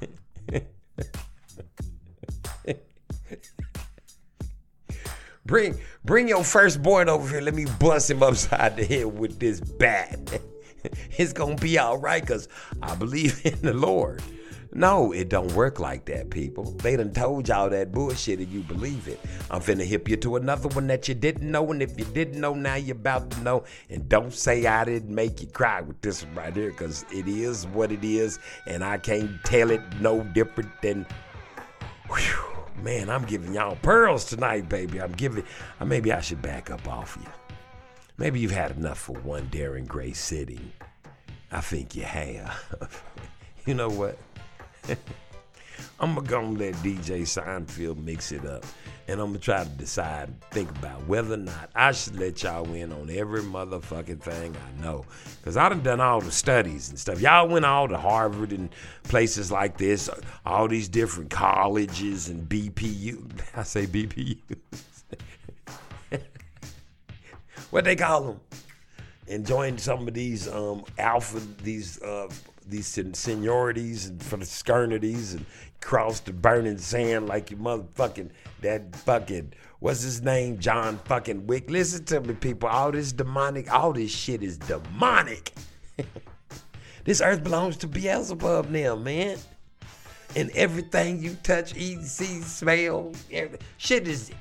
Bring 5.51 5.77
bring 6.05 6.29
your 6.29 6.45
firstborn 6.45 7.09
over 7.09 7.27
here. 7.27 7.41
Let 7.41 7.55
me 7.55 7.65
bust 7.77 8.09
him 8.09 8.23
upside 8.23 8.77
the 8.77 8.85
head 8.85 9.05
with 9.07 9.37
this 9.37 9.59
bat. 9.59 10.17
it's 11.17 11.33
gonna 11.33 11.55
be 11.55 11.77
all 11.77 11.97
right 11.97 12.21
because 12.21 12.47
I 12.81 12.95
believe 12.95 13.45
in 13.45 13.61
the 13.61 13.73
Lord. 13.73 14.21
No, 14.73 15.11
it 15.11 15.27
don't 15.27 15.51
work 15.53 15.81
like 15.81 16.05
that, 16.05 16.29
people. 16.29 16.63
They 16.63 16.95
done 16.95 17.11
told 17.11 17.49
y'all 17.49 17.69
that 17.69 17.91
bullshit 17.91 18.39
and 18.39 18.47
you 18.47 18.61
believe 18.61 19.07
it. 19.09 19.19
I'm 19.49 19.59
finna 19.59 19.83
hip 19.83 20.07
you 20.07 20.15
to 20.17 20.37
another 20.37 20.69
one 20.69 20.87
that 20.87 21.09
you 21.09 21.13
didn't 21.13 21.51
know, 21.51 21.71
and 21.71 21.81
if 21.81 21.99
you 21.99 22.05
didn't 22.05 22.39
know, 22.39 22.53
now 22.53 22.75
you're 22.75 22.95
about 22.95 23.31
to 23.31 23.41
know. 23.41 23.65
And 23.89 24.07
don't 24.07 24.33
say 24.33 24.65
I 24.65 24.85
didn't 24.85 25.13
make 25.13 25.41
you 25.41 25.47
cry 25.47 25.81
with 25.81 25.99
this 26.01 26.23
one 26.23 26.35
right 26.35 26.55
here, 26.55 26.71
because 26.71 27.03
it 27.11 27.27
is 27.27 27.67
what 27.67 27.91
it 27.91 28.05
is, 28.05 28.39
and 28.65 28.81
I 28.81 28.97
can't 28.97 29.43
tell 29.43 29.71
it 29.71 29.81
no 29.99 30.23
different 30.23 30.69
than 30.81 31.05
Whew, 32.07 32.83
man, 32.83 33.09
I'm 33.09 33.23
giving 33.23 33.53
y'all 33.53 33.77
pearls 33.77 34.25
tonight, 34.25 34.67
baby. 34.67 35.01
I'm 35.01 35.13
giving. 35.13 35.45
Uh, 35.79 35.85
maybe 35.85 36.11
I 36.11 36.19
should 36.19 36.41
back 36.41 36.69
up 36.69 36.87
off 36.87 37.17
you. 37.21 37.27
Maybe 38.17 38.39
you've 38.39 38.51
had 38.51 38.71
enough 38.71 38.99
for 38.99 39.13
one 39.19 39.47
Darren 39.47 39.87
Gray 39.87 40.11
sitting. 40.11 40.73
I 41.51 41.61
think 41.61 41.95
you 41.95 42.03
have. 42.03 43.03
you 43.65 43.73
know 43.73 43.89
what? 43.89 44.17
I'm 45.99 46.15
gonna 46.15 46.27
go 46.27 46.41
let 46.41 46.73
DJ 46.75 47.21
Seinfeld 47.21 48.03
mix 48.03 48.31
it 48.31 48.43
up, 48.43 48.65
and 49.07 49.19
I'm 49.19 49.27
gonna 49.27 49.37
try 49.37 49.63
to 49.63 49.69
decide, 49.69 50.29
think 50.49 50.67
about 50.71 51.05
whether 51.05 51.35
or 51.35 51.37
not 51.37 51.69
I 51.75 51.91
should 51.91 52.17
let 52.17 52.41
y'all 52.41 52.73
in 52.73 52.91
on 52.91 53.11
every 53.11 53.41
motherfucking 53.41 54.19
thing 54.19 54.55
I 54.55 54.81
know, 54.81 55.05
cause 55.43 55.57
I 55.57 55.69
done 55.69 55.83
done 55.83 56.01
all 56.01 56.19
the 56.19 56.31
studies 56.31 56.89
and 56.89 56.97
stuff. 56.97 57.21
Y'all 57.21 57.47
went 57.47 57.65
all 57.65 57.87
to 57.87 57.97
Harvard 57.99 58.51
and 58.51 58.69
places 59.03 59.51
like 59.51 59.77
this, 59.77 60.09
all 60.43 60.67
these 60.67 60.89
different 60.89 61.29
colleges 61.29 62.29
and 62.29 62.49
BPU. 62.49 63.29
I 63.55 63.61
say 63.61 63.85
BPU. 63.85 64.37
what 67.69 67.83
they 67.83 67.95
call 67.95 68.23
them? 68.23 68.39
And 69.27 69.45
joined 69.45 69.79
some 69.79 70.07
of 70.07 70.15
these 70.15 70.47
um, 70.47 70.83
alpha, 70.97 71.39
these 71.61 72.01
uh, 72.01 72.27
these 72.71 72.87
seniorities 72.87 74.07
and 74.07 74.23
fraternities 74.23 75.33
and 75.33 75.45
crossed 75.81 76.25
the 76.25 76.33
burning 76.33 76.77
sand 76.77 77.27
like 77.27 77.51
you 77.51 77.57
motherfucking 77.57 78.29
that 78.61 78.95
fucking 78.95 79.51
what's 79.79 80.01
his 80.01 80.21
name 80.21 80.59
John 80.59 80.99
fucking 81.05 81.47
Wick. 81.47 81.69
Listen 81.69 82.05
to 82.05 82.21
me, 82.21 82.33
people. 82.33 82.69
All 82.69 82.91
this 82.91 83.11
demonic, 83.11 83.71
all 83.71 83.93
this 83.93 84.11
shit 84.11 84.41
is 84.41 84.57
demonic. 84.57 85.53
this 87.03 87.21
earth 87.21 87.43
belongs 87.43 87.77
to 87.77 87.87
Beelzebub 87.87 88.69
now, 88.69 88.95
man. 88.95 89.37
and 90.35 90.49
everything 90.51 91.21
you 91.21 91.35
touch, 91.43 91.75
eat, 91.75 92.01
see, 92.03 92.41
smell, 92.41 93.11
shit 93.77 94.07
is 94.07 94.31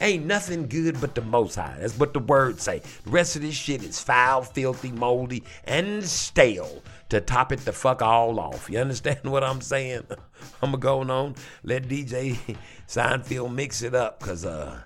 ain't 0.00 0.24
nothing 0.26 0.68
good 0.68 1.00
but 1.00 1.14
the 1.14 1.22
Most 1.22 1.56
High. 1.56 1.76
That's 1.80 1.98
what 1.98 2.14
the 2.14 2.20
words 2.20 2.62
say. 2.62 2.80
The 3.04 3.10
rest 3.10 3.36
of 3.36 3.42
this 3.42 3.54
shit 3.54 3.82
is 3.82 4.00
foul, 4.00 4.42
filthy, 4.42 4.92
moldy, 4.92 5.42
and 5.64 6.04
stale. 6.04 6.82
To 7.10 7.20
top 7.22 7.52
it 7.52 7.60
the 7.60 7.72
fuck 7.72 8.02
all 8.02 8.38
off. 8.38 8.68
You 8.68 8.78
understand 8.78 9.20
what 9.24 9.42
I'm 9.42 9.60
saying? 9.60 10.06
I'm 10.62 10.72
gonna 10.72 10.78
go 10.78 11.00
on, 11.00 11.34
let 11.64 11.84
DJ 11.84 12.38
Seinfeld 12.88 13.52
mix 13.52 13.82
it 13.82 13.94
up, 13.94 14.20
cause 14.20 14.44
uh, 14.44 14.80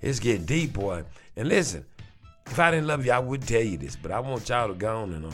it's 0.00 0.20
getting 0.20 0.44
deep, 0.44 0.74
boy. 0.74 1.04
And 1.36 1.48
listen, 1.48 1.84
if 2.46 2.58
I 2.58 2.70
didn't 2.70 2.86
love 2.86 3.04
you, 3.04 3.12
I 3.12 3.18
wouldn't 3.18 3.48
tell 3.48 3.62
you 3.62 3.76
this, 3.76 3.96
but 3.96 4.12
I 4.12 4.20
want 4.20 4.48
y'all 4.48 4.68
to 4.68 4.74
go 4.74 5.02
on 5.02 5.12
and 5.12 5.24
um, 5.26 5.32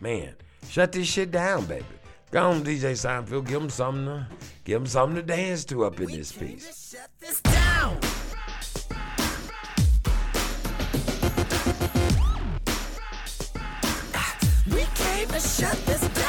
man, 0.00 0.34
shut 0.68 0.92
this 0.92 1.08
shit 1.08 1.30
down, 1.30 1.64
baby. 1.64 1.84
Go 2.30 2.50
on, 2.50 2.62
DJ 2.62 2.92
Seinfeld, 2.92 3.46
give 3.46 3.60
them 3.60 3.70
something 3.70 4.04
to, 4.04 4.26
give 4.64 4.80
them 4.80 4.86
something 4.86 5.16
to 5.16 5.22
dance 5.22 5.64
to 5.66 5.84
up 5.84 5.98
in 5.98 6.10
this 6.10 6.30
piece. 6.30 6.94
Shut 15.40 15.86
this 15.86 16.00
down. 16.00 16.27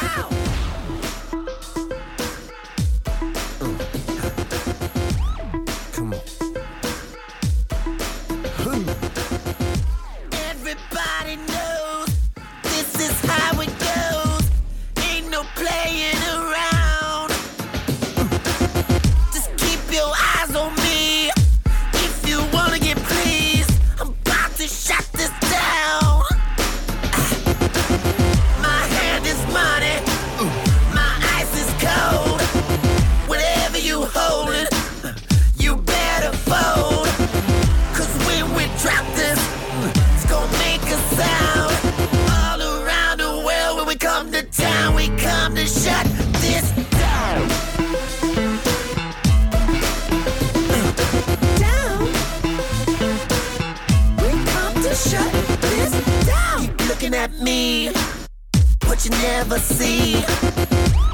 You 59.10 59.16
never 59.22 59.58
see 59.60 60.14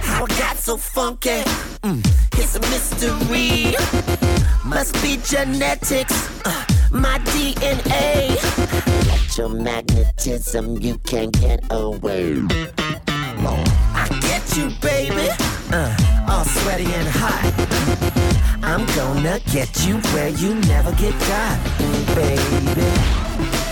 how 0.02 0.24
I 0.24 0.28
got 0.40 0.58
so 0.58 0.78
funky. 0.78 1.44
Mm, 1.84 2.04
it's 2.34 2.56
a 2.56 2.60
mystery. 2.60 3.76
Must 4.66 4.94
be 5.02 5.18
genetics, 5.18 6.30
uh, 6.46 6.66
my 6.92 7.20
DNA. 7.20 8.38
Electromagnetism, 9.06 10.82
you 10.82 10.98
can't 11.00 11.32
get 11.40 11.64
away. 11.72 12.42
I 13.98 14.08
get 14.22 14.58
you, 14.58 14.72
baby. 14.82 15.30
Uh, 15.72 15.96
all 16.28 16.46
sweaty 16.46 16.86
and 16.86 17.08
hot. 17.08 17.54
I'm 18.64 18.86
gonna 18.96 19.40
get 19.52 19.86
you 19.86 19.98
where 20.14 20.30
you 20.30 20.56
never 20.56 20.92
get 20.94 21.14
got, 21.28 21.60
baby. 22.16 23.65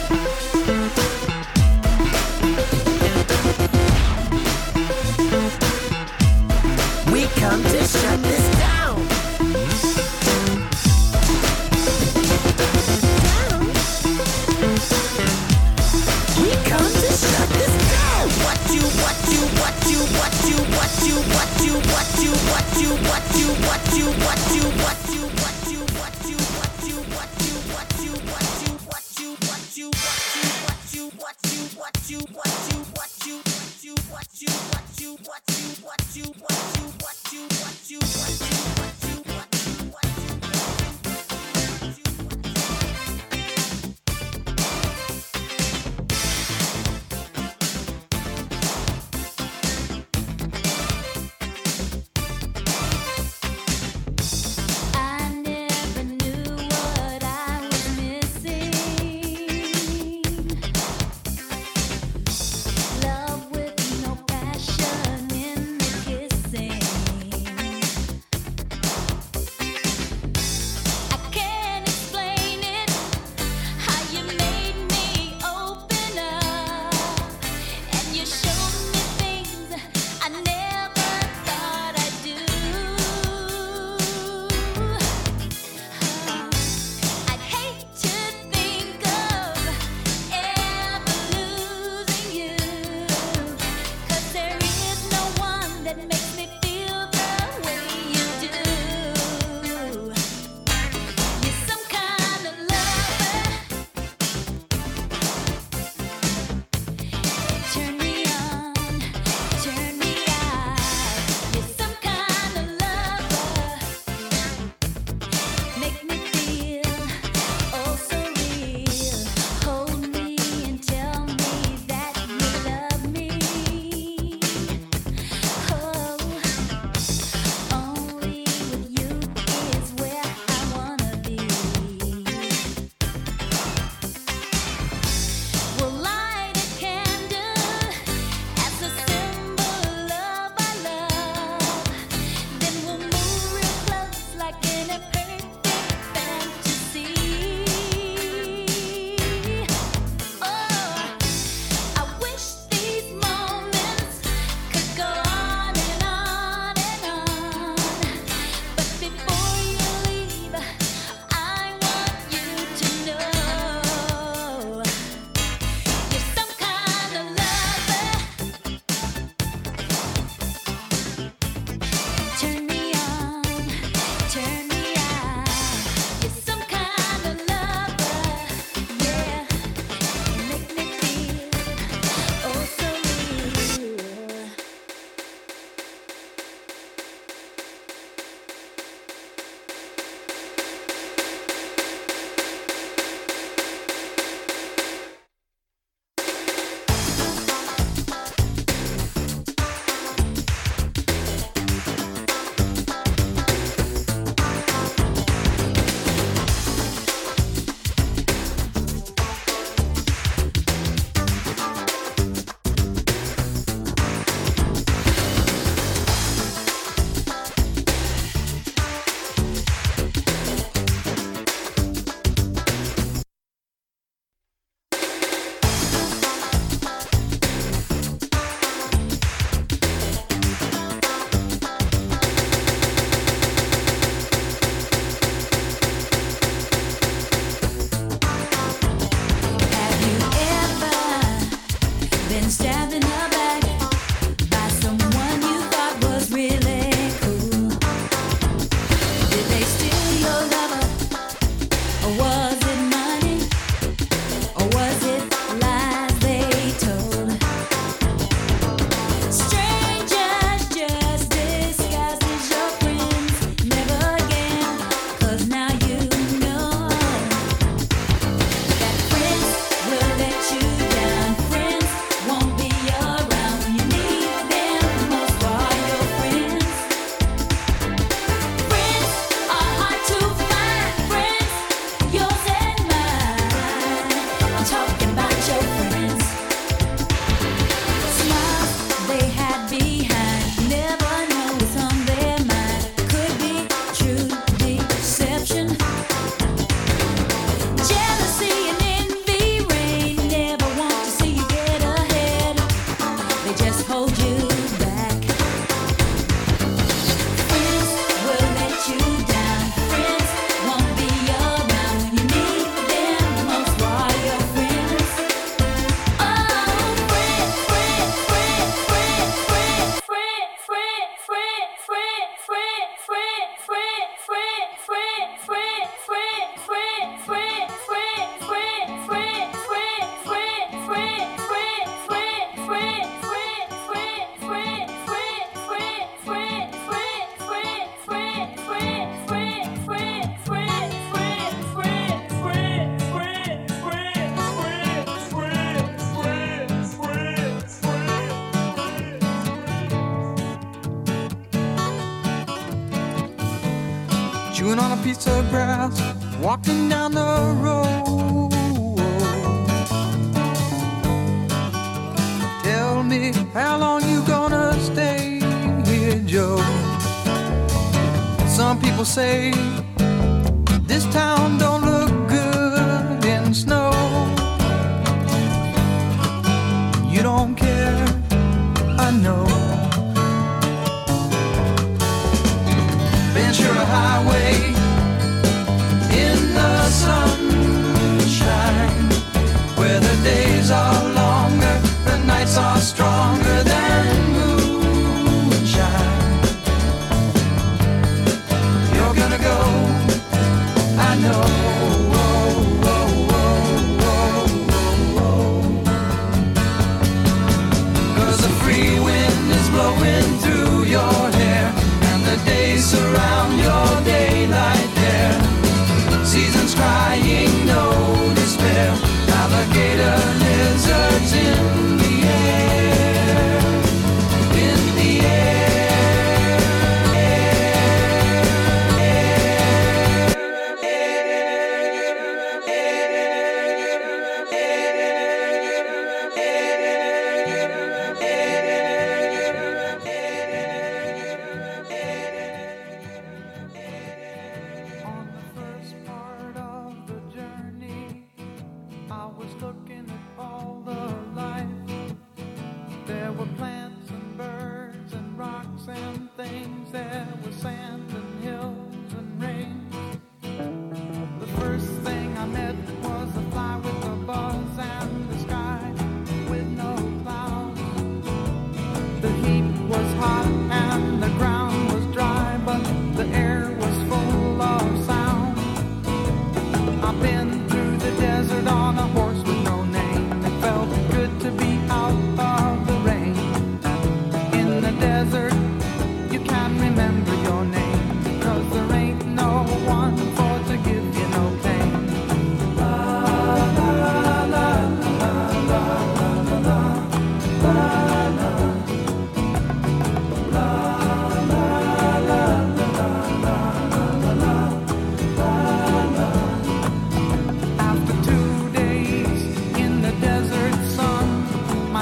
Come 7.44 7.61
to 7.61 7.84
shut 7.84 8.24
this 8.24 8.57
down. 8.57 8.62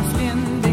lost 0.01 0.19
in 0.19 0.70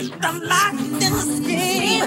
victim 0.00 0.40
locked 0.42 0.80
in 0.80 0.98
the 1.00 1.08
scheme. 1.36 2.04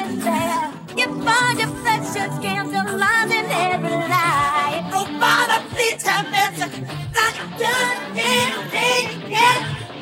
You 0.97 1.07
find 1.25 1.59
your 1.59 1.71
precious 1.81 2.31
scandalizing 2.37 3.49
every 3.49 3.97
lie. 4.13 4.89
Oh, 4.93 5.05
Father, 5.19 5.59
please 5.73 6.03
have 6.03 6.27
mercy. 6.29 6.67
Not 7.15 7.35
done 7.57 7.97
anything 8.15 9.31
yet. 9.31 9.61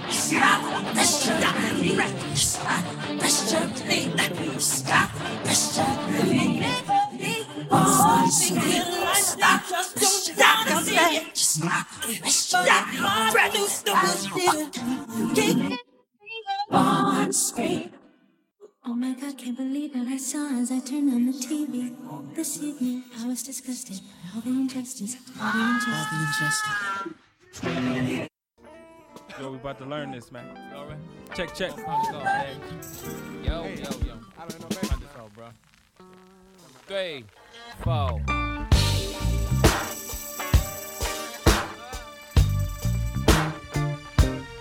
Stop, 0.09 0.61
stop, 0.95 1.15
stop, 1.31 1.55
stop, 2.35 2.83
stop, 4.75 5.09
stop, 5.57 5.97
Oh, 7.69 8.27
stop, 8.29 9.61
just 9.69 9.95
don't 9.95 10.21
stop, 10.35 10.67
don't 10.67 10.83
say. 10.83 11.31
Stop, 11.33 11.87
stop, 12.25 12.85
produce 13.33 13.81
the 13.81 13.93
Born 16.69 17.31
scream. 17.31 17.91
Oh 18.85 18.93
my 18.93 19.13
god, 19.13 19.37
can't 19.37 19.55
believe 19.57 19.95
what 19.95 20.07
I 20.07 20.17
saw 20.17 20.47
as 20.59 20.71
I 20.71 20.79
turned 20.79 21.11
on 21.13 21.25
the 21.25 21.31
TV. 21.31 21.95
This 22.35 22.61
evening, 22.61 23.03
I 23.19 23.27
was 23.27 23.43
disgusted 23.43 23.99
by 24.01 24.35
all 24.35 24.41
the 24.41 24.49
injustice, 24.49 25.15
all 25.41 25.51
the 25.53 25.59
injustice. 27.63 28.27
Yo, 29.39 29.51
we 29.51 29.57
about 29.57 29.77
to 29.77 29.85
learn 29.85 30.11
this, 30.11 30.31
man. 30.31 30.45
All 30.75 30.87
right? 30.87 30.97
Check, 31.35 31.53
check. 31.53 31.71
Yo, 31.77 31.83
yo, 33.43 33.63
yo. 33.63 33.63
I 34.37 34.47
don't 34.47 34.59
know, 34.59 34.67
man. 34.89 34.99
this 34.99 35.13
bro. 35.35 35.47
Three, 36.87 37.23
four. 37.83 38.21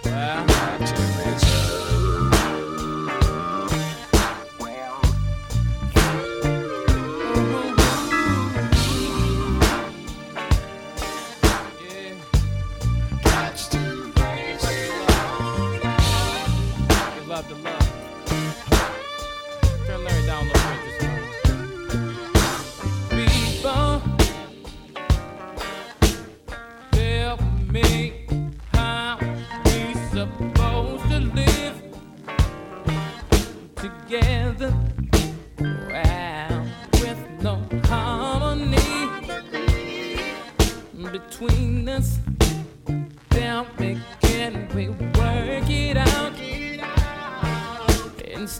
Ah, 0.09 0.47
well, 0.81 1.06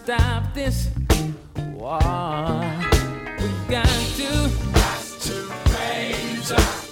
stop 0.07 0.55
this 0.55 0.89
war? 1.75 1.99
We 3.41 3.49
got 3.69 3.89
to, 4.17 4.51
raise 5.73 6.53
up, 6.53 6.86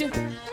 you, 0.00 0.49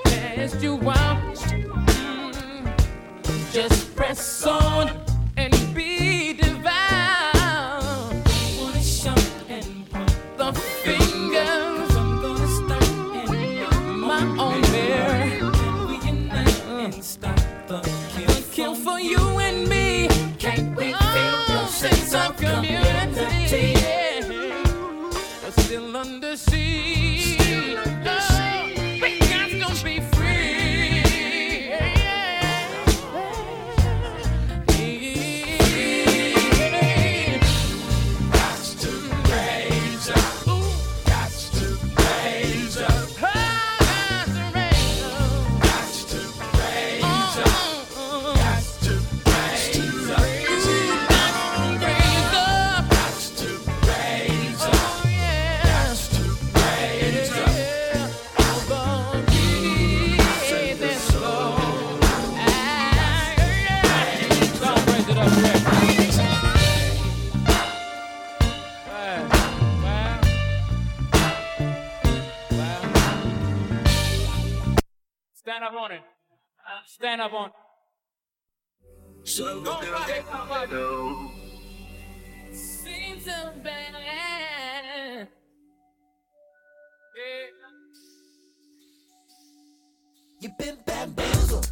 You've 90.39 90.57
been 90.59 90.77
bamboozled. 90.85 91.71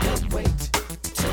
Can't 0.00 0.34
wait. 0.34 0.44
To... 0.46 1.28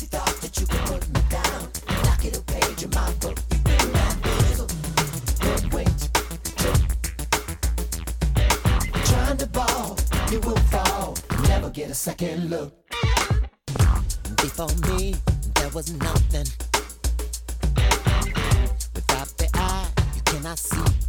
You 0.00 0.06
thought 0.10 0.36
that 0.42 0.58
you 0.58 0.66
could 0.66 0.80
put 0.80 1.08
me 1.08 1.20
down, 1.30 1.70
knock 2.04 2.24
it 2.24 2.36
a 2.36 2.42
page 2.42 2.82
in 2.82 2.90
my 2.90 3.12
book. 3.20 3.38
You've 3.50 3.64
been 3.64 3.92
bamboozled. 3.92 4.74
Can't 5.40 5.72
wait. 5.72 5.98
To... 6.58 6.70
Trying 9.06 9.36
to 9.38 9.46
ball, 9.46 9.96
you 10.30 10.40
will 10.40 10.56
fall. 10.70 11.16
Never 11.48 11.70
get 11.70 11.88
a 11.90 11.94
second 11.94 12.50
look 12.50 12.81
for 14.52 14.68
me, 14.88 15.14
there 15.54 15.68
was 15.70 15.90
nothing. 15.94 16.46
Without 18.94 19.28
the 19.38 19.48
eye, 19.54 19.88
you 20.14 20.22
cannot 20.24 20.58
see. 20.58 21.01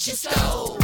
what 0.00 0.06
you 0.06 0.14
stole. 0.14 0.78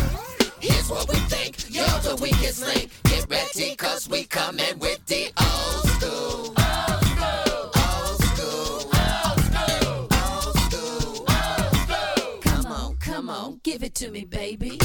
Here's 0.60 0.90
what 0.90 1.08
we 1.08 1.14
think, 1.30 1.56
you're 1.74 1.86
the 2.00 2.16
weakest 2.20 2.66
link. 2.66 2.90
Get 3.04 3.26
ready, 3.30 3.74
cause 3.74 4.08
we 4.10 4.24
coming 4.24 4.78
with 4.78 5.04
the 5.06 5.32
old 5.40 5.88
school. 5.88 6.52
Give 13.62 13.82
it 13.82 13.94
to 13.96 14.10
me, 14.10 14.24
baby. 14.24 14.78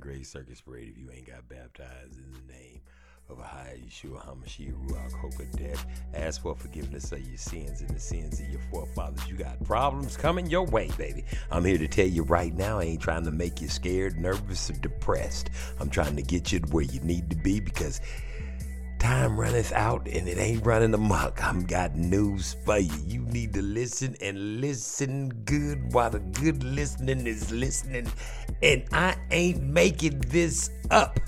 The 0.00 0.24
Circus 0.24 0.60
Parade. 0.60 0.92
If 0.92 0.98
you 0.98 1.10
ain't 1.10 1.26
got 1.26 1.48
baptized 1.48 2.18
in 2.18 2.32
the 2.32 2.52
name 2.52 2.80
of 3.28 3.38
a 3.38 3.42
high 3.42 3.78
Yeshua 3.84 4.24
HaMashiach 4.24 4.88
Ruach 4.88 5.12
HaKodesh, 5.12 5.78
ask 6.14 6.42
for 6.42 6.54
forgiveness 6.54 7.10
of 7.12 7.26
your 7.26 7.38
sins 7.38 7.80
and 7.80 7.90
the 7.90 7.98
sins 7.98 8.40
of 8.40 8.48
your 8.48 8.60
forefathers. 8.70 9.26
You 9.28 9.36
got 9.36 9.62
problems 9.64 10.16
coming 10.16 10.46
your 10.46 10.64
way, 10.66 10.90
baby. 10.96 11.24
I'm 11.50 11.64
here 11.64 11.78
to 11.78 11.88
tell 11.88 12.06
you 12.06 12.22
right 12.24 12.54
now, 12.54 12.78
I 12.78 12.84
ain't 12.84 13.00
trying 13.00 13.24
to 13.24 13.32
make 13.32 13.60
you 13.60 13.68
scared, 13.68 14.18
nervous, 14.18 14.70
or 14.70 14.74
depressed. 14.74 15.50
I'm 15.80 15.90
trying 15.90 16.16
to 16.16 16.22
get 16.22 16.52
you 16.52 16.60
to 16.60 16.66
where 16.68 16.84
you 16.84 17.00
need 17.00 17.30
to 17.30 17.36
be 17.36 17.58
because 17.58 18.00
time 19.06 19.38
runneth 19.38 19.72
out 19.72 20.08
and 20.08 20.28
it 20.28 20.36
ain't 20.36 20.66
running 20.66 20.92
amok. 20.92 21.40
I'm 21.40 21.64
got 21.64 21.94
news 21.94 22.56
for 22.64 22.78
you. 22.78 22.92
You 23.06 23.20
need 23.20 23.54
to 23.54 23.62
listen 23.62 24.16
and 24.20 24.60
listen 24.60 25.28
good 25.44 25.92
while 25.92 26.10
the 26.10 26.18
good 26.18 26.64
listening 26.64 27.24
is 27.28 27.52
listening. 27.52 28.10
And 28.64 28.82
I 28.90 29.14
ain't 29.30 29.62
making 29.62 30.18
this 30.26 30.70
up. 30.90 31.20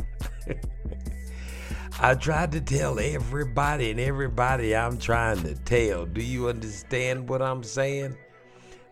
I 2.00 2.16
tried 2.16 2.50
to 2.50 2.60
tell 2.60 2.98
everybody 2.98 3.92
and 3.92 4.00
everybody 4.00 4.74
I'm 4.74 4.98
trying 4.98 5.44
to 5.44 5.54
tell. 5.54 6.04
Do 6.04 6.20
you 6.20 6.48
understand 6.48 7.28
what 7.28 7.42
I'm 7.42 7.62
saying? 7.62 8.16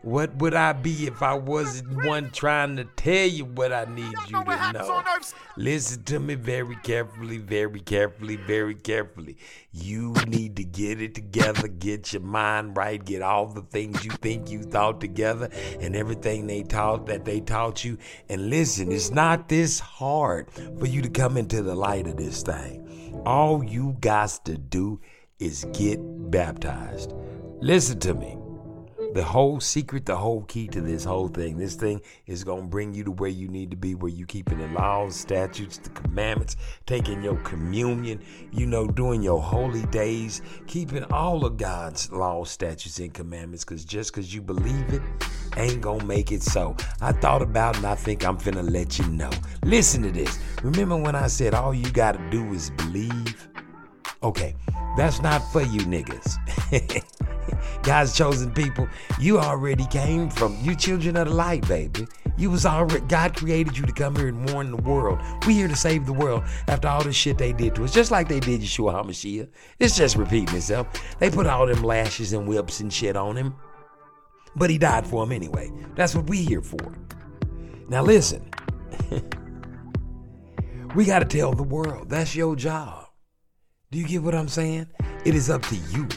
What 0.06 0.36
would 0.36 0.54
I 0.54 0.72
be 0.72 1.08
if 1.08 1.20
I 1.20 1.34
wasn't 1.34 2.06
one 2.06 2.30
trying 2.30 2.76
to 2.76 2.84
tell 2.84 3.26
you 3.26 3.44
what 3.44 3.72
I 3.72 3.86
need 3.86 4.14
you 4.28 4.44
to 4.44 4.72
know? 4.72 5.02
Listen 5.56 6.04
to 6.04 6.20
me 6.20 6.36
very 6.36 6.76
carefully, 6.76 7.38
very 7.38 7.80
carefully, 7.80 8.36
very 8.36 8.76
carefully. 8.76 9.36
You 9.72 10.14
need 10.28 10.54
to 10.58 10.64
get 10.64 11.02
it 11.02 11.16
together, 11.16 11.66
get 11.66 12.12
your 12.12 12.22
mind 12.22 12.76
right, 12.76 13.04
get 13.04 13.20
all 13.20 13.46
the 13.46 13.62
things 13.62 14.04
you 14.04 14.12
think 14.12 14.48
you 14.48 14.62
thought 14.62 15.00
together 15.00 15.50
and 15.80 15.96
everything 15.96 16.46
they 16.46 16.62
taught 16.62 17.06
that 17.06 17.24
they 17.24 17.40
taught 17.40 17.84
you. 17.84 17.98
And 18.28 18.48
listen, 18.48 18.92
it's 18.92 19.10
not 19.10 19.48
this 19.48 19.80
hard 19.80 20.52
for 20.78 20.86
you 20.86 21.02
to 21.02 21.10
come 21.10 21.36
into 21.36 21.62
the 21.62 21.74
light 21.74 22.06
of 22.06 22.16
this 22.16 22.44
thing. 22.44 23.20
All 23.26 23.64
you 23.64 23.96
got 23.98 24.44
to 24.44 24.56
do 24.56 25.00
is 25.40 25.66
get 25.72 25.98
baptized. 26.30 27.12
Listen 27.60 27.98
to 27.98 28.14
me. 28.14 28.36
The 29.14 29.24
whole 29.24 29.60
secret, 29.60 30.04
the 30.04 30.16
whole 30.16 30.42
key 30.42 30.68
to 30.68 30.80
this 30.80 31.04
whole 31.04 31.28
thing, 31.28 31.56
this 31.56 31.74
thing 31.74 32.00
is 32.26 32.44
going 32.44 32.62
to 32.62 32.68
bring 32.68 32.92
you 32.92 33.04
to 33.04 33.10
where 33.12 33.30
you 33.30 33.48
need 33.48 33.70
to 33.70 33.76
be, 33.76 33.94
where 33.94 34.10
you 34.10 34.26
keeping 34.26 34.58
the 34.58 34.68
laws, 34.68 35.16
statutes, 35.16 35.78
the 35.78 35.90
commandments, 35.90 36.56
taking 36.84 37.22
your 37.22 37.36
communion, 37.36 38.22
you 38.52 38.66
know, 38.66 38.86
doing 38.86 39.22
your 39.22 39.40
holy 39.40 39.84
days, 39.86 40.42
keeping 40.66 41.04
all 41.04 41.44
of 41.44 41.56
God's 41.56 42.12
laws, 42.12 42.50
statutes, 42.50 42.98
and 42.98 43.14
commandments, 43.14 43.64
because 43.64 43.84
just 43.84 44.12
because 44.12 44.34
you 44.34 44.42
believe 44.42 44.92
it 44.92 45.02
ain't 45.56 45.80
going 45.80 46.00
to 46.00 46.06
make 46.06 46.32
it 46.32 46.42
so. 46.42 46.76
I 47.00 47.12
thought 47.12 47.42
about 47.42 47.74
it 47.74 47.78
and 47.78 47.86
I 47.86 47.94
think 47.94 48.24
I'm 48.24 48.38
finna 48.38 48.68
let 48.70 48.98
you 48.98 49.06
know. 49.08 49.30
Listen 49.64 50.02
to 50.02 50.10
this. 50.10 50.38
Remember 50.62 50.96
when 50.96 51.14
I 51.14 51.28
said 51.28 51.54
all 51.54 51.72
you 51.72 51.90
got 51.90 52.12
to 52.12 52.30
do 52.30 52.52
is 52.52 52.70
believe? 52.70 53.48
Okay, 54.22 54.54
that's 54.96 55.20
not 55.22 55.40
for 55.52 55.62
you 55.62 55.80
niggas. 55.80 56.36
God's 57.82 58.16
chosen 58.16 58.52
people, 58.52 58.88
you 59.18 59.38
already 59.38 59.86
came 59.86 60.30
from 60.30 60.56
you 60.62 60.74
children 60.74 61.16
of 61.16 61.28
the 61.28 61.34
light, 61.34 61.66
baby. 61.68 62.06
You 62.38 62.50
was 62.50 62.66
already 62.66 63.04
God 63.06 63.34
created 63.34 63.78
you 63.78 63.86
to 63.86 63.92
come 63.92 64.16
here 64.16 64.28
and 64.28 64.50
warn 64.50 64.70
the 64.70 64.76
world. 64.76 65.18
We 65.46 65.54
here 65.54 65.68
to 65.68 65.76
save 65.76 66.06
the 66.06 66.12
world 66.12 66.44
after 66.68 66.88
all 66.88 67.02
this 67.02 67.16
shit 67.16 67.38
they 67.38 67.52
did 67.52 67.74
to 67.76 67.84
us, 67.84 67.94
just 67.94 68.10
like 68.10 68.28
they 68.28 68.40
did 68.40 68.60
Yeshua 68.60 68.94
HaMashiach. 68.94 69.48
It's 69.78 69.96
just 69.96 70.16
repeating 70.16 70.54
itself. 70.54 70.88
They 71.18 71.30
put 71.30 71.46
all 71.46 71.66
them 71.66 71.82
lashes 71.82 72.32
and 72.32 72.46
whips 72.46 72.80
and 72.80 72.92
shit 72.92 73.16
on 73.16 73.36
him. 73.36 73.54
But 74.54 74.70
he 74.70 74.78
died 74.78 75.06
for 75.06 75.22
him 75.24 75.32
anyway. 75.32 75.70
That's 75.94 76.14
what 76.14 76.28
we 76.28 76.42
here 76.42 76.62
for. 76.62 76.94
Now 77.88 78.02
listen. 78.02 78.50
we 80.94 81.04
gotta 81.04 81.26
tell 81.26 81.52
the 81.52 81.62
world. 81.62 82.10
That's 82.10 82.34
your 82.34 82.56
job. 82.56 83.08
Do 83.90 83.98
you 83.98 84.06
get 84.06 84.22
what 84.22 84.34
I'm 84.34 84.48
saying? 84.48 84.88
It 85.24 85.34
is 85.34 85.48
up 85.48 85.62
to 85.62 85.76
you 85.76 86.08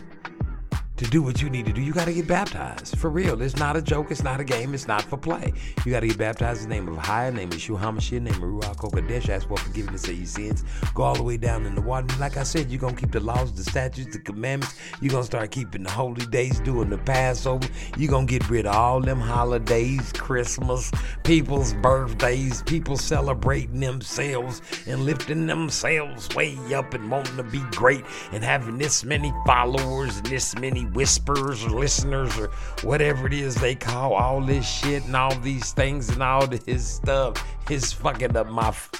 to 0.99 1.09
do 1.09 1.23
what 1.23 1.41
you 1.41 1.49
need 1.49 1.65
to 1.65 1.71
do. 1.71 1.81
You 1.81 1.93
got 1.93 2.05
to 2.05 2.13
get 2.13 2.27
baptized. 2.27 2.97
For 2.97 3.09
real. 3.09 3.41
It's 3.41 3.55
not 3.55 3.77
a 3.77 3.81
joke. 3.81 4.11
It's 4.11 4.21
not 4.21 4.41
a 4.41 4.43
game. 4.43 4.73
It's 4.73 4.85
not 4.85 5.01
for 5.01 5.15
play. 5.15 5.53
You 5.85 5.93
got 5.93 6.01
to 6.01 6.07
get 6.07 6.17
baptized 6.17 6.63
in 6.63 6.69
the 6.69 6.75
name 6.75 6.89
of 6.89 6.97
High, 6.97 7.29
name 7.29 7.47
of 7.47 7.57
Yeshua 7.57 8.21
name 8.21 8.27
of 8.27 8.41
Ruach 8.41 8.75
Kodesh. 8.75 9.29
Ask 9.29 9.47
for 9.47 9.55
forgiveness 9.55 10.07
of 10.09 10.17
your 10.17 10.25
sins. 10.25 10.65
Go 10.93 11.03
all 11.03 11.15
the 11.15 11.23
way 11.23 11.37
down 11.37 11.65
in 11.65 11.73
the 11.73 11.81
water. 11.81 12.05
Like 12.19 12.35
I 12.35 12.43
said, 12.43 12.69
you're 12.69 12.81
going 12.81 12.95
to 12.95 13.01
keep 13.01 13.13
the 13.13 13.21
laws, 13.21 13.53
the 13.53 13.63
statutes, 13.63 14.13
the 14.13 14.19
commandments. 14.19 14.77
You're 14.99 15.11
going 15.11 15.23
to 15.23 15.27
start 15.27 15.51
keeping 15.51 15.83
the 15.83 15.91
holy 15.91 16.25
days, 16.25 16.59
doing 16.59 16.89
the 16.89 16.97
Passover. 16.97 17.67
You're 17.97 18.11
going 18.11 18.27
to 18.27 18.37
get 18.37 18.49
rid 18.49 18.65
of 18.65 18.75
all 18.75 18.99
them 18.99 19.21
holidays, 19.21 20.11
Christmas, 20.11 20.91
people's 21.23 21.73
birthdays, 21.75 22.61
people 22.63 22.97
celebrating 22.97 23.79
themselves 23.79 24.61
and 24.85 25.05
lifting 25.05 25.47
themselves 25.47 26.27
way 26.35 26.57
up 26.73 26.93
and 26.93 27.09
wanting 27.09 27.37
to 27.37 27.43
be 27.43 27.61
great 27.71 28.03
and 28.33 28.43
having 28.43 28.77
this 28.77 29.05
many 29.05 29.33
followers 29.45 30.17
and 30.17 30.25
this 30.25 30.57
many 30.59 30.88
whisperers 30.93 31.63
or 31.63 31.69
listeners 31.69 32.37
or 32.37 32.47
whatever 32.83 33.27
it 33.27 33.33
is 33.33 33.55
they 33.55 33.75
call 33.75 34.13
all 34.13 34.41
this 34.41 34.67
shit 34.67 35.05
and 35.05 35.15
all 35.15 35.35
these 35.39 35.71
things 35.71 36.09
and 36.09 36.21
all 36.21 36.45
this 36.47 36.87
stuff 36.87 37.43
is 37.69 37.93
fucking 37.93 38.35
up 38.35 38.47
my 38.47 38.69
f- 38.69 38.91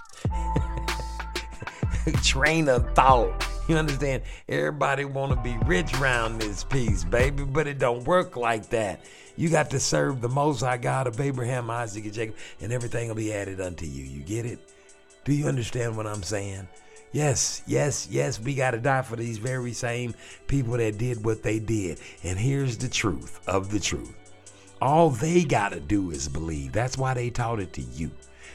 train 2.24 2.70
of 2.70 2.94
thought. 2.94 3.46
You 3.68 3.78
understand? 3.78 4.24
Everybody 4.48 5.06
want 5.06 5.32
to 5.32 5.36
be 5.42 5.56
rich 5.66 5.94
around 6.00 6.42
this 6.42 6.64
piece, 6.64 7.04
baby, 7.04 7.44
but 7.44 7.68
it 7.68 7.78
don't 7.78 8.04
work 8.06 8.36
like 8.36 8.70
that. 8.70 9.06
You 9.38 9.50
got 9.50 9.70
to 9.72 9.80
serve 9.80 10.22
the 10.22 10.30
Most 10.30 10.62
High 10.62 10.78
God 10.78 11.06
of 11.08 11.20
Abraham, 11.20 11.70
Isaac, 11.70 12.04
and 12.06 12.14
Jacob, 12.14 12.36
and 12.62 12.74
everything 12.74 13.08
will 13.08 13.16
be 13.16 13.32
added 13.32 13.62
unto 13.62 13.86
you. 13.86 14.04
You 14.04 14.22
get 14.22 14.46
it? 14.46 14.60
Do 15.24 15.34
you 15.34 15.46
understand 15.46 15.96
what 15.96 16.08
I'm 16.08 16.24
saying? 16.24 16.68
Yes, 17.12 17.64
yes, 17.66 18.08
yes, 18.12 18.40
we 18.40 18.54
got 18.54 18.72
to 18.72 18.80
die 18.80 19.02
for 19.02 19.16
these 19.16 19.40
very 19.40 19.74
same 19.74 20.14
people 20.48 20.78
that 20.78 21.00
did 21.00 21.26
what 21.26 21.42
they 21.42 21.58
did. 21.58 22.00
And 22.24 22.38
here's 22.38 22.78
the 22.78 22.88
truth 22.88 23.40
of 23.48 23.72
the 23.72 23.80
truth. 23.80 24.16
All 24.82 25.10
they 25.10 25.44
got 25.44 25.72
to 25.72 25.80
do 25.80 26.12
is 26.12 26.30
believe. 26.30 26.72
That's 26.72 26.98
why 26.98 27.16
they 27.16 27.30
taught 27.32 27.60
it 27.60 27.74
to 27.74 27.82
you. 27.82 28.12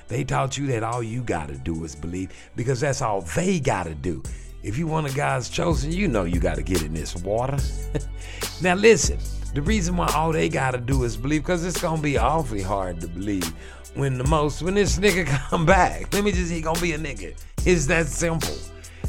They 0.06 0.22
taught 0.22 0.56
you 0.56 0.66
that 0.68 0.82
all 0.82 1.02
you 1.02 1.22
got 1.22 1.48
to 1.48 1.56
do 1.56 1.84
is 1.84 1.96
believe 1.96 2.30
because 2.54 2.80
that's 2.80 3.02
all 3.02 3.22
they 3.22 3.58
got 3.58 3.84
to 3.84 3.94
do. 3.94 4.22
If 4.62 4.78
you 4.78 4.86
one 4.86 5.04
of 5.04 5.14
God's 5.14 5.50
chosen, 5.50 5.92
you 5.92 6.08
know 6.08 6.24
you 6.24 6.40
got 6.40 6.56
to 6.56 6.62
get 6.62 6.82
in 6.82 6.94
this 6.94 7.16
water. 7.16 7.58
now 8.62 8.74
listen, 8.74 9.18
the 9.52 9.62
reason 9.62 9.96
why 9.96 10.10
all 10.14 10.32
they 10.32 10.48
got 10.48 10.70
to 10.70 10.78
do 10.78 11.04
is 11.04 11.16
believe 11.16 11.42
because 11.42 11.64
it's 11.64 11.80
going 11.80 11.96
to 11.96 12.02
be 12.02 12.18
awfully 12.18 12.62
hard 12.62 13.00
to 13.00 13.08
believe 13.08 13.52
when 13.94 14.16
the 14.16 14.24
most 14.24 14.62
when 14.62 14.74
this 14.74 14.98
nigga 14.98 15.26
come 15.50 15.66
back. 15.66 16.12
Let 16.12 16.24
me 16.24 16.32
just 16.32 16.50
he 16.52 16.60
gonna 16.60 16.80
be 16.80 16.92
a 16.92 16.98
nigga. 16.98 17.34
It's 17.66 17.86
that 17.86 18.06
simple. 18.06 18.56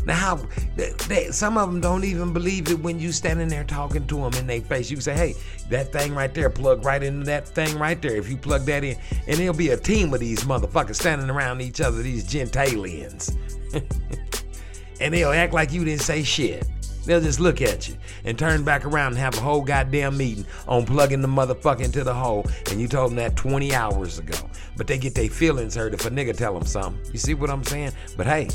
Now, 0.06 0.40
they, 0.76 0.91
they- 1.07 1.32
some 1.32 1.57
of 1.57 1.72
them 1.72 1.82
don't 1.82 2.03
even 2.03 2.32
believe 2.32 2.69
it 2.69 2.80
when 2.80 2.99
you 2.99 3.11
standing 3.11 3.48
there 3.48 3.64
talking 3.64 4.06
to 4.07 4.15
them 4.18 4.34
in 4.36 4.45
their 4.45 4.61
face. 4.61 4.91
You 4.91 5.02
say, 5.02 5.15
"Hey, 5.15 5.36
that 5.69 5.91
thing 5.91 6.14
right 6.14 6.32
there, 6.34 6.49
plug 6.49 6.86
right 6.86 7.02
into 7.02 7.26
that 7.26 7.48
thing 7.48 7.77
right 7.80 7.99
there." 8.02 8.15
If 8.15 8.30
you 8.30 8.38
plug 8.38 8.65
that 8.65 8.84
in, 8.84 8.98
and 9.27 9.38
there'll 9.38 9.56
be 9.56 9.69
a 9.69 9.77
team 9.77 10.14
of 10.14 10.19
these 10.19 10.41
motherfuckers 10.44 10.95
standing 10.95 11.30
around 11.32 11.61
each 11.61 11.82
other, 11.82 12.03
these 12.03 12.23
gentalians, 12.23 13.36
and 15.02 15.14
they'll 15.14 15.32
act 15.32 15.53
like 15.53 15.72
you 15.73 15.84
didn't 15.84 16.02
say 16.03 16.22
shit. 16.23 16.68
They'll 17.06 17.22
just 17.22 17.40
look 17.40 17.61
at 17.61 17.88
you 17.88 17.95
and 18.23 18.38
turn 18.38 18.64
back 18.64 18.86
around 18.86 19.14
and 19.14 19.18
have 19.18 19.38
a 19.38 19.41
whole 19.41 19.61
goddamn 19.61 20.18
meeting 20.18 20.45
on 20.68 20.86
plugging 20.86 21.22
the 21.22 21.27
motherfucker 21.27 21.82
into 21.82 22.03
the 22.03 22.14
hole, 22.14 22.45
and 22.72 22.82
you 22.82 22.88
told 22.88 23.11
them 23.11 23.18
that 23.18 23.36
20 23.36 23.73
hours 23.73 24.19
ago. 24.19 24.38
But 24.77 24.88
they 24.88 24.98
get 24.98 25.15
their 25.15 25.30
feelings 25.30 25.76
hurt 25.76 25.94
if 25.94 26.06
a 26.06 26.10
nigga 26.10 26.36
tell 26.36 26.53
them 26.53 26.65
something. 26.65 26.99
You 27.11 27.19
see 27.19 27.34
what 27.34 27.49
I'm 27.49 27.64
saying? 27.64 27.91
But 28.18 28.27
hey, 28.27 28.49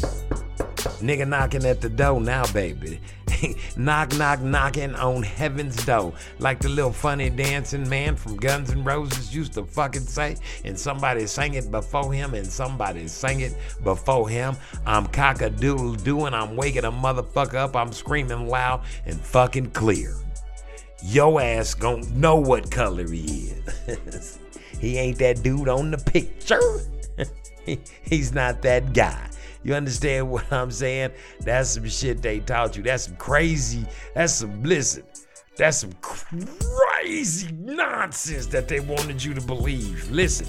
nigga 1.01 1.27
knocking 1.27 1.65
at 1.65 1.81
the 1.81 1.89
door 1.89 2.21
now, 2.21 2.45
baby. 2.53 3.01
knock, 3.77 4.17
knock, 4.17 4.41
knocking 4.41 4.95
on 4.95 5.23
heaven's 5.23 5.85
door. 5.85 6.13
Like 6.39 6.61
the 6.61 6.69
little 6.69 6.93
funny 6.93 7.31
dancing 7.31 7.89
man 7.89 8.17
from 8.17 8.37
Guns 8.37 8.71
N' 8.71 8.85
Roses 8.85 9.35
used 9.35 9.55
to 9.55 9.65
fucking 9.65 10.03
say. 10.03 10.37
And 10.65 10.79
somebody 10.79 11.27
sang 11.27 11.55
it 11.55 11.71
before 11.71 12.13
him, 12.13 12.35
and 12.35 12.47
somebody 12.47 13.09
sang 13.09 13.41
it 13.41 13.55
before 13.83 14.29
him. 14.29 14.57
I'm 14.87 15.07
cock 15.07 15.43
a 15.43 15.51
doodle 15.51 15.95
doing, 15.95 16.35
I'm 16.35 16.57
waking 16.57 16.85
a 16.85 16.93
motherfucker 16.93 17.55
up, 17.55 17.77
I'm 17.77 17.93
screaming 17.93 18.49
loud 18.49 18.83
and 19.07 19.21
fucking 19.21 19.71
clear. 19.71 20.15
Yo 21.03 21.39
ass 21.39 21.75
gon' 21.75 22.03
know 22.21 22.37
what 22.37 22.71
color 22.71 23.09
he 23.11 23.53
is. 23.87 24.39
he 24.81 24.99
ain't 24.99 25.19
that 25.19 25.43
dude 25.43 25.69
on 25.69 25.91
the 25.91 25.99
picture. 25.99 26.61
He- 27.65 27.81
He's 28.03 28.33
not 28.33 28.63
that 28.63 28.93
guy. 28.93 29.29
You 29.63 29.75
understand 29.75 30.31
what 30.31 30.51
I'm 30.53 30.71
saying? 30.71 31.13
That's 31.41 31.71
some 31.71 31.89
shit 31.89 32.23
they 32.23 32.41
taught 32.41 32.77
you. 32.77 32.83
That's 32.83 33.05
some 33.05 33.17
crazy. 33.17 33.87
That's 34.15 34.33
some 34.35 34.63
listen. 34.63 35.05
That's 35.57 35.79
some 35.79 35.93
crazy 36.01 37.53
nonsense 37.53 38.47
that 38.47 38.69
they 38.69 38.81
wanted 38.81 39.23
you 39.23 39.35
to 39.35 39.41
believe. 39.41 40.11
Listen. 40.11 40.47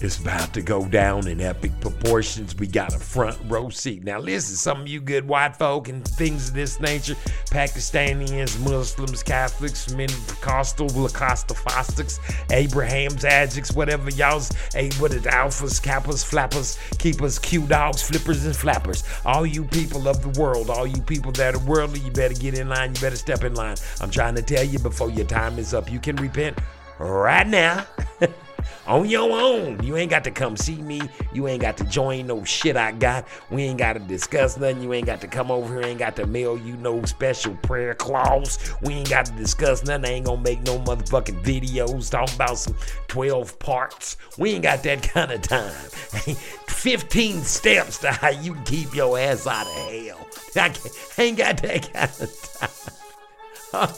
It's 0.00 0.18
about 0.18 0.54
to 0.54 0.62
go 0.62 0.86
down 0.86 1.26
in 1.26 1.40
epic 1.40 1.72
proportions. 1.80 2.54
We 2.54 2.68
got 2.68 2.94
a 2.94 2.98
front 2.98 3.36
row 3.46 3.68
seat. 3.68 4.04
Now, 4.04 4.20
listen, 4.20 4.54
some 4.54 4.82
of 4.82 4.88
you 4.88 5.00
good 5.00 5.26
white 5.26 5.56
folk 5.56 5.88
and 5.88 6.06
things 6.06 6.50
of 6.50 6.54
this 6.54 6.78
nature 6.78 7.16
Pakistanians, 7.50 8.58
Muslims, 8.60 9.24
Catholics, 9.24 9.92
men, 9.92 10.08
Pentecostal, 10.08 10.88
Lacostophonics, 10.90 12.20
Abraham's, 12.52 13.24
Adjects, 13.24 13.72
whatever 13.72 14.10
y'all's, 14.10 14.50
hey, 14.72 14.90
what 14.98 15.12
is 15.12 15.22
alphas, 15.22 15.82
kappas, 15.82 16.24
flappers, 16.24 16.78
keepers, 16.98 17.38
Q 17.38 17.66
dogs, 17.66 18.00
flippers, 18.00 18.44
and 18.44 18.54
flappers. 18.54 19.02
All 19.24 19.44
you 19.44 19.64
people 19.64 20.06
of 20.06 20.22
the 20.22 20.40
world, 20.40 20.70
all 20.70 20.86
you 20.86 21.02
people 21.02 21.32
that 21.32 21.56
are 21.56 21.64
worldly, 21.64 22.00
you 22.00 22.12
better 22.12 22.34
get 22.34 22.56
in 22.56 22.68
line, 22.68 22.94
you 22.94 23.00
better 23.00 23.16
step 23.16 23.42
in 23.42 23.54
line. 23.54 23.76
I'm 24.00 24.10
trying 24.10 24.36
to 24.36 24.42
tell 24.42 24.64
you 24.64 24.78
before 24.78 25.10
your 25.10 25.26
time 25.26 25.58
is 25.58 25.74
up, 25.74 25.90
you 25.90 25.98
can 25.98 26.14
repent 26.16 26.56
right 26.98 27.46
now. 27.46 27.84
on 28.86 29.08
your 29.08 29.30
own. 29.30 29.82
You 29.82 29.96
ain't 29.96 30.10
got 30.10 30.24
to 30.24 30.30
come 30.30 30.56
see 30.56 30.76
me. 30.76 31.00
You 31.32 31.48
ain't 31.48 31.62
got 31.62 31.76
to 31.78 31.84
join 31.84 32.26
no 32.26 32.44
shit 32.44 32.76
I 32.76 32.92
got. 32.92 33.26
We 33.50 33.64
ain't 33.64 33.78
got 33.78 33.94
to 33.94 34.00
discuss 34.00 34.56
nothing. 34.56 34.82
You 34.82 34.92
ain't 34.92 35.06
got 35.06 35.20
to 35.20 35.28
come 35.28 35.50
over 35.50 35.74
here. 35.74 35.84
Ain't 35.86 35.98
got 35.98 36.16
to 36.16 36.26
mail 36.26 36.58
you 36.58 36.76
no 36.76 37.04
special 37.04 37.54
prayer 37.56 37.94
clause. 37.94 38.58
We 38.82 38.94
ain't 38.94 39.10
got 39.10 39.26
to 39.26 39.32
discuss 39.32 39.84
nothing. 39.84 40.04
I 40.04 40.08
ain't 40.14 40.26
gonna 40.26 40.40
make 40.40 40.62
no 40.62 40.78
motherfucking 40.78 41.42
videos 41.42 42.10
talking 42.10 42.34
about 42.34 42.58
some 42.58 42.76
12 43.08 43.58
parts. 43.58 44.16
We 44.36 44.52
ain't 44.52 44.62
got 44.62 44.82
that 44.82 45.02
kind 45.14 45.32
of 45.32 45.42
time. 45.42 45.72
15 46.78 47.42
steps 47.42 47.98
to 47.98 48.12
how 48.12 48.30
you 48.30 48.54
keep 48.64 48.94
your 48.94 49.18
ass 49.18 49.46
out 49.46 49.66
of 49.66 49.72
hell. 49.72 50.26
I, 50.56 50.74
ain't 51.18 51.38
got 51.38 51.60
that 51.62 51.92
kind 51.92 52.10
of 52.20 53.70
time. 53.72 53.94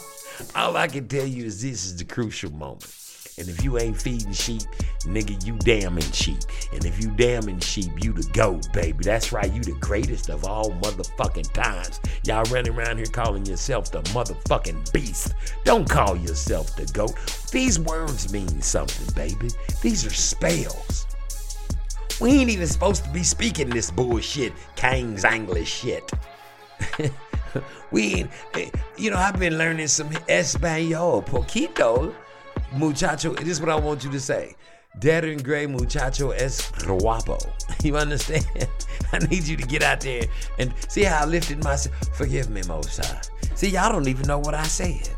All 0.55 0.75
I 0.75 0.87
can 0.87 1.07
tell 1.07 1.25
you 1.25 1.45
is 1.45 1.61
this 1.61 1.85
is 1.85 1.97
the 1.97 2.05
crucial 2.05 2.51
moment. 2.51 3.00
And 3.37 3.47
if 3.47 3.63
you 3.63 3.79
ain't 3.79 3.99
feeding 3.99 4.33
sheep, 4.33 4.63
nigga, 5.01 5.45
you 5.45 5.55
damning 5.57 6.11
sheep. 6.11 6.39
And 6.73 6.85
if 6.85 7.01
you 7.01 7.09
damning 7.11 7.59
sheep, 7.59 7.91
you 8.03 8.13
the 8.13 8.29
goat, 8.33 8.71
baby. 8.73 9.03
That's 9.03 9.31
right, 9.31 9.51
you 9.51 9.61
the 9.61 9.77
greatest 9.79 10.29
of 10.29 10.45
all 10.45 10.71
motherfucking 10.71 11.51
times. 11.53 11.99
Y'all 12.23 12.43
running 12.45 12.73
around 12.73 12.97
here 12.97 13.05
calling 13.07 13.45
yourself 13.45 13.91
the 13.91 14.01
motherfucking 14.13 14.91
beast. 14.91 15.33
Don't 15.63 15.89
call 15.89 16.17
yourself 16.17 16.75
the 16.75 16.85
goat. 16.93 17.13
These 17.51 17.79
words 17.79 18.31
mean 18.31 18.61
something, 18.61 19.13
baby. 19.15 19.49
These 19.81 20.05
are 20.05 20.13
spells. 20.13 21.07
We 22.19 22.31
ain't 22.31 22.51
even 22.51 22.67
supposed 22.67 23.03
to 23.05 23.09
be 23.09 23.23
speaking 23.23 23.69
this 23.69 23.89
bullshit, 23.89 24.53
Kang's 24.75 25.23
English 25.23 25.71
shit. 25.81 26.11
we 27.91 28.13
ain't, 28.13 28.31
eh, 28.53 28.69
you 28.97 29.09
know, 29.09 29.17
I've 29.17 29.39
been 29.39 29.57
learning 29.57 29.87
some 29.87 30.09
Espanol, 30.29 31.23
poquito. 31.23 32.13
Muchacho, 32.73 33.33
this 33.33 33.49
is 33.49 33.59
what 33.61 33.69
I 33.69 33.75
want 33.75 34.03
you 34.03 34.11
to 34.11 34.19
say. 34.19 34.55
And 35.03 35.43
gray 35.43 35.67
muchacho 35.67 36.31
es 36.31 36.71
guapo. 36.85 37.37
You 37.83 37.97
understand? 37.97 38.45
I 39.13 39.19
need 39.19 39.43
you 39.43 39.57
to 39.57 39.63
get 39.63 39.81
out 39.83 40.01
there 40.01 40.23
and 40.59 40.73
see 40.87 41.03
how 41.03 41.23
I 41.23 41.25
lifted 41.25 41.63
myself. 41.63 41.95
Forgive 42.15 42.49
me, 42.49 42.61
Most 42.67 43.03
High. 43.03 43.21
See, 43.55 43.69
y'all 43.69 43.91
don't 43.91 44.07
even 44.07 44.27
know 44.27 44.39
what 44.39 44.53
I 44.53 44.63
said. 44.63 45.09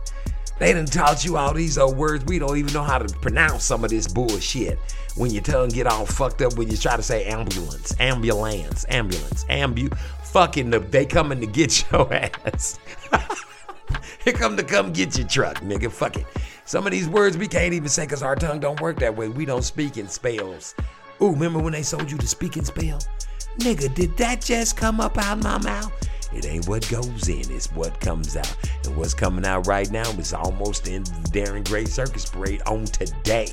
They 0.59 0.71
done 0.71 0.85
taught 0.85 1.25
you 1.25 1.35
all 1.35 1.53
these 1.53 1.77
old 1.77 1.97
words. 1.97 2.23
We 2.25 2.39
don't 2.39 2.57
even 2.57 2.73
know 2.73 2.83
how 2.83 2.99
to 2.99 3.13
pronounce 3.19 3.63
some 3.63 3.83
of 3.83 3.89
this 3.89 4.07
bullshit. 4.07 4.79
When 5.15 5.31
your 5.31 5.43
tongue 5.43 5.69
get 5.69 5.87
all 5.87 6.05
fucked 6.05 6.41
up 6.41 6.55
when 6.55 6.69
you 6.69 6.77
try 6.77 6.95
to 6.95 7.03
say 7.03 7.25
ambulance, 7.25 7.95
ambulance, 7.99 8.85
ambulance, 8.89 9.43
ambu. 9.45 9.95
Fucking 10.23 10.69
the, 10.69 10.79
they 10.79 11.05
coming 11.05 11.39
to 11.41 11.47
get 11.47 11.85
your 11.91 12.11
ass. 12.13 12.79
Here 14.23 14.33
come 14.33 14.57
to 14.57 14.63
come 14.63 14.91
get 14.93 15.17
your 15.17 15.27
truck, 15.27 15.61
nigga. 15.61 15.91
Fuck 15.91 16.17
it. 16.17 16.25
Some 16.65 16.85
of 16.85 16.91
these 16.91 17.09
words 17.09 17.37
we 17.37 17.47
can't 17.47 17.73
even 17.73 17.89
say 17.89 18.05
because 18.05 18.23
our 18.23 18.35
tongue 18.35 18.59
don't 18.59 18.79
work 18.81 18.99
that 18.99 19.15
way. 19.15 19.27
We 19.29 19.45
don't 19.45 19.63
speak 19.63 19.97
in 19.97 20.07
spells. 20.07 20.75
Ooh, 21.21 21.31
remember 21.31 21.59
when 21.59 21.73
they 21.73 21.83
sold 21.83 22.11
you 22.11 22.17
the 22.17 22.27
speaking 22.27 22.65
spell? 22.65 22.99
Nigga, 23.59 23.93
did 23.93 24.17
that 24.17 24.41
just 24.41 24.77
come 24.77 24.99
up 24.99 25.17
out 25.17 25.37
of 25.37 25.43
my 25.43 25.57
mouth? 25.59 25.91
It 26.33 26.45
ain't 26.47 26.67
what 26.67 26.89
goes 26.89 27.29
in, 27.29 27.51
it's 27.51 27.71
what 27.73 27.99
comes 27.99 28.35
out. 28.35 28.55
And 28.85 28.97
what's 28.97 29.13
coming 29.13 29.45
out 29.45 29.67
right 29.67 29.89
now 29.91 30.09
is 30.11 30.33
almost 30.33 30.85
the 30.85 30.95
of 30.95 31.05
the 31.05 31.39
Darren 31.39 31.67
Gray 31.67 31.85
Circus 31.85 32.25
Parade 32.25 32.63
on 32.65 32.85
today. 32.85 33.47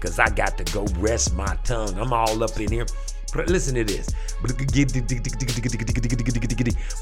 Cause 0.00 0.18
I 0.18 0.28
got 0.28 0.58
to 0.58 0.64
go 0.72 0.84
rest 0.98 1.34
my 1.34 1.56
tongue. 1.64 1.96
I'm 1.98 2.12
all 2.12 2.42
up 2.42 2.58
in 2.60 2.70
here. 2.70 2.86
Listen 3.34 3.74
to 3.74 3.84
this. 3.84 4.08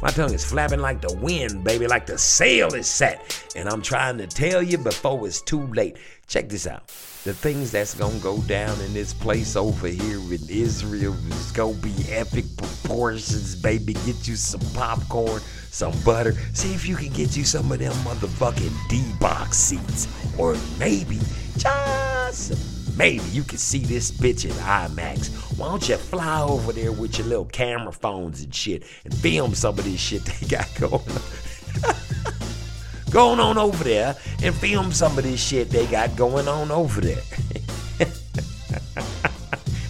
My 0.03 0.11
tongue 0.11 0.33
is 0.33 0.45
flapping 0.45 0.81
like 0.81 1.01
the 1.01 1.13
wind, 1.17 1.65
baby, 1.65 1.87
like 1.89 2.07
the 2.07 2.19
sail 2.19 2.73
is 2.75 2.87
set. 2.87 3.45
And 3.57 3.69
I'm 3.69 3.83
trying 3.83 4.19
to 4.19 4.27
tell 4.27 4.63
you 4.63 4.79
before 4.79 5.27
it's 5.27 5.43
too 5.43 5.67
late. 5.69 5.97
Check 6.29 6.49
this 6.49 6.69
out. 6.69 6.87
The 7.25 7.35
things 7.35 7.73
that's 7.73 7.95
gonna 7.95 8.19
go 8.21 8.41
down 8.43 8.81
in 8.83 8.95
this 8.95 9.13
place 9.13 9.57
over 9.57 9.89
here 9.89 10.19
in 10.19 10.41
Israel 10.49 11.15
is 11.29 11.51
gonna 11.51 11.75
be 11.75 11.93
epic 12.09 12.45
proportions, 12.57 13.57
baby. 13.57 13.95
Get 14.07 14.29
you 14.29 14.37
some 14.37 14.61
popcorn, 14.73 15.43
some 15.71 15.93
butter. 16.05 16.35
See 16.55 16.73
if 16.73 16.87
you 16.87 16.95
can 16.95 17.13
get 17.13 17.37
you 17.37 17.45
some 17.45 17.73
of 17.73 17.81
them 17.81 17.93
motherfucking 18.05 18.73
D-box 18.89 19.57
seats. 19.57 20.07
Or 20.39 20.57
maybe, 20.79 21.19
just 21.59 22.80
maybe 23.01 23.25
you 23.31 23.43
can 23.43 23.57
see 23.57 23.79
this 23.79 24.11
bitch 24.11 24.45
in 24.45 24.51
IMAX. 24.51 25.31
Why 25.59 25.69
don't 25.69 25.89
you 25.89 25.97
fly 25.97 26.43
over 26.43 26.71
there 26.71 26.93
with 26.93 27.17
your 27.17 27.27
little 27.29 27.47
camera 27.47 27.93
phones 27.93 28.43
and 28.43 28.55
shit 28.55 28.83
and 29.05 29.15
film 29.15 29.55
some 29.55 29.79
of 29.79 29.85
this 29.87 29.99
shit 29.99 30.23
they 30.27 30.47
got 30.49 30.69
going 30.79 30.93
on? 30.93 31.95
going 33.11 33.41
on 33.41 33.57
over 33.57 33.83
there 33.85 34.15
and 34.43 34.55
film 34.55 34.93
some 34.93 35.17
of 35.17 35.25
this 35.25 35.43
shit 35.43 35.71
they 35.71 35.87
got 35.87 36.15
going 36.15 36.47
on 36.47 36.71
over 36.71 37.01
there. 37.01 37.23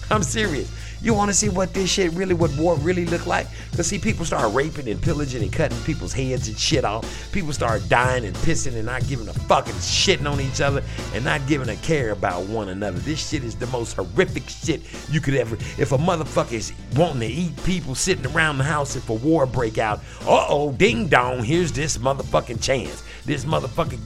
I'm 0.09 0.23
serious. 0.23 0.71
You 1.03 1.15
want 1.15 1.31
to 1.31 1.33
see 1.33 1.49
what 1.49 1.73
this 1.73 1.89
shit 1.89 2.11
really, 2.13 2.35
what 2.35 2.55
war 2.57 2.75
really 2.77 3.05
look 3.05 3.25
like? 3.25 3.47
Cause 3.75 3.87
see, 3.87 3.97
people 3.97 4.23
start 4.23 4.53
raping 4.53 4.87
and 4.87 5.01
pillaging 5.01 5.41
and 5.41 5.51
cutting 5.51 5.79
people's 5.79 6.13
heads 6.13 6.47
and 6.47 6.57
shit 6.57 6.85
off. 6.85 7.31
People 7.31 7.53
start 7.53 7.81
dying 7.89 8.23
and 8.23 8.35
pissing 8.37 8.75
and 8.75 8.85
not 8.85 9.07
giving 9.07 9.27
a 9.27 9.33
fucking 9.33 9.73
shitting 9.73 10.31
on 10.31 10.39
each 10.39 10.61
other 10.61 10.83
and 11.15 11.25
not 11.25 11.45
giving 11.47 11.69
a 11.69 11.75
care 11.77 12.11
about 12.11 12.43
one 12.43 12.69
another. 12.69 12.99
This 12.99 13.29
shit 13.29 13.43
is 13.43 13.55
the 13.55 13.65
most 13.67 13.95
horrific 13.95 14.47
shit 14.47 14.81
you 15.09 15.19
could 15.21 15.33
ever. 15.33 15.55
If 15.79 15.91
a 15.91 15.97
motherfucker 15.97 16.53
is 16.53 16.73
wanting 16.95 17.21
to 17.21 17.27
eat 17.27 17.63
people 17.63 17.95
sitting 17.95 18.27
around 18.27 18.59
the 18.59 18.63
house, 18.63 18.95
if 18.95 19.09
a 19.09 19.15
war 19.15 19.47
break 19.47 19.79
out, 19.79 19.99
uh 20.21 20.45
oh, 20.49 20.71
ding 20.71 21.07
dong, 21.07 21.43
here's 21.43 21.71
this 21.71 21.97
motherfucking 21.97 22.61
chance. 22.61 23.03
This 23.25 23.45
motherfucking. 23.45 23.99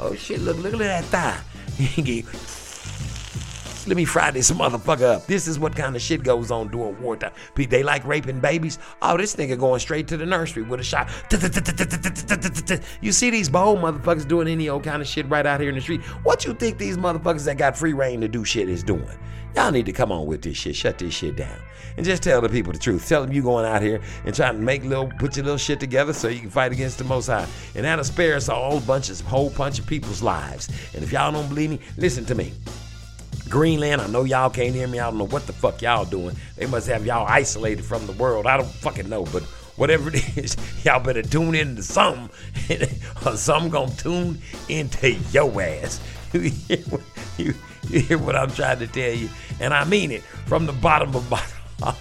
Oh 0.00 0.14
shit! 0.14 0.40
Look, 0.40 0.58
look 0.58 0.74
at 0.74 0.78
that 0.78 1.04
thigh. 1.04 1.40
Let 3.84 3.96
me 3.96 4.04
fry 4.04 4.30
this 4.30 4.50
motherfucker 4.50 5.16
up. 5.16 5.26
This 5.26 5.48
is 5.48 5.58
what 5.58 5.74
kind 5.74 5.96
of 5.96 6.02
shit 6.02 6.22
goes 6.22 6.52
on 6.52 6.68
during 6.68 7.00
wartime. 7.02 7.32
They 7.56 7.82
like 7.82 8.04
raping 8.06 8.38
babies. 8.38 8.78
Oh, 9.00 9.16
this 9.16 9.34
nigga 9.34 9.58
going 9.58 9.80
straight 9.80 10.06
to 10.08 10.16
the 10.16 10.24
nursery 10.24 10.62
with 10.62 10.78
a 10.78 10.84
shot. 10.84 11.10
You 13.00 13.12
see 13.12 13.30
these 13.30 13.48
bold 13.48 13.78
motherfuckers 13.80 14.26
doing 14.28 14.46
any 14.46 14.68
old 14.68 14.84
kind 14.84 15.02
of 15.02 15.08
shit 15.08 15.28
right 15.28 15.44
out 15.44 15.60
here 15.60 15.68
in 15.68 15.74
the 15.74 15.80
street. 15.80 16.00
What 16.22 16.44
you 16.44 16.54
think 16.54 16.78
these 16.78 16.96
motherfuckers 16.96 17.44
that 17.46 17.58
got 17.58 17.76
free 17.76 17.92
reign 17.92 18.20
to 18.20 18.28
do 18.28 18.44
shit 18.44 18.68
is 18.68 18.84
doing? 18.84 19.18
Y'all 19.56 19.72
need 19.72 19.86
to 19.86 19.92
come 19.92 20.12
on 20.12 20.26
with 20.26 20.42
this 20.42 20.56
shit. 20.56 20.76
Shut 20.76 20.98
this 20.98 21.12
shit 21.12 21.36
down. 21.36 21.58
And 21.96 22.06
just 22.06 22.22
tell 22.22 22.40
the 22.40 22.48
people 22.48 22.72
the 22.72 22.78
truth. 22.78 23.08
Tell 23.08 23.22
them 23.22 23.32
you 23.32 23.42
going 23.42 23.66
out 23.66 23.82
here 23.82 24.00
and 24.24 24.34
trying 24.34 24.54
to 24.56 24.62
make 24.62 24.84
little, 24.84 25.08
put 25.08 25.36
your 25.36 25.44
little 25.44 25.58
shit 25.58 25.80
together 25.80 26.12
so 26.12 26.28
you 26.28 26.40
can 26.40 26.50
fight 26.50 26.72
against 26.72 26.98
the 26.98 27.04
Most 27.04 27.26
High. 27.26 27.46
And 27.74 27.84
that'll 27.84 28.04
spare 28.04 28.36
us 28.36 28.48
a 28.48 28.54
whole 28.54 28.80
bunch 28.80 29.10
of, 29.10 29.20
whole 29.22 29.50
bunch 29.50 29.78
of 29.78 29.86
people's 29.86 30.22
lives. 30.22 30.68
And 30.94 31.02
if 31.02 31.12
y'all 31.12 31.32
don't 31.32 31.48
believe 31.48 31.70
me, 31.70 31.80
listen 31.98 32.24
to 32.26 32.34
me. 32.34 32.52
Greenland, 33.52 34.00
I 34.00 34.06
know 34.06 34.24
y'all 34.24 34.48
can't 34.48 34.74
hear 34.74 34.88
me. 34.88 34.98
I 34.98 35.10
don't 35.10 35.18
know 35.18 35.26
what 35.26 35.46
the 35.46 35.52
fuck 35.52 35.82
y'all 35.82 36.06
doing. 36.06 36.34
They 36.56 36.64
must 36.64 36.88
have 36.88 37.04
y'all 37.04 37.26
isolated 37.28 37.84
from 37.84 38.06
the 38.06 38.12
world. 38.12 38.46
I 38.46 38.56
don't 38.56 38.66
fucking 38.66 39.10
know, 39.10 39.26
but 39.26 39.42
whatever 39.76 40.08
it 40.08 40.36
is, 40.38 40.56
y'all 40.82 41.04
better 41.04 41.20
tune 41.20 41.54
into 41.54 41.82
something, 41.82 42.30
or 43.26 43.36
something 43.36 43.70
gonna 43.70 43.94
tune 43.94 44.38
into 44.70 45.12
your 45.32 45.60
ass. 45.60 46.00
You 46.32 46.40
hear, 46.40 46.78
what, 46.78 47.02
you, 47.36 47.54
you 47.90 48.00
hear 48.00 48.16
what 48.16 48.34
I'm 48.34 48.50
trying 48.50 48.78
to 48.78 48.86
tell 48.86 49.12
you, 49.12 49.28
and 49.60 49.74
I 49.74 49.84
mean 49.84 50.10
it 50.10 50.22
from 50.22 50.64
the 50.64 50.72
bottom 50.72 51.14
of 51.14 51.30
my 51.30 51.42
heart. 51.78 51.98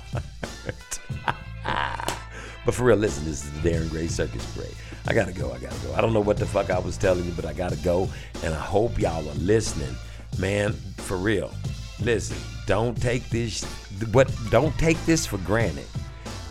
but 2.65 2.73
for 2.73 2.83
real, 2.85 2.95
listen, 2.95 3.25
this 3.25 3.43
is 3.43 3.51
the 3.61 3.69
Darren 3.69 3.89
Gray 3.89 4.07
Circus 4.07 4.45
Parade. 4.55 4.73
I 5.05 5.13
gotta 5.13 5.33
go. 5.33 5.51
I 5.51 5.59
gotta 5.59 5.85
go. 5.85 5.93
I 5.95 5.99
don't 5.99 6.13
know 6.13 6.21
what 6.21 6.37
the 6.37 6.45
fuck 6.45 6.69
I 6.69 6.79
was 6.79 6.95
telling 6.95 7.25
you, 7.25 7.33
but 7.33 7.43
I 7.43 7.51
gotta 7.51 7.75
go, 7.75 8.07
and 8.41 8.53
I 8.53 8.59
hope 8.59 8.97
y'all 8.97 9.27
are 9.27 9.33
listening, 9.33 9.93
man. 10.37 10.73
For 10.97 11.17
real, 11.17 11.51
listen. 11.99 12.37
Don't 12.67 12.99
take 13.01 13.27
this. 13.29 13.63
What? 14.11 14.31
Don't 14.49 14.77
take 14.77 15.03
this 15.05 15.25
for 15.25 15.37
granted. 15.39 15.87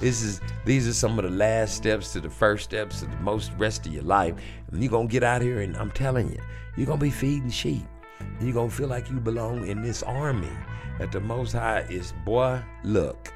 This 0.00 0.22
is 0.22 0.40
these 0.64 0.88
are 0.88 0.92
some 0.92 1.18
of 1.18 1.24
the 1.24 1.30
last 1.30 1.74
steps 1.74 2.12
to 2.14 2.20
the 2.20 2.30
first 2.30 2.64
steps 2.64 3.02
of 3.02 3.10
the 3.10 3.16
most 3.18 3.52
rest 3.58 3.86
of 3.86 3.92
your 3.92 4.02
life. 4.02 4.34
And 4.72 4.82
you're 4.82 4.90
gonna 4.90 5.08
get 5.08 5.22
out 5.22 5.42
here 5.42 5.60
and 5.60 5.76
I'm 5.76 5.90
telling 5.90 6.30
you, 6.30 6.40
you're 6.76 6.86
gonna 6.86 7.00
be 7.00 7.10
feeding 7.10 7.50
sheep. 7.50 7.84
And 8.18 8.42
you're 8.42 8.54
gonna 8.54 8.70
feel 8.70 8.88
like 8.88 9.10
you 9.10 9.20
belong 9.20 9.66
in 9.66 9.82
this 9.82 10.02
army 10.02 10.52
that 10.98 11.12
the 11.12 11.20
most 11.20 11.52
high 11.52 11.86
is 11.90 12.12
boy, 12.24 12.60
look. 12.84 13.32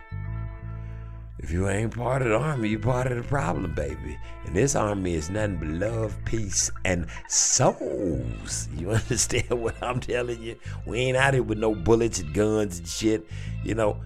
If 1.45 1.51
you 1.51 1.69
ain't 1.69 1.95
part 1.95 2.23
of 2.23 2.29
the 2.29 2.39
army, 2.39 2.71
you 2.71 2.79
part 2.79 3.07
of 3.07 3.19
the 3.19 3.23
problem, 3.23 3.75
baby. 3.75 4.19
And 4.47 4.57
this 4.57 4.75
army 4.75 5.13
is 5.13 5.29
nothing 5.29 5.59
but 5.59 5.69
love, 5.69 6.17
peace, 6.25 6.71
and 6.87 7.07
souls. 7.29 8.67
You 8.79 8.93
understand 8.93 9.51
what 9.51 9.75
I'm 9.83 10.01
telling 10.01 10.41
you? 10.41 10.57
We 10.87 11.01
ain't 11.01 11.19
out 11.19 11.35
here 11.35 11.43
with 11.43 11.59
no 11.59 11.75
bullets 11.75 12.19
and 12.21 12.33
guns 12.33 12.79
and 12.79 12.89
shit. 12.89 13.29
You 13.63 13.75
know, 13.75 14.01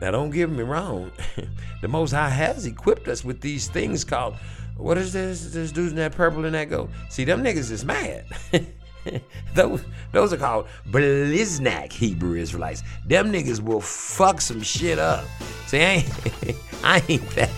now, 0.00 0.12
don't 0.12 0.30
get 0.30 0.48
me 0.48 0.62
wrong. 0.62 1.10
the 1.82 1.88
Most 1.88 2.12
High 2.12 2.28
has 2.28 2.64
equipped 2.64 3.08
us 3.08 3.24
with 3.24 3.40
these 3.40 3.66
things 3.66 4.04
called, 4.04 4.36
what 4.76 4.96
is 4.96 5.12
this? 5.12 5.52
This 5.52 5.72
dude's 5.72 5.90
in 5.90 5.96
that 5.96 6.12
purple 6.12 6.44
and 6.44 6.54
that 6.54 6.70
gold. 6.70 6.90
See, 7.08 7.24
them 7.24 7.42
niggas 7.42 7.72
is 7.72 7.84
mad. 7.84 8.24
those, 9.54 9.84
those 10.12 10.32
are 10.32 10.36
called 10.36 10.66
Bliznak 10.90 11.92
Hebrew 11.92 12.36
Israelites. 12.36 12.82
Them 13.06 13.32
niggas 13.32 13.60
will 13.60 13.80
fuck 13.80 14.40
some 14.40 14.62
shit 14.62 14.98
up. 14.98 15.24
See, 15.66 15.80
I 15.80 15.90
ain't, 15.90 16.56
I 16.84 17.02
ain't 17.08 17.30
that. 17.30 17.50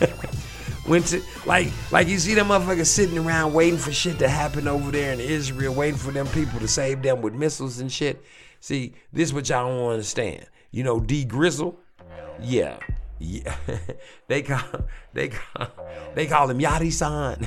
when 0.86 1.02
to, 1.04 1.22
like, 1.44 1.68
like 1.90 2.08
you 2.08 2.18
see 2.18 2.34
them 2.34 2.48
motherfuckers 2.48 2.86
sitting 2.86 3.18
around 3.18 3.52
waiting 3.52 3.78
for 3.78 3.92
shit 3.92 4.18
to 4.18 4.28
happen 4.28 4.68
over 4.68 4.90
there 4.90 5.12
in 5.12 5.20
Israel, 5.20 5.74
waiting 5.74 5.98
for 5.98 6.12
them 6.12 6.26
people 6.28 6.60
to 6.60 6.68
save 6.68 7.02
them 7.02 7.22
with 7.22 7.34
missiles 7.34 7.80
and 7.80 7.90
shit. 7.90 8.22
See, 8.60 8.94
this 9.12 9.32
what 9.32 9.48
y'all 9.48 9.68
don't 9.68 9.90
understand. 9.90 10.46
You 10.70 10.82
know, 10.82 11.00
D 11.00 11.24
Grizzle, 11.24 11.78
yeah, 12.40 12.78
yeah. 13.18 13.56
they 14.28 14.42
call 14.42 14.86
they 15.12 15.28
call 15.28 15.68
they 16.14 16.26
call 16.26 16.50
him 16.50 16.58
Yadi 16.58 16.92
San. 16.92 17.46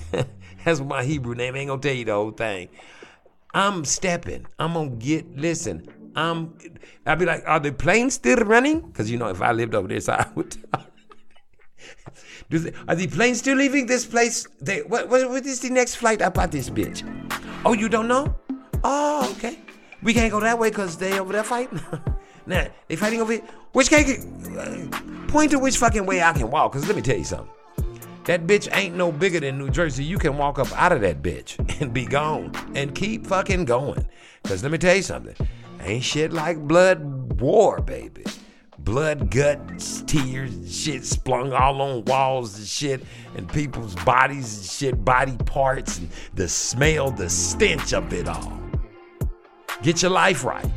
That's 0.66 0.80
my 0.80 1.04
Hebrew 1.04 1.36
name. 1.36 1.56
I 1.56 1.60
ain't 1.60 1.70
gonna 1.70 1.82
tell 1.82 1.94
you 1.94 2.06
the 2.06 2.14
whole 2.14 2.32
thing. 2.32 2.70
I'm 3.54 3.86
stepping. 3.86 4.46
I'm 4.60 4.74
gonna 4.74 4.90
get. 4.92 5.38
Listen, 5.38 5.88
I'm. 6.16 6.58
I'll 7.06 7.16
be 7.16 7.26
like, 7.26 7.44
are 7.46 7.60
the 7.60 7.72
planes 7.72 8.16
still 8.16 8.38
running? 8.38 8.82
Because 8.82 9.10
you 9.10 9.18
know, 9.18 9.28
if 9.30 9.42
I 9.42 9.52
lived 9.52 9.76
over 9.76 9.88
there, 9.88 10.00
so 10.02 10.14
I 10.14 10.28
would. 10.36 10.56
They, 12.50 12.74
are 12.88 12.96
the 12.96 13.06
planes 13.08 13.40
still 13.40 13.58
leaving 13.58 13.86
this 13.86 14.06
place? 14.08 14.48
They 14.60 14.80
what, 14.80 15.08
what 15.08 15.30
what 15.30 15.46
is 15.46 15.60
the 15.60 15.70
next 15.70 15.96
flight 15.96 16.20
at 16.22 16.34
this 16.52 16.70
bitch? 16.70 17.04
Oh, 17.64 17.74
you 17.74 17.88
don't 17.90 18.08
know? 18.08 18.36
Oh, 18.84 19.32
okay. 19.38 19.60
We 20.02 20.14
can't 20.14 20.32
go 20.32 20.40
that 20.40 20.58
way 20.58 20.70
because 20.70 20.98
they 20.98 21.20
over 21.20 21.32
there 21.32 21.44
fighting. 21.44 21.80
now 22.48 22.68
they 22.88 22.96
fighting 22.96 23.22
over 23.22 23.34
here. 23.34 23.44
Which 23.74 23.90
can 23.90 24.04
uh, 24.58 25.28
point 25.28 25.52
to 25.52 25.60
which 25.60 25.78
fucking 25.78 26.06
way 26.08 26.24
I 26.24 26.34
can 26.34 26.50
walk? 26.50 26.74
Cause 26.74 26.88
let 26.88 26.96
me 26.96 27.04
tell 27.04 27.18
you 27.18 27.24
something. 27.24 27.54
That 28.30 28.45
bitch 28.45 28.69
ain't 28.73 28.95
no 28.95 29.11
bigger 29.11 29.39
than 29.39 29.57
New 29.57 29.72
Jersey. 29.72 30.03
You 30.03 30.19
can 30.19 30.38
walk 30.38 30.60
up 30.60 30.72
out 30.73 30.91
of 30.91 31.01
that 31.01 31.23
bitch 31.23 31.57
and 31.81 31.91
be 31.91 32.06
gone 32.06 32.51
and 32.76 32.93
keep 32.93 33.26
fucking 33.26 33.65
going. 33.65 34.07
Cause 34.43 34.61
let 34.61 34.72
me 34.72 34.77
tell 34.77 34.95
you 34.95 35.01
something. 35.01 35.35
Ain't 35.81 36.03
shit 36.03 36.31
like 36.31 36.60
blood 36.60 37.41
war, 37.41 37.81
baby. 37.81 38.23
Blood, 38.77 39.31
guts, 39.31 40.03
tears, 40.03 40.51
shit 40.72 41.01
splung 41.01 41.60
all 41.60 41.81
on 41.81 42.06
walls 42.06 42.56
and 42.60 42.68
shit, 42.68 43.01
and 43.35 43.51
people's 43.51 43.95
bodies 43.95 44.60
and 44.60 44.65
shit, 44.68 45.03
body 45.03 45.35
parts, 45.47 45.97
and 45.97 46.07
the 46.35 46.47
smell, 46.47 47.10
the 47.10 47.31
stench 47.31 47.93
of 47.93 48.14
it 48.14 48.27
all. 48.27 48.61
Get 49.81 50.03
your 50.03 50.11
life 50.11 50.43
right. 50.43 50.69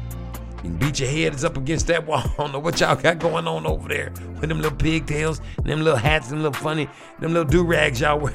Can 0.63 0.77
beat 0.77 1.01
your 1.01 1.09
heads 1.11 1.45
up 1.45 1.57
against 1.57 1.89
that 1.89 2.07
wall. 2.07 2.19
I 2.25 2.35
don't 2.37 2.53
know 2.53 2.61
what 2.61 2.79
y'all 2.81 2.95
got 2.95 3.19
going 3.19 3.49
on 3.49 3.67
over 3.67 3.89
there 3.89 4.13
with 4.41 4.49
them 4.49 4.61
little 4.61 4.77
pigtails, 4.77 5.41
them 5.63 5.83
little 5.83 5.99
hats, 5.99 6.29
them 6.29 6.39
little 6.39 6.53
funny, 6.53 6.89
them 7.19 7.35
little 7.35 7.51
do 7.51 7.65
rags 7.65 8.01
y'all 8.01 8.21
wear. 8.21 8.35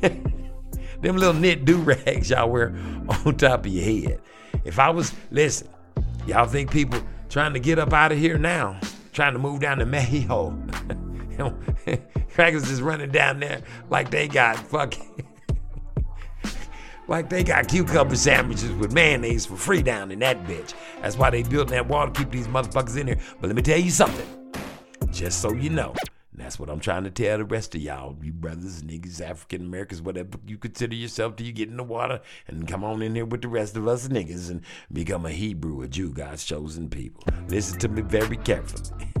them 0.02 1.16
little 1.16 1.32
knit 1.32 1.64
do 1.64 1.78
rags 1.78 2.30
y'all 2.30 2.50
wear 2.50 2.68
on 3.24 3.36
top 3.36 3.64
of 3.64 3.72
your 3.72 3.84
head. 3.84 4.20
If 4.64 4.78
I 4.78 4.90
was, 4.90 5.14
listen, 5.30 5.68
y'all 6.26 6.46
think 6.46 6.70
people 6.70 7.00
trying 7.30 7.54
to 7.54 7.60
get 7.60 7.78
up 7.78 7.94
out 7.94 8.12
of 8.12 8.18
here 8.18 8.36
now, 8.36 8.78
trying 9.14 9.32
to 9.32 9.38
move 9.38 9.60
down 9.60 9.78
to 9.78 9.86
Mexico. 9.86 10.54
Crackers 12.34 12.70
is 12.70 12.82
running 12.82 13.10
down 13.10 13.40
there 13.40 13.62
like 13.88 14.10
they 14.10 14.28
got 14.28 14.58
fucking. 14.58 15.26
Like 17.08 17.30
they 17.30 17.42
got 17.42 17.68
cucumber 17.68 18.16
sandwiches 18.16 18.70
with 18.72 18.92
mayonnaise 18.92 19.46
for 19.46 19.56
free 19.56 19.82
down 19.82 20.12
in 20.12 20.18
that 20.20 20.44
bitch. 20.44 20.74
That's 21.00 21.16
why 21.16 21.30
they 21.30 21.42
built 21.42 21.68
that 21.68 21.88
wall 21.88 22.10
to 22.10 22.12
keep 22.12 22.30
these 22.30 22.46
motherfuckers 22.46 22.98
in 22.98 23.06
here. 23.06 23.18
But 23.40 23.48
let 23.48 23.56
me 23.56 23.62
tell 23.62 23.80
you 23.80 23.90
something. 23.90 24.26
Just 25.10 25.40
so 25.40 25.52
you 25.52 25.70
know. 25.70 25.94
That's 26.34 26.58
what 26.58 26.70
I'm 26.70 26.78
trying 26.78 27.04
to 27.04 27.10
tell 27.10 27.38
the 27.38 27.44
rest 27.44 27.74
of 27.74 27.80
y'all, 27.80 28.16
you 28.22 28.32
brothers, 28.32 28.82
niggas, 28.82 29.20
African 29.20 29.62
Americans, 29.62 30.00
whatever 30.00 30.30
you 30.46 30.56
consider 30.56 30.94
yourself 30.94 31.34
till 31.34 31.46
you 31.46 31.52
get 31.52 31.68
in 31.68 31.76
the 31.76 31.82
water 31.82 32.20
and 32.46 32.68
come 32.68 32.84
on 32.84 33.02
in 33.02 33.14
here 33.16 33.24
with 33.24 33.42
the 33.42 33.48
rest 33.48 33.76
of 33.76 33.88
us 33.88 34.06
niggas 34.06 34.48
and 34.50 34.60
become 34.92 35.26
a 35.26 35.30
Hebrew, 35.30 35.82
a 35.82 35.88
Jew, 35.88 36.12
God's 36.12 36.44
chosen 36.44 36.88
people. 36.88 37.24
Listen 37.48 37.78
to 37.80 37.88
me 37.88 38.02
very 38.02 38.36
carefully. 38.36 39.08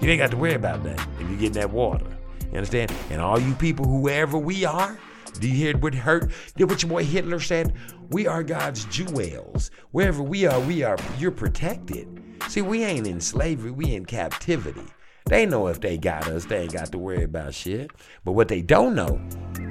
you 0.00 0.08
ain't 0.08 0.20
got 0.20 0.30
to 0.30 0.36
worry 0.36 0.54
about 0.54 0.84
that 0.84 1.04
if 1.18 1.28
you 1.28 1.36
get 1.36 1.46
in 1.48 1.52
that 1.54 1.70
water. 1.70 2.06
You 2.52 2.58
understand? 2.58 2.92
And 3.10 3.20
all 3.20 3.40
you 3.40 3.54
people, 3.54 3.86
whoever 3.86 4.38
we 4.38 4.64
are, 4.64 4.96
do 5.40 5.48
you 5.48 5.54
hear 5.54 5.76
what 5.76 5.94
hurt? 5.94 6.30
Did 6.56 6.70
what 6.70 6.82
your 6.82 6.90
boy 6.90 7.04
Hitler 7.04 7.40
said? 7.40 7.74
We 8.10 8.26
are 8.26 8.42
God's 8.42 8.84
jewels. 8.86 9.70
Wherever 9.90 10.22
we 10.22 10.46
are, 10.46 10.60
we 10.60 10.82
are. 10.82 10.96
You're 11.18 11.30
protected. 11.30 12.22
See, 12.48 12.62
we 12.62 12.84
ain't 12.84 13.06
in 13.06 13.20
slavery. 13.20 13.70
We 13.70 13.94
in 13.94 14.04
captivity. 14.04 14.84
They 15.26 15.46
know 15.46 15.68
if 15.68 15.80
they 15.80 15.96
got 15.96 16.28
us, 16.28 16.44
they 16.44 16.62
ain't 16.62 16.72
got 16.72 16.92
to 16.92 16.98
worry 16.98 17.24
about 17.24 17.54
shit. 17.54 17.90
But 18.24 18.32
what 18.32 18.48
they 18.48 18.60
don't 18.60 18.94
know 18.94 19.20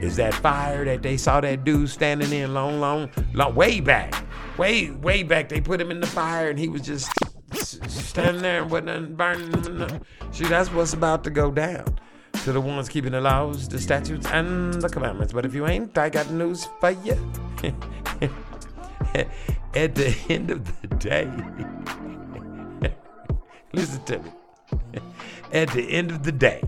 is 0.01 0.15
that 0.15 0.33
fire 0.33 0.83
that 0.85 1.03
they 1.03 1.15
saw 1.15 1.39
that 1.41 1.63
dude 1.63 1.89
standing 1.89 2.31
in 2.31 2.53
long, 2.53 2.79
long, 2.79 3.09
long, 3.33 3.53
way 3.53 3.79
back, 3.79 4.25
way, 4.57 4.89
way 4.89 5.21
back. 5.21 5.49
They 5.49 5.61
put 5.61 5.79
him 5.79 5.91
in 5.91 5.99
the 5.99 6.07
fire 6.07 6.49
and 6.49 6.57
he 6.57 6.69
was 6.69 6.81
just 6.81 7.11
standing 7.87 8.41
there 8.41 8.63
and 8.63 8.71
wasn't 8.71 9.15
burning. 9.15 10.01
See, 10.31 10.45
that's 10.45 10.71
what's 10.73 10.93
about 10.93 11.23
to 11.25 11.29
go 11.29 11.51
down 11.51 11.99
to 12.33 12.51
the 12.51 12.59
ones 12.59 12.89
keeping 12.89 13.11
the 13.13 13.21
laws, 13.21 13.69
the 13.69 13.79
statutes, 13.79 14.27
and 14.27 14.73
the 14.73 14.89
commandments. 14.89 15.31
But 15.31 15.45
if 15.45 15.53
you 15.53 15.65
ain't, 15.65 15.97
I 15.97 16.09
got 16.09 16.29
news 16.31 16.67
for 16.79 16.91
you. 16.91 17.17
At 19.75 19.95
the 19.95 20.15
end 20.29 20.51
of 20.51 20.81
the 20.81 20.87
day, 20.97 21.31
listen 23.73 24.03
to 24.05 24.19
me. 24.19 24.31
At 25.53 25.69
the 25.69 25.89
end 25.89 26.11
of 26.11 26.23
the 26.23 26.31
day, 26.31 26.61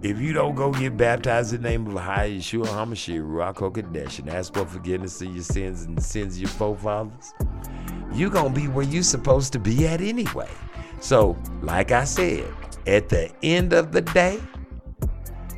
if 0.00 0.20
you 0.20 0.32
don't 0.32 0.54
go 0.54 0.72
get 0.72 0.96
baptized 0.96 1.52
in 1.52 1.62
the 1.62 1.68
name 1.68 1.86
of 1.88 2.02
High 2.02 2.30
Yeshua 2.30 2.66
HaMashiach, 2.66 3.54
Ruach 3.54 4.18
and 4.18 4.30
ask 4.30 4.54
for 4.54 4.64
forgiveness 4.64 5.20
of 5.20 5.34
your 5.34 5.42
sins 5.42 5.82
and 5.82 5.98
the 5.98 6.02
sins 6.02 6.36
of 6.36 6.42
your 6.42 6.50
forefathers, 6.50 7.34
you 8.12 8.30
gonna 8.30 8.50
be 8.50 8.68
where 8.68 8.86
you 8.86 9.02
supposed 9.02 9.52
to 9.52 9.58
be 9.58 9.86
at 9.86 10.00
anyway. 10.00 10.48
So, 11.00 11.36
like 11.62 11.92
I 11.92 12.04
said, 12.04 12.46
at 12.88 13.10
the 13.10 13.30
end 13.42 13.74
of 13.74 13.92
the 13.92 14.00
day, 14.00 14.40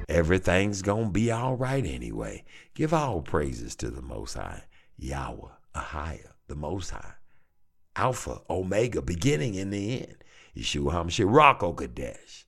everything's 0.09 0.83
gonna 0.83 1.11
be 1.11 1.31
all 1.31 1.55
right 1.57 1.87
anyway. 1.87 2.45
Give 2.75 2.93
all 2.93 3.23
praises 3.23 3.77
to 3.77 3.89
the 3.89 4.03
Most 4.03 4.35
High, 4.35 4.65
Yahweh, 4.99 5.53
Ahia, 5.77 6.33
the 6.49 6.57
Most 6.57 6.91
High, 6.91 7.15
Alpha, 7.95 8.41
Omega, 8.51 9.01
beginning 9.01 9.57
and 9.57 9.73
the 9.73 10.01
end. 10.01 10.25
Yeshua 10.57 10.93
HaMashiach, 10.93 11.77
Kadesh. 11.77 12.47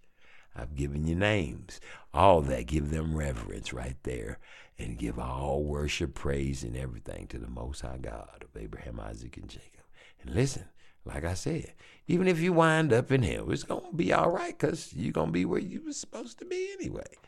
I've 0.57 0.75
given 0.75 1.07
you 1.07 1.15
names. 1.15 1.81
All 2.13 2.43
that, 2.43 2.67
give 2.67 2.91
them 2.91 3.17
reverence 3.17 3.73
right 3.73 3.97
there. 4.03 4.41
And 4.79 4.99
give 4.99 5.17
all 5.17 5.63
worship, 5.63 6.15
praise, 6.15 6.65
and 6.65 6.77
everything 6.77 7.29
to 7.29 7.39
the 7.39 7.49
Most 7.49 7.83
High 7.83 7.99
God 7.99 8.43
of 8.43 8.61
Abraham, 8.61 8.99
Isaac, 8.99 9.37
and 9.37 9.49
Jacob. 9.49 9.85
And 10.23 10.35
listen, 10.35 10.65
like 11.05 11.25
I 11.25 11.35
said, 11.35 11.73
even 12.07 12.29
if 12.29 12.41
you 12.41 12.53
wind 12.53 12.93
up 12.93 13.11
in 13.11 13.23
hell, 13.23 13.51
it's 13.51 13.65
going 13.65 13.91
to 13.91 13.97
be 13.97 14.13
all 14.13 14.31
right 14.31 14.57
because 14.59 14.93
you're 14.95 15.13
going 15.13 15.29
to 15.29 15.33
be 15.33 15.45
where 15.45 15.61
you 15.61 15.83
were 15.85 15.93
supposed 15.93 16.39
to 16.39 16.45
be 16.45 16.69
anyway. 16.73 17.19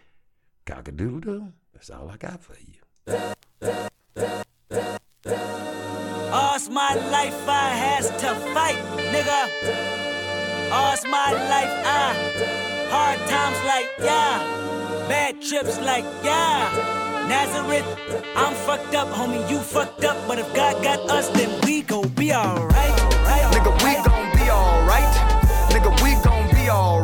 Cock-a-doodle 0.67 1.21
doo. 1.21 1.53
That's 1.73 1.91
all 1.91 2.09
I 2.11 2.17
got 2.17 2.41
for 2.43 2.57
you. 2.61 2.81
All's 6.33 6.69
my 6.69 6.95
life 7.11 7.49
I 7.49 7.69
has 7.75 8.09
to 8.09 8.35
fight, 8.55 8.77
nigga. 9.13 10.73
All's 10.73 11.05
my 11.07 11.33
life 11.33 11.87
I 11.87 12.65
hard 12.95 13.19
times 13.29 13.59
like 13.67 13.89
yeah, 13.99 14.39
bad 15.09 15.43
trips 15.43 15.79
like 15.81 16.05
yeah. 16.23 17.03
Nazareth, 17.29 17.87
I'm 18.37 18.55
fucked 18.67 18.95
up, 18.95 19.09
homie, 19.09 19.49
you 19.51 19.59
fucked 19.59 20.05
up. 20.05 20.17
But 20.29 20.39
if 20.39 20.55
God 20.55 20.83
got 20.83 21.01
us, 21.11 21.29
then 21.31 21.51
we 21.65 21.83
gon' 21.83 22.09
be 22.09 22.33
alright. 22.33 23.04
Nigga, 25.85 26.03
we 26.03 26.15
gon' 26.23 26.49
be 26.55 26.71
alright. 26.71 27.04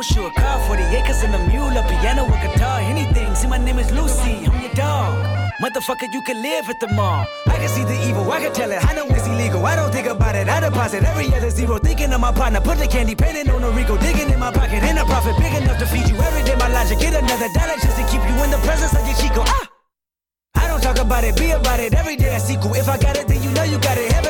Want? 0.00 0.36
A 0.36 0.40
car, 0.40 0.58
40 0.66 0.82
acres 0.96 1.22
and 1.22 1.34
a 1.34 1.38
mule, 1.48 1.76
a 1.76 1.82
piano, 1.82 2.24
a 2.24 2.36
guitar, 2.40 2.80
anything. 2.80 3.34
See, 3.34 3.48
my 3.48 3.58
name 3.58 3.78
is 3.78 3.90
Lucy, 3.92 4.46
I'm 4.46 4.60
your 4.60 4.72
dog. 4.72 5.12
Motherfucker, 5.60 6.12
you 6.12 6.22
can 6.22 6.40
live 6.40 6.68
at 6.70 6.80
the 6.80 6.88
mall. 6.94 7.26
I 7.46 7.56
can 7.56 7.68
see 7.68 7.84
the 7.84 8.08
evil, 8.08 8.30
I 8.32 8.40
can 8.40 8.52
tell 8.52 8.70
it. 8.70 8.82
I 8.82 8.94
know 8.94 9.06
it's 9.08 9.26
illegal. 9.26 9.64
I 9.66 9.76
don't 9.76 9.92
think 9.92 10.06
about 10.06 10.34
it. 10.34 10.48
I 10.48 10.60
deposit 10.60 11.04
every 11.04 11.26
other 11.34 11.50
zero. 11.50 11.78
Thinking 11.78 12.12
of 12.12 12.20
my 12.20 12.32
partner, 12.32 12.60
put 12.60 12.78
the 12.78 12.86
candy 12.86 13.14
painting 13.14 13.50
on 13.50 13.62
a 13.62 13.70
Rico. 13.70 13.98
Digging 13.98 14.30
in 14.30 14.40
my 14.40 14.50
pocket, 14.50 14.82
in 14.82 14.96
a 14.96 15.04
profit 15.04 15.36
big 15.36 15.54
enough 15.54 15.78
to 15.78 15.86
feed 15.86 16.08
you 16.08 16.16
every 16.16 16.42
day. 16.44 16.56
My 16.56 16.68
logic, 16.68 16.98
get 16.98 17.12
another 17.12 17.48
dollar 17.52 17.76
just 17.76 17.96
to 17.96 18.04
keep 18.08 18.22
you 18.24 18.36
in 18.44 18.50
the 18.50 18.60
presence 18.64 18.94
of 18.94 19.04
your 19.06 19.16
Chico. 19.16 19.44
Ah! 19.46 19.68
I 20.54 20.66
don't 20.66 20.80
talk 20.82 20.98
about 20.98 21.24
it, 21.24 21.36
be 21.36 21.50
about 21.50 21.78
it. 21.78 21.92
Every 21.92 22.16
day 22.16 22.34
I 22.34 22.38
see 22.38 22.54
sequel. 22.54 22.74
If 22.74 22.88
I 22.88 22.96
got 22.96 23.16
it, 23.18 23.28
then 23.28 23.42
you 23.42 23.50
know 23.50 23.64
you 23.64 23.78
got 23.78 23.98
it. 23.98 24.10
Heaven, 24.12 24.29